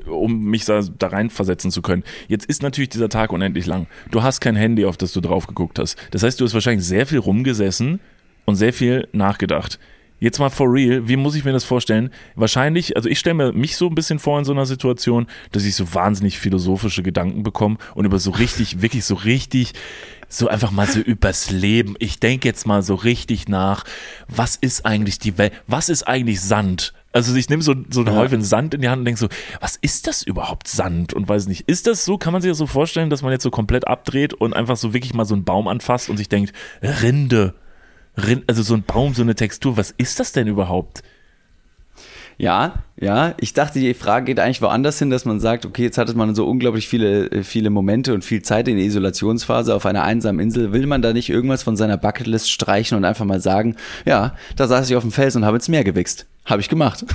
um 0.07 0.45
mich 0.45 0.65
da, 0.65 0.81
da 0.99 1.09
reinversetzen 1.09 1.71
zu 1.71 1.83
können. 1.83 2.05
Jetzt 2.27 2.47
ist 2.47 2.62
natürlich 2.62 2.89
dieser 2.89 3.09
Tag 3.09 3.33
unendlich 3.33 3.67
lang. 3.67 3.87
Du 4.11 4.23
hast 4.23 4.41
kein 4.41 4.57
Handy, 4.57 4.85
auf 4.87 4.97
das 4.97 5.12
du 5.12 5.21
drauf 5.21 5.47
geguckt 5.47 5.79
hast. 5.79 5.97
Das 6.11 6.23
heißt, 6.23 6.41
du 6.41 6.45
hast 6.45 6.55
wahrscheinlich 6.55 6.87
sehr 6.87 7.07
viel 7.07 7.19
rumgesessen 7.19 8.01
und 8.45 8.57
sehr 8.57 8.73
viel 8.73 9.09
nachgedacht. 9.12 9.79
Jetzt 10.21 10.39
mal 10.39 10.49
for 10.49 10.73
real, 10.73 11.07
wie 11.09 11.17
muss 11.17 11.35
ich 11.35 11.45
mir 11.45 11.53
das 11.53 11.65
vorstellen? 11.65 12.11
Wahrscheinlich, 12.35 12.97
also 12.97 13.09
ich 13.09 13.19
stelle 13.19 13.35
mir 13.35 13.53
mich 13.53 13.77
so 13.77 13.89
ein 13.89 13.95
bisschen 13.95 14.19
vor 14.19 14.39
in 14.39 14.45
so 14.45 14.53
einer 14.53 14.65
Situation, 14.65 15.27
dass 15.53 15.65
ich 15.65 15.75
so 15.75 15.93
wahnsinnig 15.93 16.39
philosophische 16.39 17.03
Gedanken 17.03 17.43
bekomme 17.43 17.77
und 17.95 18.05
über 18.05 18.19
so 18.19 18.31
richtig, 18.31 18.81
wirklich 18.81 19.05
so 19.05 19.17
richtig 19.17 19.73
so 20.39 20.49
einfach 20.49 20.70
mal 20.70 20.87
so 20.87 21.01
übers 21.01 21.51
Leben. 21.51 21.97
Ich 21.99 22.20
denke 22.20 22.49
jetzt 22.49 22.66
mal 22.66 22.82
so 22.82 22.95
richtig 22.95 23.49
nach, 23.49 23.85
was 24.28 24.57
ist 24.57 24.85
eigentlich 24.87 25.18
die 25.18 25.39
Welt, 25.39 25.53
was 25.66 25.89
ist 25.89 26.05
eigentlich 26.05 26.41
Sand? 26.41 26.93
Also 27.12 27.35
ich 27.37 27.49
nehme 27.49 27.62
so, 27.62 27.74
so 27.91 28.01
einen 28.01 28.09
ja. 28.09 28.16
Häufchen 28.16 28.43
Sand 28.43 28.74
in 28.74 28.80
die 28.80 28.89
Hand 28.89 29.01
und 29.01 29.05
denke 29.05 29.20
so, 29.20 29.28
was 29.61 29.76
ist 29.76 30.09
das 30.09 30.22
überhaupt 30.22 30.66
Sand? 30.66 31.14
Und 31.14 31.28
weiß 31.28 31.47
nicht, 31.47 31.68
ist 31.68 31.87
das 31.87 32.05
so, 32.05 32.18
kann 32.18 32.32
man 32.32 32.43
sich 32.43 32.51
das 32.51 32.59
so 32.59 32.66
vorstellen, 32.66 33.09
dass 33.09 33.22
man 33.22 33.30
jetzt 33.30 33.45
so 33.45 33.51
komplett 33.51 33.87
abdreht 33.87 34.35
und 34.35 34.53
einfach 34.53 34.76
so 34.76 34.93
wirklich 34.93 35.14
mal 35.14 35.24
so 35.24 35.35
einen 35.35 35.45
Baum 35.45 35.68
anfasst 35.68 36.11
und 36.11 36.16
sich 36.16 36.28
denkt, 36.28 36.53
Rinde, 36.82 37.55
Rinde 38.16 38.45
also 38.49 38.62
so 38.62 38.74
ein 38.74 38.82
Baum, 38.82 39.14
so 39.14 39.22
eine 39.22 39.37
Textur, 39.37 39.76
was 39.76 39.93
ist 39.93 40.18
das 40.18 40.32
denn 40.32 40.49
überhaupt? 40.49 41.03
Ja, 42.37 42.82
ja. 43.01 43.35
Ich 43.39 43.53
dachte, 43.55 43.78
die 43.78 43.95
Frage 43.95 44.26
geht 44.26 44.41
eigentlich 44.41 44.62
woanders 44.62 44.99
hin, 44.99 45.11
dass 45.11 45.24
man 45.24 45.41
sagt, 45.41 45.66
okay, 45.66 45.82
jetzt 45.85 45.99
hatte 45.99 46.16
man 46.16 46.35
so 46.35 46.47
unglaublich 46.49 46.89
viele, 46.89 47.26
äh, 47.30 47.43
viele 47.43 47.70
Momente 47.70 48.12
und 48.14 48.24
viel 48.24 48.43
Zeit 48.43 48.66
in 48.68 48.76
der 48.76 48.85
Isolationsphase 48.87 49.74
auf 49.74 49.87
einer 49.87 50.03
einsamen 50.03 50.41
Insel. 50.41 50.72
Will 50.72 50.87
man 50.87 51.03
da 51.03 51.12
nicht 51.12 51.30
irgendwas 51.30 51.62
von 51.62 51.76
seiner 51.76 51.97
Bucketlist 51.97 52.51
streichen 52.51 52.97
und 52.97 53.05
einfach 53.05 53.24
mal 53.24 53.41
sagen, 53.41 53.76
ja, 54.05 54.35
da 54.57 54.66
saß 54.66 54.89
ich 54.91 54.97
auf 54.97 55.03
dem 55.05 55.12
Fels 55.12 55.37
und 55.37 55.45
habe 55.45 55.57
ins 55.57 55.68
Meer 55.68 55.85
gewichst. 55.85 56.26
Habe 56.45 56.61
ich 56.61 56.68
gemacht. 56.68 57.05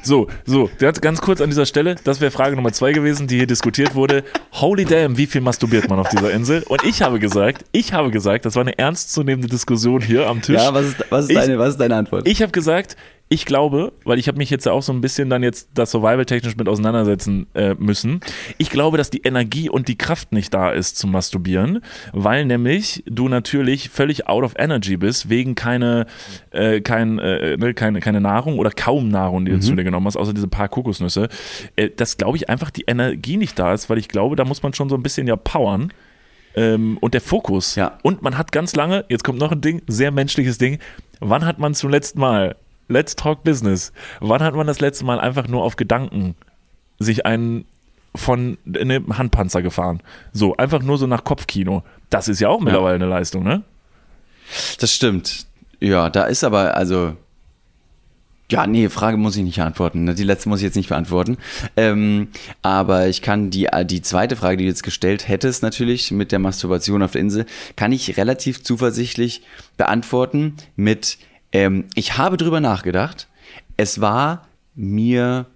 So, 0.00 0.28
so, 0.46 0.70
ganz 1.00 1.20
kurz 1.20 1.40
an 1.40 1.50
dieser 1.50 1.66
Stelle, 1.66 1.96
das 2.04 2.20
wäre 2.20 2.30
Frage 2.30 2.54
Nummer 2.54 2.72
zwei 2.72 2.92
gewesen, 2.92 3.26
die 3.26 3.36
hier 3.36 3.48
diskutiert 3.48 3.96
wurde. 3.96 4.22
Holy 4.52 4.84
damn, 4.84 5.18
wie 5.18 5.26
viel 5.26 5.40
masturbiert 5.40 5.88
man 5.90 5.98
auf 5.98 6.08
dieser 6.08 6.30
Insel? 6.30 6.62
Und 6.68 6.84
ich 6.84 7.02
habe 7.02 7.18
gesagt, 7.18 7.64
ich 7.72 7.92
habe 7.92 8.10
gesagt, 8.12 8.44
das 8.46 8.54
war 8.54 8.62
eine 8.62 8.78
ernstzunehmende 8.78 9.48
Diskussion 9.48 10.00
hier 10.00 10.28
am 10.28 10.40
Tisch. 10.40 10.54
Ja, 10.56 10.72
was 10.72 10.86
ist, 10.86 11.04
was 11.10 11.24
ist, 11.24 11.30
Ich- 11.32 11.36
deine, 11.36 11.58
was 11.58 11.70
ist 11.70 11.80
deine 11.80 11.96
Antwort? 11.96 12.28
Ich 12.28 12.40
habe 12.42 12.52
gesagt, 12.52 12.96
ich 13.30 13.44
glaube, 13.44 13.92
weil 14.04 14.18
ich 14.18 14.26
habe 14.26 14.38
mich 14.38 14.48
jetzt 14.48 14.64
ja 14.64 14.72
auch 14.72 14.82
so 14.82 14.92
ein 14.92 15.02
bisschen 15.02 15.28
dann 15.28 15.42
jetzt 15.42 15.68
das 15.74 15.90
Survival-technisch 15.90 16.56
mit 16.56 16.68
auseinandersetzen 16.68 17.46
äh, 17.54 17.74
müssen. 17.74 18.20
Ich 18.56 18.70
glaube, 18.70 18.96
dass 18.96 19.10
die 19.10 19.22
Energie 19.22 19.68
und 19.68 19.88
die 19.88 19.98
Kraft 19.98 20.32
nicht 20.32 20.54
da 20.54 20.70
ist 20.70 20.96
zum 20.96 21.12
Masturbieren, 21.12 21.80
weil 22.12 22.46
nämlich 22.46 23.04
du 23.06 23.28
natürlich 23.28 23.90
völlig 23.90 24.28
out 24.28 24.44
of 24.44 24.54
energy 24.56 24.96
bist, 24.96 25.28
wegen 25.28 25.54
keine, 25.54 26.06
äh, 26.50 26.80
kein, 26.80 27.18
äh, 27.18 27.58
ne, 27.58 27.74
keine, 27.74 28.00
keine 28.00 28.20
Nahrung 28.22 28.58
oder 28.58 28.70
kaum 28.70 29.08
Nahrung, 29.08 29.44
die 29.44 29.52
du 29.52 29.60
zu 29.60 29.74
dir 29.74 29.84
genommen 29.84 30.06
hast, 30.06 30.16
außer 30.16 30.32
diese 30.32 30.48
paar 30.48 30.68
Kokosnüsse. 30.68 31.28
Äh, 31.76 31.90
dass, 31.90 32.16
glaube 32.16 32.38
ich, 32.38 32.48
einfach 32.48 32.70
die 32.70 32.84
Energie 32.86 33.36
nicht 33.36 33.58
da 33.58 33.74
ist, 33.74 33.90
weil 33.90 33.98
ich 33.98 34.08
glaube, 34.08 34.36
da 34.36 34.46
muss 34.46 34.62
man 34.62 34.72
schon 34.72 34.88
so 34.88 34.94
ein 34.94 35.02
bisschen 35.02 35.26
ja 35.26 35.36
powern. 35.36 35.92
Ähm, 36.54 36.96
und 37.00 37.12
der 37.12 37.20
Fokus. 37.20 37.74
Ja. 37.74 37.98
Und 38.02 38.22
man 38.22 38.38
hat 38.38 38.52
ganz 38.52 38.74
lange, 38.74 39.04
jetzt 39.08 39.22
kommt 39.22 39.38
noch 39.38 39.52
ein 39.52 39.60
Ding, 39.60 39.82
sehr 39.86 40.10
menschliches 40.10 40.56
Ding. 40.56 40.78
Wann 41.20 41.44
hat 41.44 41.58
man 41.58 41.74
zum 41.74 41.90
letzten 41.90 42.20
Mal, 42.20 42.56
let's 42.88 43.14
talk 43.16 43.44
business, 43.44 43.92
wann 44.20 44.42
hat 44.42 44.54
man 44.54 44.66
das 44.66 44.80
letzte 44.80 45.04
Mal 45.04 45.20
einfach 45.20 45.48
nur 45.48 45.62
auf 45.62 45.76
Gedanken 45.76 46.34
sich 46.98 47.26
einen 47.26 47.66
von 48.14 48.58
einem 48.66 49.16
Handpanzer 49.16 49.62
gefahren? 49.62 50.02
So, 50.32 50.56
einfach 50.56 50.82
nur 50.82 50.98
so 50.98 51.06
nach 51.06 51.24
Kopfkino. 51.24 51.84
Das 52.10 52.28
ist 52.28 52.40
ja 52.40 52.48
auch 52.48 52.60
mittlerweile 52.60 52.96
eine 52.96 53.06
Leistung, 53.06 53.44
ne? 53.44 53.62
Das 54.80 54.94
stimmt. 54.94 55.46
Ja, 55.80 56.10
da 56.10 56.24
ist 56.24 56.44
aber, 56.44 56.76
also. 56.76 57.14
Ja, 58.50 58.66
nee, 58.66 58.88
Frage 58.88 59.18
muss 59.18 59.36
ich 59.36 59.42
nicht 59.42 59.60
antworten. 59.60 60.04
ne? 60.04 60.14
Die 60.14 60.24
letzte 60.24 60.48
muss 60.48 60.60
ich 60.60 60.64
jetzt 60.64 60.74
nicht 60.74 60.88
beantworten. 60.88 61.36
Ähm, 61.76 62.28
aber 62.62 63.06
ich 63.06 63.20
kann 63.20 63.50
die, 63.50 63.68
die 63.84 64.00
zweite 64.00 64.36
Frage, 64.36 64.56
die 64.56 64.64
du 64.64 64.70
jetzt 64.70 64.82
gestellt 64.82 65.28
hättest, 65.28 65.62
natürlich 65.62 66.10
mit 66.12 66.32
der 66.32 66.38
Masturbation 66.38 67.02
auf 67.02 67.12
der 67.12 67.20
Insel, 67.20 67.44
kann 67.76 67.92
ich 67.92 68.16
relativ 68.16 68.62
zuversichtlich 68.62 69.42
beantworten 69.76 70.56
mit, 70.76 71.18
ähm, 71.52 71.86
ich 71.94 72.18
habe 72.18 72.36
drüber 72.36 72.60
nachgedacht. 72.60 73.28
Es 73.76 74.00
war 74.00 74.46
mir, 74.74 75.46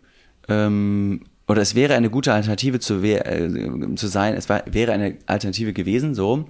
ähm, 0.48 1.22
oder 1.48 1.62
es 1.62 1.74
wäre 1.74 1.94
eine 1.94 2.10
gute 2.10 2.32
Alternative 2.32 2.80
zu, 2.80 3.02
äh, 3.02 3.94
zu 3.96 4.06
sein, 4.06 4.34
es 4.34 4.48
war, 4.48 4.62
wäre 4.66 4.92
eine 4.92 5.16
Alternative 5.26 5.72
gewesen, 5.72 6.14
so. 6.14 6.46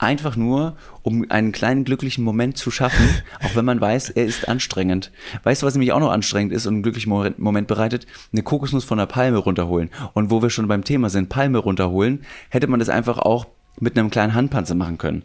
Einfach 0.00 0.36
nur, 0.36 0.76
um 1.02 1.26
einen 1.28 1.50
kleinen 1.50 1.82
glücklichen 1.84 2.22
Moment 2.22 2.56
zu 2.56 2.70
schaffen, 2.70 3.08
auch 3.42 3.56
wenn 3.56 3.64
man 3.64 3.80
weiß, 3.80 4.10
er 4.10 4.26
ist 4.26 4.48
anstrengend. 4.48 5.10
Weißt 5.42 5.62
du, 5.62 5.66
was 5.66 5.74
nämlich 5.74 5.90
auch 5.92 5.98
noch 5.98 6.12
anstrengend 6.12 6.52
ist 6.52 6.66
und 6.68 6.74
einen 6.74 6.82
glücklichen 6.84 7.10
Mo- 7.10 7.30
Moment 7.36 7.66
bereitet? 7.66 8.06
Eine 8.32 8.44
Kokosnuss 8.44 8.84
von 8.84 8.98
der 8.98 9.06
Palme 9.06 9.38
runterholen. 9.38 9.90
Und 10.12 10.30
wo 10.30 10.40
wir 10.40 10.50
schon 10.50 10.68
beim 10.68 10.84
Thema 10.84 11.10
sind, 11.10 11.28
Palme 11.30 11.58
runterholen, 11.58 12.24
hätte 12.48 12.68
man 12.68 12.78
das 12.78 12.90
einfach 12.90 13.18
auch 13.18 13.48
mit 13.80 13.98
einem 13.98 14.10
kleinen 14.10 14.34
Handpanzer 14.34 14.76
machen 14.76 14.98
können. 14.98 15.24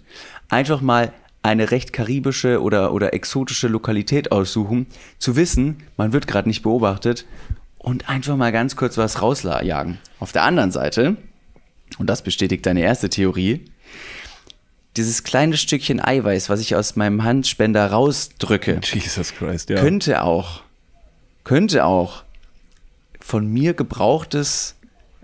Einfach 0.49 0.81
mal 0.81 1.13
eine 1.43 1.71
recht 1.71 1.93
karibische 1.93 2.61
oder, 2.61 2.93
oder 2.93 3.13
exotische 3.13 3.67
Lokalität 3.67 4.31
aussuchen, 4.31 4.87
zu 5.19 5.35
wissen, 5.35 5.83
man 5.97 6.13
wird 6.13 6.25
gerade 6.25 6.47
nicht 6.47 6.63
beobachtet 6.63 7.25
und 7.77 8.09
einfach 8.09 8.37
mal 8.37 8.51
ganz 8.51 8.75
kurz 8.75 8.97
was 8.97 9.21
rausjagen. 9.21 9.99
Auf 10.19 10.31
der 10.31 10.43
anderen 10.43 10.71
Seite, 10.71 11.17
und 11.99 12.09
das 12.09 12.23
bestätigt 12.23 12.65
deine 12.65 12.81
erste 12.81 13.09
Theorie, 13.09 13.65
dieses 14.95 15.23
kleine 15.23 15.57
Stückchen 15.57 15.99
Eiweiß, 15.99 16.49
was 16.49 16.61
ich 16.61 16.75
aus 16.75 16.95
meinem 16.95 17.23
Handspender 17.23 17.87
rausdrücke, 17.87 18.79
Jesus 18.83 19.33
Christ, 19.33 19.69
ja. 19.69 19.81
könnte 19.81 20.21
auch, 20.21 20.61
könnte 21.43 21.85
auch 21.85 22.23
von 23.19 23.47
mir 23.47 23.73
gebrauchtes, 23.73 24.75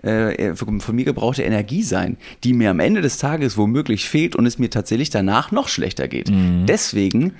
äh, 0.02 0.54
von 0.54 0.80
von 0.80 0.96
mir 0.96 1.04
gebrauchte 1.04 1.42
Energie 1.42 1.82
sein, 1.82 2.16
die 2.44 2.52
mir 2.52 2.70
am 2.70 2.80
Ende 2.80 3.02
des 3.02 3.18
Tages 3.18 3.56
womöglich 3.56 4.08
fehlt 4.08 4.36
und 4.36 4.46
es 4.46 4.58
mir 4.58 4.70
tatsächlich 4.70 5.10
danach 5.10 5.52
noch 5.52 5.68
schlechter 5.68 6.08
geht. 6.08 6.30
Deswegen 6.66 7.34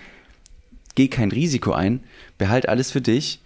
geh 0.95 1.09
kein 1.09 1.31
Risiko 1.31 1.73
ein, 1.73 2.01
behalt 2.39 2.69
alles 2.69 2.91
für 2.91 3.01
dich 3.01 3.41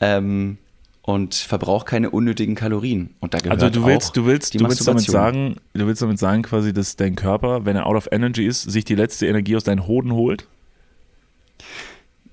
ähm, 0.00 0.58
und 1.02 1.34
verbrauch 1.34 1.84
keine 1.84 2.10
unnötigen 2.10 2.54
Kalorien. 2.54 3.10
Und 3.20 3.34
da 3.34 3.38
gehört 3.38 3.62
Also 3.62 3.80
du 3.80 3.86
willst, 3.86 4.08
auch 4.08 4.12
du 4.12 4.26
willst, 4.26 4.54
die 4.54 4.58
du 4.58 4.68
willst 4.68 4.86
damit 4.86 5.04
sagen, 5.04 5.56
du 5.74 5.86
willst 5.86 6.02
damit 6.02 6.18
sagen 6.18 6.42
quasi, 6.42 6.72
dass 6.72 6.96
dein 6.96 7.14
Körper, 7.14 7.64
wenn 7.64 7.76
er 7.76 7.86
out 7.86 7.96
of 7.96 8.08
energy 8.10 8.46
ist, 8.46 8.62
sich 8.62 8.84
die 8.84 8.94
letzte 8.94 9.26
Energie 9.26 9.56
aus 9.56 9.64
deinen 9.64 9.86
Hoden 9.86 10.12
holt? 10.12 10.46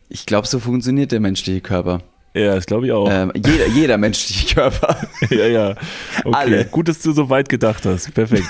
Ich 0.10 0.26
glaube, 0.26 0.48
so 0.48 0.60
funktioniert 0.60 1.12
der 1.12 1.20
menschliche 1.20 1.62
Körper. 1.62 2.02
Ja, 2.36 2.54
das 2.56 2.66
glaube 2.66 2.86
ich 2.86 2.92
auch. 2.92 3.08
Ähm, 3.10 3.32
jeder, 3.36 3.68
jeder 3.68 3.98
menschliche 3.98 4.54
Körper. 4.56 4.98
Ja, 5.30 5.48
ja. 5.48 5.70
Okay. 6.24 6.36
Alle. 6.36 6.66
Gut, 6.66 6.88
dass 6.90 7.00
du 7.00 7.12
so 7.14 7.30
weit 7.30 7.50
gedacht 7.50 7.86
hast. 7.86 8.14
Perfekt. 8.14 8.46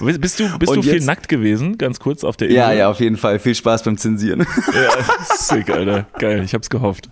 Bist 0.00 0.38
du, 0.40 0.58
bist 0.58 0.70
Und 0.70 0.76
du 0.76 0.82
viel 0.82 0.94
jetzt- 0.94 1.06
nackt 1.06 1.28
gewesen, 1.28 1.78
ganz 1.78 1.98
kurz 2.00 2.22
auf 2.24 2.36
der 2.36 2.48
Insel? 2.48 2.58
Ja, 2.58 2.72
ja, 2.72 2.90
auf 2.90 3.00
jeden 3.00 3.16
Fall. 3.16 3.38
Viel 3.38 3.54
Spaß 3.54 3.82
beim 3.84 3.96
Zensieren. 3.96 4.40
ja. 4.74 5.36
Sick, 5.36 5.70
Alter. 5.70 6.06
Geil, 6.18 6.42
ich 6.44 6.52
hab's 6.54 6.68
gehofft. 6.70 7.08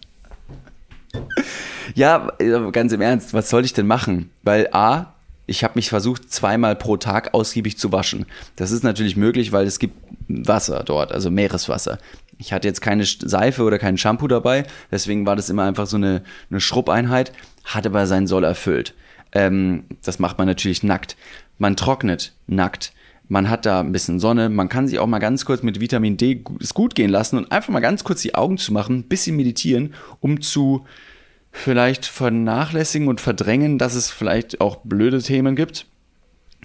Ja, 1.94 2.32
äh, 2.38 2.70
ganz 2.72 2.92
im 2.92 3.00
Ernst, 3.00 3.32
was 3.32 3.48
soll 3.48 3.64
ich 3.64 3.72
denn 3.72 3.86
machen? 3.86 4.30
Weil 4.42 4.68
A, 4.72 5.14
ich 5.46 5.64
habe 5.64 5.74
mich 5.76 5.88
versucht, 5.88 6.30
zweimal 6.32 6.76
pro 6.76 6.96
Tag 6.96 7.32
ausgiebig 7.34 7.78
zu 7.78 7.92
waschen. 7.92 8.26
Das 8.56 8.70
ist 8.70 8.82
natürlich 8.84 9.16
möglich, 9.16 9.52
weil 9.52 9.66
es 9.66 9.78
gibt 9.78 9.94
Wasser 10.28 10.82
dort, 10.84 11.12
also 11.12 11.30
Meereswasser. 11.30 11.98
Ich 12.38 12.52
hatte 12.52 12.68
jetzt 12.68 12.80
keine 12.80 13.04
Seife 13.04 13.62
oder 13.62 13.78
kein 13.78 13.96
Shampoo 13.96 14.28
dabei, 14.28 14.64
deswegen 14.90 15.26
war 15.26 15.36
das 15.36 15.48
immer 15.48 15.64
einfach 15.64 15.86
so 15.86 15.96
eine, 15.96 16.22
eine 16.50 16.60
Schrubbeinheit, 16.60 17.32
hat 17.64 17.86
aber 17.86 18.06
seinen 18.06 18.26
Soll 18.26 18.44
erfüllt. 18.44 18.94
Ähm, 19.32 19.84
das 20.04 20.18
macht 20.18 20.38
man 20.38 20.46
natürlich 20.46 20.82
nackt. 20.82 21.16
Man 21.58 21.76
trocknet 21.76 22.34
nackt. 22.46 22.92
Man 23.28 23.50
hat 23.50 23.66
da 23.66 23.80
ein 23.80 23.92
bisschen 23.92 24.20
Sonne. 24.20 24.48
Man 24.48 24.68
kann 24.68 24.86
sich 24.86 24.98
auch 24.98 25.06
mal 25.06 25.18
ganz 25.18 25.44
kurz 25.44 25.62
mit 25.62 25.80
Vitamin 25.80 26.16
D 26.16 26.44
es 26.60 26.74
gut 26.74 26.94
gehen 26.94 27.10
lassen 27.10 27.36
und 27.36 27.50
einfach 27.50 27.72
mal 27.72 27.80
ganz 27.80 28.04
kurz 28.04 28.22
die 28.22 28.34
Augen 28.34 28.56
zu 28.56 28.72
machen, 28.72 28.98
ein 28.98 29.08
bisschen 29.08 29.36
meditieren, 29.36 29.94
um 30.20 30.40
zu 30.40 30.86
vielleicht 31.50 32.06
vernachlässigen 32.06 33.08
und 33.08 33.20
verdrängen, 33.20 33.78
dass 33.78 33.94
es 33.94 34.10
vielleicht 34.10 34.60
auch 34.60 34.76
blöde 34.84 35.22
Themen 35.22 35.56
gibt. 35.56 35.86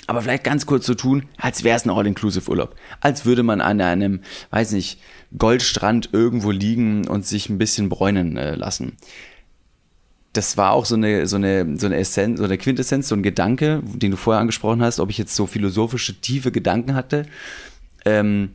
Aber 0.07 0.21
vielleicht 0.21 0.43
ganz 0.43 0.65
kurz 0.65 0.85
so 0.85 0.93
tun, 0.93 1.27
als 1.37 1.63
wäre 1.63 1.77
es 1.77 1.85
ein 1.85 1.89
All-Inclusive-Urlaub. 1.89 2.75
Als 2.99 3.25
würde 3.25 3.43
man 3.43 3.61
an 3.61 3.81
einem, 3.81 4.21
weiß 4.49 4.71
nicht, 4.71 4.99
Goldstrand 5.37 6.09
irgendwo 6.11 6.51
liegen 6.51 7.07
und 7.07 7.25
sich 7.25 7.49
ein 7.49 7.57
bisschen 7.57 7.89
bräunen 7.89 8.37
äh, 8.37 8.55
lassen. 8.55 8.97
Das 10.33 10.57
war 10.57 10.71
auch 10.71 10.85
so 10.85 10.95
eine, 10.95 11.27
so 11.27 11.35
eine, 11.35 11.77
so 11.77 11.87
eine 11.87 11.97
Essenz, 11.97 12.39
so 12.39 12.45
eine 12.45 12.57
Quintessenz, 12.57 13.07
so 13.09 13.15
ein 13.15 13.23
Gedanke, 13.23 13.81
den 13.83 14.11
du 14.11 14.17
vorher 14.17 14.39
angesprochen 14.39 14.81
hast, 14.81 14.99
ob 14.99 15.09
ich 15.09 15.17
jetzt 15.17 15.35
so 15.35 15.45
philosophische, 15.45 16.19
tiefe 16.21 16.51
Gedanken 16.51 16.95
hatte. 16.95 17.25
Ähm, 18.05 18.51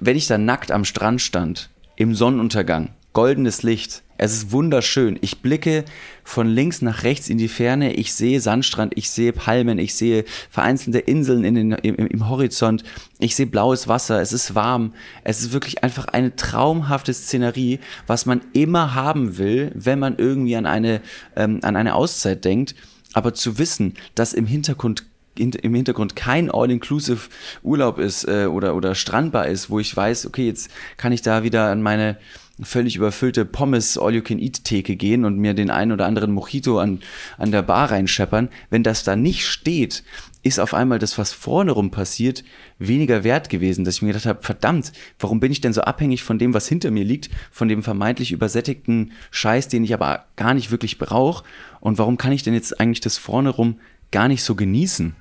wenn 0.00 0.16
ich 0.16 0.26
da 0.26 0.38
nackt 0.38 0.70
am 0.70 0.84
Strand 0.84 1.20
stand, 1.20 1.70
im 1.96 2.14
Sonnenuntergang, 2.14 2.90
goldenes 3.18 3.64
Licht, 3.64 4.04
es 4.16 4.32
ist 4.32 4.52
wunderschön. 4.52 5.18
Ich 5.22 5.42
blicke 5.42 5.84
von 6.22 6.46
links 6.46 6.82
nach 6.82 7.02
rechts 7.02 7.28
in 7.28 7.36
die 7.36 7.48
Ferne, 7.48 7.94
ich 7.94 8.14
sehe 8.14 8.40
Sandstrand, 8.40 8.92
ich 8.94 9.10
sehe 9.10 9.32
Palmen, 9.32 9.80
ich 9.80 9.96
sehe 9.96 10.24
vereinzelte 10.48 11.00
Inseln 11.00 11.42
in 11.42 11.56
den, 11.56 11.72
im, 11.72 11.96
im 11.96 12.28
Horizont, 12.28 12.84
ich 13.18 13.34
sehe 13.34 13.48
blaues 13.48 13.88
Wasser, 13.88 14.22
es 14.22 14.32
ist 14.32 14.54
warm. 14.54 14.94
Es 15.24 15.40
ist 15.40 15.52
wirklich 15.52 15.82
einfach 15.82 16.04
eine 16.04 16.36
traumhafte 16.36 17.12
Szenerie, 17.12 17.80
was 18.06 18.24
man 18.24 18.40
immer 18.52 18.94
haben 18.94 19.36
will, 19.36 19.72
wenn 19.74 19.98
man 19.98 20.14
irgendwie 20.16 20.54
an 20.54 20.66
eine, 20.66 21.00
ähm, 21.34 21.58
an 21.62 21.74
eine 21.74 21.96
Auszeit 21.96 22.44
denkt. 22.44 22.76
Aber 23.14 23.34
zu 23.34 23.58
wissen, 23.58 23.94
dass 24.14 24.32
im 24.32 24.46
Hintergrund 24.46 25.06
in, 25.36 25.50
im 25.52 25.74
Hintergrund 25.74 26.14
kein 26.14 26.52
All-Inclusive 26.52 27.28
Urlaub 27.64 27.98
ist 27.98 28.28
äh, 28.28 28.46
oder, 28.46 28.76
oder 28.76 28.94
Strandbar 28.94 29.48
ist, 29.48 29.70
wo 29.70 29.80
ich 29.80 29.96
weiß, 29.96 30.26
okay, 30.26 30.46
jetzt 30.46 30.70
kann 30.96 31.10
ich 31.10 31.22
da 31.22 31.42
wieder 31.42 31.66
an 31.66 31.82
meine 31.82 32.16
völlig 32.62 32.96
überfüllte 32.96 33.44
Pommes 33.44 33.98
All-You-Can-Eat-Theke 33.98 34.96
gehen 34.96 35.24
und 35.24 35.38
mir 35.38 35.54
den 35.54 35.70
einen 35.70 35.92
oder 35.92 36.06
anderen 36.06 36.32
Mojito 36.32 36.78
an, 36.78 37.00
an 37.36 37.52
der 37.52 37.62
Bar 37.62 37.90
reinscheppern. 37.90 38.48
Wenn 38.70 38.82
das 38.82 39.04
da 39.04 39.16
nicht 39.16 39.46
steht, 39.46 40.02
ist 40.42 40.58
auf 40.58 40.74
einmal 40.74 40.98
das, 40.98 41.18
was 41.18 41.32
vorne 41.32 41.72
rum 41.72 41.90
passiert, 41.90 42.44
weniger 42.78 43.24
wert 43.24 43.48
gewesen, 43.48 43.84
dass 43.84 43.96
ich 43.96 44.02
mir 44.02 44.08
gedacht 44.08 44.26
habe, 44.26 44.42
verdammt, 44.42 44.92
warum 45.18 45.40
bin 45.40 45.52
ich 45.52 45.60
denn 45.60 45.72
so 45.72 45.82
abhängig 45.82 46.22
von 46.22 46.38
dem, 46.38 46.54
was 46.54 46.68
hinter 46.68 46.90
mir 46.90 47.04
liegt, 47.04 47.30
von 47.50 47.68
dem 47.68 47.82
vermeintlich 47.82 48.32
übersättigten 48.32 49.12
Scheiß, 49.30 49.68
den 49.68 49.84
ich 49.84 49.94
aber 49.94 50.26
gar 50.36 50.54
nicht 50.54 50.70
wirklich 50.70 50.98
brauche 50.98 51.44
und 51.80 51.98
warum 51.98 52.18
kann 52.18 52.32
ich 52.32 52.42
denn 52.42 52.54
jetzt 52.54 52.80
eigentlich 52.80 53.00
das 53.00 53.18
vorne 53.18 53.50
rum 53.50 53.80
gar 54.10 54.28
nicht 54.28 54.42
so 54.42 54.54
genießen? 54.54 55.14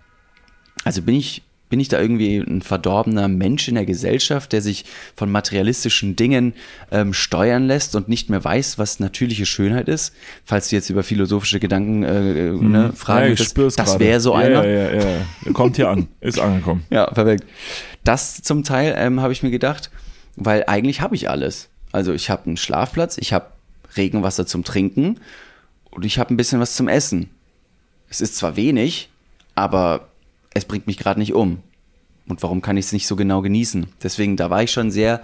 Also 0.83 1.01
bin 1.01 1.15
ich, 1.15 1.43
bin 1.69 1.79
ich 1.79 1.87
da 1.89 1.99
irgendwie 1.99 2.37
ein 2.37 2.61
verdorbener 2.61 3.27
Mensch 3.27 3.67
in 3.67 3.75
der 3.75 3.85
Gesellschaft, 3.85 4.53
der 4.53 4.61
sich 4.61 4.85
von 5.15 5.29
materialistischen 5.29 6.15
Dingen 6.15 6.53
ähm, 6.91 7.13
steuern 7.13 7.67
lässt 7.67 7.95
und 7.95 8.07
nicht 8.07 8.29
mehr 8.29 8.43
weiß, 8.43 8.77
was 8.77 8.99
natürliche 8.99 9.45
Schönheit 9.45 9.87
ist? 9.89 10.13
Falls 10.45 10.69
du 10.69 10.75
jetzt 10.75 10.89
über 10.89 11.03
philosophische 11.03 11.59
Gedanken 11.59 12.03
äh, 12.03 12.47
äh, 12.47 12.51
ne, 12.51 12.93
fragen 12.93 13.29
ja, 13.29 13.35
das 13.35 13.53
gerade. 13.53 13.99
wäre 13.99 14.19
so 14.19 14.33
ja, 14.33 14.39
einer. 14.39 14.67
Ja, 14.67 14.93
ja, 14.93 15.09
ja. 15.45 15.51
Kommt 15.53 15.75
hier 15.75 15.89
an. 15.89 16.07
Ist 16.21 16.39
angekommen. 16.39 16.85
Ja, 16.89 17.07
perfekt. 17.07 17.45
Das 18.03 18.41
zum 18.41 18.63
Teil 18.63 18.95
ähm, 18.97 19.21
habe 19.21 19.33
ich 19.33 19.43
mir 19.43 19.51
gedacht, 19.51 19.91
weil 20.35 20.63
eigentlich 20.67 21.01
habe 21.01 21.15
ich 21.15 21.29
alles. 21.29 21.69
Also 21.91 22.13
ich 22.13 22.29
habe 22.29 22.45
einen 22.45 22.57
Schlafplatz, 22.57 23.17
ich 23.17 23.33
habe 23.33 23.47
Regenwasser 23.97 24.45
zum 24.45 24.63
Trinken 24.63 25.19
und 25.89 26.05
ich 26.05 26.19
habe 26.19 26.33
ein 26.33 26.37
bisschen 26.37 26.59
was 26.59 26.75
zum 26.75 26.87
Essen. 26.87 27.29
Es 28.09 28.21
ist 28.21 28.37
zwar 28.37 28.55
wenig, 28.55 29.09
aber 29.55 30.07
es 30.57 30.65
bringt 30.65 30.87
mich 30.87 30.97
gerade 30.97 31.19
nicht 31.19 31.33
um. 31.33 31.59
Und 32.27 32.43
warum 32.43 32.61
kann 32.61 32.77
ich 32.77 32.87
es 32.87 32.93
nicht 32.93 33.07
so 33.07 33.15
genau 33.15 33.41
genießen? 33.41 33.87
Deswegen, 34.03 34.35
da 34.35 34.49
war 34.49 34.63
ich 34.63 34.71
schon 34.71 34.91
sehr 34.91 35.21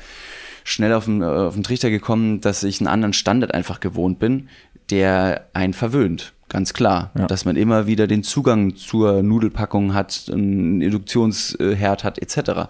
schnell 0.64 0.94
auf 0.94 1.06
den, 1.06 1.22
äh, 1.22 1.26
auf 1.26 1.54
den 1.54 1.64
Trichter 1.64 1.90
gekommen, 1.90 2.42
dass 2.42 2.64
ich 2.64 2.80
einen 2.80 2.88
anderen 2.88 3.14
Standard 3.14 3.54
einfach 3.54 3.80
gewohnt 3.80 4.20
bin, 4.20 4.48
der 4.90 5.48
einen 5.54 5.74
verwöhnt. 5.74 6.34
Ganz 6.50 6.74
klar. 6.74 7.12
Ja. 7.18 7.28
Dass 7.28 7.46
man 7.46 7.56
immer 7.56 7.88
wieder 7.88 8.08
den 8.08 8.24
Zugang 8.24 8.76
zur 8.76 9.24
Nudelpackung 9.24 9.94
hat, 9.94 10.30
einen 10.32 10.82
Induktionsherd 10.82 12.04
hat, 12.04 12.20
etc. 12.20 12.70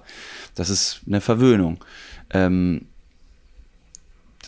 Das 0.56 0.70
ist 0.70 1.02
eine 1.06 1.22
Verwöhnung. 1.22 1.84
Ähm, 2.30 2.86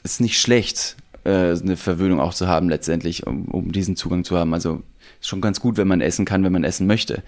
ist 0.04 0.22
nicht 0.22 0.40
schlecht, 0.40 0.96
äh, 1.26 1.52
eine 1.52 1.76
Verwöhnung 1.76 2.20
auch 2.20 2.34
zu 2.34 2.48
haben 2.48 2.70
letztendlich, 2.70 3.28
um, 3.28 3.46
um 3.46 3.72
diesen 3.72 3.96
Zugang 3.96 4.24
zu 4.24 4.38
haben. 4.38 4.54
Also 4.54 4.84
ist 5.26 5.30
schon 5.30 5.42
ganz 5.42 5.60
gut, 5.60 5.78
wenn 5.78 5.88
man 5.88 6.02
essen 6.02 6.24
kann, 6.24 6.44
wenn 6.44 6.54
man 6.54 6.64
essen 6.64 6.86
möchte. 6.86 7.24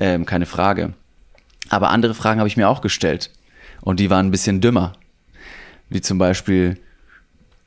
Ähm, 0.00 0.24
keine 0.24 0.46
Frage. 0.46 0.94
Aber 1.68 1.90
andere 1.90 2.14
Fragen 2.14 2.40
habe 2.40 2.48
ich 2.48 2.56
mir 2.56 2.68
auch 2.68 2.80
gestellt. 2.80 3.30
Und 3.82 4.00
die 4.00 4.10
waren 4.10 4.26
ein 4.26 4.30
bisschen 4.30 4.60
dümmer. 4.60 4.94
Wie 5.90 6.00
zum 6.00 6.16
Beispiel 6.18 6.78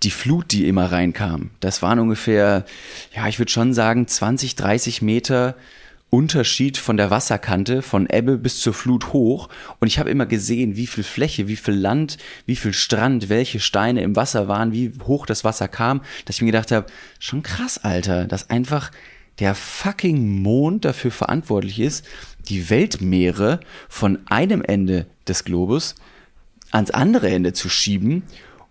die 0.02 0.12
Flut, 0.12 0.52
die 0.52 0.68
immer 0.68 0.92
reinkam. 0.92 1.52
Das 1.60 1.82
waren 1.82 2.00
ungefähr, 2.00 2.66
ja, 3.16 3.28
ich 3.28 3.40
würde 3.40 3.52
schon 3.52 3.74
sagen, 3.74 4.08
20, 4.08 4.56
30 4.56 5.02
Meter 5.02 5.56
Unterschied 6.10 6.78
von 6.78 6.98
der 6.98 7.10
Wasserkante, 7.12 7.82
von 7.82 8.08
Ebbe 8.10 8.38
bis 8.38 8.60
zur 8.60 8.74
Flut 8.74 9.14
hoch. 9.14 9.50
Und 9.80 9.88
ich 9.88 10.00
habe 10.00 10.10
immer 10.10 10.26
gesehen, 10.26 10.78
wie 10.78 10.88
viel 10.88 11.04
Fläche, 11.04 11.48
wie 11.48 11.56
viel 11.56 11.74
Land, 11.76 12.18
wie 12.46 12.56
viel 12.56 12.74
Strand, 12.74 13.30
welche 13.30 13.60
Steine 13.60 14.02
im 14.02 14.16
Wasser 14.16 14.48
waren, 14.48 14.72
wie 14.72 14.94
hoch 15.04 15.26
das 15.26 15.44
Wasser 15.44 15.68
kam, 15.68 16.02
dass 16.26 16.38
ich 16.38 16.42
mir 16.42 16.52
gedacht 16.52 16.72
habe, 16.72 16.88
schon 17.20 17.44
krass, 17.44 17.84
Alter, 17.84 18.26
dass 18.26 18.50
einfach 18.50 18.92
der 19.40 19.56
fucking 19.56 20.42
Mond 20.42 20.86
dafür 20.86 21.12
verantwortlich 21.12 21.80
ist, 21.80 22.06
die 22.48 22.70
Weltmeere 22.70 23.60
von 23.90 24.20
einem 24.28 24.62
Ende 24.62 25.08
des 25.28 25.44
Globus 25.44 25.96
ans 26.72 26.92
andere 26.92 27.30
Ende 27.30 27.54
zu 27.54 27.70
schieben 27.70 28.24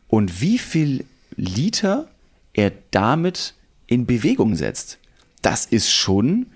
und 0.09 0.41
wie 0.41 0.59
viel 0.59 1.05
Liter 1.37 2.09
er 2.53 2.73
damit 2.91 3.55
in 3.87 4.07
Bewegung 4.07 4.55
setzt. 4.55 4.99
Das 5.43 5.67
ist 5.67 5.91
schon 5.91 6.47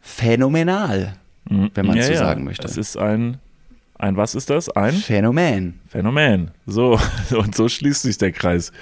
phänomenal, 0.00 1.16
wenn 1.44 1.86
man 1.86 1.96
ja, 1.96 2.04
so 2.04 2.12
ja. 2.12 2.18
sagen 2.18 2.44
möchte. 2.44 2.62
Das 2.62 2.76
ist 2.76 2.96
ein, 2.96 3.38
ein, 3.98 4.16
was 4.16 4.34
ist 4.34 4.50
das? 4.50 4.68
Ein 4.70 4.94
Phänomen. 4.94 5.80
Phänomen. 5.88 6.52
So, 6.66 6.98
und 7.30 7.54
so 7.54 7.68
schließt 7.68 8.02
sich 8.02 8.18
der 8.18 8.32
Kreis. 8.32 8.72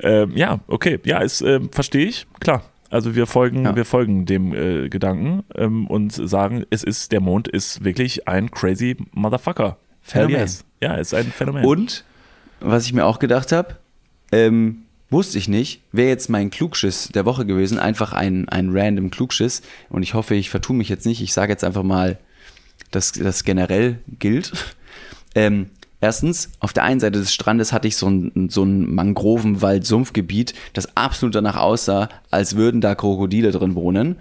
Ähm, 0.00 0.36
ja, 0.36 0.60
okay. 0.66 1.00
Ja, 1.04 1.18
ist, 1.18 1.40
ähm, 1.40 1.70
verstehe 1.72 2.06
ich, 2.06 2.26
klar. 2.40 2.62
Also 2.90 3.14
wir 3.14 3.26
folgen, 3.26 3.64
Ja. 3.64 3.74
wir 3.76 3.84
folgen 3.84 4.26
dem 4.26 4.54
äh, 4.54 4.88
Gedanken 4.88 5.42
ähm, 5.54 5.86
und 5.86 6.12
sagen, 6.12 6.64
es 6.70 6.82
ist, 6.84 7.12
der 7.12 7.20
Mond 7.20 7.48
ist 7.48 7.84
wirklich 7.84 8.28
ein 8.28 8.50
crazy 8.50 8.96
Motherfucker. 9.12 9.76
Phänomen. 10.02 10.36
yes. 10.36 10.64
Ja, 10.80 10.94
ist 10.94 11.14
ein 11.14 11.26
Phänomen. 11.26 11.64
Und, 11.64 12.04
was 12.60 12.86
ich 12.86 12.92
mir 12.92 13.04
auch 13.06 13.18
gedacht 13.18 13.50
habe, 13.52 13.76
ähm, 14.32 14.82
wusste 15.10 15.38
ich 15.38 15.48
nicht, 15.48 15.82
wäre 15.92 16.08
jetzt 16.08 16.28
mein 16.28 16.50
Klugschiss 16.50 17.08
der 17.14 17.24
Woche 17.24 17.44
gewesen, 17.46 17.78
einfach 17.78 18.12
ein, 18.12 18.48
ein 18.48 18.70
random 18.76 19.10
Klugschiss. 19.10 19.62
Und 19.88 20.02
ich 20.02 20.14
hoffe, 20.14 20.34
ich 20.34 20.50
vertue 20.50 20.76
mich 20.76 20.88
jetzt 20.88 21.06
nicht. 21.06 21.20
Ich 21.22 21.32
sage 21.32 21.52
jetzt 21.52 21.64
einfach 21.64 21.82
mal, 21.82 22.18
dass 22.92 23.12
das 23.12 23.44
generell 23.44 23.98
gilt. 24.18 24.52
Ähm, 25.34 25.70
erstens, 26.06 26.50
auf 26.60 26.72
der 26.72 26.84
einen 26.84 27.00
Seite 27.00 27.18
des 27.18 27.34
Strandes 27.34 27.72
hatte 27.72 27.88
ich 27.88 27.96
so 27.96 28.08
ein, 28.08 28.48
so 28.48 28.62
ein 28.62 28.94
Mangrovenwald-Sumpfgebiet, 28.94 30.54
das 30.72 30.96
absolut 30.96 31.34
danach 31.34 31.56
aussah, 31.56 32.08
als 32.30 32.54
würden 32.54 32.80
da 32.80 32.94
Krokodile 32.94 33.50
drin 33.50 33.74
wohnen. 33.74 34.16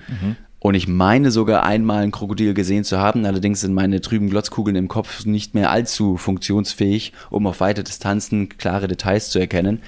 Und 0.60 0.74
ich 0.74 0.88
meine 0.88 1.30
sogar 1.30 1.64
einmal 1.64 2.02
ein 2.02 2.10
Krokodil 2.10 2.56
gesehen 2.56 2.84
zu 2.84 2.98
haben, 2.98 3.24
allerdings 3.28 3.62
sind 3.62 3.76
meine 3.76 4.02
trüben 4.02 4.32
Glotzkugeln 4.32 4.76
im 4.76 4.88
Kopf 4.88 5.26
nicht 5.26 5.54
mehr 5.54 5.70
allzu 5.70 6.18
funktionsfähig, 6.18 7.14
um 7.30 7.46
auf 7.46 7.60
weite 7.60 7.84
Distanzen 7.84 8.50
klare 8.50 8.88
Details 8.88 9.30
zu 9.30 9.38
erkennen. 9.38 9.84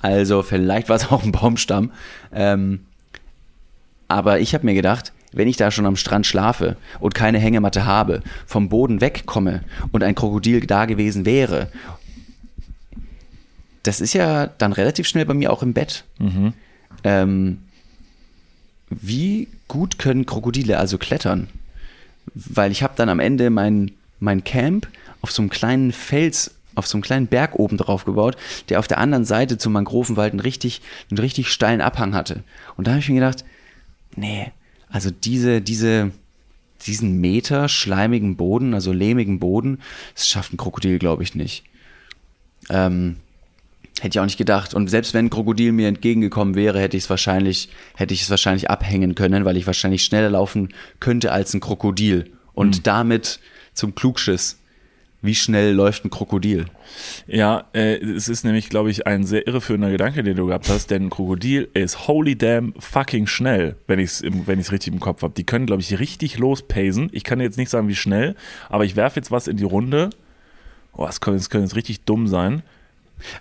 Also 0.00 0.42
vielleicht 0.42 0.88
war 0.88 0.96
es 0.96 1.06
auch 1.10 1.24
ein 1.24 1.32
Baumstamm. 1.32 1.90
Ähm, 2.32 2.86
aber 4.06 4.38
ich 4.38 4.54
habe 4.54 4.66
mir 4.66 4.74
gedacht, 4.74 5.12
wenn 5.32 5.48
ich 5.48 5.56
da 5.56 5.70
schon 5.70 5.86
am 5.86 5.96
Strand 5.96 6.26
schlafe 6.26 6.76
und 6.98 7.14
keine 7.14 7.38
Hängematte 7.38 7.84
habe, 7.84 8.22
vom 8.46 8.68
Boden 8.68 9.00
wegkomme 9.00 9.62
und 9.92 10.02
ein 10.02 10.14
Krokodil 10.14 10.66
da 10.66 10.86
gewesen 10.86 11.24
wäre, 11.24 11.68
das 13.82 14.00
ist 14.00 14.12
ja 14.12 14.46
dann 14.46 14.72
relativ 14.72 15.06
schnell 15.06 15.24
bei 15.24 15.34
mir 15.34 15.52
auch 15.52 15.62
im 15.62 15.72
Bett. 15.72 16.04
Ähm, 17.04 17.58
wie 18.90 19.48
gut 19.68 19.98
können 19.98 20.26
Krokodile 20.26 20.78
also 20.78 20.98
klettern? 20.98 21.48
Weil 22.34 22.72
ich 22.72 22.82
habe 22.82 22.94
dann 22.96 23.08
am 23.08 23.20
Ende 23.20 23.50
mein, 23.50 23.92
mein 24.18 24.44
Camp 24.44 24.88
auf 25.22 25.30
so 25.30 25.42
einem 25.42 25.50
kleinen 25.50 25.92
Fels, 25.92 26.54
auf 26.74 26.86
so 26.86 26.96
einem 26.96 27.02
kleinen 27.02 27.26
Berg 27.26 27.58
oben 27.58 27.76
drauf 27.76 28.04
gebaut, 28.04 28.36
der 28.68 28.78
auf 28.78 28.88
der 28.88 28.98
anderen 28.98 29.24
Seite 29.24 29.58
zum 29.58 29.72
Mangrovenwald 29.72 30.32
einen 30.32 30.40
richtig, 30.40 30.82
einen 31.10 31.18
richtig 31.18 31.48
steilen 31.48 31.80
Abhang 31.80 32.14
hatte. 32.14 32.42
Und 32.76 32.86
da 32.86 32.92
habe 32.92 33.00
ich 33.00 33.08
mir 33.08 33.20
gedacht, 33.20 33.44
nee, 34.16 34.52
also 34.90 35.10
diese, 35.10 35.60
diese, 35.60 36.10
diesen 36.86 37.20
Meter 37.20 37.68
schleimigen 37.68 38.36
Boden, 38.36 38.74
also 38.74 38.92
lehmigen 38.92 39.38
Boden, 39.38 39.78
das 40.14 40.28
schafft 40.28 40.52
ein 40.52 40.56
Krokodil, 40.56 40.98
glaube 40.98 41.22
ich, 41.22 41.34
nicht. 41.34 41.64
Ähm, 42.68 43.16
hätte 44.00 44.16
ich 44.16 44.20
auch 44.20 44.24
nicht 44.24 44.38
gedacht. 44.38 44.74
Und 44.74 44.88
selbst 44.88 45.14
wenn 45.14 45.26
ein 45.26 45.30
Krokodil 45.30 45.72
mir 45.72 45.88
entgegengekommen 45.88 46.54
wäre, 46.54 46.80
hätte 46.80 46.96
ich 46.96 47.04
es 47.04 47.10
wahrscheinlich, 47.10 47.68
hätte 47.94 48.14
ich 48.14 48.22
es 48.22 48.30
wahrscheinlich 48.30 48.70
abhängen 48.70 49.14
können, 49.14 49.44
weil 49.44 49.56
ich 49.56 49.66
wahrscheinlich 49.66 50.04
schneller 50.04 50.30
laufen 50.30 50.70
könnte 51.00 51.32
als 51.32 51.54
ein 51.54 51.60
Krokodil. 51.60 52.30
Und 52.52 52.86
damit 52.86 53.40
zum 53.74 53.94
Klugschiss. 53.94 54.59
Wie 55.22 55.34
schnell 55.34 55.74
läuft 55.74 56.04
ein 56.04 56.10
Krokodil? 56.10 56.66
Ja, 57.26 57.66
äh, 57.74 57.96
es 57.96 58.28
ist 58.28 58.42
nämlich, 58.44 58.70
glaube 58.70 58.90
ich, 58.90 59.06
ein 59.06 59.24
sehr 59.24 59.46
irreführender 59.46 59.90
Gedanke, 59.90 60.22
den 60.22 60.36
du 60.36 60.46
gehabt 60.46 60.70
hast, 60.70 60.90
denn 60.90 61.04
ein 61.04 61.10
Krokodil 61.10 61.68
ist 61.74 62.08
holy 62.08 62.36
damn 62.36 62.72
fucking 62.78 63.26
schnell, 63.26 63.76
wenn 63.86 63.98
ich 63.98 64.10
es 64.10 64.22
wenn 64.22 64.58
richtig 64.58 64.92
im 64.92 65.00
Kopf 65.00 65.22
habe. 65.22 65.34
Die 65.36 65.44
können, 65.44 65.66
glaube 65.66 65.82
ich, 65.82 65.98
richtig 65.98 66.38
lospacen. 66.38 67.10
Ich 67.12 67.24
kann 67.24 67.38
jetzt 67.38 67.58
nicht 67.58 67.68
sagen, 67.68 67.88
wie 67.88 67.94
schnell, 67.94 68.34
aber 68.70 68.86
ich 68.86 68.96
werfe 68.96 69.20
jetzt 69.20 69.30
was 69.30 69.46
in 69.46 69.58
die 69.58 69.64
Runde. 69.64 70.08
Oh, 70.94 71.04
das 71.04 71.20
könnte 71.20 71.38
jetzt 71.38 71.76
richtig 71.76 72.04
dumm 72.04 72.26
sein. 72.26 72.62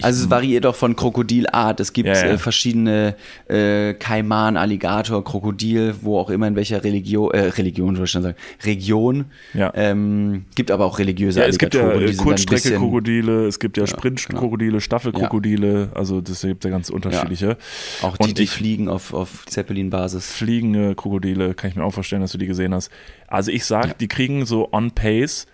Also 0.02 0.24
es 0.24 0.30
variiert 0.30 0.66
auch 0.66 0.76
von 0.76 0.96
Krokodilart. 0.96 1.80
Es 1.80 1.94
gibt 1.94 2.08
Ja, 2.08 2.14
ja. 2.14 2.34
Äh, 2.34 2.38
verschiedene 2.38 3.16
äh, 3.48 3.94
Kaiman, 3.94 4.58
Alligator, 4.58 5.24
Krokodil, 5.24 5.96
wo 6.02 6.20
auch 6.20 6.30
immer 6.30 6.48
in 6.48 6.56
welcher 6.56 6.84
Religion, 6.84 7.32
äh, 7.32 7.48
Religion 7.50 7.96
würde 7.96 8.06
ich 8.06 8.12
schon 8.12 8.24
sagen, 8.24 8.38
Region. 8.64 9.26
Ja. 9.54 9.72
Ähm, 9.76 10.46
gibt 10.56 10.72
aber 10.72 10.86
auch 10.86 11.00
religiöse 11.00 11.42
Ja, 11.42 11.48
es 11.48 11.58
gibt 11.58 11.76
ja 11.76 11.92
äh, 11.92 12.14
Kurzstrecke-Krokodile, 12.14 13.48
es 13.48 13.60
gibt 13.60 13.78
ja, 13.78 13.86
genau. 13.86 13.98
Sprintkrokodile, 13.98 14.82
Staffelkrokodile, 14.82 15.90
also 15.94 16.22
das 16.22 16.42
gibt 16.42 16.64
ja 16.64 16.70
ganz 16.70 16.90
unterschiedliche. 16.90 17.58
Auch 18.02 18.18
die, 18.18 18.24
Und 18.24 18.38
die 18.38 18.48
fliegen 18.48 18.90
auf, 18.90 19.14
auf 19.14 19.46
Zeppelin-Basis. 19.46 20.32
Fliegende 20.32 20.96
Krokodile, 20.96 21.54
kann 21.54 21.70
ich 21.70 21.76
mir 21.76 21.84
auch 21.84 21.94
vorstellen, 21.94 22.22
dass 22.22 22.32
du 22.32 22.38
die 22.38 22.48
gesehen 22.48 22.74
hast. 22.74 22.92
Also 23.28 23.52
ich 23.52 23.66
sag, 23.66 23.98
die 23.98 24.08
kriegen 24.08 24.46
so 24.46 24.70
on 24.72 24.92
pace 24.92 25.48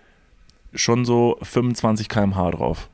schon 0.74 1.06
so 1.06 1.38
25 1.42 2.10
km/h 2.10 2.52
drauf. 2.52 2.90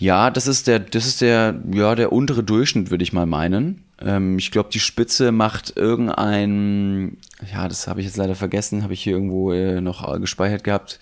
Ja, 0.00 0.30
das 0.30 0.46
ist 0.46 0.66
der, 0.66 0.78
das 0.78 1.06
ist 1.06 1.20
der, 1.20 1.60
ja, 1.74 1.94
der 1.94 2.10
untere 2.10 2.42
Durchschnitt, 2.42 2.90
würde 2.90 3.04
ich 3.04 3.12
mal 3.12 3.26
meinen. 3.26 3.84
Ähm, 4.00 4.38
ich 4.38 4.50
glaube, 4.50 4.70
die 4.72 4.80
Spitze 4.80 5.30
macht 5.30 5.76
irgendein, 5.76 7.18
ja, 7.52 7.68
das 7.68 7.86
habe 7.86 8.00
ich 8.00 8.06
jetzt 8.06 8.16
leider 8.16 8.34
vergessen, 8.34 8.82
habe 8.82 8.94
ich 8.94 9.02
hier 9.02 9.12
irgendwo 9.12 9.52
äh, 9.52 9.82
noch 9.82 10.18
gespeichert 10.18 10.64
gehabt. 10.64 11.00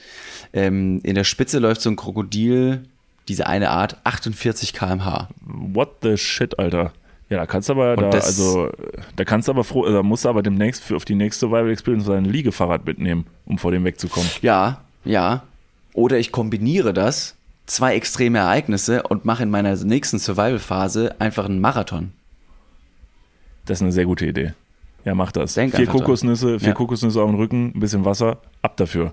Ähm, 0.53 0.99
in 1.05 1.15
der 1.15 1.23
Spitze 1.23 1.61
läuft 1.61 1.81
so 1.81 1.91
ein 1.91 1.95
Krokodil, 1.95 2.83
diese 3.29 3.47
eine 3.47 3.71
Art, 3.71 3.99
48 4.03 4.73
km/h. 4.73 5.29
What 5.47 5.99
the 6.03 6.17
shit, 6.17 6.59
Alter. 6.59 6.93
Ja, 7.31 7.37
da 7.37 7.47
kannst 7.47 7.69
du 7.69 7.75
aber, 7.75 7.95
da, 7.95 8.11
also, 8.11 8.69
da 9.15 9.25
kannst 9.25 9.47
du 9.47 9.53
aber 9.53 9.63
froh, 9.63 9.89
da 9.89 10.03
musst 10.03 10.25
du 10.25 10.29
aber 10.29 10.43
demnächst 10.43 10.83
für, 10.83 10.97
auf 10.97 11.05
die 11.05 11.15
nächste 11.15 11.47
Survival 11.47 11.71
Experience 11.71 12.07
dein 12.07 12.25
Liegefahrrad 12.25 12.85
mitnehmen, 12.85 13.27
um 13.47 13.59
vor 13.59 13.71
dem 13.71 13.85
wegzukommen. 13.85 14.29
Ja, 14.43 14.81
ja. 15.05 15.45
Oder 15.93 16.19
ich 16.19 16.33
kombiniere 16.33 16.93
das, 16.93 17.37
zwei 17.69 17.95
extreme 17.95 18.39
Ereignisse 18.39 19.03
und 19.05 19.25
mache 19.25 19.45
in 19.45 19.51
meiner 19.51 19.77
nächsten 19.77 20.19
Survival-Phase 20.19 21.21
einfach 21.21 21.45
einen 21.45 21.61
Marathon. 21.61 22.13
Das 23.67 23.79
ist 23.79 23.83
eine 23.83 23.93
sehr 23.93 24.07
gute 24.07 24.27
Idee. 24.27 24.55
Ja, 25.05 25.15
mach 25.15 25.31
das. 25.31 25.55
Denk 25.55 25.73
vier 25.73 25.81
einfach 25.81 25.95
dran. 25.95 26.03
Kokosnüsse, 26.03 26.59
vier 26.59 26.69
Ja. 26.69 26.75
Kokosnüsse 26.75 27.23
auf 27.23 27.31
dem 27.31 27.37
Rücken, 27.39 27.73
ein 27.75 27.81
bisschen 27.81 28.05
Wasser, 28.05 28.39
ab 28.63 28.77
dafür. 28.77 29.13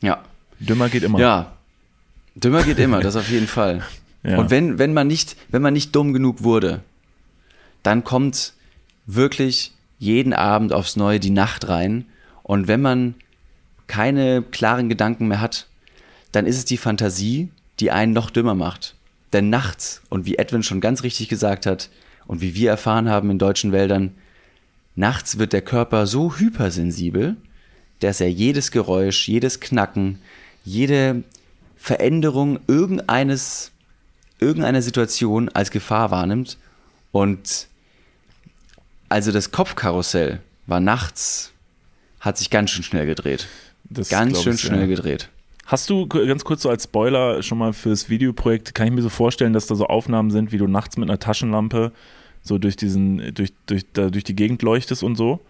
Ja. 0.00 0.22
Dümmer 0.58 0.88
geht 0.88 1.02
immer. 1.04 1.18
Ja. 1.18 1.52
Dümmer 2.34 2.62
geht 2.62 2.78
immer, 2.78 3.00
das 3.00 3.16
auf 3.16 3.28
jeden 3.28 3.46
Fall. 3.46 3.82
Ja. 4.26 4.38
Und 4.38 4.48
wenn, 4.48 4.78
wenn 4.78 4.94
man 4.94 5.06
nicht, 5.06 5.36
wenn 5.50 5.60
man 5.60 5.74
nicht 5.74 5.94
dumm 5.94 6.14
genug 6.14 6.42
wurde, 6.42 6.80
dann 7.82 8.04
kommt 8.04 8.54
wirklich 9.04 9.74
jeden 9.98 10.32
Abend 10.32 10.72
aufs 10.72 10.96
Neue 10.96 11.20
die 11.20 11.28
Nacht 11.28 11.68
rein. 11.68 12.06
Und 12.42 12.66
wenn 12.66 12.80
man 12.80 13.16
keine 13.86 14.40
klaren 14.40 14.88
Gedanken 14.88 15.28
mehr 15.28 15.42
hat, 15.42 15.66
dann 16.34 16.46
ist 16.46 16.56
es 16.56 16.64
die 16.64 16.76
Fantasie, 16.76 17.50
die 17.80 17.90
einen 17.90 18.12
noch 18.12 18.30
dümmer 18.30 18.54
macht. 18.54 18.96
Denn 19.32 19.50
nachts, 19.50 20.02
und 20.08 20.26
wie 20.26 20.36
Edwin 20.36 20.62
schon 20.62 20.80
ganz 20.80 21.02
richtig 21.02 21.28
gesagt 21.28 21.66
hat, 21.66 21.90
und 22.26 22.40
wie 22.40 22.54
wir 22.54 22.70
erfahren 22.70 23.08
haben 23.08 23.30
in 23.30 23.38
deutschen 23.38 23.72
Wäldern, 23.72 24.14
nachts 24.96 25.38
wird 25.38 25.52
der 25.52 25.62
Körper 25.62 26.06
so 26.06 26.36
hypersensibel, 26.36 27.36
dass 28.00 28.20
er 28.20 28.30
jedes 28.30 28.70
Geräusch, 28.70 29.28
jedes 29.28 29.60
Knacken, 29.60 30.18
jede 30.64 31.22
Veränderung 31.76 32.60
irgendeines, 32.66 33.70
irgendeiner 34.38 34.82
Situation 34.82 35.50
als 35.50 35.70
Gefahr 35.70 36.10
wahrnimmt. 36.10 36.58
Und 37.12 37.68
also 39.08 39.30
das 39.30 39.50
Kopfkarussell 39.50 40.40
war 40.66 40.80
nachts, 40.80 41.52
hat 42.20 42.38
sich 42.38 42.50
ganz 42.50 42.70
schön 42.70 42.84
schnell 42.84 43.06
gedreht. 43.06 43.46
Das 43.84 44.08
ganz 44.08 44.42
schön 44.42 44.54
ich, 44.54 44.62
schnell 44.62 44.80
ja. 44.80 44.86
gedreht. 44.86 45.28
Hast 45.66 45.88
du 45.88 46.06
ganz 46.06 46.44
kurz 46.44 46.62
so 46.62 46.68
als 46.68 46.84
Spoiler 46.84 47.42
schon 47.42 47.58
mal 47.58 47.72
fürs 47.72 48.08
Videoprojekt, 48.10 48.74
kann 48.74 48.86
ich 48.86 48.92
mir 48.92 49.02
so 49.02 49.08
vorstellen, 49.08 49.52
dass 49.54 49.66
da 49.66 49.74
so 49.74 49.86
Aufnahmen 49.86 50.30
sind, 50.30 50.52
wie 50.52 50.58
du 50.58 50.66
nachts 50.66 50.96
mit 50.96 51.08
einer 51.08 51.18
Taschenlampe 51.18 51.92
so 52.42 52.58
durch 52.58 52.76
diesen, 52.76 53.32
durch, 53.34 53.52
durch, 53.66 53.84
da, 53.92 54.10
durch 54.10 54.24
die 54.24 54.36
Gegend 54.36 54.62
leuchtest 54.62 55.02
und 55.02 55.16
so? 55.16 55.40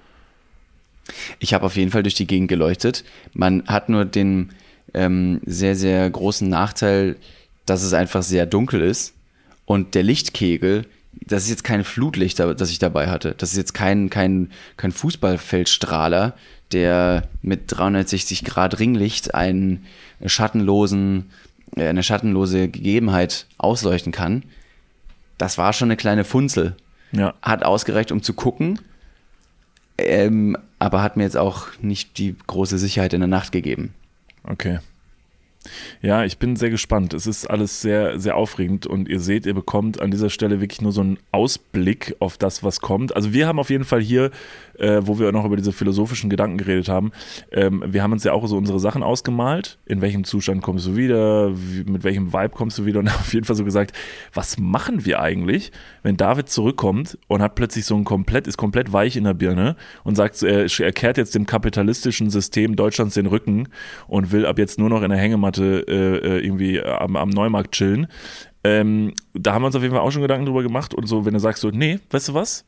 Ich 1.41 1.53
habe 1.53 1.67
auf 1.67 1.77
jeden 1.77 1.91
Fall 1.91 2.05
durch 2.05 2.15
die 2.15 2.27
Gegend 2.27 2.49
geleuchtet. 2.49 3.05
Man 3.33 3.67
hat 3.67 3.89
nur 3.89 4.05
den 4.05 4.51
ähm, 4.95 5.41
sehr, 5.45 5.75
sehr 5.75 6.09
großen 6.09 6.49
Nachteil, 6.49 7.17
dass 7.67 7.83
es 7.83 7.93
einfach 7.93 8.23
sehr 8.23 8.47
dunkel 8.47 8.81
ist. 8.83 9.15
Und 9.67 9.95
der 9.95 10.05
Lichtkegel, 10.05 10.87
das 11.27 11.45
ist 11.45 11.51
jetzt 11.51 11.65
kein 11.65 11.85
Flutlicht, 11.85 12.39
da- 12.39 12.55
das 12.55 12.71
ich 12.71 12.79
dabei 12.79 13.09
hatte. 13.09 13.35
Das 13.37 13.51
ist 13.51 13.57
jetzt 13.57 13.75
kein, 13.75 14.09
kein, 14.11 14.51
kein 14.77 14.93
Fußballfeldstrahler, 14.93 16.35
der 16.73 17.29
mit 17.43 17.65
360 17.67 18.45
Grad 18.45 18.79
Ringlicht 18.79 19.35
einen 19.35 19.87
schattenlosen, 20.25 21.31
äh, 21.77 21.87
eine 21.87 22.03
schattenlose 22.03 22.69
Gegebenheit 22.69 23.47
ausleuchten 23.59 24.13
kann. 24.13 24.45
Das 25.39 25.59
war 25.59 25.73
schon 25.73 25.89
eine 25.89 25.97
kleine 25.97 26.25
Funzel. 26.25 26.77
Ja. 27.13 27.35
Hat 27.43 27.65
ausgereicht, 27.65 28.11
um 28.11 28.23
zu 28.23 28.35
gucken, 28.35 28.81
ähm, 29.99 30.57
aber 30.79 31.03
hat 31.03 31.17
mir 31.17 31.23
jetzt 31.23 31.37
auch 31.37 31.69
nicht 31.81 32.19
die 32.19 32.35
große 32.47 32.79
Sicherheit 32.79 33.13
in 33.13 33.21
der 33.21 33.29
Nacht 33.29 33.53
gegeben. 33.53 33.95
Okay. 34.43 34.81
Ja, 36.03 36.25
ich 36.25 36.39
bin 36.39 36.57
sehr 36.57 36.71
gespannt. 36.71 37.15
Es 37.15 37.27
ist 37.27 37.47
alles 37.47 37.81
sehr, 37.81 38.19
sehr 38.19 38.37
aufregend 38.37 38.87
und 38.87 39.09
ihr 39.09 39.21
seht, 39.21 39.47
ihr 39.47 39.55
bekommt 39.55 40.01
an 40.01 40.11
dieser 40.11 40.29
Stelle 40.29 40.61
wirklich 40.61 40.83
nur 40.83 40.93
so 40.93 41.01
einen 41.01 41.19
Ausblick 41.31 42.17
auf 42.19 42.37
das, 42.37 42.63
was 42.63 42.81
kommt. 42.81 43.17
Also 43.17 43.33
wir 43.33 43.47
haben 43.47 43.59
auf 43.59 43.71
jeden 43.71 43.85
Fall 43.85 44.03
hier, 44.03 44.31
äh, 44.79 45.01
wo 45.05 45.19
wir 45.19 45.33
noch 45.33 45.45
über 45.45 45.57
diese 45.57 45.73
philosophischen 45.73 46.31
Gedanken 46.31 46.59
geredet 46.59 46.89
haben, 46.89 47.13
ähm, 47.53 47.83
wir 47.87 48.03
haben 48.03 48.13
uns 48.13 48.25
ja 48.25 48.33
auch 48.33 48.47
so 48.47 48.57
unsere 48.57 48.81
Sachen 48.81 49.03
ausgemalt. 49.03 49.79
In 49.87 50.01
welchem 50.01 50.25
Zustand 50.25 50.63
kommst 50.63 50.87
du 50.87 50.97
wieder? 50.97 51.53
Wie, 51.55 51.85
mit 51.85 52.05
welchem 52.05 52.33
Vibe 52.33 52.51
kommst 52.51 52.79
du 52.79 52.87
wieder? 52.87 53.01
Und 53.01 53.09
auf 53.15 53.33
jeden 53.33 53.45
Fall 53.45 53.57
so 53.57 53.65
gesagt, 53.65 53.93
was 54.33 54.59
machen 54.59 55.05
wir 55.05 55.21
eigentlich, 55.21 55.73
wenn 56.03 56.17
David 56.17 56.49
zurückkommt 56.49 57.19
und 57.29 57.43
hat 57.43 57.55
plötzlich 57.55 57.85
so 57.85 57.97
ein 57.97 58.05
komplett, 58.05 58.47
ist 58.47 58.57
komplett 58.57 58.93
weich 58.93 59.17
in 59.17 59.25
der 59.25 59.35
Birne 59.35 59.77
und 60.05 60.17
sagt, 60.17 60.43
er, 60.43 60.67
er 60.67 60.93
kehrt 60.93 61.17
jetzt 61.17 61.35
dem 61.35 61.47
kapitalistischen 61.47 62.31
System 62.31 62.77
Deutschlands 62.77 63.15
den 63.15 63.27
Rücken 63.27 63.69
und 64.09 64.33
will 64.33 64.47
ab 64.47 64.59
jetzt 64.59 64.79
nur 64.79 64.89
noch 64.89 65.03
in 65.03 65.11
der 65.11 65.19
Hängematte 65.19 65.85
äh, 65.89 66.39
äh, 66.39 66.45
irgendwie 66.45 66.83
am, 66.83 67.17
am 67.17 67.29
Neumarkt 67.29 67.73
chillen. 67.73 68.07
Ähm, 68.65 69.13
da 69.35 69.53
haben 69.53 69.63
wir 69.63 69.67
uns 69.67 69.77
auf 69.77 69.83
jeden 69.83 69.95
Fall 69.95 70.03
auch 70.03 70.11
schon 70.11 70.23
Gedanken 70.23 70.47
drüber 70.47 70.63
gemacht 70.63 70.95
und 70.95 71.07
so, 71.07 71.27
wenn 71.27 71.35
du 71.35 71.41
sagst 71.41 71.61
so, 71.61 71.71
nee, 71.71 72.01
weißt 72.11 72.29
du 72.29 72.35
was? 72.35 72.65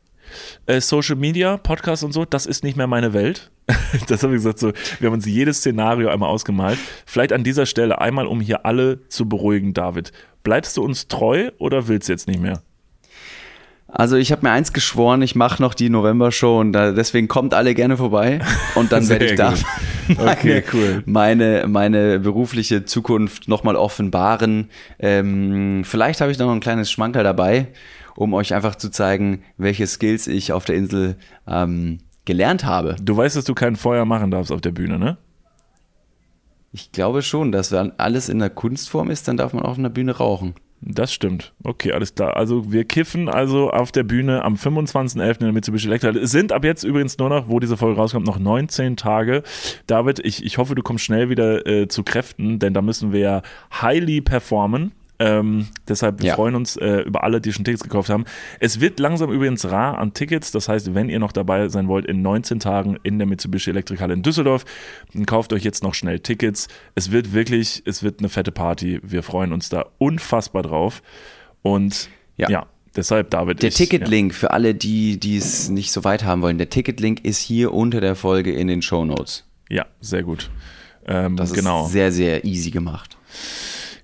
Äh, 0.65 0.81
Social 0.81 1.15
Media, 1.15 1.57
Podcast 1.57 2.03
und 2.03 2.13
so, 2.13 2.25
das 2.25 2.45
ist 2.45 2.63
nicht 2.63 2.77
mehr 2.77 2.87
meine 2.87 3.13
Welt. 3.13 3.51
das 4.07 4.23
habe 4.23 4.33
ich 4.33 4.39
gesagt 4.39 4.59
so, 4.59 4.71
wir 4.99 5.07
haben 5.07 5.15
uns 5.15 5.25
jedes 5.25 5.57
Szenario 5.57 6.09
einmal 6.09 6.29
ausgemalt. 6.29 6.79
Vielleicht 7.05 7.33
an 7.33 7.43
dieser 7.43 7.65
Stelle 7.65 7.99
einmal, 7.99 8.27
um 8.27 8.39
hier 8.39 8.65
alle 8.65 9.07
zu 9.09 9.27
beruhigen, 9.27 9.73
David. 9.73 10.11
Bleibst 10.43 10.77
du 10.77 10.83
uns 10.83 11.07
treu 11.07 11.51
oder 11.57 11.87
willst 11.87 12.07
du 12.07 12.13
jetzt 12.13 12.27
nicht 12.27 12.39
mehr? 12.39 12.61
Also 13.89 14.17
ich 14.17 14.33
habe 14.33 14.45
mir 14.45 14.51
eins 14.51 14.73
geschworen, 14.73 15.21
ich 15.21 15.35
mache 15.35 15.61
noch 15.61 15.73
die 15.73 15.89
November-Show 15.89 16.59
und 16.59 16.73
da, 16.73 16.91
deswegen 16.91 17.29
kommt 17.29 17.53
alle 17.53 17.73
gerne 17.73 17.95
vorbei 17.95 18.39
und 18.75 18.91
dann 18.91 19.07
werde 19.09 19.25
ich 19.25 19.35
da 19.35 19.53
meine, 20.09 20.31
Okay, 20.31 20.63
cool. 20.73 21.03
meine, 21.05 21.65
meine 21.67 22.19
berufliche 22.19 22.83
Zukunft 22.83 23.47
nochmal 23.47 23.77
offenbaren. 23.77 24.69
Ähm, 24.99 25.83
vielleicht 25.85 26.19
habe 26.19 26.31
ich 26.31 26.37
noch 26.37 26.51
ein 26.51 26.59
kleines 26.59 26.91
Schmankerl 26.91 27.23
dabei, 27.23 27.67
um 28.17 28.33
euch 28.33 28.55
einfach 28.55 28.75
zu 28.75 28.89
zeigen, 28.89 29.43
welche 29.57 29.85
Skills 29.85 30.25
ich 30.25 30.51
auf 30.51 30.65
der 30.65 30.75
Insel 30.75 31.17
ähm, 31.47 31.99
gelernt 32.25 32.65
habe. 32.65 32.95
Du 32.99 33.15
weißt, 33.15 33.35
dass 33.35 33.45
du 33.45 33.53
kein 33.53 33.75
Feuer 33.75 34.05
machen 34.05 34.31
darfst 34.31 34.51
auf 34.51 34.59
der 34.59 34.71
Bühne, 34.71 34.97
ne? 34.97 35.17
Ich 36.71 36.91
glaube 36.91 37.21
schon, 37.21 37.51
dass 37.51 37.71
wenn 37.71 37.97
alles 37.97 38.27
in 38.27 38.39
der 38.39 38.49
Kunstform 38.49 39.11
ist, 39.11 39.27
dann 39.27 39.37
darf 39.37 39.53
man 39.53 39.63
auf 39.63 39.77
einer 39.77 39.89
Bühne 39.89 40.17
rauchen. 40.17 40.55
Das 40.81 41.13
stimmt. 41.13 41.53
Okay, 41.63 41.91
alles 41.91 42.13
klar. 42.13 42.35
Also 42.35 42.71
wir 42.71 42.85
kiffen 42.85 43.29
also 43.29 43.71
auf 43.71 43.91
der 43.91 44.03
Bühne 44.03 44.43
am 44.43 44.55
25.11. 44.55 45.33
in 45.33 45.39
der 45.39 45.51
Mitsubishi 45.53 45.87
Electra. 45.87 46.09
Es 46.09 46.31
sind 46.31 46.51
ab 46.51 46.63
jetzt 46.65 46.83
übrigens 46.83 47.17
nur 47.17 47.29
noch, 47.29 47.47
wo 47.47 47.59
diese 47.59 47.77
Folge 47.77 47.99
rauskommt, 47.99 48.27
noch 48.27 48.39
19 48.39 48.97
Tage. 48.97 49.43
David, 49.87 50.19
ich, 50.19 50.43
ich 50.43 50.57
hoffe, 50.57 50.75
du 50.75 50.83
kommst 50.83 51.03
schnell 51.03 51.29
wieder 51.29 51.65
äh, 51.65 51.87
zu 51.87 52.03
Kräften, 52.03 52.59
denn 52.59 52.73
da 52.73 52.81
müssen 52.81 53.11
wir 53.11 53.19
ja 53.19 53.41
highly 53.81 54.21
performen. 54.21 54.91
Ähm, 55.19 55.67
deshalb, 55.87 56.19
wir 56.21 56.27
Ja. 56.27 56.35
freuen 56.35 56.53
uns 56.53 56.75
äh, 56.77 56.97
über 57.01 57.23
alle, 57.23 57.41
die 57.41 57.51
schon 57.51 57.65
Tickets 57.65 57.83
gekauft 57.83 58.09
haben. 58.09 58.25
Es 58.59 58.79
wird 58.79 58.99
langsam 58.99 59.31
übrigens 59.31 59.65
rar 59.65 59.97
an 59.97 60.13
Tickets. 60.13 60.51
Das 60.51 60.69
heißt, 60.69 60.93
wenn 60.93 61.09
ihr 61.09 61.17
noch 61.19 61.31
dabei 61.31 61.69
sein 61.69 61.87
wollt, 61.87 62.05
in 62.05 62.21
19 62.21 62.59
Tagen 62.59 62.97
in 63.01 63.17
der 63.17 63.25
Mitsubishi 63.27 63.71
Elektrikhalle 63.71 64.13
in 64.13 64.21
Düsseldorf, 64.21 64.63
dann 65.13 65.25
kauft 65.25 65.53
euch 65.53 65.63
jetzt 65.63 65.81
noch 65.81 65.95
schnell 65.95 66.19
Tickets. 66.19 66.67
Es 66.93 67.11
wird 67.11 67.33
wirklich, 67.33 67.81
es 67.85 68.03
wird 68.03 68.19
eine 68.19 68.29
fette 68.29 68.51
Party. 68.51 68.99
Wir 69.01 69.23
freuen 69.23 69.53
uns 69.53 69.69
da 69.69 69.85
unfassbar 69.97 70.61
drauf. 70.61 71.01
Und 71.63 72.09
ja, 72.37 72.49
Ja. 72.49 72.65
deshalb, 72.95 73.31
David. 73.31 73.63
Der 73.63 73.71
Ticketlink 73.71 74.35
für 74.35 74.51
alle, 74.51 74.75
die 74.75 75.19
die 75.19 75.37
es 75.37 75.69
nicht 75.69 75.91
so 75.91 76.03
weit 76.03 76.23
haben 76.25 76.43
wollen, 76.43 76.59
der 76.59 76.69
Ticketlink 76.69 77.25
ist 77.25 77.39
hier 77.39 77.73
unter 77.73 78.01
der 78.01 78.15
Folge 78.15 78.51
in 78.53 78.67
den 78.67 78.83
Show 78.83 79.03
Notes. 79.03 79.45
Ja, 79.69 79.77
ja 79.77 79.85
sehr 79.99 80.21
gut. 80.21 80.51
Ähm, 81.07 81.37
Das 81.37 81.53
genau. 81.53 81.85
ist 81.87 81.91
sehr, 81.93 82.11
sehr 82.11 82.45
easy 82.45 82.69
gemacht. 82.69 83.17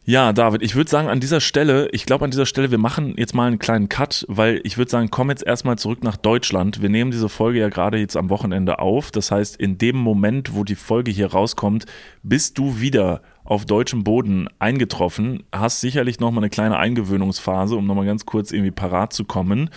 Ja, 0.05 0.33
David, 0.33 0.61
ich 0.63 0.75
würde 0.75 0.89
sagen, 0.89 1.07
an 1.07 1.21
dieser 1.21 1.39
Stelle, 1.39 1.87
ich 1.93 2.05
glaube 2.05 2.25
an 2.25 2.31
dieser 2.31 2.45
Stelle, 2.45 2.71
wir 2.71 2.77
machen 2.77 3.13
jetzt 3.17 3.33
mal 3.33 3.47
einen 3.47 3.57
kleinen 3.57 3.87
Cut, 3.87 4.25
weil 4.27 4.59
ich 4.65 4.77
würde 4.77 4.91
sagen, 4.91 5.09
komm 5.09 5.29
jetzt 5.29 5.45
erstmal 5.45 5.77
zurück 5.77 6.03
nach 6.03 6.17
Deutschland. 6.17 6.81
Wir 6.81 6.89
nehmen 6.89 7.11
diese 7.11 7.29
Folge 7.29 7.59
ja 7.59 7.69
gerade 7.69 7.97
jetzt 7.97 8.17
am 8.17 8.29
Wochenende 8.29 8.79
auf. 8.79 9.11
Das 9.11 9.31
heißt, 9.31 9.55
in 9.55 9.77
dem 9.77 9.95
Moment, 9.95 10.55
wo 10.55 10.65
die 10.65 10.75
Folge 10.75 11.09
hier 11.09 11.31
rauskommt, 11.31 11.85
bist 12.21 12.57
du 12.57 12.81
wieder 12.81 13.21
auf 13.45 13.65
deutschem 13.65 14.03
Boden 14.03 14.49
eingetroffen, 14.59 15.43
hast 15.53 15.79
sicherlich 15.79 16.19
nochmal 16.19 16.43
eine 16.43 16.49
kleine 16.49 16.77
Eingewöhnungsphase, 16.77 17.77
um 17.77 17.87
nochmal 17.87 18.05
ganz 18.05 18.25
kurz 18.25 18.51
irgendwie 18.51 18.71
parat 18.71 19.13
zu 19.13 19.23
kommen. 19.23 19.69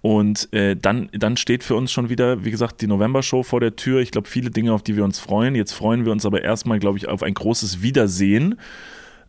Und 0.00 0.50
äh, 0.54 0.76
dann, 0.76 1.10
dann 1.12 1.36
steht 1.36 1.62
für 1.62 1.74
uns 1.74 1.92
schon 1.92 2.08
wieder, 2.08 2.42
wie 2.42 2.50
gesagt, 2.50 2.80
die 2.80 2.86
November-Show 2.86 3.42
vor 3.42 3.60
der 3.60 3.76
Tür. 3.76 4.00
Ich 4.00 4.12
glaube, 4.12 4.28
viele 4.28 4.48
Dinge, 4.50 4.72
auf 4.72 4.82
die 4.82 4.96
wir 4.96 5.04
uns 5.04 5.18
freuen. 5.18 5.54
Jetzt 5.54 5.72
freuen 5.72 6.06
wir 6.06 6.12
uns 6.12 6.24
aber 6.24 6.42
erstmal, 6.42 6.78
glaube 6.78 6.96
ich, 6.96 7.08
auf 7.08 7.22
ein 7.22 7.34
großes 7.34 7.82
Wiedersehen. 7.82 8.58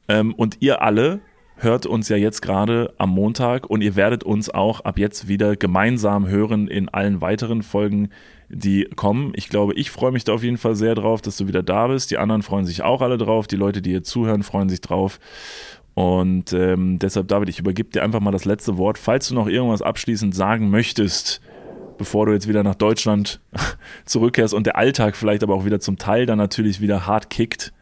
Ähm, 0.09 0.33
und 0.33 0.57
ihr 0.59 0.81
alle 0.81 1.21
hört 1.55 1.85
uns 1.85 2.09
ja 2.09 2.17
jetzt 2.17 2.41
gerade 2.41 2.93
am 2.97 3.11
Montag 3.11 3.69
und 3.69 3.81
ihr 3.81 3.95
werdet 3.95 4.23
uns 4.23 4.49
auch 4.49 4.81
ab 4.81 4.97
jetzt 4.97 5.27
wieder 5.27 5.55
gemeinsam 5.55 6.27
hören 6.27 6.67
in 6.67 6.89
allen 6.89 7.21
weiteren 7.21 7.63
Folgen, 7.63 8.09
die 8.49 8.85
kommen. 8.95 9.33
Ich 9.35 9.49
glaube, 9.49 9.73
ich 9.75 9.91
freue 9.91 10.11
mich 10.11 10.23
da 10.23 10.33
auf 10.33 10.43
jeden 10.43 10.57
Fall 10.57 10.75
sehr 10.75 10.95
drauf, 10.95 11.21
dass 11.21 11.37
du 11.37 11.47
wieder 11.47 11.61
da 11.61 11.87
bist. 11.87 12.11
Die 12.11 12.17
anderen 12.17 12.41
freuen 12.41 12.65
sich 12.65 12.81
auch 12.81 13.01
alle 13.01 13.17
drauf. 13.17 13.45
Die 13.47 13.55
Leute, 13.55 13.81
die 13.81 13.91
hier 13.91 14.03
zuhören, 14.03 14.43
freuen 14.43 14.69
sich 14.69 14.81
drauf. 14.81 15.19
Und 15.93 16.53
ähm, 16.53 16.97
deshalb, 16.97 17.27
David, 17.27 17.49
ich 17.49 17.59
übergebe 17.59 17.89
dir 17.89 18.03
einfach 18.03 18.21
mal 18.21 18.31
das 18.31 18.45
letzte 18.45 18.77
Wort. 18.77 18.97
Falls 18.97 19.27
du 19.27 19.35
noch 19.35 19.47
irgendwas 19.47 19.81
abschließend 19.81 20.33
sagen 20.33 20.69
möchtest, 20.69 21.41
bevor 21.97 22.25
du 22.25 22.31
jetzt 22.31 22.47
wieder 22.47 22.63
nach 22.63 22.75
Deutschland 22.75 23.41
zurückkehrst 24.05 24.53
und 24.53 24.65
der 24.65 24.77
Alltag 24.77 25.17
vielleicht 25.17 25.43
aber 25.43 25.55
auch 25.55 25.65
wieder 25.65 25.81
zum 25.81 25.97
Teil 25.97 26.25
dann 26.25 26.37
natürlich 26.37 26.79
wieder 26.79 27.05
hart 27.05 27.29
kickt, 27.29 27.73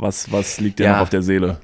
was, 0.00 0.30
was 0.32 0.60
liegt 0.60 0.78
dir 0.78 0.84
Ja. 0.86 0.92
noch 0.94 1.00
auf 1.02 1.10
der 1.10 1.22
Seele? 1.22 1.60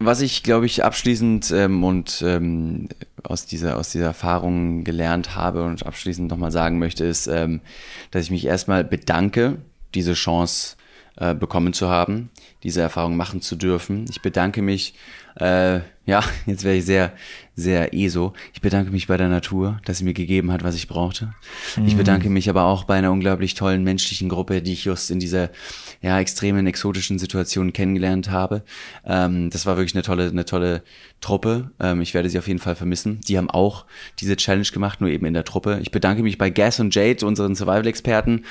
Was 0.00 0.20
ich, 0.20 0.44
glaube 0.44 0.66
ich, 0.66 0.84
abschließend 0.84 1.50
ähm, 1.50 1.82
und 1.82 2.22
ähm, 2.24 2.88
aus, 3.24 3.46
dieser, 3.46 3.76
aus 3.78 3.90
dieser 3.90 4.06
Erfahrung 4.06 4.84
gelernt 4.84 5.34
habe 5.34 5.64
und 5.64 5.84
abschließend 5.84 6.30
nochmal 6.30 6.52
sagen 6.52 6.78
möchte, 6.78 7.04
ist, 7.04 7.26
ähm, 7.26 7.60
dass 8.12 8.22
ich 8.22 8.30
mich 8.30 8.44
erstmal 8.46 8.84
bedanke, 8.84 9.56
diese 9.94 10.12
Chance 10.14 10.76
äh, 11.16 11.34
bekommen 11.34 11.72
zu 11.72 11.88
haben, 11.88 12.30
diese 12.62 12.80
Erfahrung 12.80 13.16
machen 13.16 13.40
zu 13.42 13.56
dürfen. 13.56 14.04
Ich 14.08 14.22
bedanke 14.22 14.62
mich, 14.62 14.94
äh, 15.40 15.80
ja, 16.06 16.22
jetzt 16.46 16.62
wäre 16.62 16.76
ich 16.76 16.84
sehr, 16.84 17.12
sehr 17.56 17.92
ESO. 17.92 18.34
Ich 18.54 18.60
bedanke 18.60 18.92
mich 18.92 19.08
bei 19.08 19.16
der 19.16 19.28
Natur, 19.28 19.80
dass 19.84 19.98
sie 19.98 20.04
mir 20.04 20.14
gegeben 20.14 20.52
hat, 20.52 20.62
was 20.62 20.76
ich 20.76 20.86
brauchte. 20.86 21.34
Ich 21.86 21.96
bedanke 21.96 22.30
mich 22.30 22.48
aber 22.48 22.64
auch 22.66 22.84
bei 22.84 22.94
einer 22.96 23.10
unglaublich 23.10 23.54
tollen 23.54 23.82
menschlichen 23.82 24.28
Gruppe, 24.28 24.62
die 24.62 24.74
ich 24.74 24.84
just 24.84 25.10
in 25.10 25.18
dieser 25.18 25.50
ja, 26.00 26.20
extremen, 26.20 26.66
exotischen 26.66 27.18
Situation 27.18 27.72
kennengelernt 27.72 28.30
habe. 28.30 28.62
Ähm, 29.04 29.50
das 29.50 29.66
war 29.66 29.76
wirklich 29.76 29.94
eine 29.94 30.02
tolle, 30.02 30.28
eine 30.28 30.44
tolle 30.44 30.82
Truppe. 31.20 31.72
Ähm, 31.80 32.00
ich 32.00 32.14
werde 32.14 32.30
sie 32.30 32.38
auf 32.38 32.46
jeden 32.46 32.60
Fall 32.60 32.76
vermissen. 32.76 33.20
Die 33.26 33.36
haben 33.36 33.50
auch 33.50 33.84
diese 34.20 34.36
Challenge 34.36 34.68
gemacht, 34.72 35.00
nur 35.00 35.10
eben 35.10 35.26
in 35.26 35.34
der 35.34 35.44
Truppe. 35.44 35.80
Ich 35.82 35.90
bedanke 35.90 36.22
mich 36.22 36.38
bei 36.38 36.50
Gas 36.50 36.78
und 36.78 36.94
Jade, 36.94 37.26
unseren 37.26 37.56
Survival-Experten, 37.56 38.44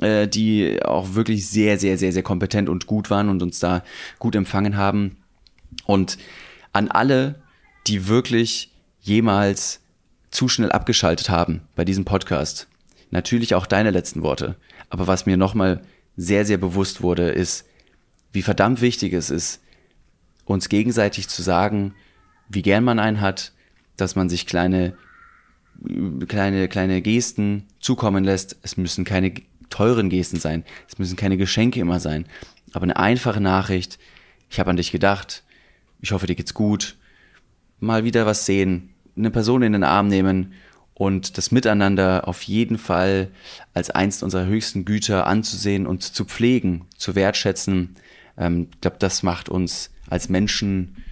äh, 0.00 0.26
die 0.26 0.82
auch 0.82 1.14
wirklich 1.14 1.46
sehr, 1.46 1.78
sehr, 1.78 1.98
sehr, 1.98 2.12
sehr 2.12 2.22
kompetent 2.22 2.70
und 2.70 2.86
gut 2.86 3.10
waren 3.10 3.28
und 3.28 3.42
uns 3.42 3.58
da 3.58 3.82
gut 4.18 4.34
empfangen 4.34 4.76
haben. 4.76 5.18
Und 5.84 6.16
an 6.72 6.88
alle, 6.88 7.34
die 7.86 8.08
wirklich 8.08 8.72
jemals 9.02 9.80
zu 10.30 10.48
schnell 10.48 10.72
abgeschaltet 10.72 11.28
haben 11.28 11.60
bei 11.76 11.84
diesem 11.84 12.06
Podcast. 12.06 12.66
Natürlich 13.10 13.54
auch 13.54 13.66
deine 13.66 13.90
letzten 13.90 14.22
Worte. 14.22 14.56
Aber 14.88 15.06
was 15.06 15.26
mir 15.26 15.36
nochmal 15.36 15.82
sehr, 16.16 16.44
sehr 16.44 16.58
bewusst 16.58 17.02
wurde, 17.02 17.30
ist, 17.30 17.66
wie 18.32 18.42
verdammt 18.42 18.80
wichtig 18.80 19.12
es 19.12 19.30
ist, 19.30 19.60
uns 20.44 20.68
gegenseitig 20.68 21.28
zu 21.28 21.42
sagen, 21.42 21.94
wie 22.48 22.62
gern 22.62 22.84
man 22.84 22.98
einen 22.98 23.20
hat, 23.20 23.52
dass 23.96 24.16
man 24.16 24.28
sich 24.28 24.46
kleine, 24.46 24.96
kleine, 26.28 26.68
kleine 26.68 27.00
Gesten 27.02 27.64
zukommen 27.80 28.24
lässt. 28.24 28.56
Es 28.62 28.76
müssen 28.76 29.04
keine 29.04 29.34
teuren 29.70 30.10
Gesten 30.10 30.38
sein. 30.38 30.64
Es 30.88 30.98
müssen 30.98 31.16
keine 31.16 31.36
Geschenke 31.36 31.80
immer 31.80 32.00
sein. 32.00 32.26
Aber 32.72 32.84
eine 32.84 32.96
einfache 32.96 33.40
Nachricht. 33.40 33.98
Ich 34.50 34.60
habe 34.60 34.70
an 34.70 34.76
dich 34.76 34.92
gedacht. 34.92 35.44
Ich 36.00 36.12
hoffe, 36.12 36.26
dir 36.26 36.34
geht's 36.34 36.54
gut. 36.54 36.96
Mal 37.80 38.04
wieder 38.04 38.26
was 38.26 38.46
sehen. 38.46 38.90
Eine 39.16 39.30
Person 39.30 39.62
in 39.62 39.72
den 39.72 39.84
Arm 39.84 40.08
nehmen 40.08 40.52
und 40.94 41.36
das 41.36 41.50
Miteinander 41.50 42.28
auf 42.28 42.42
jeden 42.42 42.78
Fall 42.78 43.28
als 43.74 43.90
eins 43.90 44.22
unserer 44.22 44.46
höchsten 44.46 44.84
Güter 44.84 45.26
anzusehen 45.26 45.86
und 45.86 46.02
zu 46.02 46.24
pflegen, 46.24 46.86
zu 46.96 47.14
wertschätzen. 47.14 47.96
Ähm, 48.38 48.68
ich 48.72 48.80
glaube, 48.80 48.96
das 49.00 49.22
macht 49.22 49.48
uns 49.48 49.90
als 50.08 50.28
Menschen 50.28 51.04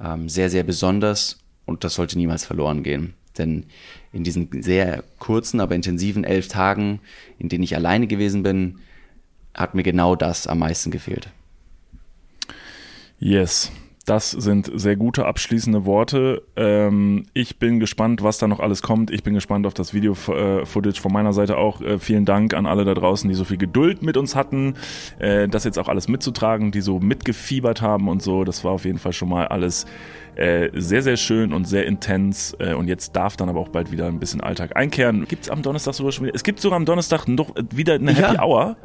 ähm, 0.00 0.28
sehr, 0.28 0.50
sehr 0.50 0.62
besonders 0.62 1.40
und 1.66 1.82
das 1.84 1.94
sollte 1.94 2.16
niemals 2.16 2.44
verloren 2.44 2.82
gehen. 2.82 3.14
Denn 3.36 3.66
in 4.12 4.22
diesen 4.22 4.62
sehr 4.62 5.02
kurzen, 5.18 5.60
aber 5.60 5.74
intensiven 5.74 6.22
elf 6.22 6.46
Tagen, 6.46 7.00
in 7.38 7.48
denen 7.48 7.64
ich 7.64 7.74
alleine 7.74 8.06
gewesen 8.06 8.44
bin, 8.44 8.78
hat 9.54 9.74
mir 9.74 9.82
genau 9.82 10.14
das 10.14 10.46
am 10.46 10.60
meisten 10.60 10.92
gefehlt. 10.92 11.28
Yes, 13.18 13.72
das 14.04 14.30
sind 14.30 14.70
sehr 14.74 14.96
gute 14.96 15.24
abschließende 15.24 15.86
Worte. 15.86 16.42
Ähm, 16.56 17.24
ich 17.32 17.58
bin 17.58 17.80
gespannt, 17.80 18.22
was 18.22 18.38
da 18.38 18.46
noch 18.46 18.60
alles 18.60 18.82
kommt. 18.82 19.10
Ich 19.10 19.22
bin 19.22 19.32
gespannt 19.32 19.66
auf 19.66 19.72
das 19.72 19.94
Video-Footage 19.94 21.00
von 21.00 21.12
meiner 21.12 21.32
Seite 21.32 21.56
auch. 21.56 21.80
Äh, 21.80 21.98
vielen 21.98 22.24
Dank 22.24 22.52
an 22.52 22.66
alle 22.66 22.84
da 22.84 22.92
draußen, 22.92 23.28
die 23.28 23.34
so 23.34 23.44
viel 23.44 23.56
Geduld 23.56 24.02
mit 24.02 24.16
uns 24.16 24.36
hatten, 24.36 24.74
äh, 25.18 25.48
das 25.48 25.64
jetzt 25.64 25.78
auch 25.78 25.88
alles 25.88 26.08
mitzutragen, 26.08 26.70
die 26.70 26.82
so 26.82 27.00
mitgefiebert 27.00 27.80
haben 27.80 28.08
und 28.08 28.22
so. 28.22 28.44
Das 28.44 28.62
war 28.62 28.72
auf 28.72 28.84
jeden 28.84 28.98
Fall 28.98 29.14
schon 29.14 29.30
mal 29.30 29.48
alles 29.48 29.86
äh, 30.36 30.68
sehr, 30.74 31.02
sehr 31.02 31.16
schön 31.16 31.52
und 31.52 31.66
sehr 31.66 31.86
intens. 31.86 32.54
Äh, 32.58 32.74
und 32.74 32.88
jetzt 32.88 33.16
darf 33.16 33.36
dann 33.36 33.48
aber 33.48 33.60
auch 33.60 33.68
bald 33.68 33.90
wieder 33.90 34.06
ein 34.06 34.18
bisschen 34.18 34.42
Alltag 34.42 34.76
einkehren. 34.76 35.26
Gibt 35.28 35.44
es 35.44 35.50
am 35.50 35.62
Donnerstag 35.62 35.94
sogar 35.94 36.12
schon 36.12 36.26
wieder? 36.26 36.34
Es 36.34 36.42
gibt 36.42 36.60
sogar 36.60 36.76
am 36.76 36.84
Donnerstag 36.84 37.26
noch 37.26 37.54
wieder 37.74 37.94
eine 37.94 38.12
Happy 38.12 38.34
Ja. 38.34 38.42
Hour. 38.42 38.76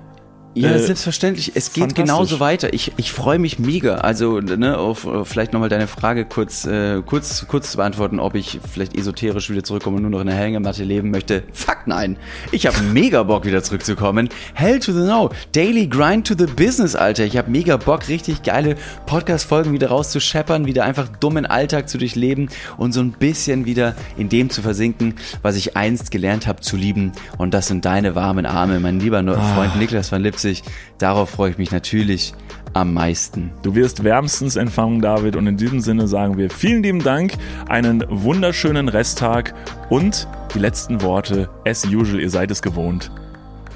Ja, 0.55 0.71
Äh, 0.71 0.79
selbstverständlich. 0.79 1.51
Es 1.55 1.73
geht 1.73 1.93
genauso 1.95 2.39
weiter. 2.39 2.73
Ich, 2.73 2.91
ich 2.97 3.11
freue 3.11 3.37
mich 3.37 3.59
mega. 3.59 3.95
Also, 3.97 4.39
ne, 4.39 4.77
auf 4.77 5.05
äh, 5.05 5.23
vielleicht 5.23 5.53
nochmal 5.53 5.69
deine 5.69 5.87
Frage 5.87 6.25
kurz, 6.25 6.65
äh, 6.65 7.01
kurz, 7.05 7.45
kurz 7.47 7.71
zu 7.71 7.77
beantworten, 7.77 8.19
ob 8.19 8.33
ich 8.35 8.59
vielleicht 8.69 8.97
esoterisch 8.97 9.49
wieder 9.51 9.63
zurückkomme 9.63 9.97
und 9.97 10.01
nur 10.01 10.11
noch 10.11 10.21
in 10.21 10.27
der 10.27 10.35
Hängematte 10.35 10.83
leben 10.83 11.11
möchte. 11.11 11.43
Fuck 11.53 11.81
nein. 11.85 12.17
Ich 12.51 12.65
habe 12.65 12.79
mega 12.93 13.21
Bock, 13.23 13.45
wieder 13.45 13.61
zurückzukommen. 13.61 14.29
Hell 14.55 14.79
to 14.79 14.91
the 14.91 14.99
no. 15.07 15.29
Daily 15.51 15.85
grind 15.87 16.25
to 16.27 16.33
the 16.37 16.47
business, 16.51 16.95
Alter. 16.95 17.25
Ich 17.25 17.37
habe 17.37 17.51
mega 17.51 17.77
Bock, 17.77 18.07
richtig 18.09 18.41
geile 18.43 18.75
Podcast-Folgen 19.05 19.71
wieder 19.71 19.89
rauszuscheppern, 19.89 20.65
wieder 20.65 20.83
einfach 20.83 21.07
dummen 21.19 21.45
Alltag 21.45 21.87
zu 21.89 21.97
durchleben 21.99 22.49
und 22.77 22.91
so 22.91 23.01
ein 23.01 23.11
bisschen 23.11 23.65
wieder 23.65 23.95
in 24.17 24.29
dem 24.29 24.49
zu 24.49 24.61
versinken, 24.63 25.13
was 25.43 25.55
ich 25.55 25.77
einst 25.77 26.09
gelernt 26.09 26.47
habe 26.47 26.61
zu 26.61 26.75
lieben. 26.75 27.11
Und 27.37 27.53
das 27.53 27.67
sind 27.67 27.85
deine 27.85 28.15
warmen 28.15 28.47
Arme, 28.47 28.79
mein 28.79 28.99
lieber 28.99 29.21
Neu- 29.21 29.35
Freund 29.55 29.77
Niklas 29.77 30.11
van 30.11 30.23
Lipzig. 30.39 30.63
Darauf 30.97 31.29
freue 31.29 31.51
ich 31.51 31.57
mich 31.57 31.71
natürlich 31.71 32.33
am 32.73 32.93
meisten. 32.93 33.51
Du 33.63 33.75
wirst 33.75 34.03
wärmstens 34.03 34.55
empfangen, 34.55 35.01
David. 35.01 35.35
Und 35.35 35.47
in 35.47 35.57
diesem 35.57 35.81
Sinne 35.81 36.07
sagen 36.07 36.37
wir 36.37 36.49
vielen 36.49 36.83
lieben 36.83 37.03
Dank, 37.03 37.33
einen 37.67 38.03
wunderschönen 38.09 38.89
Resttag 38.89 39.53
und 39.89 40.27
die 40.53 40.59
letzten 40.59 41.01
Worte, 41.01 41.49
as 41.65 41.85
usual, 41.85 42.21
ihr 42.21 42.29
seid 42.29 42.51
es 42.51 42.61
gewohnt. 42.61 43.11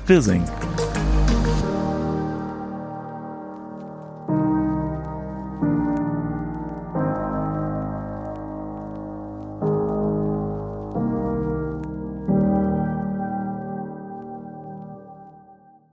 Wir 0.06 0.22
singen. 0.22 0.50